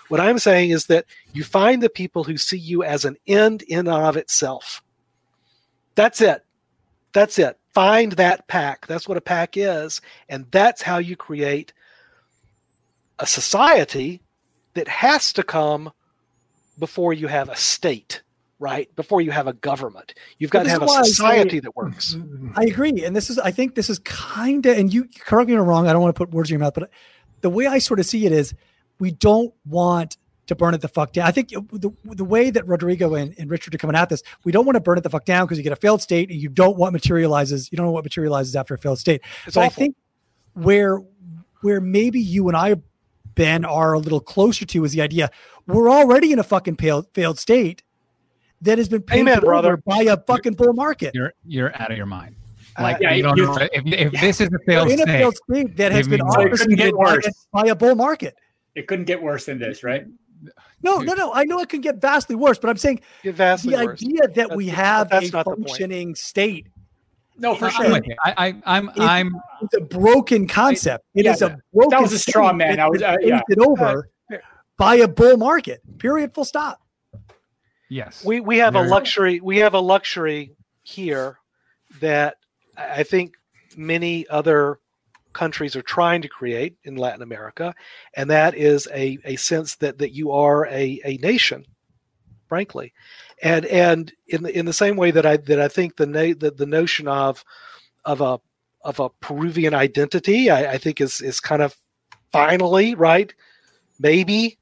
What 0.10 0.20
I'm 0.20 0.40
saying 0.40 0.70
is 0.72 0.86
that 0.88 1.06
you 1.34 1.44
find 1.44 1.82
the 1.82 1.90
people 1.90 2.24
who 2.24 2.38
see 2.38 2.58
you 2.58 2.84
as 2.84 3.06
an 3.06 3.18
end 3.28 3.64
in 3.64 3.80
and 3.80 3.90
of 3.90 4.18
itself. 4.18 4.84
That's 5.96 6.22
it. 6.22 6.46
That's 7.14 7.40
it. 7.40 7.58
Find 7.74 8.12
that 8.14 8.48
pack. 8.48 8.86
That's 8.88 9.08
what 9.08 9.18
a 9.18 9.22
pack 9.22 9.58
is. 9.58 10.02
And 10.30 10.46
that's 10.52 10.82
how 10.82 10.98
you 11.00 11.16
create 11.16 11.74
a 13.24 13.26
society 13.26 14.22
that 14.74 14.88
has 14.88 15.34
to 15.34 15.44
come 15.44 15.92
before 16.78 17.14
you 17.14 17.28
have 17.28 17.50
a 17.50 17.56
state 17.56 18.22
right? 18.60 18.96
Before 18.96 19.20
you 19.20 19.32
have 19.32 19.48
a 19.48 19.52
government, 19.52 20.14
you've 20.38 20.50
got 20.50 20.64
to 20.64 20.70
have 20.70 20.82
a 20.82 20.88
society 20.88 21.60
that 21.60 21.76
works. 21.76 22.16
I 22.56 22.64
agree, 22.64 23.04
and 23.04 23.14
this 23.14 23.30
is, 23.30 23.38
I 23.38 23.52
think, 23.52 23.76
this 23.76 23.90
is 23.90 24.00
kind 24.00 24.66
of, 24.66 24.78
and 24.78 24.94
you 24.94 25.10
correct 25.20 25.50
me 25.50 25.56
if 25.56 25.60
I'm 25.60 25.68
wrong. 25.68 25.86
I 25.86 25.92
don't 25.92 26.02
want 26.02 26.16
to 26.16 26.18
put 26.18 26.32
words 26.32 26.50
in 26.50 26.54
your 26.54 26.62
mouth, 26.62 26.74
but 26.74 26.90
the 27.42 27.50
way 27.50 27.68
I 27.68 27.80
sort 27.80 28.00
of 28.00 28.06
see 28.06 28.26
it 28.26 28.32
is, 28.32 28.54
we 29.00 29.12
don't 29.12 29.54
want 29.66 30.16
to 30.48 30.56
burn 30.56 30.74
it 30.74 30.82
the 30.82 30.88
fuck 30.88 31.12
down. 31.12 31.28
I 31.28 31.32
think 31.32 31.50
the 31.50 31.92
the 32.06 32.24
way 32.24 32.52
that 32.52 32.66
Rodrigo 32.66 33.16
and, 33.16 33.36
and 33.38 33.50
Richard 33.50 33.76
are 33.76 33.78
coming 33.78 33.98
at 33.98 34.08
this, 34.08 34.24
we 34.46 34.54
don't 34.54 34.66
want 34.66 34.76
to 34.76 34.82
burn 34.82 34.98
it 34.98 35.02
the 35.02 35.10
fuck 35.10 35.26
down 35.26 35.46
because 35.46 35.58
you 35.58 35.64
get 35.64 35.74
a 35.74 35.78
failed 35.78 36.02
state 36.02 36.30
and 36.30 36.40
you 36.40 36.48
don't 36.48 36.78
want 36.78 36.94
materializes. 36.94 37.70
You 37.70 37.76
don't 37.76 37.86
know 37.86 37.92
what 37.92 38.06
materializes 38.06 38.56
after 38.56 38.76
a 38.76 38.78
failed 38.78 39.00
state. 39.00 39.22
It's 39.46 39.56
but 39.56 39.66
awful. 39.66 39.84
I 39.84 39.86
think 39.86 39.96
where 40.54 41.02
where 41.62 41.82
maybe 41.82 42.22
you 42.22 42.48
and 42.48 42.56
I, 42.56 42.76
Ben, 43.36 43.66
are 43.66 43.94
a 43.94 44.00
little 44.00 44.20
closer 44.20 44.66
to 44.66 44.84
is 44.86 44.92
the 44.94 45.02
idea 45.02 45.30
we're 45.68 45.90
already 45.90 46.32
in 46.32 46.40
a 46.40 46.44
fucking 46.44 46.76
failed 46.76 47.08
failed 47.14 47.40
state 47.40 47.84
that 48.62 48.78
has 48.78 48.88
been 48.90 49.02
painted 49.02 49.32
Amen, 49.32 49.40
brother. 49.42 49.78
by 49.78 50.04
a 50.04 50.18
fucking 50.18 50.54
bull 50.54 50.74
market. 50.74 51.14
You're 51.14 51.34
you're 51.46 51.76
out 51.82 51.92
of 51.92 51.98
your 51.98 52.06
mind. 52.06 52.36
Uh, 52.78 52.84
Like 52.84 52.98
yeah, 53.02 53.14
you 53.14 53.24
don't 53.24 53.38
know 53.38 53.56
if, 53.60 53.70
if 53.86 54.22
this 54.22 54.42
is 54.42 54.50
a 54.54 54.60
failed 54.66 54.90
in 54.90 55.00
a 55.00 55.04
state. 55.04 55.12
failed 55.18 55.36
state 55.50 55.78
that 55.78 55.92
has 55.92 56.08
been 56.08 56.20
me 56.22 56.26
more. 56.26 56.48
It 56.48 56.52
couldn't 56.58 56.76
get 56.76 56.94
obfuscated 56.94 56.94
by, 56.94 57.14
worse. 57.14 57.48
by 57.52 57.64
a 57.68 57.76
bull 57.76 57.96
market. 57.96 58.36
It 58.76 58.88
couldn't 58.88 59.06
get 59.06 59.22
worse 59.22 59.46
than 59.46 59.60
this, 59.60 59.84
right? 59.84 60.06
No, 60.82 60.98
no, 60.98 61.14
no. 61.14 61.34
I 61.34 61.44
know 61.46 61.60
it 61.60 61.70
can 61.70 61.80
get 61.80 62.02
vastly 62.02 62.36
worse, 62.36 62.58
but 62.58 62.70
I'm 62.70 62.76
saying 62.78 63.00
Get 63.24 63.36
vastly 63.36 63.76
the 63.76 63.86
worse. 63.86 64.02
idea 64.04 64.28
that 64.36 64.56
we 64.56 64.68
have 64.68 65.08
a 65.12 65.22
not 65.22 65.32
the 65.32 65.44
point. 65.44 65.68
functioning 65.70 66.16
state 66.16 66.68
No, 67.38 67.56
for 67.56 67.66
I'm 67.66 67.72
sure. 67.72 67.92
with. 67.92 68.04
I, 68.24 68.34
I 68.38 68.62
I'm 68.78 68.90
It- 68.90 69.00
I'm 69.00 69.36
is 69.62 69.70
a 69.78 69.82
broken 69.82 70.48
concept. 70.48 71.06
It 71.16 71.26
is 71.26 71.42
yeah, 71.42 71.48
a 71.48 71.58
broken. 71.74 71.90
that 71.92 72.02
was 72.02 72.14
a 72.14 72.20
straw 72.20 72.54
man. 72.54 72.80
I 72.80 72.88
was- 72.88 72.98
is 73.02 73.04
uh, 73.04 73.18
yeah. 73.22 73.42
painted 73.48 73.66
over 73.66 74.10
Uh, 74.32 74.38
by 74.78 74.96
a 74.96 75.08
bull 75.08 75.38
market. 75.38 75.82
Period. 75.98 76.34
Full 76.34 76.46
stop. 76.46 76.80
yes. 77.90 78.24
we 78.26 78.40
we 78.40 78.58
have 78.58 78.76
a 78.76 78.80
Very- 78.80 78.90
luxury 78.90 79.40
we 79.40 79.58
have 79.58 79.74
a 79.74 79.80
luxury 79.80 80.56
here 80.84 81.38
that 82.00 82.38
I 82.78 83.00
I 83.00 83.04
think 83.04 83.34
many 83.78 84.28
other 84.30 84.80
countries 85.34 85.76
are 85.76 85.82
trying 85.82 86.22
to 86.22 86.28
create 86.28 86.76
in 86.84 86.96
Latin 86.96 87.24
America, 87.24 87.74
and 88.16 88.30
that 88.30 88.54
is 88.56 88.88
a, 88.94 89.18
a 89.26 89.36
sense 89.36 89.76
that 89.78 89.98
that 89.98 90.12
you 90.14 90.32
are 90.32 90.68
a, 90.68 91.00
a 91.06 91.18
nation, 91.18 91.66
frankly, 92.48 92.94
and 93.42 93.66
and 93.66 94.12
in 94.28 94.44
the 94.44 94.58
in 94.58 94.66
the 94.66 94.74
same 94.74 94.96
way 94.96 95.12
that 95.12 95.26
I 95.26 95.38
that 95.38 95.60
I 95.60 95.68
think 95.68 95.96
the 95.98 96.06
na- 96.06 96.36
the, 96.38 96.54
the 96.56 96.66
notion 96.66 97.08
of 97.08 97.44
of 98.06 98.22
a 98.22 98.40
of 98.84 99.00
a 99.00 99.10
Peruvian 99.22 99.74
identity 99.74 100.50
I, 100.50 100.74
I 100.74 100.78
think 100.78 101.00
is 101.02 101.22
is 101.22 101.40
kind 101.40 101.62
of 101.62 101.76
finally 102.32 102.96
right 102.96 103.34
maybe 104.00 104.58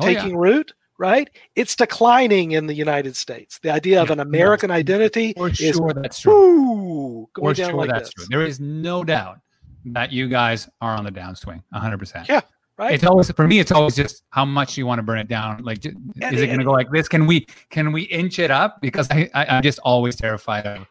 Oh, 0.00 0.06
yeah. 0.06 0.20
taking 0.20 0.36
root, 0.36 0.72
right? 0.98 1.28
It's 1.56 1.74
declining 1.74 2.52
in 2.52 2.66
the 2.66 2.74
United 2.74 3.16
States. 3.16 3.58
The 3.58 3.70
idea 3.70 4.00
of 4.00 4.10
an 4.10 4.20
American 4.20 4.70
identity 4.70 5.32
For 5.36 5.48
is 5.48 5.56
sure, 5.56 5.92
that's 5.92 6.20
true. 6.20 7.28
For 7.36 7.52
sure, 7.54 7.72
like 7.72 7.90
that's 7.90 8.10
this, 8.14 8.14
true. 8.14 8.26
There 8.28 8.46
is 8.46 8.60
no 8.60 9.02
doubt 9.02 9.40
that 9.86 10.12
you 10.12 10.28
guys 10.28 10.68
are 10.80 10.94
on 10.94 11.02
the 11.04 11.10
downswing, 11.10 11.62
100. 11.70 11.98
percent 11.98 12.28
Yeah, 12.28 12.42
right? 12.78 12.94
It's 12.94 13.04
always 13.04 13.30
for 13.32 13.46
me. 13.46 13.58
It's 13.58 13.72
always 13.72 13.96
just 13.96 14.22
how 14.30 14.44
much 14.44 14.78
you 14.78 14.86
want 14.86 14.98
to 15.00 15.02
burn 15.02 15.18
it 15.18 15.28
down. 15.28 15.62
Like, 15.62 15.84
And 15.84 16.12
is 16.34 16.40
it 16.40 16.46
going 16.46 16.58
to 16.58 16.64
go 16.64 16.72
like 16.72 16.90
this? 16.90 17.08
Can 17.08 17.26
we 17.26 17.46
can 17.70 17.92
we 17.92 18.02
inch 18.02 18.38
it 18.38 18.50
up? 18.50 18.80
Because 18.80 19.10
I, 19.10 19.28
I 19.34 19.46
I'm 19.46 19.62
just 19.62 19.78
always 19.80 20.16
terrified 20.16 20.66
of 20.66 20.86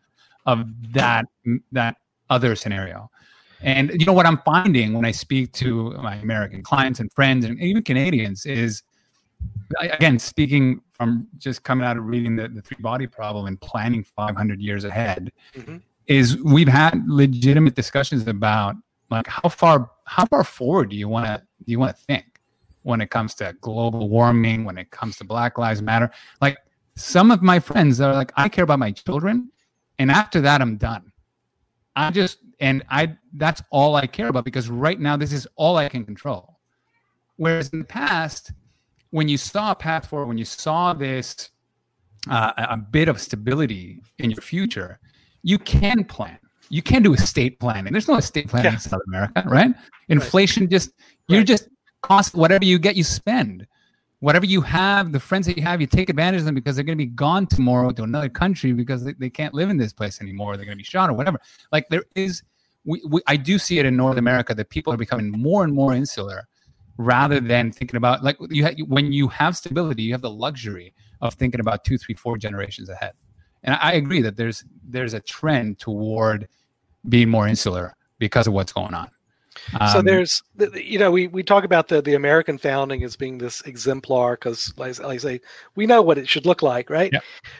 of 0.45 0.67
that 0.93 1.25
that 1.71 1.95
other 2.29 2.55
scenario. 2.55 3.09
And 3.61 3.91
you 3.99 4.05
know 4.05 4.13
what 4.13 4.27
I'm 4.27 4.37
finding 4.45 4.93
when 4.93 5.03
I 5.05 5.11
speak 5.11 5.51
to 5.53 5.91
my 5.93 6.15
American 6.17 6.61
clients 6.61 6.99
and 6.99 7.11
friends 7.13 7.43
and 7.43 7.59
even 7.59 7.81
Canadians 7.81 8.45
is, 8.45 8.83
again, 9.79 10.19
speaking 10.19 10.81
from 10.91 11.27
just 11.39 11.63
coming 11.63 11.83
out 11.85 11.97
of 11.97 12.05
reading 12.05 12.35
the, 12.35 12.47
the 12.49 12.61
three 12.61 12.77
body 12.79 13.07
problem 13.07 13.47
and 13.47 13.59
planning 13.59 14.03
500 14.03 14.61
years 14.61 14.83
ahead, 14.83 15.31
Mhm. 15.55 15.81
is 16.05 16.37
we've 16.43 16.67
had 16.67 17.01
legitimate 17.07 17.73
discussions 17.73 18.27
about 18.27 18.75
like 19.09 19.27
how 19.27 19.49
far 19.49 19.91
how 20.05 20.25
far 20.25 20.43
forward 20.43 20.89
do 20.89 20.95
you 20.95 21.07
want 21.07 21.25
to 21.25 21.37
do 21.65 21.71
you 21.71 21.79
want 21.79 21.95
to 21.95 22.01
think 22.03 22.25
when 22.83 23.01
it 23.01 23.09
comes 23.09 23.35
to 23.35 23.53
global 23.59 24.07
warming, 24.07 24.63
when 24.63 24.77
it 24.77 24.89
comes 24.91 25.17
to 25.17 25.23
Black 25.23 25.57
Lives 25.57 25.81
Matter? 25.81 26.11
Like 26.41 26.57
some 26.95 27.31
of 27.31 27.41
my 27.41 27.59
friends 27.59 28.01
are 28.01 28.13
like, 28.13 28.31
I 28.35 28.49
care 28.49 28.63
about 28.63 28.79
my 28.79 28.91
children, 28.91 29.51
and 29.99 30.11
after 30.11 30.41
that, 30.41 30.61
I'm 30.61 30.77
done. 30.77 31.11
I 31.95 32.11
just 32.11 32.39
and 32.59 32.83
I 32.89 33.17
that's 33.33 33.61
all 33.71 33.95
I 33.95 34.07
care 34.07 34.27
about 34.27 34.45
because 34.45 34.69
right 34.69 34.99
now 34.99 35.17
this 35.17 35.31
is 35.33 35.47
all 35.55 35.77
I 35.77 35.89
can 35.89 36.05
control. 36.05 36.59
Whereas 37.37 37.69
in 37.69 37.79
the 37.79 37.85
past, 37.85 38.51
when 39.11 39.27
you 39.27 39.37
saw 39.37 39.71
a 39.71 39.75
path 39.75 40.07
forward, 40.07 40.27
when 40.27 40.37
you 40.37 40.45
saw 40.45 40.93
this 40.93 41.49
uh, 42.29 42.51
a 42.57 42.73
a 42.73 42.77
bit 42.77 43.07
of 43.07 43.21
stability 43.21 44.01
in 44.19 44.31
your 44.31 44.41
future, 44.41 44.99
you 45.43 45.57
can 45.57 46.03
plan. 46.03 46.39
You 46.69 46.81
can't 46.81 47.03
do 47.03 47.13
estate 47.13 47.59
planning. 47.59 47.91
There's 47.93 48.07
no 48.07 48.15
estate 48.17 48.47
planning 48.49 48.65
Yeah. 48.71 48.73
in 48.73 48.79
South 48.79 49.01
America, 49.07 49.43
right? 49.47 49.73
Inflation 50.09 50.69
just 50.69 50.91
you're 51.27 51.39
Right. 51.39 51.47
just 51.47 51.67
cost 52.01 52.35
whatever 52.35 52.65
you 52.65 52.79
get, 52.79 52.95
you 52.95 53.03
spend. 53.03 53.65
Whatever 54.19 54.45
you 54.47 54.61
have, 54.61 55.11
the 55.11 55.19
friends 55.19 55.45
that 55.45 55.57
you 55.57 55.63
have, 55.63 55.79
you 55.79 55.85
take 55.85 56.09
advantage 56.09 56.39
of 56.39 56.45
them 56.45 56.55
because 56.55 56.75
they're 56.75 56.83
going 56.83 56.97
to 56.97 57.03
be 57.05 57.11
gone 57.11 57.45
tomorrow 57.45 57.91
to 57.91 58.01
another 58.01 58.29
country 58.29 58.71
because 58.73 59.03
they, 59.03 59.13
they 59.13 59.29
can't 59.29 59.53
live 59.53 59.69
in 59.69 59.77
this 59.77 59.93
place 59.93 60.19
anymore. 60.21 60.57
They're 60.57 60.65
going 60.65 60.77
to 60.77 60.81
be 60.81 60.83
shot 60.83 61.09
or 61.09 61.13
whatever. 61.13 61.39
Like 61.71 61.87
there 61.89 62.03
is, 62.15 62.41
we, 62.83 62.99
we 63.07 63.21
I 63.27 63.35
do 63.37 63.59
see 63.59 63.77
it 63.77 63.85
in 63.85 63.95
North 63.95 64.17
America 64.17 64.55
that 64.55 64.69
people 64.69 64.91
are 64.91 64.97
becoming 64.97 65.29
more 65.29 65.63
and 65.63 65.71
more 65.73 65.93
insular 65.93 66.47
rather 66.97 67.39
than 67.39 67.71
thinking 67.71 67.95
about 67.97 68.23
like 68.23 68.37
you 68.49 68.65
ha- 68.65 68.73
when 68.87 69.11
you 69.11 69.27
have 69.27 69.55
stability, 69.55 70.01
you 70.01 70.13
have 70.13 70.21
the 70.21 70.31
luxury 70.31 70.95
of 71.21 71.35
thinking 71.35 71.59
about 71.59 71.83
two, 71.83 71.97
three, 71.99 72.15
four 72.15 72.37
generations 72.39 72.89
ahead. 72.89 73.11
And 73.67 73.77
I 73.79 73.93
agree 73.93 74.21
that 74.23 74.35
there's 74.37 74.65
there's 74.89 75.13
a 75.13 75.19
trend 75.19 75.77
toward 75.77 76.47
being 77.07 77.29
more 77.29 77.47
insular 77.47 77.95
because 78.17 78.47
of 78.47 78.53
what's 78.53 78.73
going 78.73 78.93
on. 78.95 79.09
so 79.91 79.99
Um, 79.99 80.05
there's, 80.05 80.41
the- 80.55 80.67
the- 80.71 80.83
you 80.85 80.97
know, 80.99 81.11
we, 81.11 81.27
we 81.27 81.43
talk 81.43 81.63
about 81.63 81.87
the, 81.87 82.01
the 82.01 82.15
American 82.15 82.57
founding 82.57 83.03
as 83.03 83.15
being 83.15 83.37
this 83.37 83.61
exemplar 83.61 84.33
because, 84.35 84.73
like, 84.77 84.97
like 84.99 85.15
I 85.15 85.17
say, 85.17 85.41
we 85.75 85.85
know 85.85 86.01
what 86.01 86.17
it 86.17 86.27
should 86.27 86.45
look 86.45 86.61
like, 86.63 86.89
right? 86.89 87.11
Yeah. 87.13 87.19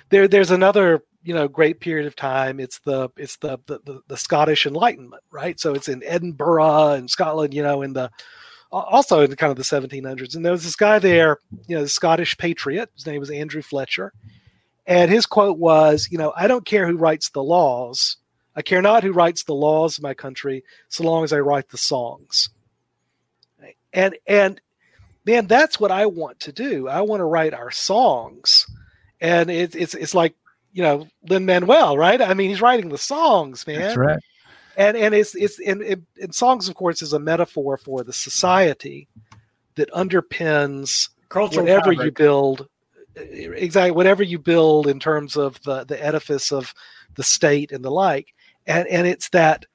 There, 0.09 0.27
there's 0.27 0.51
another, 0.51 1.03
you 1.23 1.34
know, 1.34 1.47
great 1.47 1.79
period 1.79 2.07
of 2.07 2.15
time. 2.15 2.59
It's 2.59 2.79
the, 2.79 3.09
it's 3.17 3.38
the, 3.38 3.59
the, 3.67 3.79
the, 3.85 4.01
the 4.07 4.17
Scottish 4.17 4.65
Enlightenment, 4.65 5.23
right? 5.31 5.59
So 5.59 5.73
it's 5.73 5.89
in 5.89 6.01
Edinburgh 6.05 6.93
and 6.93 7.09
Scotland, 7.09 7.53
you 7.53 7.63
know, 7.63 7.81
in 7.84 7.93
the, 7.93 8.09
also 8.71 9.21
in 9.21 9.35
kind 9.35 9.51
of 9.51 9.57
the 9.57 9.63
1700s. 9.63 10.35
And 10.35 10.43
there 10.45 10.51
was 10.53 10.63
this 10.63 10.75
guy 10.75 10.99
there, 10.99 11.38
you 11.67 11.75
know, 11.75 11.81
the 11.84 11.89
Scottish 11.89 12.38
patriot. 12.38 12.89
His 12.95 13.05
name 13.05 13.19
was 13.19 13.29
Andrew 13.31 13.61
Fletcher, 13.61 14.13
and 14.88 15.11
his 15.11 15.26
quote 15.26 15.57
was, 15.57 16.07
you 16.09 16.18
know, 16.18 16.34
I 16.35 16.47
don't 16.47 16.65
care 16.65 16.88
who 16.88 16.95
writes 16.95 17.30
the 17.30 17.43
laws. 17.43 18.15
I 18.55 18.61
care 18.61 18.81
not 18.81 19.03
who 19.03 19.11
writes 19.11 19.43
the 19.43 19.53
laws 19.53 19.97
of 19.97 20.03
my 20.03 20.14
country, 20.14 20.64
so 20.88 21.03
long 21.03 21.26
as 21.26 21.34
I 21.34 21.39
write 21.39 21.69
the 21.69 21.77
songs. 21.77 22.49
And 23.93 24.15
and 24.26 24.61
man, 25.26 25.47
that's 25.47 25.80
what 25.80 25.91
I 25.91 26.05
want 26.05 26.39
to 26.41 26.51
do. 26.53 26.88
I 26.88 27.01
want 27.01 27.19
to 27.19 27.26
write 27.26 27.53
our 27.53 27.69
songs, 27.69 28.65
and 29.19 29.51
it's 29.51 29.76
it's 29.76 29.93
it's 29.93 30.15
like 30.15 30.35
you 30.72 30.84
know 30.84 31.07
Lin 31.30 31.45
Manuel, 31.45 31.97
right? 31.97 32.22
I 32.22 32.34
mean, 32.34 32.49
he's 32.49 32.61
writing 32.61 32.89
the 32.89 32.97
songs, 32.97 33.68
man. 33.68 33.80
that's 33.80 33.97
right. 33.97 34.19
And 34.77 34.95
and 34.95 35.14
it's 35.14 35.35
it's 35.35 35.59
and, 35.59 35.81
and, 35.81 36.05
and 36.22 36.34
songs, 36.34 36.69
of 36.69 36.76
course, 36.76 37.01
is 37.01 37.14
a 37.14 37.19
metaphor 37.19 37.77
for 37.77 38.03
the 38.03 38.14
society 38.14 39.07
that 39.76 39.91
underpins 39.91 41.09
Cultural 41.30 41.65
whatever 41.65 41.91
you 41.91 42.11
build 42.11 42.68
exactly 43.18 43.91
whatever 43.91 44.23
you 44.23 44.39
build 44.39 44.88
in 44.88 44.99
terms 44.99 45.35
of 45.35 45.61
the 45.64 45.84
the 45.84 46.03
edifice 46.03 46.52
of 46.52 46.73
the 47.15 47.23
state 47.23 47.72
and 47.72 47.84
the 47.84 47.91
like. 47.91 48.34
And 48.65 48.88
and 48.88 49.07
it's 49.07 49.30
that 49.30 49.65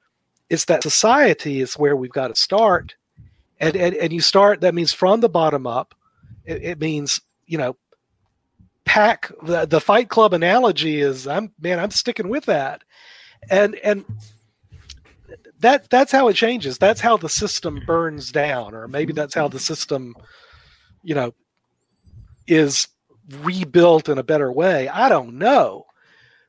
it's 0.49 0.65
that 0.65 0.83
society 0.83 1.61
is 1.61 1.75
where 1.75 1.95
we've 1.95 2.11
got 2.11 2.29
to 2.29 2.35
start. 2.35 2.95
And 3.59 3.75
and, 3.75 3.95
and 3.95 4.13
you 4.13 4.21
start 4.21 4.61
that 4.61 4.75
means 4.75 4.93
from 4.93 5.21
the 5.21 5.29
bottom 5.29 5.67
up 5.67 5.95
it, 6.45 6.63
it 6.63 6.79
means 6.79 7.21
you 7.45 7.57
know 7.57 7.75
pack 8.85 9.31
the, 9.43 9.65
the 9.65 9.79
fight 9.79 10.09
club 10.09 10.33
analogy 10.33 10.99
is 10.99 11.25
i'm 11.25 11.53
man 11.59 11.79
i'm 11.79 11.91
sticking 11.91 12.29
with 12.29 12.45
that. 12.45 12.83
And 13.49 13.75
and 13.75 14.05
that 15.59 15.89
that's 15.89 16.11
how 16.11 16.27
it 16.27 16.33
changes. 16.33 16.77
That's 16.77 17.01
how 17.01 17.17
the 17.17 17.29
system 17.29 17.81
burns 17.85 18.31
down 18.31 18.75
or 18.75 18.87
maybe 18.87 19.13
that's 19.13 19.33
how 19.33 19.47
the 19.47 19.59
system 19.59 20.15
you 21.03 21.15
know 21.15 21.33
is 22.47 22.87
rebuilt 23.41 24.09
in 24.09 24.17
a 24.17 24.23
better 24.23 24.51
way 24.51 24.87
i 24.89 25.07
don't 25.09 25.33
know 25.33 25.85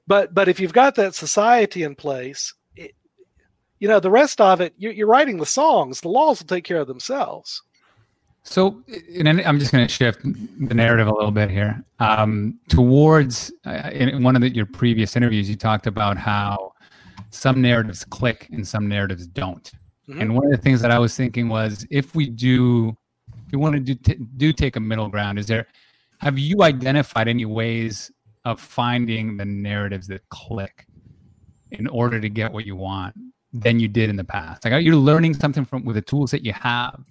but 0.06 0.34
but 0.34 0.48
if 0.48 0.58
you've 0.58 0.72
got 0.72 0.94
that 0.96 1.14
society 1.14 1.82
in 1.82 1.94
place 1.94 2.52
it, 2.76 2.92
you 3.78 3.86
know 3.88 4.00
the 4.00 4.10
rest 4.10 4.40
of 4.40 4.60
it 4.60 4.74
you're, 4.76 4.92
you're 4.92 5.06
writing 5.06 5.38
the 5.38 5.46
songs 5.46 6.00
the 6.00 6.08
laws 6.08 6.40
will 6.40 6.46
take 6.46 6.64
care 6.64 6.80
of 6.80 6.88
themselves 6.88 7.62
So, 8.42 8.82
and 9.16 9.26
then 9.26 9.40
I'm 9.46 9.58
just 9.58 9.72
going 9.72 9.86
to 9.86 9.92
shift 9.92 10.20
the 10.22 10.74
narrative 10.74 11.06
a 11.06 11.14
little 11.14 11.30
bit 11.30 11.48
here. 11.48 11.82
Um, 11.98 12.58
towards 12.68 13.50
uh, 13.64 13.88
in 13.90 14.22
one 14.22 14.36
of 14.36 14.42
the, 14.42 14.50
your 14.54 14.66
previous 14.66 15.16
interviews, 15.16 15.48
you 15.48 15.56
talked 15.56 15.86
about 15.86 16.18
how 16.18 16.74
some 17.30 17.62
narratives 17.62 18.04
click 18.04 18.48
and 18.52 18.68
some 18.68 18.86
narratives 18.86 19.26
don't. 19.26 19.72
Mhm. 20.08 20.20
And 20.20 20.34
one 20.36 20.44
of 20.44 20.50
the 20.50 20.58
things 20.62 20.82
that 20.82 20.90
I 20.90 20.98
was 20.98 21.16
thinking 21.16 21.48
was, 21.48 21.86
if 21.90 22.14
we 22.14 22.28
do, 22.28 22.94
if 23.46 23.52
we 23.52 23.56
want 23.58 23.76
to 23.76 23.80
do 23.80 23.94
t- 23.94 24.20
do 24.36 24.52
take 24.52 24.76
a 24.76 24.80
middle 24.80 25.08
ground, 25.08 25.38
is 25.38 25.46
there? 25.46 25.66
Have 26.24 26.38
you 26.38 26.62
identified 26.62 27.28
any 27.28 27.44
ways 27.44 28.10
of 28.44 28.60
finding 28.60 29.36
the 29.36 29.44
narratives 29.44 30.08
that 30.08 30.28
click 30.30 30.86
in 31.70 31.86
order 31.86 32.20
to 32.20 32.28
get 32.28 32.52
what 32.52 32.66
you 32.66 32.76
want 32.76 33.14
than 33.52 33.78
you 33.78 33.88
did 33.88 34.10
in 34.10 34.16
the 34.16 34.24
past? 34.24 34.64
Like, 34.64 34.72
you're 34.72 34.80
you 34.80 34.98
learning 34.98 35.34
something 35.34 35.64
from 35.64 35.84
with 35.84 35.96
the 35.96 36.02
tools 36.02 36.30
that 36.32 36.44
you 36.44 36.52
have? 36.52 37.04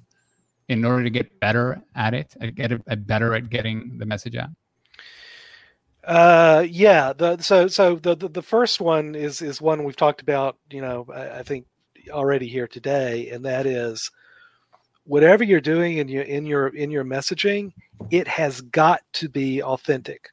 in 0.70 0.86
order 0.86 1.04
to 1.04 1.10
get 1.10 1.40
better 1.40 1.82
at 1.96 2.14
it, 2.14 2.36
get 2.56 3.08
better 3.08 3.36
at 3.36 3.50
getting 3.50 3.98
the 3.98 4.06
message 4.06 4.36
out? 4.36 4.50
Uh, 6.04 6.66
yeah. 6.68 7.14
The 7.14 7.38
so 7.42 7.68
so 7.68 7.96
the, 7.96 8.16
the 8.16 8.28
the 8.28 8.42
first 8.42 8.82
one 8.82 9.16
is 9.16 9.42
is 9.42 9.62
one 9.62 9.84
we've 9.84 9.96
talked 9.96 10.22
about. 10.22 10.58
You 10.70 10.82
know, 10.82 11.08
I, 11.14 11.40
I 11.40 11.44
think 11.44 11.66
already 12.10 12.48
here 12.48 12.68
today, 12.68 13.30
and 13.30 13.46
that 13.46 13.66
is 13.66 14.12
whatever 15.06 15.44
you're 15.44 15.62
doing 15.62 15.98
in 15.98 16.08
your 16.08 16.24
in 16.24 16.46
your 16.46 16.68
in 16.68 16.92
your 16.92 17.04
messaging, 17.04 17.74
it 18.10 18.28
has 18.28 18.62
got 18.62 19.02
to 19.14 19.30
be 19.30 19.62
authentic, 19.62 20.32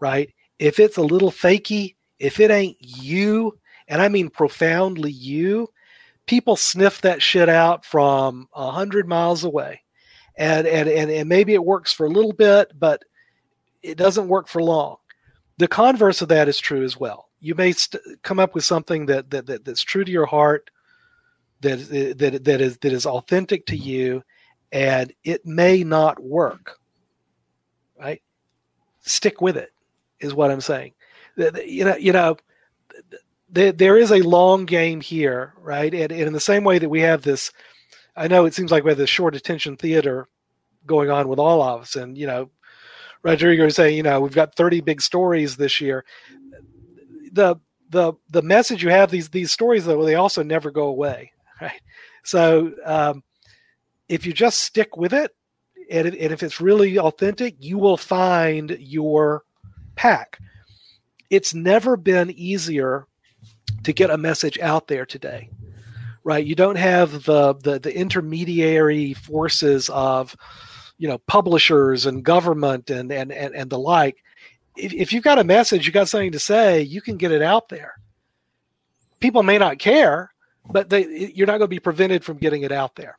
right? 0.00 0.32
If 0.58 0.78
it's 0.78 0.96
a 0.96 1.02
little 1.02 1.30
fakey, 1.30 1.94
if 2.18 2.40
it 2.40 2.50
ain't 2.50 2.76
you, 2.80 3.58
and 3.88 4.00
I 4.00 4.08
mean 4.08 4.30
profoundly 4.30 5.12
you, 5.12 5.68
people 6.26 6.56
sniff 6.56 7.00
that 7.02 7.22
shit 7.22 7.48
out 7.48 7.84
from 7.84 8.48
a 8.54 8.70
hundred 8.70 9.08
miles 9.08 9.44
away, 9.44 9.82
and 10.36 10.66
and 10.66 10.88
and 10.88 11.10
and 11.10 11.28
maybe 11.28 11.54
it 11.54 11.64
works 11.64 11.92
for 11.92 12.06
a 12.06 12.10
little 12.10 12.32
bit, 12.32 12.72
but 12.78 13.04
it 13.82 13.96
doesn't 13.98 14.28
work 14.28 14.48
for 14.48 14.62
long 14.62 14.96
the 15.58 15.68
converse 15.68 16.22
of 16.22 16.28
that 16.28 16.48
is 16.48 16.58
true 16.58 16.82
as 16.82 16.98
well. 16.98 17.28
You 17.40 17.54
may 17.54 17.72
st- 17.72 18.02
come 18.22 18.40
up 18.40 18.54
with 18.54 18.64
something 18.64 19.06
that, 19.06 19.30
that, 19.30 19.46
that 19.46 19.64
that's 19.64 19.82
true 19.82 20.04
to 20.04 20.10
your 20.10 20.26
heart, 20.26 20.70
that 21.64 22.18
that 22.18 22.44
that 22.44 22.60
is 22.60 22.78
that 22.78 22.92
is 22.92 23.06
authentic 23.06 23.66
to 23.66 23.74
mm-hmm. 23.74 23.88
you, 23.88 24.24
and 24.72 25.12
it 25.24 25.44
may 25.44 25.82
not 25.82 26.22
work. 26.22 26.78
Right? 27.98 28.22
Stick 29.00 29.40
with 29.40 29.56
it, 29.56 29.72
is 30.20 30.34
what 30.34 30.50
I'm 30.50 30.60
saying. 30.60 30.92
You 31.36 31.84
know, 31.84 31.96
you 31.96 32.12
know, 32.12 32.36
there, 33.50 33.72
there 33.72 33.96
is 33.96 34.12
a 34.12 34.22
long 34.22 34.66
game 34.66 35.00
here, 35.00 35.54
right? 35.60 35.92
And, 35.92 36.12
and 36.12 36.22
in 36.22 36.32
the 36.32 36.40
same 36.40 36.64
way 36.64 36.78
that 36.78 36.88
we 36.88 37.00
have 37.00 37.22
this, 37.22 37.52
I 38.16 38.28
know 38.28 38.44
it 38.44 38.54
seems 38.54 38.70
like 38.70 38.84
we 38.84 38.90
have 38.90 38.98
this 38.98 39.10
short 39.10 39.34
attention 39.34 39.76
theater 39.76 40.28
going 40.86 41.10
on 41.10 41.28
with 41.28 41.38
all 41.38 41.62
of 41.62 41.82
us, 41.82 41.96
and 41.96 42.16
you 42.16 42.26
know, 42.26 42.50
Rodrigo 43.22 43.68
saying, 43.68 43.96
you 43.96 44.02
know, 44.02 44.20
we've 44.20 44.32
got 44.32 44.54
30 44.54 44.80
big 44.82 45.00
stories 45.00 45.56
this 45.56 45.80
year. 45.80 46.04
The 47.32 47.56
the 47.90 48.12
the 48.28 48.42
message 48.42 48.82
you 48.82 48.90
have 48.90 49.10
these 49.10 49.30
these 49.30 49.52
stories 49.52 49.84
though 49.84 50.04
they 50.04 50.16
also 50.16 50.42
never 50.42 50.70
go 50.70 50.88
away? 50.88 51.32
So 52.24 52.72
um, 52.84 53.22
if 54.08 54.26
you 54.26 54.32
just 54.32 54.60
stick 54.60 54.96
with 54.96 55.12
it, 55.12 55.30
and 55.90 56.08
if, 56.08 56.14
and 56.14 56.32
if 56.32 56.42
it's 56.42 56.60
really 56.60 56.98
authentic, 56.98 57.56
you 57.58 57.78
will 57.78 57.96
find 57.96 58.76
your 58.80 59.44
pack. 59.96 60.38
It's 61.30 61.54
never 61.54 61.96
been 61.96 62.30
easier 62.30 63.06
to 63.84 63.92
get 63.92 64.10
a 64.10 64.18
message 64.18 64.58
out 64.58 64.88
there 64.88 65.04
today, 65.04 65.50
right? 66.22 66.44
You 66.44 66.54
don't 66.54 66.76
have 66.76 67.24
the 67.24 67.54
the, 67.54 67.78
the 67.78 67.94
intermediary 67.94 69.14
forces 69.14 69.90
of 69.90 70.34
you 70.98 71.08
know 71.08 71.18
publishers 71.26 72.06
and 72.06 72.24
government 72.24 72.90
and 72.90 73.12
and 73.12 73.32
and, 73.32 73.54
and 73.54 73.70
the 73.70 73.78
like 73.78 74.16
if, 74.76 74.92
if 74.92 75.12
you've 75.12 75.24
got 75.24 75.38
a 75.38 75.44
message 75.44 75.86
you 75.86 75.92
got 75.92 76.08
something 76.08 76.32
to 76.32 76.38
say 76.38 76.82
you 76.82 77.00
can 77.00 77.16
get 77.16 77.32
it 77.32 77.42
out 77.42 77.68
there 77.68 77.94
people 79.20 79.42
may 79.42 79.58
not 79.58 79.78
care 79.78 80.32
but 80.70 80.90
they 80.90 81.32
you're 81.34 81.46
not 81.46 81.58
going 81.58 81.68
to 81.68 81.68
be 81.68 81.80
prevented 81.80 82.24
from 82.24 82.38
getting 82.38 82.62
it 82.62 82.72
out 82.72 82.94
there 82.96 83.16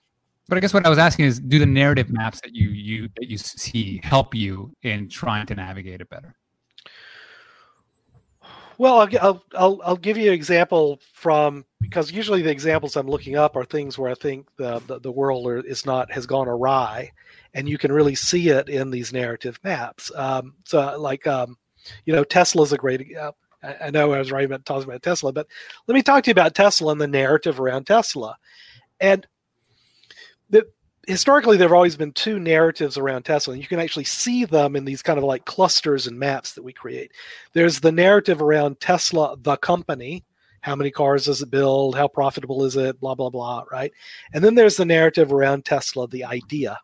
But 0.47 0.57
I 0.57 0.61
guess 0.61 0.73
what 0.73 0.85
I 0.85 0.89
was 0.89 0.99
asking 0.99 1.25
is, 1.25 1.39
do 1.39 1.59
the 1.59 1.65
narrative 1.65 2.11
maps 2.11 2.41
that 2.41 2.53
you 2.55 2.69
you 2.69 3.09
that 3.17 3.27
you 3.27 3.37
see 3.37 4.01
help 4.03 4.35
you 4.35 4.71
in 4.83 5.09
trying 5.09 5.45
to 5.47 5.55
navigate 5.55 6.01
it 6.01 6.09
better? 6.09 6.35
well 8.77 8.99
I'll, 8.99 9.09
I'll 9.21 9.43
i'll 9.55 9.81
i'll 9.85 9.97
give 9.97 10.17
you 10.17 10.27
an 10.27 10.33
example 10.33 10.99
from 11.13 11.65
because 11.81 12.11
usually 12.11 12.41
the 12.41 12.51
examples 12.51 12.95
i'm 12.95 13.07
looking 13.07 13.35
up 13.35 13.55
are 13.55 13.65
things 13.65 13.97
where 13.97 14.11
i 14.11 14.15
think 14.15 14.47
the 14.57 14.79
the, 14.87 14.99
the 14.99 15.11
world 15.11 15.47
are, 15.47 15.59
is 15.59 15.85
not 15.85 16.11
has 16.11 16.25
gone 16.25 16.47
awry 16.47 17.11
and 17.53 17.69
you 17.69 17.77
can 17.77 17.91
really 17.91 18.15
see 18.15 18.49
it 18.49 18.67
in 18.67 18.91
these 18.91 19.13
narrative 19.13 19.59
maps 19.63 20.11
um, 20.15 20.55
so 20.65 20.99
like 20.99 21.25
um, 21.25 21.57
you 22.05 22.13
know 22.13 22.23
tesla's 22.23 22.73
a 22.73 22.77
great 22.77 23.15
uh, 23.15 23.31
I, 23.81 23.89
know 23.89 24.13
i 24.13 24.19
was 24.19 24.31
about 24.31 24.65
talking 24.65 24.83
about 24.83 25.03
tesla 25.03 25.31
but 25.31 25.47
let 25.87 25.95
me 25.95 26.01
talk 26.01 26.23
to 26.23 26.29
you 26.29 26.33
about 26.33 26.55
tesla 26.55 26.91
and 26.91 27.01
the 27.01 27.07
narrative 27.07 27.59
around 27.59 27.85
tesla. 27.85 28.37
And 28.99 29.27
the 30.49 30.67
historically 31.07 31.57
there 31.57 31.67
have 31.67 31.75
always 31.75 31.97
been 31.97 32.11
two 32.11 32.39
narratives 32.39 32.97
around 32.97 33.23
tesla 33.23 33.53
and 33.53 33.61
you 33.61 33.67
can 33.67 33.79
actually 33.79 34.05
see 34.05 34.45
them 34.45 34.75
in 34.75 34.85
these 34.85 35.01
kind 35.01 35.17
of 35.17 35.23
like 35.23 35.45
clusters 35.45 36.07
and 36.07 36.17
maps 36.17 36.53
that 36.53 36.63
we 36.63 36.73
create. 36.73 37.11
There's 37.53 37.79
the 37.79 37.91
narrative 37.91 38.41
around 38.41 38.79
tesla 38.79 39.35
the 39.39 39.57
company. 39.57 40.23
How 40.61 40.75
many 40.75 40.89
cars 40.89 41.25
does 41.25 41.43
it 41.43 41.51
build? 41.51 41.95
How 41.95 42.07
profitable 42.07 42.63
is 42.63 42.75
it? 42.75 42.99
Blah 42.99 43.15
blah 43.15 43.29
blah 43.29 43.63
right? 43.71 43.91
And 44.33 44.43
then 44.43 44.55
there's 44.55 44.77
the 44.77 44.85
narrative 44.85 45.31
around 45.31 45.65
tesla 45.65 46.07
the 46.07 46.23
idea 46.23 46.79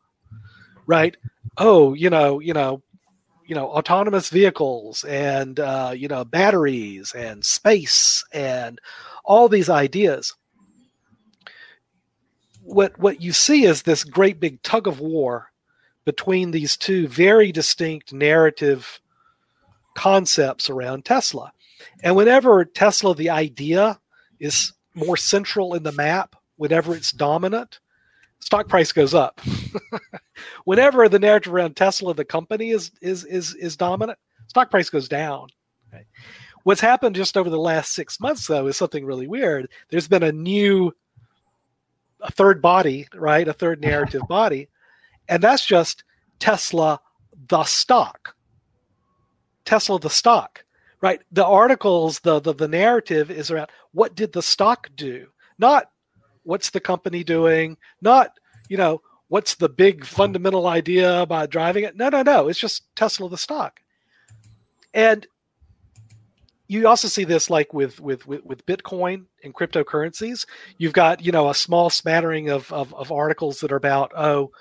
right? 0.88 1.16
Oh 1.58 1.94
you 1.94 2.10
know 2.10 2.40
you 2.40 2.54
know 2.54 2.82
you 3.46 3.56
know 3.56 3.68
autonomous 3.68 4.30
vehicles 4.30 5.04
and 5.06 5.60
uh, 5.60 5.94
you 5.96 6.08
know 6.08 6.24
batteries 6.24 7.14
and 7.14 7.44
space 7.44 8.24
and 8.34 8.80
all 9.24 9.48
these 9.50 9.70
ideas 9.70 10.36
what 12.64 12.98
what 13.00 13.22
you 13.22 13.34
see 13.34 13.66
is 13.66 13.82
this 13.82 14.04
great 14.04 14.40
big 14.40 14.62
tug 14.64 14.88
of 14.88 15.00
war 15.00 15.52
between 16.06 16.52
these 16.52 16.78
two 16.78 17.08
very 17.08 17.52
distinct 17.52 18.14
narrative 18.14 19.00
concepts 19.96 20.70
around 20.70 21.06
Tesla. 21.06 21.52
And 22.04 22.16
whenever 22.16 22.66
Tesla 22.66 23.16
the 23.16 23.30
idea 23.30 24.00
is 24.40 24.74
more 24.96 25.18
central 25.18 25.74
in 25.76 25.84
the 25.84 25.92
map, 25.92 26.36
whenever 26.58 26.96
it's 26.96 27.12
dominant, 27.12 27.80
stock 28.42 28.68
price 28.68 28.92
goes 28.92 29.14
up. 29.14 29.40
whenever 30.66 31.08
the 31.08 31.20
narrative 31.20 31.54
around 31.54 31.76
Tesla 31.76 32.14
the 32.14 32.26
company 32.26 32.72
is 32.72 32.92
is 33.02 33.24
is 33.26 33.56
is 33.56 33.78
dominant, 33.78 34.20
stock 34.48 34.70
price 34.70 34.90
goes 34.90 35.08
down. 35.08 35.48
Right? 35.94 36.06
What's 36.64 36.82
happened 36.82 37.16
just 37.16 37.38
over 37.38 37.50
the 37.50 37.58
last 37.58 37.94
6 37.94 38.20
months 38.20 38.48
though 38.48 38.68
is 38.68 38.78
something 38.78 39.06
really 39.06 39.28
weird. 39.28 39.70
There's 39.90 40.08
been 40.08 40.24
a 40.24 40.32
new 40.32 40.94
a 42.22 42.32
third 42.32 42.62
body, 42.62 43.08
right? 43.16 43.48
A 43.48 43.54
third 43.54 43.82
narrative 43.82 44.22
body. 44.30 44.70
And 45.28 45.42
that's 45.42 45.66
just 45.66 46.04
Tesla 46.40 47.00
the 47.48 47.64
stock. 47.64 48.36
Tesla 49.66 50.00
the 50.00 50.10
stock, 50.10 50.64
right? 51.02 51.22
The 51.32 51.46
articles, 51.46 52.20
the, 52.20 52.40
the 52.40 52.54
the 52.54 52.68
narrative 52.68 53.32
is 53.32 53.52
around 53.52 53.70
what 53.92 54.16
did 54.16 54.34
the 54.34 54.42
stock 54.42 54.90
do? 54.96 55.28
Not 55.58 55.90
what's 56.44 56.70
the 56.70 56.80
company 56.80 57.24
doing, 57.24 57.78
not, 58.02 58.32
you 58.70 58.78
know, 58.78 59.02
what's 59.28 59.56
the 59.56 59.70
big 59.70 60.00
hmm. 60.00 60.06
fundamental 60.06 60.68
idea 60.68 61.22
about 61.22 61.50
driving 61.50 61.84
it? 61.84 61.96
No, 61.96 62.10
no, 62.10 62.22
no. 62.22 62.48
It's 62.48 62.60
just 62.60 62.84
Tesla 62.96 63.30
the 63.30 63.38
stock. 63.38 63.80
And 64.94 65.26
you 66.72 66.88
also 66.88 67.10
see 67.10 67.26
this 67.26 67.50
like 67.50 67.74
with 67.74 68.00
with 68.00 68.26
with, 68.26 68.46
with 68.46 68.66
bitcoin 68.66 69.26
and 69.44 69.54
cryptocurrencies 69.54 70.46
you've 70.78 70.94
got 70.94 71.24
you 71.24 71.32
know 71.32 71.50
a 71.50 71.54
small 71.54 71.90
smattering 71.90 72.50
of, 72.50 72.72
of 72.72 72.94
of 72.94 73.12
articles 73.12 73.60
that 73.60 73.74
are 73.74 73.78
about 73.78 74.14
oh 74.16 74.52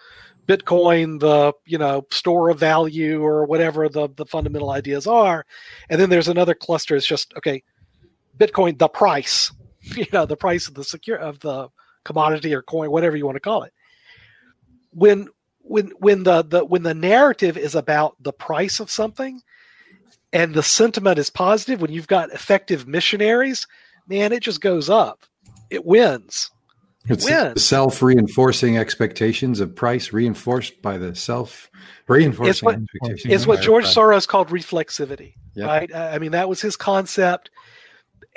bitcoin 0.49 1.21
the 1.21 1.53
you 1.67 1.79
know 1.79 2.05
store 2.11 2.51
of 2.51 2.59
value 2.59 3.23
or 3.23 3.45
whatever 3.45 3.89
the 3.89 4.09
the 4.17 4.27
fundamental 4.27 4.71
ideas 4.71 5.07
are 5.07 5.47
and 5.89 6.01
then 6.01 6.11
there's 6.11 6.27
another 6.27 6.55
cluster 6.55 6.97
it's 6.97 7.07
just 7.07 7.33
okay 7.37 7.63
bitcoin 8.39 8.77
the 8.77 8.89
price 8.89 9.53
you 9.97 10.07
know 10.13 10.27
the 10.27 10.37
price 10.37 10.69
of 10.69 10.75
the 10.75 10.85
secure 10.85 11.17
of 11.19 11.39
the 11.41 11.69
commodity 12.05 12.55
or 12.55 12.63
coin 12.63 12.91
whatever 12.91 13.17
you 13.17 13.27
want 13.27 13.37
to 13.37 13.41
call 13.41 13.63
it 13.63 13.73
when 14.93 15.29
when 15.63 15.91
when 15.99 16.23
the, 16.25 16.43
the 16.43 16.65
when 16.65 16.83
the 16.83 16.95
narrative 16.95 17.57
is 17.57 17.75
about 17.75 18.17
the 18.21 18.33
price 18.33 18.81
of 18.81 18.91
something 18.91 19.41
and 20.33 20.55
the 20.55 20.63
sentiment 20.63 21.19
is 21.19 21.31
positive 21.31 21.81
when 21.81 21.93
you've 21.93 22.07
got 22.09 22.31
effective 22.33 22.87
missionaries 22.89 23.67
man 24.09 24.33
it 24.33 24.43
just 24.43 24.61
goes 24.61 24.89
up 24.91 25.25
it 25.69 25.85
wins 25.85 26.51
it 27.09 27.13
It's 27.15 27.25
wins 27.25 27.65
self-reinforcing 27.65 28.77
expectations 28.79 29.61
of 29.61 29.75
price 29.77 30.13
reinforced 30.13 30.81
by 30.83 30.99
the 30.99 31.15
self-reinforcing 31.15 32.51
It's 32.51 32.63
what- 32.63 32.77
expectations. 32.77 33.33
it's 33.35 33.47
what 33.47 33.61
george 33.61 33.85
price. 33.85 33.95
soros 33.97 34.27
called 34.29 34.49
reflexivity 34.49 35.35
Yep. 35.55 35.67
right 35.67 35.95
I 35.95 36.19
mean 36.19 36.33
that 36.33 36.49
was 36.49 36.61
his 36.61 36.77
concept 36.77 37.51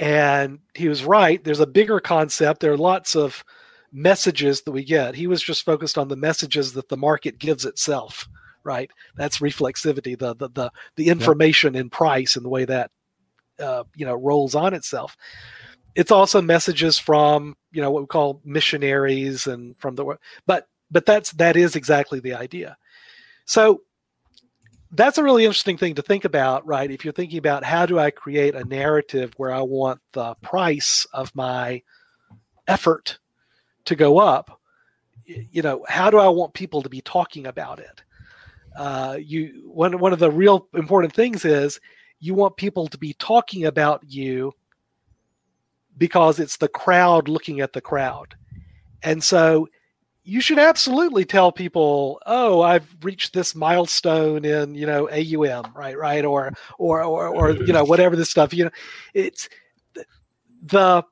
And 0.04 0.60
he 0.74 0.90
was 0.90 1.06
right. 1.06 1.42
There's 1.44 1.62
a 1.62 1.68
bigger 1.68 2.00
concept. 2.00 2.60
There 2.60 2.74
are 2.74 2.78
lots 2.78 3.16
of 3.16 3.44
messages 3.94 4.64
that 4.64 4.72
we 4.72 4.84
get. 4.84 5.16
He 5.16 5.28
was 5.28 5.42
just 5.42 5.64
focused 5.64 5.98
on 5.98 6.10
the 6.10 6.18
messages 6.18 6.74
that 6.74 6.90
the 6.90 6.98
market 6.98 7.38
gives 7.38 7.64
itself, 7.64 8.28
right? 8.66 8.92
That's 9.16 9.38
reflexivity, 9.38 10.18
the 10.18 10.36
the 10.36 10.50
the, 10.50 10.72
the 10.98 11.08
information 11.10 11.76
in 11.76 11.90
price 11.90 12.36
and 12.36 12.44
the 12.44 12.50
way 12.50 12.66
that 12.66 12.92
uh, 13.60 13.84
you 13.96 14.06
know 14.06 14.16
rolls 14.16 14.56
on 14.56 14.74
itself. 14.74 15.16
It's 15.96 16.12
also 16.12 16.42
messages 16.42 16.98
from 16.98 17.56
you 17.72 17.82
know 17.82 17.92
what 17.92 18.04
we 18.04 18.08
call 18.08 18.42
missionaries 18.44 19.48
and 19.48 19.74
from 19.80 19.96
the 19.96 20.18
but 20.46 20.68
but 20.92 21.06
that's 21.06 21.32
that 21.34 21.56
is 21.56 21.76
exactly 21.78 22.20
the 22.20 22.34
idea. 22.34 22.76
So 23.46 23.84
that's 24.96 25.18
a 25.18 25.24
really 25.24 25.44
interesting 25.44 25.78
thing 25.78 25.96
to 25.96 26.02
think 26.02 26.24
about, 26.24 26.66
right? 26.68 26.90
If 26.90 27.04
you're 27.04 27.14
thinking 27.14 27.40
about 27.40 27.64
how 27.64 27.86
do 27.86 28.00
I 28.00 28.12
create 28.12 28.54
a 28.54 28.64
narrative 28.66 29.34
where 29.38 29.52
I 29.52 29.62
want 29.62 30.00
the 30.12 30.36
price 30.36 31.06
of 31.14 31.36
my 31.36 31.82
effort 32.68 33.18
to 33.86 33.96
go 33.96 34.20
up, 34.20 34.60
you 35.26 35.62
know, 35.62 35.84
how 35.88 36.12
do 36.12 36.18
I 36.18 36.28
want 36.28 36.54
people 36.54 36.82
to 36.84 36.90
be 36.90 37.02
talking 37.02 37.48
about 37.48 37.80
it? 37.80 38.04
Uh, 38.78 39.18
you 39.20 39.64
one 39.66 40.00
one 40.00 40.14
of 40.14 40.20
the 40.20 40.32
real 40.32 40.68
important 40.74 41.14
things 41.14 41.46
is 41.46 41.80
you 42.20 42.34
want 42.34 42.58
people 42.58 42.88
to 42.88 42.98
be 42.98 43.14
talking 43.14 43.66
about 43.66 44.04
you 44.08 44.52
because 45.98 46.40
it's 46.40 46.58
the 46.58 46.68
crowd 46.68 47.28
looking 47.28 47.62
at 47.62 47.74
the 47.74 47.82
crowd, 47.82 48.36
and 49.04 49.24
so 49.24 49.68
you 50.24 50.40
should 50.42 50.60
absolutely 50.60 51.26
tell 51.26 51.52
people, 51.52 52.22
"Oh, 52.26 52.62
I've 52.62 52.96
reached 53.02 53.34
this 53.34 53.56
milestone 53.56 54.46
in 54.46 54.76
you 54.76 54.86
know 54.86 55.10
AUM, 55.10 55.74
right, 55.76 55.98
right, 55.98 56.24
or 56.24 56.54
or 56.78 57.04
or, 57.04 57.28
or 57.28 57.52
you 57.52 57.74
know 57.74 57.84
whatever 57.86 58.16
this 58.16 58.30
stuff." 58.30 58.54
You 58.54 58.66
know, 58.66 58.72
it's 59.14 59.50
the 60.64 61.04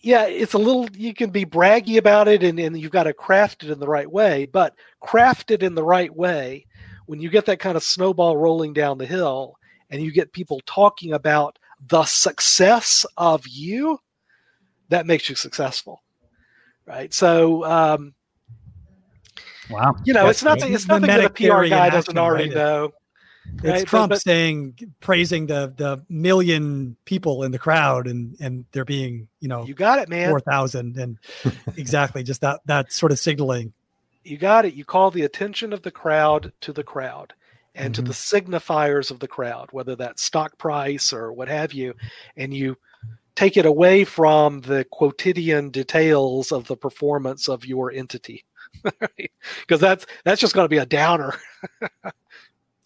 yeah, 0.00 0.26
it's 0.26 0.54
a 0.54 0.58
little 0.58 0.88
you 0.92 1.14
can 1.14 1.30
be 1.30 1.44
braggy 1.44 1.96
about 1.96 2.28
it 2.28 2.42
and, 2.42 2.58
and 2.58 2.78
you've 2.78 2.92
got 2.92 3.04
to 3.04 3.12
craft 3.12 3.64
it 3.64 3.70
in 3.70 3.80
the 3.80 3.88
right 3.88 4.10
way, 4.10 4.46
but 4.46 4.74
craft 5.00 5.50
it 5.50 5.62
in 5.62 5.74
the 5.74 5.84
right 5.84 6.14
way 6.14 6.66
when 7.06 7.20
you 7.20 7.30
get 7.30 7.46
that 7.46 7.58
kind 7.58 7.76
of 7.76 7.82
snowball 7.82 8.36
rolling 8.36 8.72
down 8.72 8.98
the 8.98 9.06
hill 9.06 9.56
and 9.90 10.02
you 10.02 10.12
get 10.12 10.32
people 10.32 10.60
talking 10.66 11.12
about 11.12 11.58
the 11.88 12.04
success 12.04 13.04
of 13.16 13.46
you, 13.48 13.98
that 14.88 15.06
makes 15.06 15.28
you 15.28 15.34
successful. 15.34 16.02
Right. 16.86 17.12
So 17.14 17.64
um 17.64 18.14
Wow. 19.70 19.94
You 20.04 20.12
know, 20.12 20.28
it's 20.28 20.42
nothing 20.42 20.72
it's 20.74 20.86
nothing 20.86 21.06
that 21.06 21.24
a 21.24 21.30
PR 21.30 21.64
guy 21.66 21.88
doesn't 21.90 22.18
already 22.18 22.48
right? 22.50 22.54
know. 22.56 22.92
It's 23.54 23.64
Right, 23.64 23.86
Trump 23.86 24.10
but- 24.10 24.20
saying, 24.22 24.74
praising 25.00 25.46
the 25.46 25.72
the 25.76 26.04
million 26.08 26.96
people 27.04 27.42
in 27.42 27.50
the 27.52 27.58
crowd, 27.58 28.06
and 28.06 28.36
and 28.40 28.64
there 28.72 28.84
being 28.84 29.28
you 29.40 29.48
know 29.48 29.64
You 29.66 29.74
got 29.74 29.98
it, 29.98 30.08
man. 30.08 30.30
four 30.30 30.40
thousand, 30.40 30.96
and 30.96 31.18
exactly 31.76 32.22
just 32.22 32.40
that 32.42 32.60
that 32.66 32.92
sort 32.92 33.12
of 33.12 33.18
signaling. 33.18 33.72
you 34.24 34.36
got 34.36 34.64
it. 34.64 34.74
You 34.74 34.84
call 34.84 35.10
the 35.10 35.22
attention 35.22 35.72
of 35.72 35.82
the 35.82 35.90
crowd 35.90 36.52
to 36.60 36.72
the 36.72 36.84
crowd 36.84 37.32
and 37.74 37.94
to 37.94 38.02
the 38.02 38.12
signifiers 38.12 39.10
of 39.10 39.18
the 39.20 39.28
crowd, 39.28 39.68
whether 39.72 39.96
that's 39.96 40.22
stock 40.22 40.56
price 40.58 41.12
or 41.12 41.32
what 41.32 41.48
have 41.48 41.72
you, 41.72 41.94
and 42.36 42.52
you 42.54 42.76
take 43.34 43.56
it 43.56 43.66
away 43.66 44.04
from 44.04 44.60
the 44.62 44.84
quotidian 44.90 45.70
details 45.70 46.52
of 46.52 46.66
the 46.66 46.76
performance 46.76 47.48
of 47.48 47.64
your 47.64 47.90
entity. 47.92 48.44
Because 49.60 49.80
that's 49.80 50.06
that's 50.24 50.40
just 50.40 50.54
going 50.54 50.64
to 50.64 50.68
be 50.68 50.78
a 50.78 50.86
downer. 50.86 51.34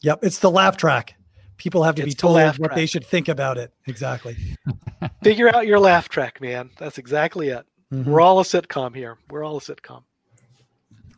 Yep, 0.03 0.21
it's 0.23 0.39
the 0.41 0.51
laugh 0.51 0.77
track. 0.77 1.15
People 1.57 1.83
have 1.83 1.95
to 1.97 2.03
be 2.03 2.11
It's 2.11 2.17
the 2.17 2.21
told 2.21 2.35
laugh 2.37 2.59
what 2.59 2.75
they 2.75 2.87
should 2.87 3.05
think 3.05 3.29
about 3.29 3.57
it. 3.59 3.73
Exactly. 3.87 4.37
Figure 5.25 5.49
out 5.55 5.67
your 5.67 5.81
laugh 5.81 6.09
track, 6.09 6.41
man. 6.41 6.71
That's 6.79 6.99
exactly 6.99 7.49
it. 7.49 7.65
Mhm. 7.93 8.05
We're 8.05 8.21
all 8.21 8.39
a 8.39 8.43
sitcom 8.45 8.95
here. 8.95 9.19
We're 9.31 9.43
all 9.43 9.57
a 9.57 9.61
sitcom. 9.61 10.03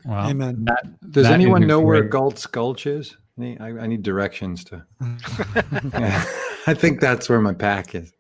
Wow. 0.04 0.28
Amen. 0.28 0.64
That, 0.64 1.10
Does 1.10 1.24
that 1.24 1.32
anyone 1.34 1.64
is 1.64 1.68
know 1.68 1.80
where 1.80 2.00
great. 2.02 2.12
Galt's 2.12 2.46
Gulch 2.46 2.86
is? 2.86 3.16
I 3.36 3.40
need, 3.42 3.60
I, 3.60 3.66
I 3.66 3.86
need 3.86 4.02
directions 4.02 4.64
to. 4.64 4.84
I 6.66 6.74
think 6.74 7.00
that's 7.00 7.28
where 7.28 7.40
my 7.40 7.52
pack 7.52 7.94
is. 7.94 8.12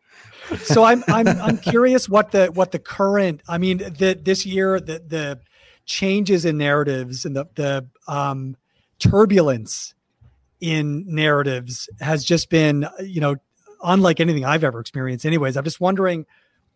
So 0.64 0.84
I'm 0.84 1.04
I'm 1.08 1.28
I'm 1.28 1.58
curious 1.58 2.08
what 2.08 2.30
the 2.32 2.46
what 2.46 2.72
the 2.72 2.78
current 2.78 3.42
I 3.48 3.58
mean 3.58 3.78
the 3.78 4.18
this 4.20 4.46
year 4.46 4.80
the 4.80 5.02
the 5.06 5.40
changes 5.86 6.44
in 6.44 6.58
narratives 6.58 7.24
and 7.24 7.34
the 7.36 7.46
the 7.54 7.86
um 8.06 8.56
turbulence 8.98 9.94
in 10.60 11.04
narratives 11.06 11.88
has 12.00 12.24
just 12.24 12.50
been 12.50 12.86
you 13.00 13.20
know 13.20 13.36
unlike 13.82 14.20
anything 14.20 14.44
I've 14.44 14.64
ever 14.64 14.80
experienced 14.80 15.24
anyways 15.24 15.56
I'm 15.56 15.64
just 15.64 15.80
wondering 15.80 16.26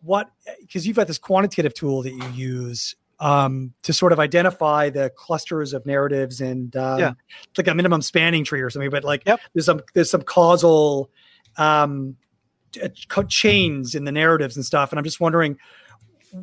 what 0.01 0.29
because 0.61 0.87
you've 0.87 0.95
got 0.95 1.07
this 1.07 1.17
quantitative 1.17 1.73
tool 1.73 2.01
that 2.03 2.11
you 2.13 2.27
use 2.29 2.95
um 3.19 3.73
to 3.83 3.93
sort 3.93 4.11
of 4.11 4.19
identify 4.19 4.89
the 4.89 5.11
clusters 5.15 5.73
of 5.73 5.85
narratives 5.85 6.41
and 6.41 6.75
um, 6.75 6.99
Yeah. 6.99 7.13
like 7.57 7.67
a 7.67 7.75
minimum 7.75 8.01
spanning 8.01 8.43
tree 8.43 8.61
or 8.61 8.69
something 8.69 8.89
but 8.89 9.03
like 9.03 9.23
Yep. 9.25 9.39
there's 9.53 9.65
some 9.65 9.81
there's 9.93 10.09
some 10.09 10.21
causal 10.23 11.09
um 11.57 12.15
uh, 12.81 13.23
chains 13.23 13.95
in 13.95 14.05
the 14.05 14.11
narratives 14.11 14.55
and 14.55 14.65
stuff 14.65 14.91
and 14.91 14.99
i'm 14.99 15.05
just 15.05 15.19
wondering 15.19 15.57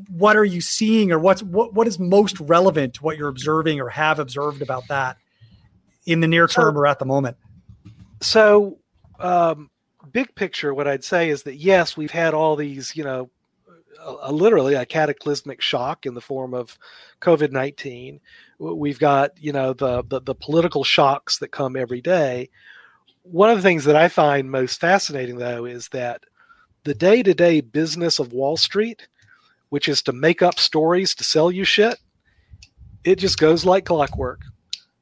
what 0.09 0.37
are 0.37 0.45
you 0.45 0.61
seeing 0.61 1.11
or 1.11 1.19
what's 1.19 1.43
what, 1.43 1.75
what 1.75 1.89
is 1.89 1.99
most 1.99 2.39
relevant 2.41 2.95
to 2.95 3.03
what 3.03 3.17
you're 3.17 3.29
observing 3.29 3.81
or 3.81 3.89
have 3.89 4.19
observed 4.19 4.63
about 4.63 4.87
that 4.89 5.17
in 6.07 6.21
the 6.21 6.29
near 6.29 6.47
term 6.47 6.79
or 6.79 6.87
at 6.87 6.99
the 7.01 7.05
moment? 7.05 7.37
So 8.21 8.79
um, 9.19 9.69
big 10.13 10.35
picture 10.35 10.75
what 10.75 10.89
i'd 10.89 11.05
say 11.05 11.31
is 11.31 11.45
that 11.45 11.57
yes 11.57 11.97
we've 11.97 12.11
had 12.11 12.35
all 12.35 12.57
these 12.57 12.97
you 12.97 13.05
know 13.05 13.31
a, 14.01 14.17
a- 14.23 14.33
literally 14.33 14.75
a 14.75 14.85
cataclysmic 14.85 15.61
shock 15.61 16.07
in 16.07 16.15
the 16.15 16.21
form 16.21 16.55
of 16.55 16.79
covid-19 17.21 18.19
we've 18.59 18.99
got 18.99 19.31
you 19.39 19.53
know 19.53 19.73
the, 19.73 20.03
the 20.05 20.21
the 20.21 20.35
political 20.35 20.83
shocks 20.83 21.39
that 21.39 21.49
come 21.49 21.77
every 21.77 22.01
day 22.01 22.49
one 23.23 23.51
of 23.51 23.57
the 23.57 23.63
things 23.63 23.85
that 23.85 23.97
i 23.97 24.09
find 24.09 24.51
most 24.51 24.81
fascinating 24.81 25.37
though 25.37 25.65
is 25.65 25.89
that 25.89 26.23
the 26.85 26.95
day-to-day 26.95 27.61
business 27.61 28.19
of 28.19 28.33
wall 28.33 28.57
street 28.57 29.09
which 29.69 29.89
is 29.89 30.03
to 30.03 30.13
make 30.13 30.43
up 30.43 30.59
stories 30.59 31.15
to 31.15 31.25
sell 31.25 31.51
you 31.51 31.65
shit 31.65 31.99
it 33.05 33.19
just 33.19 33.39
goes 33.39 33.65
like 33.65 33.87
clockwork. 33.87 34.43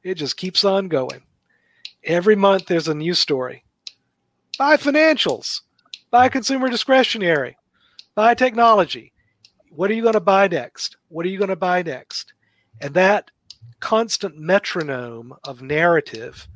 It 0.03 0.15
just 0.15 0.37
keeps 0.37 0.63
on 0.63 0.87
going. 0.87 1.21
Every 2.03 2.35
month 2.35 2.65
there's 2.65 2.87
a 2.87 2.93
new 2.93 3.13
story. 3.13 3.65
Buy 4.57 4.77
financials. 4.77 5.61
Buy 6.09 6.29
consumer 6.29 6.69
discretionary. 6.69 7.57
Buy 8.15 8.33
technology. 8.33 9.11
What 9.69 9.91
are 9.91 9.93
you 9.93 10.01
going 10.01 10.13
to 10.13 10.19
buy 10.19 10.47
next? 10.47 10.97
What 11.09 11.25
are 11.25 11.29
you 11.29 11.37
going 11.37 11.49
to 11.49 11.55
buy 11.55 11.83
next? 11.83 12.33
And 12.81 12.93
that 12.93 13.31
constant 13.81 14.37
metronome 14.37 15.33
of 15.43 15.61
narrative 15.61 16.47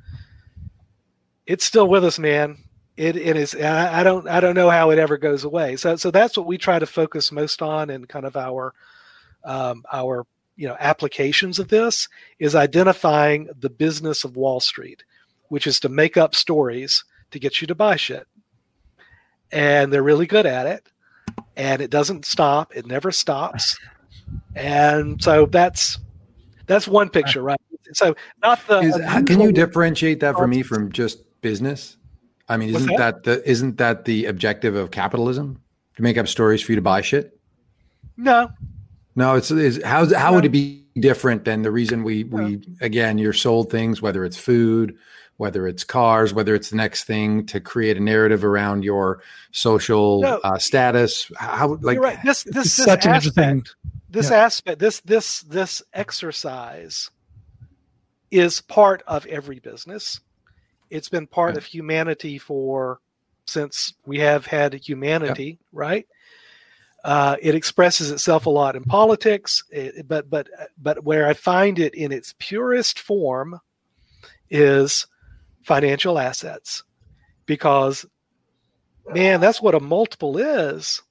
it's 1.46 1.66
still 1.66 1.88
with 1.88 2.04
us 2.04 2.20
man. 2.20 2.58
It, 2.96 3.16
it 3.16 3.36
is 3.36 3.56
I, 3.56 4.02
I 4.02 4.04
don't 4.04 4.28
i 4.28 4.40
don't 4.40 4.54
know 4.54 4.70
how 4.70 4.92
it 4.92 5.00
ever 5.00 5.18
goes 5.18 5.44
away. 5.44 5.78
So 5.78 5.96
so 5.96 6.12
that's 6.12 6.38
what 6.38 6.46
we 6.46 6.58
try 6.58 6.78
to 6.78 6.86
focus 6.86 7.32
most 7.32 7.62
on 7.62 7.90
in 7.90 8.06
kind 8.06 8.26
of 8.26 8.38
our 8.38 8.74
um, 9.44 9.84
our 9.92 10.26
you 10.56 10.68
know 10.68 10.78
applications 10.80 11.58
of 11.58 11.70
this 11.70 12.08
is 12.38 12.54
identifying 12.54 13.50
the 13.60 13.70
business 13.70 14.24
of 14.24 14.38
wall 14.38 14.60
street 14.60 15.04
which 15.50 15.68
is 15.68 15.80
to 15.80 15.90
make 15.90 16.18
up 16.18 16.34
stories 16.34 17.04
to 17.30 17.40
get 17.40 17.62
you 17.62 17.68
to 17.68 17.76
buy 17.76 17.96
shit. 17.96 18.28
And 19.52 19.94
they're 19.94 20.02
really 20.02 20.26
good 20.26 20.48
at 20.48 20.66
it 20.66 20.88
and 21.56 21.82
it 21.82 21.92
doesn't 21.92 22.26
stop 22.26 22.76
it 22.76 22.88
never 22.88 23.12
stops. 23.12 23.78
And 24.56 25.22
so 25.22 25.46
that's 25.46 26.00
that's 26.66 26.88
one 26.88 27.10
picture 27.10 27.42
right? 27.42 27.60
So 27.94 28.16
not 28.42 28.66
the 28.68 28.80
Is, 28.80 28.96
can 29.28 29.40
you 29.40 29.52
differentiate 29.52 30.22
that 30.22 30.36
for 30.36 30.48
me 30.48 30.64
from 30.64 30.92
just 30.92 31.20
business? 31.44 31.98
I 32.50 32.58
mean, 32.58 32.76
isn't 32.76 32.98
that? 32.98 33.24
the 33.24 33.48
isn't 33.48 33.78
that 33.78 34.06
the 34.06 34.26
objective 34.26 34.76
of 34.76 34.90
capitalism 34.90 35.62
to 35.96 36.02
make 36.02 36.18
up 36.18 36.28
stories 36.28 36.62
for 36.62 36.72
you 36.72 36.78
to 36.78 36.82
buy 36.82 37.02
shit? 37.02 37.40
no 38.18 38.50
No, 39.16 39.36
it's 39.36 39.52
is 39.52 39.82
how 39.84 40.12
how 40.14 40.34
would 40.34 40.46
it 40.46 40.50
be 40.50 40.86
different 41.00 41.46
than 41.46 41.62
the 41.62 41.72
reason 41.72 42.04
we 42.04 42.24
we 42.24 42.62
again 42.82 43.18
you're 43.18 43.34
sold 43.34 43.72
things 43.72 44.02
whether 44.02 44.26
it's 44.26 44.38
food, 44.38 44.96
whether 45.38 45.68
it's 45.68 45.84
cars, 45.84 46.34
whether 46.34 46.54
it's 46.56 46.70
the 46.70 46.76
next 46.76 47.06
thing 47.06 47.46
to 47.48 47.60
create 47.60 47.98
a 47.98 48.00
narrative 48.00 48.44
around 48.44 48.84
your 48.84 49.22
social 49.52 50.22
No. 50.22 50.40
uh, 50.44 50.58
status. 50.58 51.32
How 51.38 51.78
like 51.82 51.96
you're 51.96 52.04
right 52.04 52.20
this 52.24 52.44
this, 52.44 52.54
this 52.54 52.74
such 52.74 53.06
an 53.06 53.14
aspect, 53.14 53.38
interesting 53.38 53.64
this 54.10 54.30
yeah. 54.30 54.38
aspect 54.38 54.80
this 54.80 55.00
this 55.02 55.42
this 55.42 55.82
exercise 55.94 57.10
is 58.32 58.62
part 58.62 59.04
of 59.08 59.26
every 59.28 59.60
business 59.60 60.20
it's 60.94 61.10
been 61.10 61.28
part 61.28 61.58
of 61.58 61.66
humanity 61.66 62.38
for 62.38 63.00
since 63.46 63.94
we 64.06 64.20
have 64.20 64.46
had 64.46 64.74
humanity 64.74 65.60
right 65.72 66.08
uh, 67.04 67.36
it 67.42 67.54
expresses 67.54 68.12
itself 68.12 68.46
a 68.46 68.50
lot 68.50 68.78
in 68.78 68.84
politics 68.84 69.64
it, 69.70 70.08
but 70.08 70.30
but 70.30 70.48
but 70.78 71.04
where 71.04 71.28
i 71.28 71.34
find 71.34 71.80
it 71.80 71.94
in 71.94 72.12
its 72.12 72.34
purest 72.40 73.00
form 73.00 73.60
is 74.50 75.08
financial 75.64 76.18
assets 76.20 76.84
because 77.46 78.06
man, 79.10 79.40
that's 79.40 79.62
what 79.62 79.76
a 79.76 79.80
multiple 79.80 80.38
is. 80.38 81.02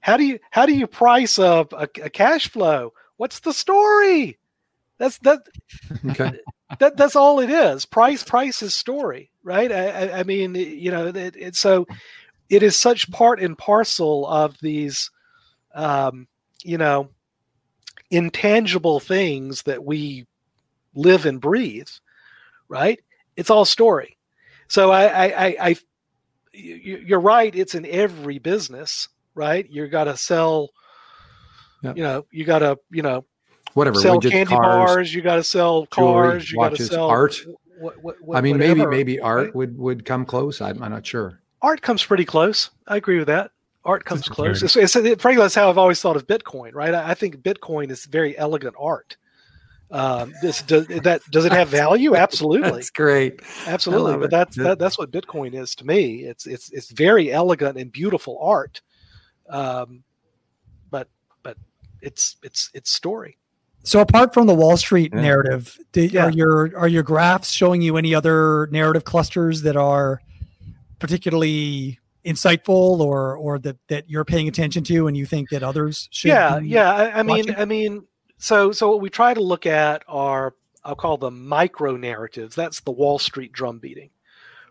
How 0.00 0.16
do 0.16 0.24
you 0.24 0.38
how 0.50 0.66
do 0.66 0.74
you 0.74 0.86
price 0.86 1.38
a, 1.38 1.66
a, 1.72 1.88
a 2.02 2.10
cash 2.10 2.48
flow? 2.48 2.92
What's 3.16 3.40
the 3.40 3.52
story? 3.52 4.38
That's 4.98 5.18
that. 5.18 5.40
Okay. 6.10 6.38
that 6.78 6.96
that's 6.96 7.16
all 7.16 7.40
it 7.40 7.50
is. 7.50 7.84
Price 7.84 8.22
price 8.22 8.62
is 8.62 8.74
story, 8.74 9.29
right? 9.42 9.70
I, 9.70 10.20
I, 10.20 10.22
mean, 10.24 10.54
you 10.54 10.90
know, 10.90 11.08
it, 11.08 11.36
it, 11.36 11.56
so 11.56 11.86
it 12.48 12.62
is 12.62 12.76
such 12.76 13.10
part 13.10 13.40
and 13.40 13.56
parcel 13.56 14.26
of 14.26 14.56
these, 14.60 15.10
um, 15.74 16.26
you 16.62 16.78
know, 16.78 17.10
intangible 18.10 19.00
things 19.00 19.62
that 19.62 19.84
we 19.84 20.26
live 20.94 21.26
and 21.26 21.40
breathe, 21.40 21.88
right? 22.68 23.00
It's 23.36 23.50
all 23.50 23.64
story. 23.64 24.16
So 24.68 24.90
I, 24.90 25.04
I, 25.04 25.24
I, 25.24 25.56
I 25.60 25.76
you're 26.52 27.20
right. 27.20 27.54
It's 27.54 27.74
in 27.74 27.86
every 27.86 28.38
business, 28.38 29.08
right? 29.34 29.68
You 29.70 29.86
got 29.88 30.04
to 30.04 30.16
sell. 30.16 30.70
Yep. 31.82 31.96
You 31.96 32.02
know, 32.02 32.26
you 32.30 32.44
got 32.44 32.58
to, 32.58 32.78
you 32.90 33.02
know, 33.02 33.24
whatever. 33.74 33.98
Sell 33.98 34.20
candy 34.20 34.54
cars, 34.54 34.60
bars. 34.60 35.14
You 35.14 35.22
got 35.22 35.36
to 35.36 35.44
sell 35.44 35.86
cars. 35.86 36.44
Jewelry, 36.44 36.64
you 36.64 36.70
got 36.70 36.76
to 36.76 36.84
sell 36.84 37.08
art. 37.08 37.40
What, 37.80 38.02
what, 38.02 38.20
what, 38.20 38.36
I 38.36 38.42
mean, 38.42 38.58
whatever, 38.58 38.74
maybe 38.74 38.90
maybe 38.90 39.20
art 39.20 39.46
right? 39.46 39.54
would 39.54 39.78
would 39.78 40.04
come 40.04 40.26
close. 40.26 40.60
I'm, 40.60 40.82
I'm, 40.82 40.90
not 40.90 41.06
sure. 41.06 41.40
Art 41.62 41.80
comes 41.80 42.04
pretty 42.04 42.26
close. 42.26 42.70
I 42.86 42.96
agree 42.96 43.18
with 43.18 43.28
that. 43.28 43.52
Art 43.84 44.04
comes 44.04 44.20
that's 44.20 44.28
close. 44.28 44.62
It's, 44.62 44.76
it's, 44.76 44.94
it, 44.96 45.20
frankly, 45.20 45.42
that's 45.42 45.54
how 45.54 45.70
I've 45.70 45.78
always 45.78 46.00
thought 46.00 46.16
of 46.16 46.26
Bitcoin. 46.26 46.74
Right? 46.74 46.92
I, 46.92 47.10
I 47.10 47.14
think 47.14 47.38
Bitcoin 47.38 47.90
is 47.90 48.04
very 48.04 48.36
elegant 48.36 48.76
art. 48.78 49.16
Um, 49.90 50.32
this 50.40 50.62
does 50.62 50.86
that 50.86 51.22
does 51.30 51.46
it 51.46 51.52
have 51.52 51.68
value? 51.82 52.14
Absolutely. 52.14 52.70
that's 52.70 52.90
great. 52.90 53.40
Absolutely. 53.66 54.18
But 54.18 54.30
that's 54.30 54.56
that, 54.56 54.78
that's 54.78 54.98
what 54.98 55.10
Bitcoin 55.10 55.54
is 55.54 55.74
to 55.76 55.86
me. 55.86 56.24
It's 56.24 56.46
it's 56.46 56.70
it's 56.70 56.90
very 56.90 57.32
elegant 57.32 57.78
and 57.78 57.90
beautiful 57.90 58.38
art. 58.40 58.82
Um, 59.48 60.04
but 60.90 61.08
but 61.42 61.56
it's 62.02 62.36
it's 62.42 62.70
it's 62.74 62.92
story. 62.92 63.38
So 63.82 64.00
apart 64.00 64.34
from 64.34 64.46
the 64.46 64.54
Wall 64.54 64.76
Street 64.76 65.12
yeah. 65.14 65.20
narrative, 65.20 65.78
did, 65.92 66.12
yeah. 66.12 66.26
are 66.26 66.30
your 66.30 66.76
are 66.76 66.88
your 66.88 67.02
graphs 67.02 67.50
showing 67.50 67.82
you 67.82 67.96
any 67.96 68.14
other 68.14 68.68
narrative 68.70 69.04
clusters 69.04 69.62
that 69.62 69.76
are 69.76 70.20
particularly 70.98 71.98
insightful 72.24 73.00
or 73.00 73.36
or 73.36 73.58
that 73.58 73.78
that 73.88 74.08
you're 74.08 74.24
paying 74.24 74.48
attention 74.48 74.84
to 74.84 75.06
and 75.06 75.16
you 75.16 75.24
think 75.24 75.48
that 75.50 75.62
others 75.62 76.08
should? 76.10 76.28
Yeah, 76.28 76.58
yeah. 76.58 76.92
I, 76.92 77.20
I 77.20 77.22
mean, 77.22 77.54
I 77.56 77.64
mean, 77.64 78.06
so 78.38 78.72
so 78.72 78.90
what 78.90 79.00
we 79.00 79.08
try 79.08 79.32
to 79.32 79.42
look 79.42 79.66
at 79.66 80.02
are 80.06 80.54
I'll 80.84 80.94
call 80.94 81.16
them 81.16 81.46
micro 81.46 81.96
narratives. 81.96 82.54
That's 82.54 82.80
the 82.80 82.90
Wall 82.90 83.18
Street 83.18 83.52
drum 83.52 83.78
beating, 83.78 84.10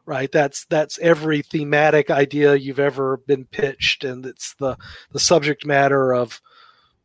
right? 0.05 0.31
That's 0.31 0.65
that's 0.65 0.99
every 0.99 1.41
thematic 1.41 2.11
idea 2.11 2.55
you've 2.55 2.79
ever 2.79 3.17
been 3.17 3.45
pitched, 3.45 4.03
and 4.03 4.25
it's 4.25 4.53
the 4.55 4.77
the 5.11 5.19
subject 5.19 5.65
matter 5.65 6.13
of 6.13 6.39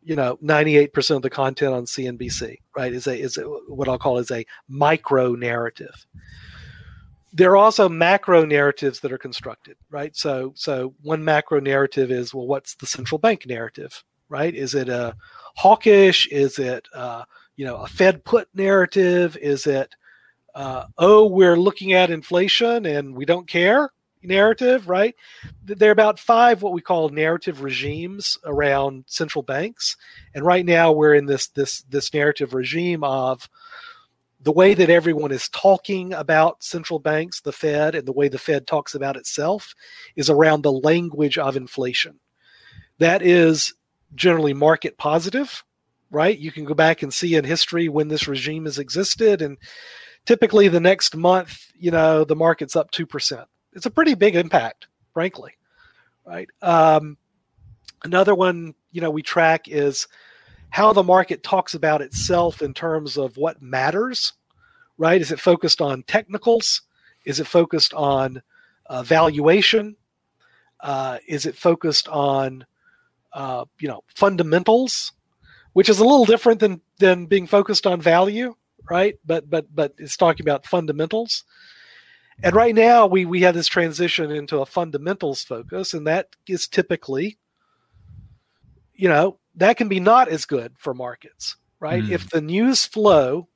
you 0.04 0.14
know 0.14 0.36
98% 0.42 1.16
of 1.16 1.22
the 1.22 1.30
content 1.30 1.74
on 1.74 1.86
CNBC, 1.86 2.58
right? 2.76 2.92
Is 2.92 3.06
a 3.06 3.18
is 3.18 3.36
a, 3.38 3.42
what 3.42 3.88
I'll 3.88 3.98
call 3.98 4.18
is 4.18 4.30
a 4.30 4.46
micro 4.68 5.34
narrative. 5.34 6.06
There 7.32 7.50
are 7.50 7.56
also 7.56 7.88
macro 7.88 8.44
narratives 8.44 9.00
that 9.00 9.12
are 9.12 9.18
constructed, 9.18 9.76
right? 9.90 10.14
So 10.14 10.52
so 10.54 10.94
one 11.02 11.24
macro 11.24 11.58
narrative 11.58 12.10
is 12.10 12.34
well, 12.34 12.46
what's 12.46 12.74
the 12.76 12.86
central 12.86 13.18
bank 13.18 13.46
narrative, 13.46 14.04
right? 14.28 14.54
Is 14.54 14.74
it 14.74 14.88
a 14.88 15.16
hawkish? 15.56 16.28
Is 16.28 16.58
it 16.58 16.86
uh, 16.94 17.24
you 17.56 17.64
know 17.64 17.76
a 17.76 17.86
Fed 17.86 18.24
put 18.24 18.48
narrative? 18.54 19.36
Is 19.40 19.66
it 19.66 19.94
uh, 20.54 20.84
oh 20.98 21.26
we're 21.26 21.56
looking 21.56 21.94
at 21.94 22.10
inflation 22.10 22.86
and 22.86 23.16
we 23.16 23.24
don't 23.24 23.48
care? 23.48 23.90
Narrative, 24.26 24.88
right? 24.88 25.14
There 25.64 25.88
are 25.88 25.92
about 25.92 26.18
five 26.18 26.62
what 26.62 26.72
we 26.72 26.80
call 26.80 27.08
narrative 27.08 27.62
regimes 27.62 28.38
around 28.44 29.04
central 29.06 29.42
banks, 29.42 29.96
and 30.34 30.44
right 30.44 30.64
now 30.64 30.92
we're 30.92 31.14
in 31.14 31.26
this 31.26 31.48
this 31.48 31.82
this 31.82 32.12
narrative 32.12 32.54
regime 32.54 33.04
of 33.04 33.48
the 34.44 34.52
way 34.52 34.74
that 34.74 34.90
everyone 34.90 35.32
is 35.32 35.48
talking 35.48 36.12
about 36.12 36.62
central 36.62 36.98
banks, 36.98 37.40
the 37.40 37.52
Fed, 37.52 37.94
and 37.94 38.06
the 38.06 38.12
way 38.12 38.28
the 38.28 38.38
Fed 38.38 38.66
talks 38.66 38.94
about 38.94 39.16
itself 39.16 39.74
is 40.16 40.28
around 40.28 40.62
the 40.62 40.72
language 40.72 41.38
of 41.38 41.56
inflation. 41.56 42.20
That 42.98 43.22
is 43.22 43.72
generally 44.14 44.52
market 44.52 44.98
positive, 44.98 45.64
right? 46.10 46.38
You 46.38 46.52
can 46.52 46.66
go 46.66 46.74
back 46.74 47.02
and 47.02 47.12
see 47.12 47.34
in 47.34 47.44
history 47.44 47.88
when 47.88 48.08
this 48.08 48.28
regime 48.28 48.66
has 48.66 48.78
existed, 48.78 49.40
and 49.40 49.56
typically 50.26 50.68
the 50.68 50.78
next 50.78 51.16
month, 51.16 51.72
you 51.74 51.90
know, 51.90 52.24
the 52.24 52.36
market's 52.36 52.76
up 52.76 52.90
2% 52.90 53.46
it's 53.74 53.86
a 53.86 53.90
pretty 53.90 54.14
big 54.14 54.36
impact, 54.36 54.86
frankly. 55.12 55.52
Right. 56.24 56.48
Um, 56.62 57.18
another 58.02 58.34
one, 58.34 58.74
you 58.92 59.00
know, 59.00 59.10
we 59.10 59.22
track 59.22 59.68
is 59.68 60.06
how 60.70 60.92
the 60.92 61.02
market 61.02 61.42
talks 61.42 61.74
about 61.74 62.00
itself 62.00 62.62
in 62.62 62.72
terms 62.74 63.16
of 63.16 63.36
what 63.36 63.60
matters. 63.60 64.32
Right? 64.96 65.20
Is 65.20 65.32
it 65.32 65.40
focused 65.40 65.80
on 65.80 66.04
technicals? 66.04 66.82
Is 67.24 67.40
it 67.40 67.46
focused 67.46 67.92
on 67.94 68.42
uh, 68.86 69.02
valuation? 69.02 69.96
Uh, 70.80 71.18
is 71.26 71.46
it 71.46 71.56
focused 71.56 72.08
on 72.08 72.64
uh, 73.32 73.64
you 73.80 73.88
know 73.88 74.02
fundamentals, 74.14 75.12
which 75.72 75.88
is 75.88 75.98
a 75.98 76.04
little 76.04 76.24
different 76.24 76.60
than 76.60 76.80
than 76.98 77.26
being 77.26 77.46
focused 77.46 77.86
on 77.86 78.00
value, 78.00 78.54
right? 78.88 79.18
But 79.24 79.50
but 79.50 79.74
but 79.74 79.94
it's 79.98 80.16
talking 80.16 80.44
about 80.44 80.66
fundamentals. 80.66 81.44
And 82.42 82.54
right 82.54 82.74
now 82.74 83.06
we 83.06 83.24
we 83.24 83.42
have 83.42 83.54
this 83.54 83.66
transition 83.66 84.30
into 84.30 84.60
a 84.60 84.66
fundamentals 84.66 85.44
focus, 85.44 85.94
and 85.94 86.06
that 86.06 86.28
is 86.48 86.66
typically, 86.66 87.38
you 88.92 89.08
know, 89.08 89.38
that 89.56 89.76
can 89.76 89.88
be 89.88 90.00
not 90.00 90.28
as 90.28 90.44
good 90.44 90.74
for 90.78 90.94
markets, 90.94 91.56
right? 91.78 92.02
Mm. 92.02 92.10
If 92.10 92.30
the 92.30 92.40
news 92.40 92.84
flow, 92.84 93.48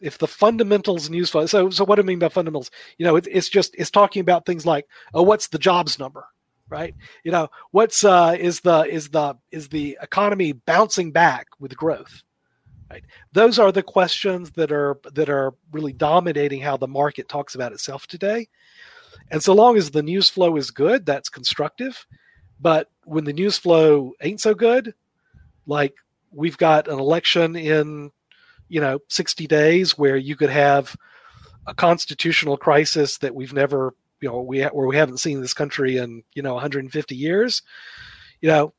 if 0.00 0.18
the 0.18 0.26
fundamentals 0.26 1.08
news 1.08 1.30
flow, 1.30 1.46
so 1.46 1.70
so 1.70 1.84
what 1.84 1.96
do 1.96 2.02
I 2.02 2.04
mean 2.04 2.18
by 2.18 2.28
fundamentals? 2.28 2.70
You 2.98 3.06
know, 3.06 3.16
it, 3.16 3.28
it's 3.30 3.48
just 3.48 3.74
it's 3.78 3.90
talking 3.90 4.20
about 4.20 4.46
things 4.46 4.66
like, 4.66 4.86
oh, 5.14 5.22
what's 5.22 5.48
the 5.48 5.58
jobs 5.58 5.98
number, 5.98 6.26
right? 6.68 6.94
You 7.22 7.30
know, 7.30 7.48
what's 7.70 8.02
uh 8.04 8.36
is 8.38 8.60
the 8.60 8.80
is 8.80 9.10
the 9.10 9.36
is 9.52 9.68
the 9.68 9.96
economy 10.02 10.52
bouncing 10.52 11.12
back 11.12 11.46
with 11.60 11.76
growth? 11.76 12.23
Right? 12.94 13.04
Those 13.32 13.58
are 13.58 13.72
the 13.72 13.82
questions 13.82 14.52
that 14.52 14.70
are 14.70 15.00
that 15.14 15.28
are 15.28 15.52
really 15.72 15.92
dominating 15.92 16.60
how 16.60 16.76
the 16.76 16.86
market 16.86 17.28
talks 17.28 17.56
about 17.56 17.72
itself 17.72 18.06
today. 18.06 18.48
And 19.32 19.42
so 19.42 19.52
long 19.52 19.76
as 19.76 19.90
the 19.90 20.02
news 20.02 20.30
flow 20.30 20.54
is 20.56 20.70
good, 20.70 21.04
that's 21.04 21.28
constructive. 21.28 22.06
But 22.60 22.88
when 23.02 23.24
the 23.24 23.32
news 23.32 23.58
flow 23.58 24.12
ain't 24.20 24.40
so 24.40 24.54
good, 24.54 24.94
like 25.66 25.96
we've 26.30 26.56
got 26.56 26.86
an 26.86 27.00
election 27.00 27.56
in, 27.56 28.12
you 28.68 28.80
know, 28.80 29.00
60 29.08 29.48
days 29.48 29.98
where 29.98 30.16
you 30.16 30.36
could 30.36 30.50
have 30.50 30.94
a 31.66 31.74
constitutional 31.74 32.56
crisis 32.56 33.18
that 33.18 33.34
we've 33.34 33.52
never, 33.52 33.96
you 34.20 34.28
know, 34.28 34.40
we 34.40 34.62
where 34.62 34.86
we 34.86 34.96
haven't 34.96 35.18
seen 35.18 35.40
this 35.40 35.54
country 35.54 35.96
in, 35.96 36.22
you 36.34 36.42
know, 36.42 36.54
150 36.54 37.16
years. 37.16 37.60
You 38.40 38.50
know, 38.50 38.74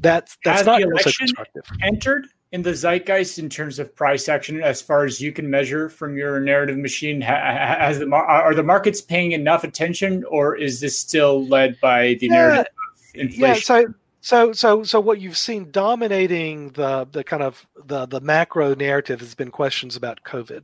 that's 0.00 0.38
that's 0.44 0.60
Has 0.60 0.66
not 0.66 0.84
also 0.84 1.10
constructive. 1.10 1.64
Entered 1.82 2.28
in 2.52 2.62
the 2.62 2.74
zeitgeist 2.74 3.38
in 3.38 3.48
terms 3.48 3.78
of 3.78 3.94
price 3.94 4.28
action 4.28 4.60
as 4.62 4.82
far 4.82 5.04
as 5.04 5.20
you 5.20 5.32
can 5.32 5.48
measure 5.48 5.88
from 5.88 6.16
your 6.16 6.40
narrative 6.40 6.76
machine 6.76 7.20
has 7.20 7.98
the 7.98 8.10
are 8.12 8.54
the 8.54 8.62
markets 8.62 9.00
paying 9.00 9.32
enough 9.32 9.62
attention 9.62 10.24
or 10.24 10.56
is 10.56 10.80
this 10.80 10.98
still 10.98 11.46
led 11.46 11.78
by 11.80 12.14
the 12.14 12.26
yeah, 12.26 12.32
narrative 12.32 12.66
of 12.66 13.20
inflation? 13.20 13.40
yeah 13.40 13.54
so 13.54 13.94
so 14.20 14.52
so 14.52 14.82
so 14.82 15.00
what 15.00 15.20
you've 15.20 15.38
seen 15.38 15.70
dominating 15.70 16.70
the 16.70 17.06
the 17.12 17.22
kind 17.22 17.42
of 17.42 17.66
the 17.84 18.06
the 18.06 18.20
macro 18.20 18.74
narrative 18.74 19.20
has 19.20 19.34
been 19.34 19.50
questions 19.50 19.94
about 19.94 20.22
covid 20.24 20.62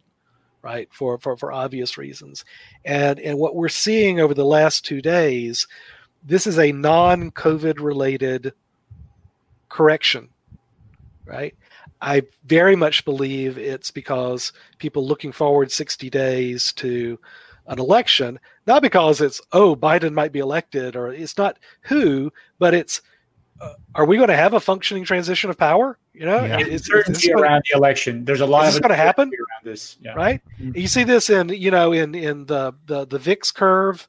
right 0.67 0.89
for 0.93 1.17
for 1.19 1.37
for 1.37 1.53
obvious 1.53 1.97
reasons. 1.97 2.45
And 2.85 3.21
and 3.21 3.39
what 3.39 3.55
we're 3.55 3.69
seeing 3.69 4.19
over 4.19 4.35
the 4.35 4.45
last 4.45 4.85
2 4.85 5.01
days 5.01 5.67
this 6.25 6.45
is 6.45 6.59
a 6.59 6.73
non 6.73 7.31
covid 7.31 7.79
related 7.79 8.53
correction 9.69 10.29
right 11.25 11.55
I 12.01 12.23
very 12.45 12.77
much 12.77 13.05
believe 13.05 13.59
it's 13.59 13.91
because 13.91 14.53
people 14.79 15.07
looking 15.07 15.33
forward 15.33 15.71
60 15.73 16.11
days 16.11 16.73
to 16.75 17.19
an 17.67 17.79
election, 17.79 18.39
not 18.67 18.83
because 18.83 19.21
it's, 19.21 19.41
oh, 19.53 19.75
Biden 19.75 20.13
might 20.13 20.33
be 20.33 20.39
elected, 20.39 20.95
or 20.97 21.13
it's 21.13 21.37
not 21.37 21.59
who, 21.83 22.33
but 22.59 22.75
it's, 22.75 23.03
uh, 23.61 23.73
are 23.95 24.05
we 24.05 24.17
going 24.17 24.29
to 24.29 24.37
have 24.37 24.55
a 24.55 24.61
functioning 24.61 25.05
transition 25.05 25.49
of 25.49 25.57
power? 25.57 25.99
You 26.13 26.27
know, 26.27 26.45
yeah. 26.45 26.59
it's, 26.61 26.87
certainty 26.87 27.33
around 27.33 27.65
the 27.71 27.77
election. 27.77 28.25
There's 28.25 28.41
a 28.41 28.47
lot 28.47 28.69
of 28.69 28.81
going 28.81 28.91
to 28.91 28.97
happen 28.97 29.29
around 29.29 29.65
this, 29.65 29.97
yeah. 30.01 30.13
right? 30.13 30.43
Mm-hmm. 30.61 30.79
You 30.79 30.89
see 30.89 31.05
this 31.05 31.31
in, 31.31 31.49
you 31.49 31.71
know, 31.71 31.93
in 31.93 32.15
in 32.15 32.47
the 32.47 32.75
the 32.87 33.07
the 33.07 33.19
VIX 33.19 33.51
curve. 33.53 34.09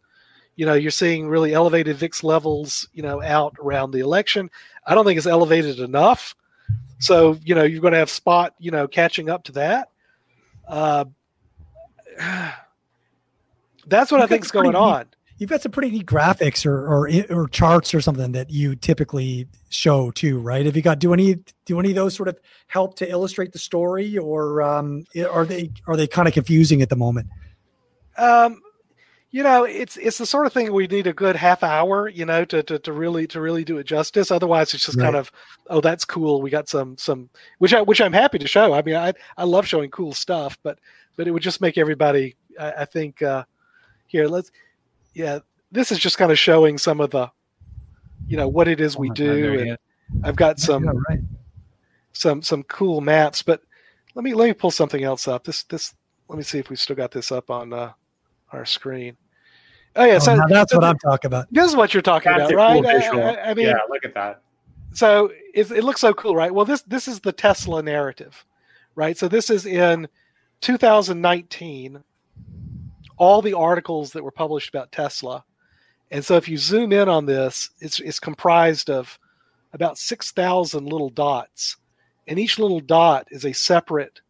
You 0.55 0.65
know, 0.65 0.73
you're 0.73 0.91
seeing 0.91 1.27
really 1.27 1.53
elevated 1.53 1.97
VIX 1.97 2.23
levels, 2.23 2.88
you 2.93 3.03
know, 3.03 3.22
out 3.22 3.55
around 3.61 3.91
the 3.91 3.99
election. 3.99 4.49
I 4.85 4.95
don't 4.95 5.05
think 5.05 5.18
it's 5.18 5.27
elevated 5.27 5.80
enough 5.80 6.34
so 6.99 7.38
you 7.44 7.56
know 7.56 7.64
you're 7.64 7.81
going 7.81 7.94
to 7.94 7.99
have 7.99 8.10
spot 8.10 8.53
you 8.60 8.72
know 8.72 8.88
catching 8.88 9.30
up 9.30 9.44
to 9.45 9.52
that. 9.53 9.89
Uh, 10.68 11.06
that's 13.88 14.11
what 14.11 14.18
you 14.18 14.23
I 14.23 14.27
think 14.27 14.45
is 14.45 14.52
going 14.52 14.76
on. 14.76 15.06
you've 15.38 15.49
got 15.49 15.61
some 15.61 15.72
pretty 15.72 15.91
neat 15.91 16.06
graphics 16.06 16.65
or, 16.65 16.88
or 16.88 17.10
or 17.30 17.48
charts 17.48 17.94
or 17.94 18.02
something 18.02 18.31
that 18.34 18.49
you 18.49 18.76
typically 18.76 19.48
show 19.69 20.11
too, 20.11 20.39
right? 20.39 20.65
Have 20.65 20.76
you 20.76 20.81
got 20.81 20.99
do 20.99 21.14
any 21.14 21.39
do 21.65 21.80
any 21.80 21.89
of 21.89 21.95
those 21.95 22.15
sort 22.15 22.30
of 22.30 22.39
help 22.68 22.95
to 22.98 23.10
illustrate 23.10 23.53
the 23.53 23.60
story, 23.60 24.18
or 24.18 24.61
um, 24.61 25.06
are 25.31 25.45
they 25.45 25.72
are 25.88 25.95
they 25.95 26.07
kind 26.07 26.27
of 26.27 26.34
confusing 26.34 26.81
at 26.81 26.89
the 26.89 26.95
moment? 26.95 27.27
Um, 28.18 28.61
you 29.38 29.43
know, 29.43 29.65
it's 29.65 29.97
it's 29.97 30.18
the 30.18 30.26
sort 30.26 30.47
of 30.47 30.53
thing 30.53 30.73
we 30.73 30.88
need 30.88 31.05
a 31.05 31.14
good 31.14 31.35
half 31.35 31.61
hour, 31.61 32.07
you 32.07 32.26
know, 32.26 32.43
to 32.45 32.64
to, 32.64 32.80
to 32.80 32.91
really 32.91 33.27
to 33.27 33.39
really 33.39 33.64
do 33.64 33.77
it 33.77 33.84
justice. 33.84 34.31
Otherwise, 34.31 34.73
it's 34.73 34.84
just 34.84 34.97
right. 34.97 35.03
kind 35.03 35.15
of, 35.15 35.31
oh, 35.68 35.80
that's 35.80 36.05
cool. 36.05 36.41
We 36.41 36.49
got 36.49 36.68
some 36.68 36.97
some 36.97 37.30
which 37.59 37.72
I 37.72 37.84
which 37.84 38.01
I'm 38.01 38.14
happy 38.14 38.39
to 38.39 38.47
show. 38.47 38.73
I 38.73 38.81
mean, 38.81 38.95
I 38.95 39.14
I 39.38 39.43
love 39.43 39.68
showing 39.68 39.91
cool 39.91 40.11
stuff, 40.11 40.57
but 40.64 40.80
but 41.18 41.27
it 41.27 41.31
would 41.31 41.43
just 41.43 41.61
make 41.61 41.77
everybody. 41.77 42.35
I, 42.59 42.72
I 42.72 42.85
think 42.85 43.22
uh, 43.22 43.43
here 44.07 44.27
let's 44.27 44.51
yeah, 45.14 45.38
this 45.72 45.91
is 45.91 45.99
just 45.99 46.18
kind 46.18 46.31
of 46.31 46.39
showing 46.39 46.80
some 46.80 46.99
of 46.99 47.11
the, 47.11 47.30
you 48.27 48.38
know, 48.38 48.47
what 48.47 48.68
it 48.68 48.81
is 48.81 48.97
we 48.97 49.11
oh 49.11 49.14
do. 49.14 49.59
and 49.59 49.77
I've 50.23 50.35
got 50.35 50.59
some 50.59 50.84
yeah, 50.84 50.91
right. 51.09 51.19
some 52.11 52.41
some 52.41 52.64
cool 52.64 53.01
maps, 53.01 53.43
but 53.43 53.61
let 54.15 54.23
me 54.23 54.34
let 54.34 54.47
me 54.47 54.53
pull 54.53 54.72
something 54.72 55.03
else 55.03 55.27
up. 55.27 55.43
This 55.43 55.61
this 55.61 55.93
let 56.27 56.38
me 56.38 56.43
see 56.43 56.57
if 56.57 56.72
we 56.72 56.76
still 56.76 56.95
got 56.95 57.11
this 57.11 57.31
up 57.31 57.51
on 57.51 57.72
uh, 57.72 57.91
our 58.51 58.65
screen. 58.65 59.15
Oh 59.98 60.06
yeah, 60.06 60.15
oh, 60.15 60.19
so 60.19 60.40
that's 60.48 60.74
what 60.74 60.84
I'm 60.84 60.99
talking 60.99 61.28
about. 61.28 61.48
This 61.52 61.68
is 61.68 61.76
what 61.76 61.91
you're 61.94 62.03
talking 62.03 62.32
that's 62.32 62.52
about, 62.52 62.84
right? 62.84 63.11
Cool 63.11 63.22
I, 63.24 63.36
I, 63.38 63.53
mean, 63.56 63.65
yeah, 63.65 63.80
look 63.90 64.06
at 64.06 64.14
that. 64.14 64.41
So 64.94 65.32
it, 65.56 65.72
it 65.72 65.84
looks 65.84 66.02
so 66.02 66.14
cool, 66.14 66.36
right? 66.36 66.53
Well, 66.53 66.65
this 66.65 66.84
this 66.84 67.07
is 67.07 67.19
the 67.19 67.32
Tesla 67.32 67.82
narrative, 67.82 68.45
right? 68.94 69.18
So 69.18 69.28
this 69.28 69.49
is 69.49 69.65
in 69.65 70.07
2019. 70.61 72.03
All 73.18 73.41
the 73.41 73.53
articles 73.53 74.11
that 74.11 74.24
were 74.24 74.32
published 74.32 74.69
about 74.69 74.91
Tesla, 74.91 75.44
and 76.11 76.24
so 76.24 76.36
if 76.36 76.48
you 76.48 76.57
zoom 76.57 76.94
in 76.94 77.10
on 77.10 77.26
this, 77.26 77.72
it's 77.80 77.99
it's 77.99 78.19
comprised 78.19 78.91
of 78.91 79.18
about 79.74 79.98
six 79.98 80.32
thousand 80.32 80.86
little 80.86 81.10
dots, 81.10 81.78
and 82.28 82.38
each 82.38 82.60
little 82.60 82.80
dot 82.80 83.28
is 83.32 83.44
a 83.44 83.53
separate, 83.53 84.22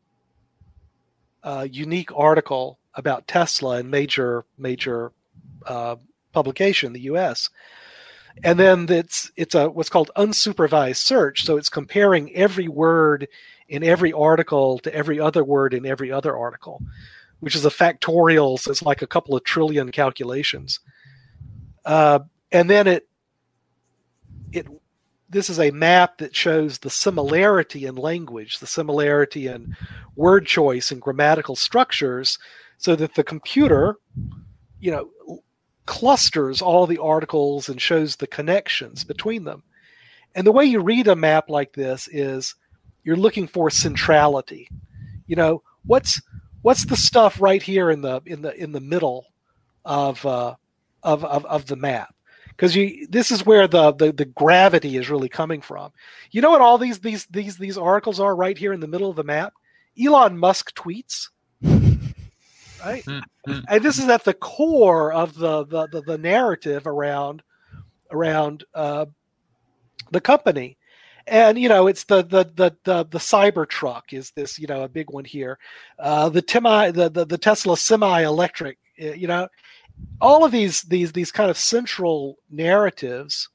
uh, 1.44 1.68
unique 1.70 2.12
article 2.16 2.80
about 2.94 3.28
Tesla 3.28 3.80
and 3.80 3.92
major 3.92 4.46
major 4.58 5.12
uh, 5.68 5.96
publication 6.32 6.88
in 6.88 6.94
the 6.94 7.02
U.S. 7.02 7.50
And 8.44 8.60
then 8.60 8.88
it's 8.90 9.32
it's 9.36 9.56
a 9.56 9.70
what's 9.70 9.90
called 9.90 10.12
unsupervised 10.16 10.98
search. 10.98 11.44
So 11.44 11.58
it's 11.58 11.70
comparing 11.70 12.34
every 12.36 12.68
word 12.68 13.28
in 13.68 13.84
every 13.84 14.14
article 14.14 14.80
to 14.80 14.94
every 14.94 15.20
other 15.20 15.44
word 15.44 15.74
in 15.74 15.86
every 15.86 16.12
other 16.12 16.38
article, 16.38 16.82
which 17.40 17.56
is 17.56 17.66
a 17.66 17.70
factorial. 17.70 18.60
So 18.60 18.72
it's 18.72 18.84
like 18.84 19.02
a 19.02 19.08
couple 19.08 19.36
of 19.36 19.44
trillion 19.44 19.92
calculations. 19.92 20.80
Uh, 21.86 22.20
and 22.52 22.70
then 22.70 22.88
it 22.88 23.08
it 24.52 24.68
this 25.30 25.50
is 25.50 25.60
a 25.60 25.72
map 25.72 26.20
that 26.20 26.36
shows 26.36 26.80
the 26.80 26.90
similarity 26.90 27.86
in 27.86 27.96
language, 27.96 28.60
the 28.60 28.68
similarity 28.68 29.48
in 29.48 29.76
word 30.16 30.46
choice 30.46 30.92
and 30.92 31.02
grammatical 31.02 31.56
structures 31.56 32.40
so 32.78 32.96
that 32.96 33.16
the 33.16 33.24
computer, 33.24 33.98
you 34.80 34.92
know, 34.92 35.42
clusters 35.88 36.62
all 36.62 36.86
the 36.86 37.00
articles 37.00 37.70
and 37.70 37.82
shows 37.82 38.16
the 38.16 38.28
connections 38.28 39.04
between 39.04 39.44
them. 39.44 39.64
And 40.36 40.46
the 40.46 40.52
way 40.52 40.66
you 40.66 40.82
read 40.82 41.08
a 41.08 41.16
map 41.16 41.50
like 41.50 41.74
this 41.74 42.08
is 42.12 42.54
you're 43.04 43.16
looking 43.16 43.48
for 43.48 43.72
centrality. 43.72 44.70
You 45.26 45.36
know, 45.36 45.64
what's 45.86 46.22
what's 46.62 46.86
the 46.86 46.96
stuff 46.96 47.42
right 47.42 47.64
here 47.64 47.90
in 47.90 48.02
the 48.02 48.22
in 48.28 48.44
the 48.44 48.54
in 48.54 48.72
the 48.72 48.82
middle 48.82 49.26
of 49.84 50.24
uh, 50.26 50.54
of, 51.02 51.26
of 51.26 51.46
of 51.46 51.66
the 51.66 51.76
map? 51.76 52.14
Because 52.50 52.76
you 52.76 53.08
this 53.08 53.32
is 53.32 53.46
where 53.46 53.68
the, 53.68 53.94
the 53.94 54.12
the 54.12 54.26
gravity 54.26 54.98
is 54.98 55.10
really 55.10 55.30
coming 55.30 55.62
from. 55.62 55.92
You 56.32 56.42
know 56.42 56.52
what 56.52 56.62
all 56.62 56.78
these 56.78 57.00
these 57.00 57.26
these 57.28 57.58
these 57.58 57.78
articles 57.78 58.20
are 58.20 58.36
right 58.36 58.58
here 58.58 58.74
in 58.74 58.80
the 58.80 58.88
middle 58.88 59.10
of 59.10 59.16
the 59.16 59.24
map? 59.24 59.54
Elon 60.00 60.38
Musk 60.38 60.76
tweets 60.76 61.30
right? 62.84 63.04
Mm-hmm. 63.06 63.60
and 63.70 63.84
this 63.84 63.98
is 63.98 64.08
at 64.10 64.24
the 64.24 64.34
core 64.34 65.12
of 65.12 65.36
the 65.36 65.66
the, 65.66 65.88
the, 65.88 66.02
the 66.02 66.18
narrative 66.18 66.88
around 66.88 67.44
around 68.12 68.64
uh, 68.74 69.06
the 70.12 70.22
company. 70.22 70.78
And 71.26 71.60
you 71.60 71.68
know, 71.68 71.88
it's 71.88 72.06
the 72.06 72.24
the 72.24 72.46
the 72.56 72.76
the, 72.84 73.04
the 73.04 73.18
Cybertruck 73.18 74.14
is 74.14 74.32
this 74.32 74.58
you 74.58 74.68
know 74.68 74.84
a 74.84 74.90
big 74.90 75.10
one 75.10 75.26
here. 75.26 75.60
Uh, 76.00 76.30
the 76.30 76.42
Timi 76.42 76.94
the, 76.94 77.10
the 77.10 77.26
the 77.26 77.38
Tesla 77.38 77.78
semi 77.78 78.22
electric. 78.24 78.78
Uh, 79.02 79.08
you 79.08 79.28
know, 79.28 79.50
all 80.22 80.46
of 80.46 80.52
these 80.52 80.84
these 80.84 81.12
these 81.12 81.32
kind 81.32 81.50
of 81.50 81.58
central 81.58 82.38
narratives 82.50 83.50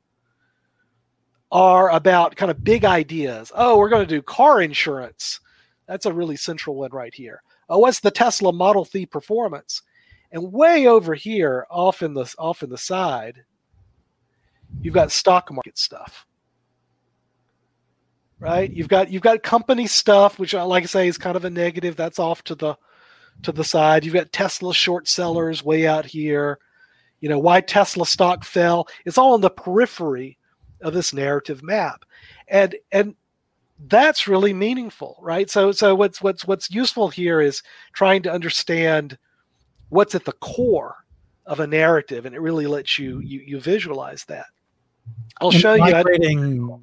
are 1.50 1.90
about 1.90 2.36
kind 2.36 2.50
of 2.50 2.62
big 2.62 2.84
ideas. 2.84 3.50
Oh, 3.54 3.78
we're 3.78 3.88
going 3.88 4.06
to 4.06 4.14
do 4.14 4.22
car 4.22 4.60
insurance. 4.60 5.40
That's 5.86 6.06
a 6.06 6.12
really 6.12 6.36
central 6.36 6.76
one 6.76 6.92
right 6.92 7.12
here 7.12 7.42
oh, 7.72 7.78
what's 7.78 8.00
the 8.00 8.10
Tesla 8.10 8.52
Model 8.52 8.84
3 8.84 9.06
performance? 9.06 9.82
And 10.30 10.52
way 10.52 10.86
over 10.86 11.14
here, 11.14 11.66
off 11.70 12.02
in 12.02 12.14
the 12.14 12.32
off 12.38 12.62
in 12.62 12.70
the 12.70 12.78
side, 12.78 13.44
you've 14.80 14.94
got 14.94 15.10
stock 15.10 15.50
market 15.50 15.78
stuff. 15.78 16.26
Right? 18.38 18.72
You've 18.72 18.88
got 18.88 19.10
you've 19.10 19.22
got 19.22 19.42
company 19.42 19.86
stuff, 19.86 20.38
which 20.38 20.54
I 20.54 20.62
like 20.62 20.84
I 20.84 20.86
say 20.86 21.08
is 21.08 21.18
kind 21.18 21.36
of 21.36 21.44
a 21.44 21.50
negative. 21.50 21.96
That's 21.96 22.18
off 22.18 22.42
to 22.44 22.54
the 22.54 22.76
to 23.42 23.52
the 23.52 23.64
side. 23.64 24.04
You've 24.04 24.14
got 24.14 24.32
Tesla 24.32 24.74
short 24.74 25.08
sellers 25.08 25.64
way 25.64 25.86
out 25.86 26.06
here. 26.06 26.58
You 27.20 27.28
know, 27.28 27.38
why 27.38 27.60
Tesla 27.60 28.06
stock 28.06 28.44
fell. 28.44 28.88
It's 29.04 29.18
all 29.18 29.34
in 29.34 29.40
the 29.40 29.50
periphery 29.50 30.38
of 30.80 30.92
this 30.92 31.12
narrative 31.12 31.62
map. 31.62 32.04
And 32.48 32.74
and 32.90 33.14
that's 33.86 34.28
really 34.28 34.52
meaningful, 34.52 35.18
right? 35.20 35.48
So 35.50 35.72
so 35.72 35.94
what's 35.94 36.22
what's 36.22 36.46
what's 36.46 36.70
useful 36.70 37.09
here 37.09 37.40
is 37.40 37.62
trying 37.92 38.22
to 38.22 38.32
understand 38.32 39.18
what's 39.88 40.14
at 40.14 40.24
the 40.24 40.32
core 40.32 40.96
of 41.46 41.60
a 41.60 41.66
narrative, 41.66 42.24
and 42.26 42.34
it 42.34 42.40
really 42.40 42.66
lets 42.66 42.98
you 42.98 43.20
you, 43.20 43.40
you 43.40 43.60
visualize 43.60 44.24
that. 44.26 44.46
I'll 45.40 45.50
and 45.50 45.60
show 45.60 45.74
you 45.74 46.80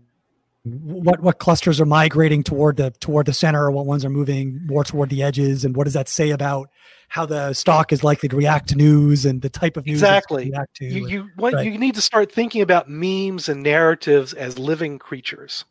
what 0.64 1.22
what 1.22 1.40
clusters 1.40 1.80
are 1.80 1.86
migrating 1.86 2.44
toward 2.44 2.78
the 2.78 2.92
toward 3.00 3.26
the 3.26 3.34
center, 3.34 3.66
or 3.66 3.72
what 3.72 3.86
ones 3.86 4.04
are 4.04 4.10
moving 4.10 4.66
more 4.66 4.84
toward 4.84 5.10
the 5.10 5.24
edges, 5.24 5.64
and 5.64 5.76
what 5.76 5.86
does 5.86 5.94
that 5.94 6.10
say 6.10 6.32
about 6.32 6.70
how 7.08 7.26
the 7.26 7.54
stock 7.54 7.92
is 7.92 8.04
likely 8.04 8.30
to 8.30 8.36
react 8.36 8.70
to 8.70 8.76
news 8.76 9.26
and 9.26 9.42
the 9.42 9.50
type 9.50 9.78
of 9.78 9.86
news 9.86 10.00
exactly 10.00 10.50
react 10.52 10.76
to? 10.76 10.86
You 10.86 11.08
you, 11.08 11.30
what, 11.38 11.54
right. 11.54 11.66
you 11.66 11.78
need 11.78 11.96
to 11.96 12.02
start 12.02 12.32
thinking 12.32 12.62
about 12.62 12.90
memes 12.90 13.48
and 13.48 13.64
narratives 13.64 14.34
as 14.34 14.60
living 14.60 15.00
creatures 15.00 15.66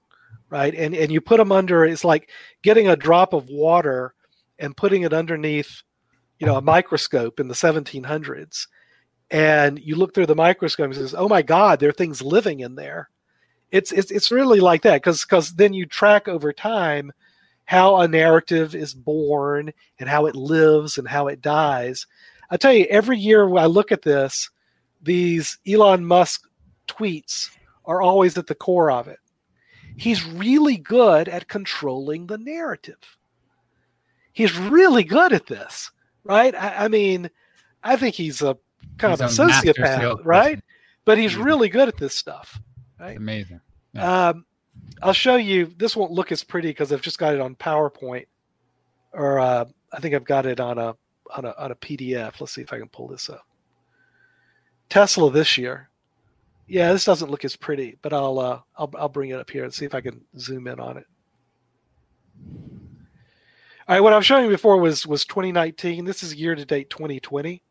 right? 0.51 0.75
And 0.75 0.95
and 0.95 1.13
you 1.13 1.21
put 1.21 1.39
them 1.39 1.53
under. 1.53 1.85
It's 1.85 2.05
like 2.05 2.31
getting 2.63 2.89
a 2.89 2.97
drop 2.97 3.33
of 3.33 3.49
water 3.49 4.15
and 4.59 4.77
putting 4.77 5.03
it 5.03 5.13
underneath, 5.13 5.83
you 6.39 6.47
know, 6.47 6.57
a 6.57 6.63
microscope 6.63 7.41
in 7.41 7.49
the 7.49 7.55
1700s, 7.55 8.67
and 9.31 9.79
you 9.79 9.97
look 9.97 10.15
through 10.15 10.27
the 10.27 10.35
microscope 10.35 10.87
and 10.87 10.95
says, 10.95 11.15
"Oh 11.17 11.29
my 11.29 11.43
God, 11.43 11.81
there 11.81 11.89
are 11.89 11.93
things 11.93 12.23
living 12.23 12.61
in 12.61 12.75
there." 12.75 13.11
It's 13.71 13.93
it's 13.93 14.11
it's 14.11 14.31
really 14.33 14.61
like 14.61 14.83
that 14.83 15.03
because 15.03 15.23
because 15.25 15.55
then 15.55 15.75
you 15.75 15.87
track 15.87 16.29
over 16.29 16.53
time 16.53 17.13
how 17.67 17.97
a 17.99 18.09
narrative 18.09 18.75
is 18.75 18.95
born 18.95 19.71
and 19.99 20.09
how 20.09 20.25
it 20.25 20.35
lives 20.35 20.97
and 20.97 21.07
how 21.07 21.29
it 21.29 21.43
dies. 21.43 22.07
I 22.51 22.57
tell 22.57 22.73
you, 22.73 22.87
every 22.87 23.19
year 23.19 23.47
when 23.47 23.63
I 23.63 23.67
look 23.67 23.93
at 23.93 24.01
this, 24.01 24.49
these 25.03 25.59
Elon 25.69 26.07
Musk 26.07 26.49
tweets 26.89 27.51
are 27.85 28.01
always 28.01 28.39
at 28.39 28.47
the 28.47 28.55
core 28.55 28.91
of 28.91 29.07
it 29.07 29.19
he's 29.99 30.25
really 30.25 30.77
good 30.77 31.29
at 31.29 31.49
controlling 31.49 32.27
the 32.29 32.39
narrative. 32.39 33.19
He's 34.33 34.57
really 34.57 35.03
good 35.03 35.33
at 35.33 35.47
this, 35.47 35.91
right? 36.23 36.55
I, 36.55 36.85
I 36.85 36.89
mean, 36.89 37.29
I 37.83 37.97
think 37.97 38.15
he's 38.15 38.41
a 38.41 38.57
kind 38.97 39.13
he's 39.13 39.39
of 39.39 39.39
a, 39.39 39.43
a 39.43 39.47
sociopath, 39.49 40.25
right? 40.25 40.63
But 41.05 41.19
he's 41.19 41.37
really 41.37 41.69
good 41.69 41.89
at 41.89 41.97
this 41.97 42.15
stuff. 42.15 42.61
Right? 43.01 43.17
amazing. 43.17 43.61
Yeah. 43.93 44.29
Um, 44.29 44.45
I'll 45.03 45.13
show 45.13 45.37
you. 45.37 45.73
This 45.77 45.97
won't 45.97 46.13
look 46.13 46.31
as 46.31 46.45
pretty 46.45 46.69
because 46.69 46.93
I've 46.93 47.03
just 47.03 47.19
got 47.19 47.35
it 47.35 47.41
on 47.41 47.57
PowerPoint, 47.57 48.27
or 49.13 49.41
uh, 49.41 49.65
I 49.93 50.01
think 50.01 50.15
I've 50.15 50.25
got 50.25 50.47
it 50.47 50.61
on 50.61 50.79
a 50.79 50.95
on 51.35 51.45
a 51.45 51.55
on 51.59 51.73
a 51.73 51.77
PDF. 51.77 52.41
Let's 52.41 52.53
see 52.53 52.63
if 52.63 52.73
I 52.73 52.79
can 52.79 52.89
pull 52.89 53.09
this 53.09 53.29
up. 53.29 53.47
Tesla 54.89 55.31
this 55.31 55.59
year 55.59 55.88
yeah, 56.69 56.93
this 56.93 57.05
doesn't 57.05 57.31
look 57.31 57.45
as 57.45 57.57
pretty, 57.57 57.97
but 58.03 58.13
I'll 58.13 58.39
uh, 58.39 58.61
I'll 58.77 58.91
I'll 58.97 59.09
bring 59.09 59.31
it 59.31 59.41
up 59.41 59.51
here 59.51 59.65
and 59.65 59.73
see 59.73 59.87
if 59.87 59.95
I 59.95 60.03
can 60.03 60.21
zoom 60.39 60.69
in 60.69 60.79
on 60.79 60.99
it. 60.99 61.07
All 63.89 63.95
right, 63.95 64.01
what 64.01 64.13
I 64.13 64.17
was 64.17 64.27
showing 64.27 64.45
you 64.45 64.51
before 64.51 64.77
was 64.77 65.07
was 65.07 65.25
2019. 65.25 66.05
This 66.05 66.23
is 66.23 66.35
year 66.35 66.55
to 66.55 66.65
date 66.67 66.91
2020. 66.91 67.63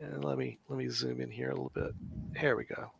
And 0.00 0.24
let 0.24 0.38
me 0.38 0.58
let 0.68 0.78
me 0.78 0.88
zoom 0.88 1.20
in 1.20 1.30
here 1.30 1.50
a 1.50 1.54
little 1.54 1.72
bit. 1.74 1.92
Here 2.36 2.56
we 2.56 2.64
go. 2.64 2.90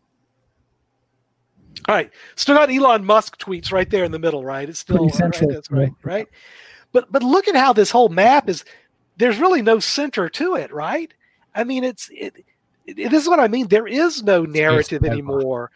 All 1.88 1.94
right, 1.94 2.10
still 2.36 2.54
got 2.54 2.70
Elon 2.70 3.04
Musk 3.04 3.40
tweets 3.40 3.72
right 3.72 3.88
there 3.88 4.04
in 4.04 4.12
the 4.12 4.18
middle, 4.18 4.44
right? 4.44 4.68
It's 4.68 4.78
still 4.78 5.08
right, 5.08 5.34
that's 5.48 5.70
right, 5.70 5.92
right. 6.02 6.28
But 6.92 7.10
but 7.10 7.22
look 7.22 7.48
at 7.48 7.56
how 7.56 7.72
this 7.72 7.90
whole 7.90 8.10
map 8.10 8.48
is. 8.50 8.64
There's 9.16 9.38
really 9.38 9.62
no 9.62 9.78
center 9.78 10.28
to 10.28 10.56
it, 10.56 10.72
right? 10.72 11.12
I 11.54 11.64
mean, 11.64 11.82
it's 11.82 12.10
it 12.12 12.44
this 12.86 13.22
is 13.22 13.28
what 13.28 13.40
I 13.40 13.48
mean. 13.48 13.68
There 13.68 13.86
is 13.86 14.22
no 14.22 14.44
narrative 14.44 15.04
anymore 15.04 15.70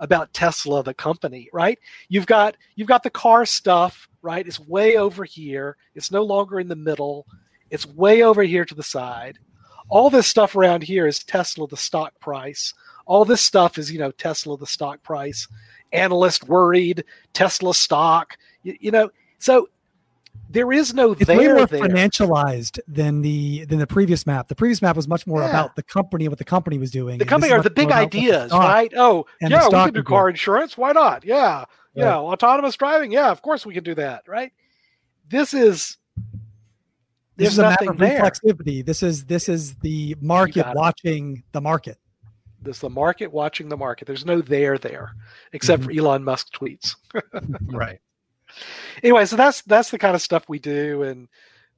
about 0.00 0.32
Tesla, 0.32 0.82
the 0.82 0.94
company, 0.94 1.48
right? 1.52 1.78
You've 2.08 2.26
got 2.26 2.56
you've 2.76 2.88
got 2.88 3.02
the 3.02 3.10
car 3.10 3.44
stuff, 3.44 4.08
right? 4.22 4.46
It's 4.46 4.60
way 4.60 4.96
over 4.96 5.24
here. 5.24 5.76
It's 5.94 6.10
no 6.10 6.22
longer 6.22 6.60
in 6.60 6.68
the 6.68 6.76
middle. 6.76 7.26
It's 7.70 7.86
way 7.86 8.22
over 8.22 8.42
here 8.42 8.64
to 8.64 8.74
the 8.74 8.82
side. 8.82 9.38
All 9.88 10.10
this 10.10 10.26
stuff 10.26 10.54
around 10.54 10.82
here 10.82 11.06
is 11.06 11.24
Tesla, 11.24 11.66
the 11.66 11.76
stock 11.76 12.18
price. 12.20 12.74
All 13.06 13.24
this 13.24 13.40
stuff 13.40 13.78
is, 13.78 13.90
you 13.90 13.98
know, 13.98 14.10
Tesla, 14.12 14.56
the 14.58 14.66
stock 14.66 15.02
price. 15.02 15.48
Analyst 15.92 16.46
worried, 16.46 17.04
Tesla 17.32 17.74
stock. 17.74 18.36
You, 18.62 18.76
you 18.80 18.90
know, 18.90 19.10
so 19.38 19.68
there 20.50 20.72
is 20.72 20.94
no 20.94 21.12
it's 21.12 21.26
there 21.26 21.36
way 21.38 21.46
more 21.48 21.66
there. 21.66 21.80
financialized 21.82 22.78
than 22.88 23.20
the 23.22 23.64
than 23.66 23.78
the 23.78 23.86
previous 23.86 24.26
map. 24.26 24.48
The 24.48 24.54
previous 24.54 24.80
map 24.80 24.96
was 24.96 25.06
much 25.08 25.26
more 25.26 25.42
Yeah. 25.42 25.48
about 25.50 25.76
the 25.76 25.82
company 25.82 26.24
and 26.24 26.32
what 26.32 26.38
the 26.38 26.44
company 26.44 26.78
was 26.78 26.90
doing. 26.90 27.18
the 27.18 27.24
company 27.26 27.52
are 27.52 27.62
the 27.62 27.70
big 27.70 27.88
what 27.88 27.96
the 28.10 28.18
ideas, 28.18 28.50
right? 28.52 28.92
Oh, 28.96 29.26
yeah, 29.40 29.66
we 29.66 29.70
can 29.72 29.92
do 29.94 30.02
car 30.02 30.28
insurance. 30.30 30.76
Why 30.78 30.92
not? 30.92 31.24
Yeah, 31.24 31.58
Right. 31.58 31.66
yeah, 31.94 32.16
autonomous 32.16 32.76
driving. 32.76 33.12
Yeah, 33.12 33.30
of 33.30 33.42
course 33.42 33.66
we 33.66 33.74
can 33.74 33.84
do 33.84 33.94
that, 33.96 34.22
right? 34.26 34.52
This 35.28 35.52
is 35.52 35.98
This 37.36 37.52
is 37.52 37.58
a 37.58 37.62
nothing 37.62 37.88
of 37.90 37.98
there. 37.98 38.20
reflexivity. 38.22 38.84
This 38.84 39.02
is 39.02 39.24
this 39.26 39.48
is 39.48 39.74
the 39.76 40.16
market 40.20 40.66
watching 40.74 41.42
the 41.52 41.60
market. 41.60 41.98
There's 42.60 42.80
the 42.80 42.90
market 42.90 43.30
watching 43.32 43.68
the 43.68 43.76
market. 43.76 44.06
There's 44.06 44.24
no 44.26 44.40
there 44.40 44.78
there, 44.78 45.12
except 45.52 45.82
Mm-hmm. 45.82 45.92
for 45.92 46.00
Elon 46.00 46.24
Musk 46.24 46.52
tweets. 46.52 46.96
Right. 47.72 48.00
Anyway, 49.02 49.24
so 49.26 49.36
that's 49.36 49.62
that's 49.62 49.90
the 49.90 49.98
kind 49.98 50.14
of 50.14 50.22
stuff 50.22 50.44
we 50.48 50.58
do, 50.58 51.02
and 51.02 51.28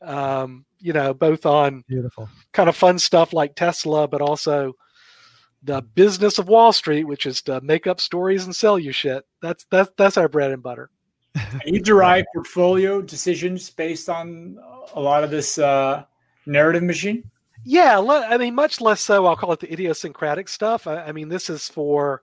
um, 0.02 0.64
you 0.78 0.92
know, 0.92 1.12
both 1.14 1.46
on 1.46 1.84
Beautiful. 1.88 2.28
kind 2.52 2.68
of 2.68 2.76
fun 2.76 2.98
stuff 2.98 3.32
like 3.32 3.54
Tesla, 3.54 4.08
but 4.08 4.22
also 4.22 4.74
the 5.62 5.82
business 5.82 6.38
of 6.38 6.48
Wall 6.48 6.72
Street, 6.72 7.04
which 7.04 7.26
is 7.26 7.42
to 7.42 7.60
make 7.60 7.86
up 7.86 8.00
stories 8.00 8.44
and 8.44 8.56
sell 8.56 8.78
you 8.78 8.92
shit. 8.92 9.24
That's 9.42 9.66
that's 9.70 9.90
that's 9.96 10.16
our 10.16 10.28
bread 10.28 10.52
and 10.52 10.62
butter. 10.62 10.90
You 11.64 11.80
derive 11.80 12.24
portfolio 12.34 13.00
decisions 13.00 13.70
based 13.70 14.08
on 14.08 14.58
a 14.94 15.00
lot 15.00 15.22
of 15.22 15.30
this 15.30 15.58
uh, 15.58 16.04
narrative 16.46 16.82
machine. 16.82 17.30
Yeah, 17.64 18.00
I 18.00 18.38
mean, 18.38 18.54
much 18.54 18.80
less 18.80 19.00
so. 19.00 19.26
I'll 19.26 19.36
call 19.36 19.52
it 19.52 19.60
the 19.60 19.72
idiosyncratic 19.72 20.48
stuff. 20.48 20.86
I, 20.86 21.04
I 21.04 21.12
mean, 21.12 21.28
this 21.28 21.50
is 21.50 21.68
for, 21.68 22.22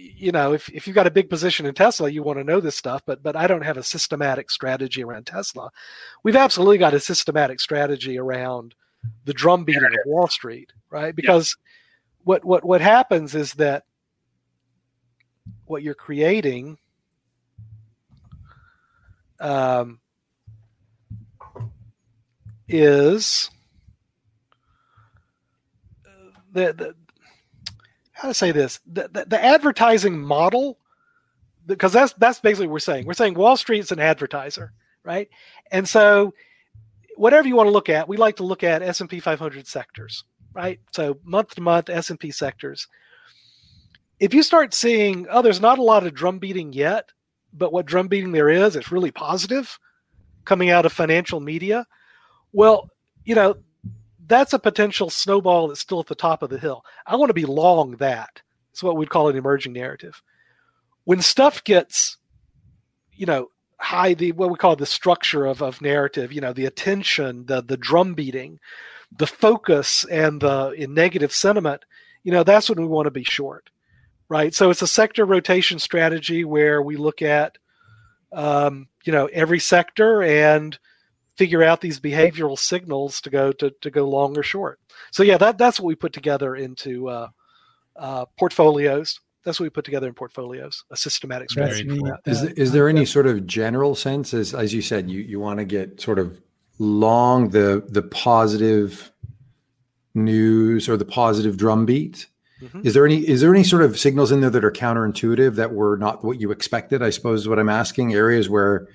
you 0.00 0.32
know, 0.32 0.52
if, 0.52 0.68
if 0.70 0.86
you've 0.86 0.94
got 0.94 1.06
a 1.06 1.10
big 1.10 1.28
position 1.28 1.66
in 1.66 1.74
Tesla, 1.74 2.08
you 2.08 2.22
want 2.22 2.38
to 2.38 2.44
know 2.44 2.60
this 2.60 2.76
stuff. 2.76 3.02
But 3.04 3.22
but 3.22 3.36
I 3.36 3.46
don't 3.46 3.64
have 3.64 3.76
a 3.76 3.82
systematic 3.82 4.50
strategy 4.50 5.02
around 5.02 5.26
Tesla. 5.26 5.70
We've 6.22 6.36
absolutely 6.36 6.78
got 6.78 6.94
a 6.94 7.00
systematic 7.00 7.60
strategy 7.60 8.18
around 8.18 8.74
the 9.24 9.32
drum 9.32 9.64
beating 9.64 9.84
of 9.84 9.92
Wall 10.06 10.28
Street, 10.28 10.72
right? 10.90 11.14
Because 11.14 11.56
what 12.24 12.44
what 12.44 12.64
what 12.64 12.80
happens 12.80 13.34
is 13.34 13.54
that 13.54 13.84
what 15.66 15.82
you're 15.82 15.94
creating. 15.94 16.78
Um, 19.38 20.00
is 22.68 23.50
the, 26.52 26.72
the 26.72 26.94
how 28.20 28.28
to 28.28 28.34
say 28.34 28.52
this? 28.52 28.80
The, 28.86 29.08
the, 29.08 29.24
the 29.26 29.42
advertising 29.42 30.20
model 30.20 30.78
because 31.66 31.92
that's 31.92 32.12
that's 32.14 32.40
basically 32.40 32.66
what 32.66 32.74
we're 32.74 32.80
saying. 32.80 33.06
We're 33.06 33.14
saying 33.14 33.34
wall 33.34 33.56
street's 33.56 33.92
an 33.92 34.00
advertiser 34.00 34.72
right? 35.04 35.28
And 35.70 35.88
so 35.88 36.34
whatever 37.16 37.48
you 37.48 37.56
want 37.56 37.66
to 37.66 37.72
look 37.72 37.88
at 37.88 38.08
we 38.08 38.16
like 38.16 38.36
to 38.36 38.44
look 38.44 38.62
at 38.62 38.82
s&p 38.82 39.20
500 39.20 39.66
sectors 39.66 40.24
right? 40.52 40.80
So 40.92 41.18
month 41.24 41.54
to 41.54 41.60
month 41.60 41.88
s&p 41.88 42.30
sectors. 42.30 42.88
If 44.18 44.34
you 44.34 44.42
start 44.42 44.74
seeing 44.74 45.26
oh 45.30 45.42
there's 45.42 45.60
not 45.60 45.78
a 45.78 45.82
lot 45.82 46.06
of 46.06 46.14
drum 46.14 46.38
beating 46.38 46.72
yet 46.72 47.10
but 47.52 47.72
what 47.72 47.86
drum 47.86 48.08
beating 48.08 48.32
there 48.32 48.48
is 48.48 48.76
it's 48.76 48.92
really 48.92 49.10
positive 49.10 49.78
coming 50.44 50.70
out 50.70 50.86
of 50.86 50.92
financial 50.92 51.40
media. 51.40 51.86
Well 52.52 52.90
you 53.24 53.34
know 53.34 53.56
that's 54.30 54.54
a 54.54 54.58
potential 54.58 55.10
snowball 55.10 55.68
that's 55.68 55.80
still 55.80 56.00
at 56.00 56.06
the 56.06 56.14
top 56.14 56.42
of 56.42 56.48
the 56.48 56.58
hill. 56.58 56.84
I 57.06 57.16
want 57.16 57.28
to 57.28 57.34
be 57.34 57.44
long 57.44 57.96
that. 57.96 58.40
It's 58.72 58.82
what 58.82 58.96
we'd 58.96 59.10
call 59.10 59.28
an 59.28 59.36
emerging 59.36 59.72
narrative. 59.72 60.22
When 61.04 61.20
stuff 61.20 61.64
gets, 61.64 62.16
you 63.12 63.26
know, 63.26 63.48
high, 63.78 64.14
the 64.14 64.32
what 64.32 64.50
we 64.50 64.56
call 64.56 64.76
the 64.76 64.86
structure 64.86 65.44
of, 65.46 65.62
of 65.62 65.82
narrative, 65.82 66.32
you 66.32 66.40
know, 66.40 66.52
the 66.52 66.66
attention, 66.66 67.46
the 67.46 67.60
the 67.60 67.76
drum 67.76 68.14
beating, 68.14 68.60
the 69.10 69.26
focus, 69.26 70.04
and 70.04 70.40
the 70.40 70.70
in 70.76 70.94
negative 70.94 71.32
sentiment, 71.32 71.84
you 72.22 72.30
know, 72.30 72.44
that's 72.44 72.68
when 72.68 72.80
we 72.80 72.86
want 72.86 73.06
to 73.06 73.10
be 73.10 73.24
short, 73.24 73.68
right? 74.28 74.54
So 74.54 74.70
it's 74.70 74.82
a 74.82 74.86
sector 74.86 75.24
rotation 75.24 75.78
strategy 75.80 76.44
where 76.44 76.80
we 76.80 76.96
look 76.96 77.20
at, 77.20 77.58
um, 78.32 78.86
you 79.04 79.12
know, 79.12 79.26
every 79.32 79.58
sector 79.58 80.22
and 80.22 80.78
figure 81.40 81.62
out 81.64 81.80
these 81.80 81.98
behavioral 81.98 82.58
signals 82.58 83.18
to 83.22 83.30
go 83.30 83.50
to, 83.50 83.70
to 83.80 83.90
go 83.90 84.06
long 84.06 84.36
or 84.36 84.42
short. 84.42 84.78
So 85.10 85.22
yeah, 85.22 85.38
that 85.38 85.56
that's 85.56 85.80
what 85.80 85.86
we 85.86 85.94
put 85.94 86.12
together 86.12 86.54
into 86.54 87.08
uh, 87.08 87.28
uh, 87.96 88.26
portfolios. 88.38 89.20
That's 89.42 89.58
what 89.58 89.64
we 89.64 89.70
put 89.70 89.86
together 89.86 90.06
in 90.06 90.12
portfolios, 90.12 90.84
a 90.90 90.96
systematic 90.98 91.50
strategy. 91.50 91.84
neat. 91.84 91.98
for 92.00 92.08
that. 92.08 92.30
Is, 92.30 92.38
Uh, 92.38 92.44
there- 92.44 92.54
is 92.64 92.72
there 92.72 92.88
any 92.90 93.06
sort 93.06 93.26
of 93.26 93.46
general 93.46 93.94
sense, 93.94 94.34
as 94.34 94.52
as 94.54 94.74
you 94.74 94.82
said, 94.82 95.08
you 95.10 95.20
you 95.32 95.40
want 95.40 95.58
to 95.60 95.64
get 95.64 95.98
sort 96.00 96.18
of 96.18 96.38
long 96.78 97.48
the 97.50 97.82
the 97.88 98.02
positive 98.02 99.10
news 100.14 100.88
or 100.90 100.96
the 100.98 101.06
positive 101.06 101.56
drumbeat? 101.56 102.26
Mhm. 102.62 102.84
Is 102.84 102.92
there 102.92 103.06
any 103.06 103.26
is 103.26 103.40
there 103.40 103.54
any 103.54 103.64
sort 103.64 103.82
of 103.82 103.98
signals 103.98 104.30
in 104.30 104.42
there 104.42 104.50
that 104.50 104.64
are 104.64 104.70
counterintuitive 104.70 105.54
that 105.54 105.72
were 105.72 105.96
not 105.96 106.22
what 106.22 106.38
you 106.38 106.50
expected? 106.50 107.02
I 107.02 107.08
suppose 107.08 107.40
is 107.40 107.48
what 107.48 107.58
I'm 107.58 107.70
asking. 107.70 108.12
Areas 108.12 108.50
where 108.50 108.88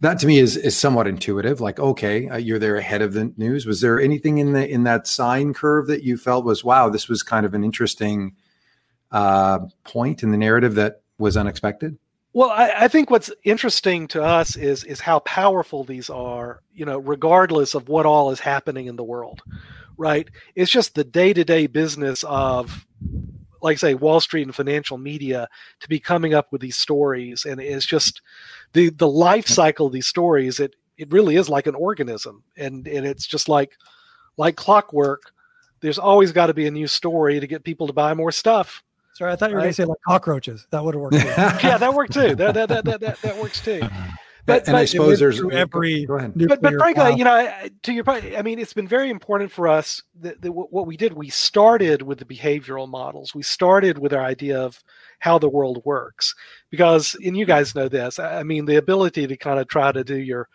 that 0.00 0.18
to 0.20 0.26
me 0.26 0.38
is 0.38 0.56
is 0.56 0.76
somewhat 0.76 1.06
intuitive. 1.06 1.60
Like, 1.60 1.78
okay, 1.78 2.28
uh, 2.28 2.36
you're 2.36 2.58
there 2.58 2.76
ahead 2.76 3.02
of 3.02 3.12
the 3.12 3.32
news. 3.36 3.66
Was 3.66 3.80
there 3.80 4.00
anything 4.00 4.38
in 4.38 4.52
the 4.52 4.68
in 4.68 4.84
that 4.84 5.06
sine 5.06 5.54
curve 5.54 5.86
that 5.88 6.02
you 6.02 6.16
felt 6.16 6.44
was 6.44 6.64
wow, 6.64 6.88
this 6.88 7.08
was 7.08 7.22
kind 7.22 7.46
of 7.46 7.54
an 7.54 7.64
interesting 7.64 8.34
uh, 9.10 9.60
point 9.84 10.22
in 10.22 10.30
the 10.30 10.38
narrative 10.38 10.74
that 10.76 11.02
was 11.18 11.36
unexpected? 11.36 11.98
Well, 12.32 12.50
I, 12.50 12.72
I 12.84 12.88
think 12.88 13.10
what's 13.10 13.32
interesting 13.44 14.06
to 14.08 14.22
us 14.22 14.56
is 14.56 14.84
is 14.84 15.00
how 15.00 15.18
powerful 15.20 15.84
these 15.84 16.08
are. 16.08 16.62
You 16.72 16.86
know, 16.86 16.98
regardless 16.98 17.74
of 17.74 17.88
what 17.88 18.06
all 18.06 18.30
is 18.30 18.40
happening 18.40 18.86
in 18.86 18.96
the 18.96 19.04
world, 19.04 19.42
right? 19.96 20.28
It's 20.54 20.70
just 20.70 20.94
the 20.94 21.04
day 21.04 21.32
to 21.34 21.44
day 21.44 21.66
business 21.66 22.24
of, 22.24 22.86
like 23.62 23.78
say, 23.78 23.94
Wall 23.94 24.20
Street 24.20 24.42
and 24.42 24.54
financial 24.54 24.98
media 24.98 25.48
to 25.80 25.88
be 25.88 25.98
coming 25.98 26.34
up 26.34 26.52
with 26.52 26.60
these 26.60 26.76
stories, 26.76 27.44
and 27.44 27.60
it's 27.60 27.86
just 27.86 28.22
the 28.72 28.90
the 28.90 29.08
life 29.08 29.46
cycle 29.46 29.86
of 29.86 29.92
these 29.92 30.06
stories. 30.06 30.60
It 30.60 30.76
it 30.96 31.10
really 31.10 31.36
is 31.36 31.48
like 31.48 31.66
an 31.66 31.74
organism, 31.74 32.42
and 32.56 32.86
and 32.86 33.06
it's 33.06 33.26
just 33.26 33.48
like 33.48 33.76
like 34.36 34.56
clockwork. 34.56 35.32
There's 35.80 35.98
always 35.98 36.32
got 36.32 36.46
to 36.46 36.54
be 36.54 36.66
a 36.66 36.70
new 36.70 36.86
story 36.86 37.40
to 37.40 37.46
get 37.46 37.64
people 37.64 37.86
to 37.86 37.92
buy 37.92 38.12
more 38.14 38.32
stuff. 38.32 38.82
Sorry, 39.14 39.32
I 39.32 39.36
thought 39.36 39.50
you 39.50 39.56
were 39.56 39.62
going 39.62 39.70
to 39.70 39.74
say 39.74 39.84
like 39.84 39.98
cockroaches. 40.06 40.66
That 40.70 40.84
would 40.84 40.94
have 40.94 41.02
worked. 41.02 41.14
Yeah, 41.62 41.78
that 41.78 41.94
worked 41.94 42.12
too. 42.12 42.34
That 42.34 42.54
that 42.54 42.68
that 42.68 42.84
that, 42.84 43.00
that, 43.00 43.22
that 43.22 43.36
works 43.36 43.60
too. 43.62 43.80
Uh-huh. 43.90 44.16
But- 44.46 44.66
and 44.68 44.76
I 44.76 44.84
suppose 44.84 45.18
there's 45.18 45.40
every 45.52 46.04
Go 46.06 46.14
ahead. 46.16 46.32
but 46.34 46.60
but 46.62 46.74
frankly, 46.74 47.04
power. 47.04 47.12
you 47.16 47.24
know, 47.24 47.52
to 47.82 47.92
your 47.92 48.04
point, 48.04 48.24
I 48.36 48.42
mean, 48.42 48.58
it's 48.58 48.72
been 48.72 48.88
very 48.88 49.10
important 49.10 49.52
for 49.52 49.68
us 49.68 50.02
that, 50.20 50.40
that 50.42 50.52
what 50.52 50.72
what 50.72 50.86
we 50.86 50.96
did. 50.96 51.12
We 51.12 51.28
started 51.28 52.02
with 52.02 52.18
the 52.18 52.24
behavioral 52.24 52.88
models. 52.88 53.34
We 53.34 53.42
started 53.42 53.98
with 53.98 54.12
our 54.12 54.24
idea 54.24 54.60
of 54.60 54.82
how 55.18 55.38
the 55.38 55.48
world 55.48 55.82
works, 55.84 56.34
because, 56.70 57.14
and 57.24 57.36
you 57.36 57.44
guys 57.44 57.74
know 57.74 57.88
this. 57.88 58.18
I 58.18 58.40
I 58.40 58.42
mean, 58.42 58.64
the 58.64 58.76
ability 58.76 59.26
to 59.26 59.36
kind 59.36 59.60
of 59.60 59.68
try 59.68 59.92
to 59.92 60.02
do 60.02 60.16
your 60.16 60.48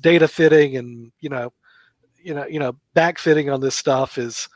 data 0.00 0.28
fitting 0.28 0.76
and 0.76 1.10
you 1.20 1.28
know, 1.30 1.52
you 2.22 2.34
know, 2.34 2.46
you 2.46 2.58
know, 2.58 2.76
backfitting 2.94 3.52
on 3.52 3.60
this 3.60 3.76
stuff 3.76 4.18
is, 4.18 4.48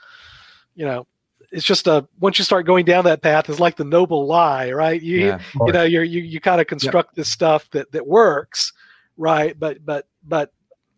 you 0.74 0.85
know, 0.85 1.06
it's 1.55 1.64
just 1.64 1.86
a 1.86 2.06
once 2.20 2.39
you 2.39 2.44
start 2.44 2.66
going 2.66 2.85
down 2.85 3.05
that 3.05 3.22
path, 3.22 3.48
it's 3.48 3.60
like 3.60 3.76
the 3.76 3.85
noble 3.85 4.26
lie, 4.26 4.70
right? 4.72 5.01
You 5.01 5.18
Yeah, 5.26 5.40
you 5.66 5.72
know 5.72 5.82
you're, 5.85 6.05
you 6.05 6.20
you 6.20 6.40
kind 6.40 6.60
of 6.60 6.66
construct 6.66 7.14
this 7.14 7.31
stuff 7.31 7.70
that 7.70 7.90
that 7.93 8.06
works 8.06 8.72
right 9.16 9.56
but 9.60 9.78
but 9.86 10.06
but 10.24 10.52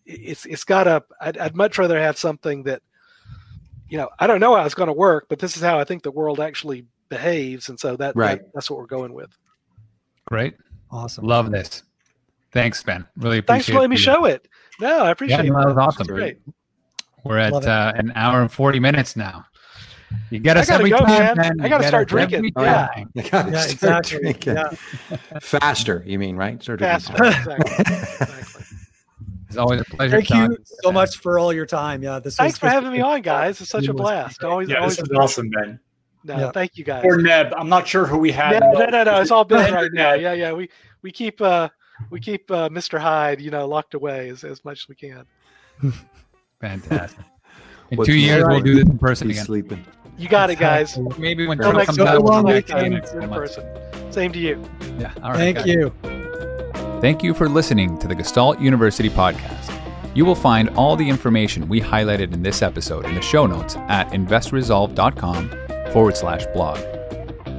it's 0.06 0.46
it's 0.46 0.64
got 0.64 0.84
to 0.84 1.04
I'd, 1.20 1.36
I'd 1.36 1.54
much 1.54 1.76
rather 1.76 2.00
have 2.00 2.16
something 2.16 2.62
that 2.62 2.80
you 3.90 3.98
know 3.98 4.08
i 4.18 4.26
don't 4.26 4.40
know 4.40 4.56
how 4.56 4.64
it's 4.64 4.74
going 4.74 4.86
to 4.86 4.92
work 4.94 5.26
but 5.28 5.38
this 5.38 5.54
is 5.54 5.62
how 5.62 5.78
i 5.78 5.84
think 5.84 6.02
the 6.02 6.10
world 6.10 6.40
actually 6.40 6.86
behaves 7.10 7.68
and 7.68 7.78
so 7.78 7.94
that, 7.96 8.16
that- 8.16 8.50
that's 8.54 8.70
what 8.70 8.78
we're 8.78 8.86
going 8.86 9.12
with 9.12 9.36
Great. 10.24 10.54
awesome. 10.90 11.26
Love 11.26 11.50
this. 11.50 11.82
Thanks, 12.52 12.82
Ben. 12.82 13.06
Really 13.18 13.38
appreciate 13.38 13.42
it. 13.42 13.46
thanks 13.46 13.66
for 13.66 13.74
letting 13.74 13.90
me 13.90 13.96
show 13.98 14.24
it 14.24 14.48
no 14.80 15.00
i 15.00 15.10
appreciate 15.10 15.44
Yeah, 15.44 15.50
no, 15.52 15.58
it 15.58 15.62
that 15.66 15.68
was 15.74 15.76
awesome. 15.76 16.02
is 16.02 16.08
great 16.08 16.38
We're 17.22 17.36
at 17.38 17.52
uh, 17.52 17.92
an 17.96 18.12
hour 18.14 18.40
and 18.40 18.50
40 18.50 18.80
minutes 18.80 19.14
now. 19.14 19.44
You 20.30 20.38
get 20.38 20.56
us 20.56 20.68
gotta 20.68 20.80
every 20.80 20.90
go, 20.90 20.98
time, 20.98 21.08
man. 21.08 21.36
Ben. 21.36 21.60
I 21.60 21.68
gotta 21.68 21.86
start 21.86 22.08
drinking. 22.08 22.52
Oh, 22.56 22.62
yeah. 22.62 22.88
time. 22.88 23.10
You 23.14 23.22
gotta 23.22 23.52
Yeah, 23.52 23.60
start 23.60 24.12
exactly. 24.12 24.18
drinking. 24.20 24.54
Yeah. 24.54 25.38
Faster, 25.40 26.02
you 26.06 26.18
mean, 26.18 26.36
right? 26.36 26.62
Start 26.62 26.80
drinking 26.80 27.14
faster 27.14 27.24
exactly, 27.24 27.74
exactly. 27.78 28.66
It's 29.48 29.56
always 29.56 29.80
a 29.80 29.84
pleasure. 29.84 30.20
Thank 30.20 30.30
you 30.30 30.58
so 30.82 30.92
much 30.92 31.18
for 31.18 31.38
all 31.38 31.52
your 31.52 31.66
time. 31.66 32.02
Yeah, 32.02 32.18
this. 32.18 32.36
Thanks 32.36 32.54
was, 32.54 32.58
for 32.58 32.68
having 32.68 32.92
me 32.92 33.00
on, 33.00 33.22
guys. 33.22 33.60
It's 33.60 33.70
such 33.70 33.86
a 33.86 33.94
blast. 33.94 34.42
Always, 34.42 34.68
yeah, 34.68 34.78
always 34.78 34.96
this 34.96 35.08
is 35.08 35.16
awesome, 35.16 35.50
Ben. 35.50 35.78
No, 36.24 36.38
yeah. 36.38 36.50
thank 36.50 36.76
you 36.76 36.84
guys. 36.84 37.04
Or 37.04 37.16
Neb, 37.16 37.54
I'm 37.56 37.68
not 37.68 37.86
sure 37.86 38.04
who 38.04 38.18
we 38.18 38.32
had. 38.32 38.60
No, 38.60 38.72
no, 38.72 38.86
no, 38.86 39.04
no. 39.04 39.20
It's 39.20 39.30
all 39.30 39.44
Ben 39.44 39.72
right 39.80 39.92
now. 39.92 40.14
Yeah, 40.14 40.32
yeah. 40.32 40.52
We 40.52 40.68
we 41.02 41.12
keep 41.12 41.40
uh 41.40 41.68
we 42.10 42.20
keep 42.20 42.50
uh, 42.50 42.68
Mr. 42.68 42.98
Hyde, 42.98 43.40
you 43.40 43.50
know, 43.50 43.66
locked 43.66 43.94
away 43.94 44.28
as, 44.28 44.44
as 44.44 44.64
much 44.64 44.82
as 44.82 44.88
we 44.88 44.94
can. 44.96 45.24
Fantastic. 46.60 47.24
In 47.90 48.04
two 48.04 48.14
years, 48.16 48.44
we'll 48.46 48.60
do 48.60 48.74
this 48.74 48.84
in 48.84 48.98
person 48.98 49.28
He's 49.28 49.36
again. 49.36 49.46
Sleeping. 49.46 49.86
You 50.18 50.28
got 50.28 50.50
it, 50.50 50.58
guys. 50.58 50.98
Maybe 51.18 51.46
when 51.46 51.58
Trump 51.58 51.84
comes 51.84 51.98
out, 51.98 52.22
we'll 52.22 52.46
in 52.48 53.02
person. 53.30 53.64
Same 54.10 54.32
to 54.32 54.38
you. 54.38 54.62
Yeah. 54.98 55.12
All 55.22 55.30
right. 55.30 55.38
Thank 55.38 55.58
guys. 55.58 55.66
you. 55.66 55.92
Thank 57.00 57.22
you 57.22 57.34
for 57.34 57.48
listening 57.48 57.98
to 57.98 58.08
the 58.08 58.14
Gestalt 58.14 58.58
University 58.58 59.10
podcast. 59.10 59.72
You 60.16 60.24
will 60.24 60.34
find 60.34 60.70
all 60.70 60.96
the 60.96 61.06
information 61.06 61.68
we 61.68 61.78
highlighted 61.78 62.32
in 62.32 62.42
this 62.42 62.62
episode 62.62 63.04
in 63.04 63.14
the 63.14 63.20
show 63.20 63.44
notes 63.44 63.76
at 63.88 64.08
investresolve.com 64.12 65.92
forward 65.92 66.16
slash 66.16 66.46
blog. 66.54 66.78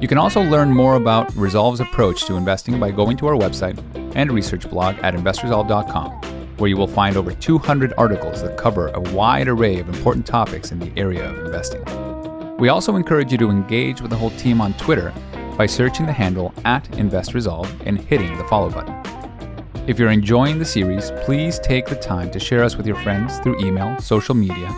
You 0.02 0.08
can 0.08 0.18
also 0.18 0.42
learn 0.42 0.70
more 0.70 0.96
about 0.96 1.32
Resolve's 1.36 1.78
approach 1.80 2.24
to 2.24 2.34
investing 2.34 2.80
by 2.80 2.90
going 2.90 3.16
to 3.18 3.28
our 3.28 3.34
website 3.34 3.78
and 4.16 4.32
research 4.32 4.68
blog 4.68 4.96
at 5.02 5.14
investresolve.com, 5.14 6.10
where 6.56 6.68
you 6.68 6.76
will 6.76 6.88
find 6.88 7.16
over 7.16 7.32
200 7.32 7.94
articles 7.96 8.42
that 8.42 8.56
cover 8.56 8.88
a 8.88 9.00
wide 9.00 9.46
array 9.46 9.78
of 9.78 9.88
important 9.88 10.26
topics 10.26 10.72
in 10.72 10.80
the 10.80 10.92
area 10.96 11.30
of 11.30 11.38
investing. 11.46 12.07
We 12.58 12.70
also 12.70 12.96
encourage 12.96 13.30
you 13.30 13.38
to 13.38 13.50
engage 13.50 14.00
with 14.00 14.10
the 14.10 14.16
whole 14.16 14.30
team 14.30 14.60
on 14.60 14.74
Twitter 14.74 15.14
by 15.56 15.66
searching 15.66 16.06
the 16.06 16.12
handle 16.12 16.52
at 16.64 16.84
InvestResolve 16.92 17.86
and 17.86 18.00
hitting 18.00 18.36
the 18.36 18.44
follow 18.44 18.68
button. 18.68 18.94
If 19.86 19.98
you're 19.98 20.10
enjoying 20.10 20.58
the 20.58 20.64
series, 20.64 21.12
please 21.24 21.60
take 21.60 21.86
the 21.86 21.94
time 21.94 22.32
to 22.32 22.40
share 22.40 22.64
us 22.64 22.76
with 22.76 22.86
your 22.86 22.96
friends 22.96 23.38
through 23.38 23.64
email, 23.64 23.96
social 24.00 24.34
media, 24.34 24.74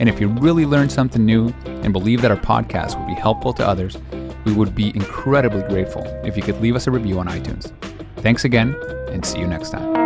and 0.00 0.08
if 0.08 0.20
you 0.20 0.28
really 0.28 0.66
learned 0.66 0.92
something 0.92 1.24
new 1.24 1.48
and 1.64 1.94
believe 1.94 2.20
that 2.20 2.30
our 2.30 2.36
podcast 2.36 2.98
would 2.98 3.06
be 3.06 3.14
helpful 3.14 3.54
to 3.54 3.66
others, 3.66 3.96
we 4.44 4.52
would 4.52 4.74
be 4.74 4.88
incredibly 4.94 5.62
grateful 5.62 6.02
if 6.24 6.36
you 6.36 6.42
could 6.42 6.60
leave 6.60 6.76
us 6.76 6.86
a 6.86 6.90
review 6.90 7.18
on 7.20 7.26
iTunes. 7.28 7.72
Thanks 8.16 8.44
again, 8.44 8.76
and 9.08 9.24
see 9.24 9.38
you 9.38 9.46
next 9.46 9.70
time. 9.70 10.03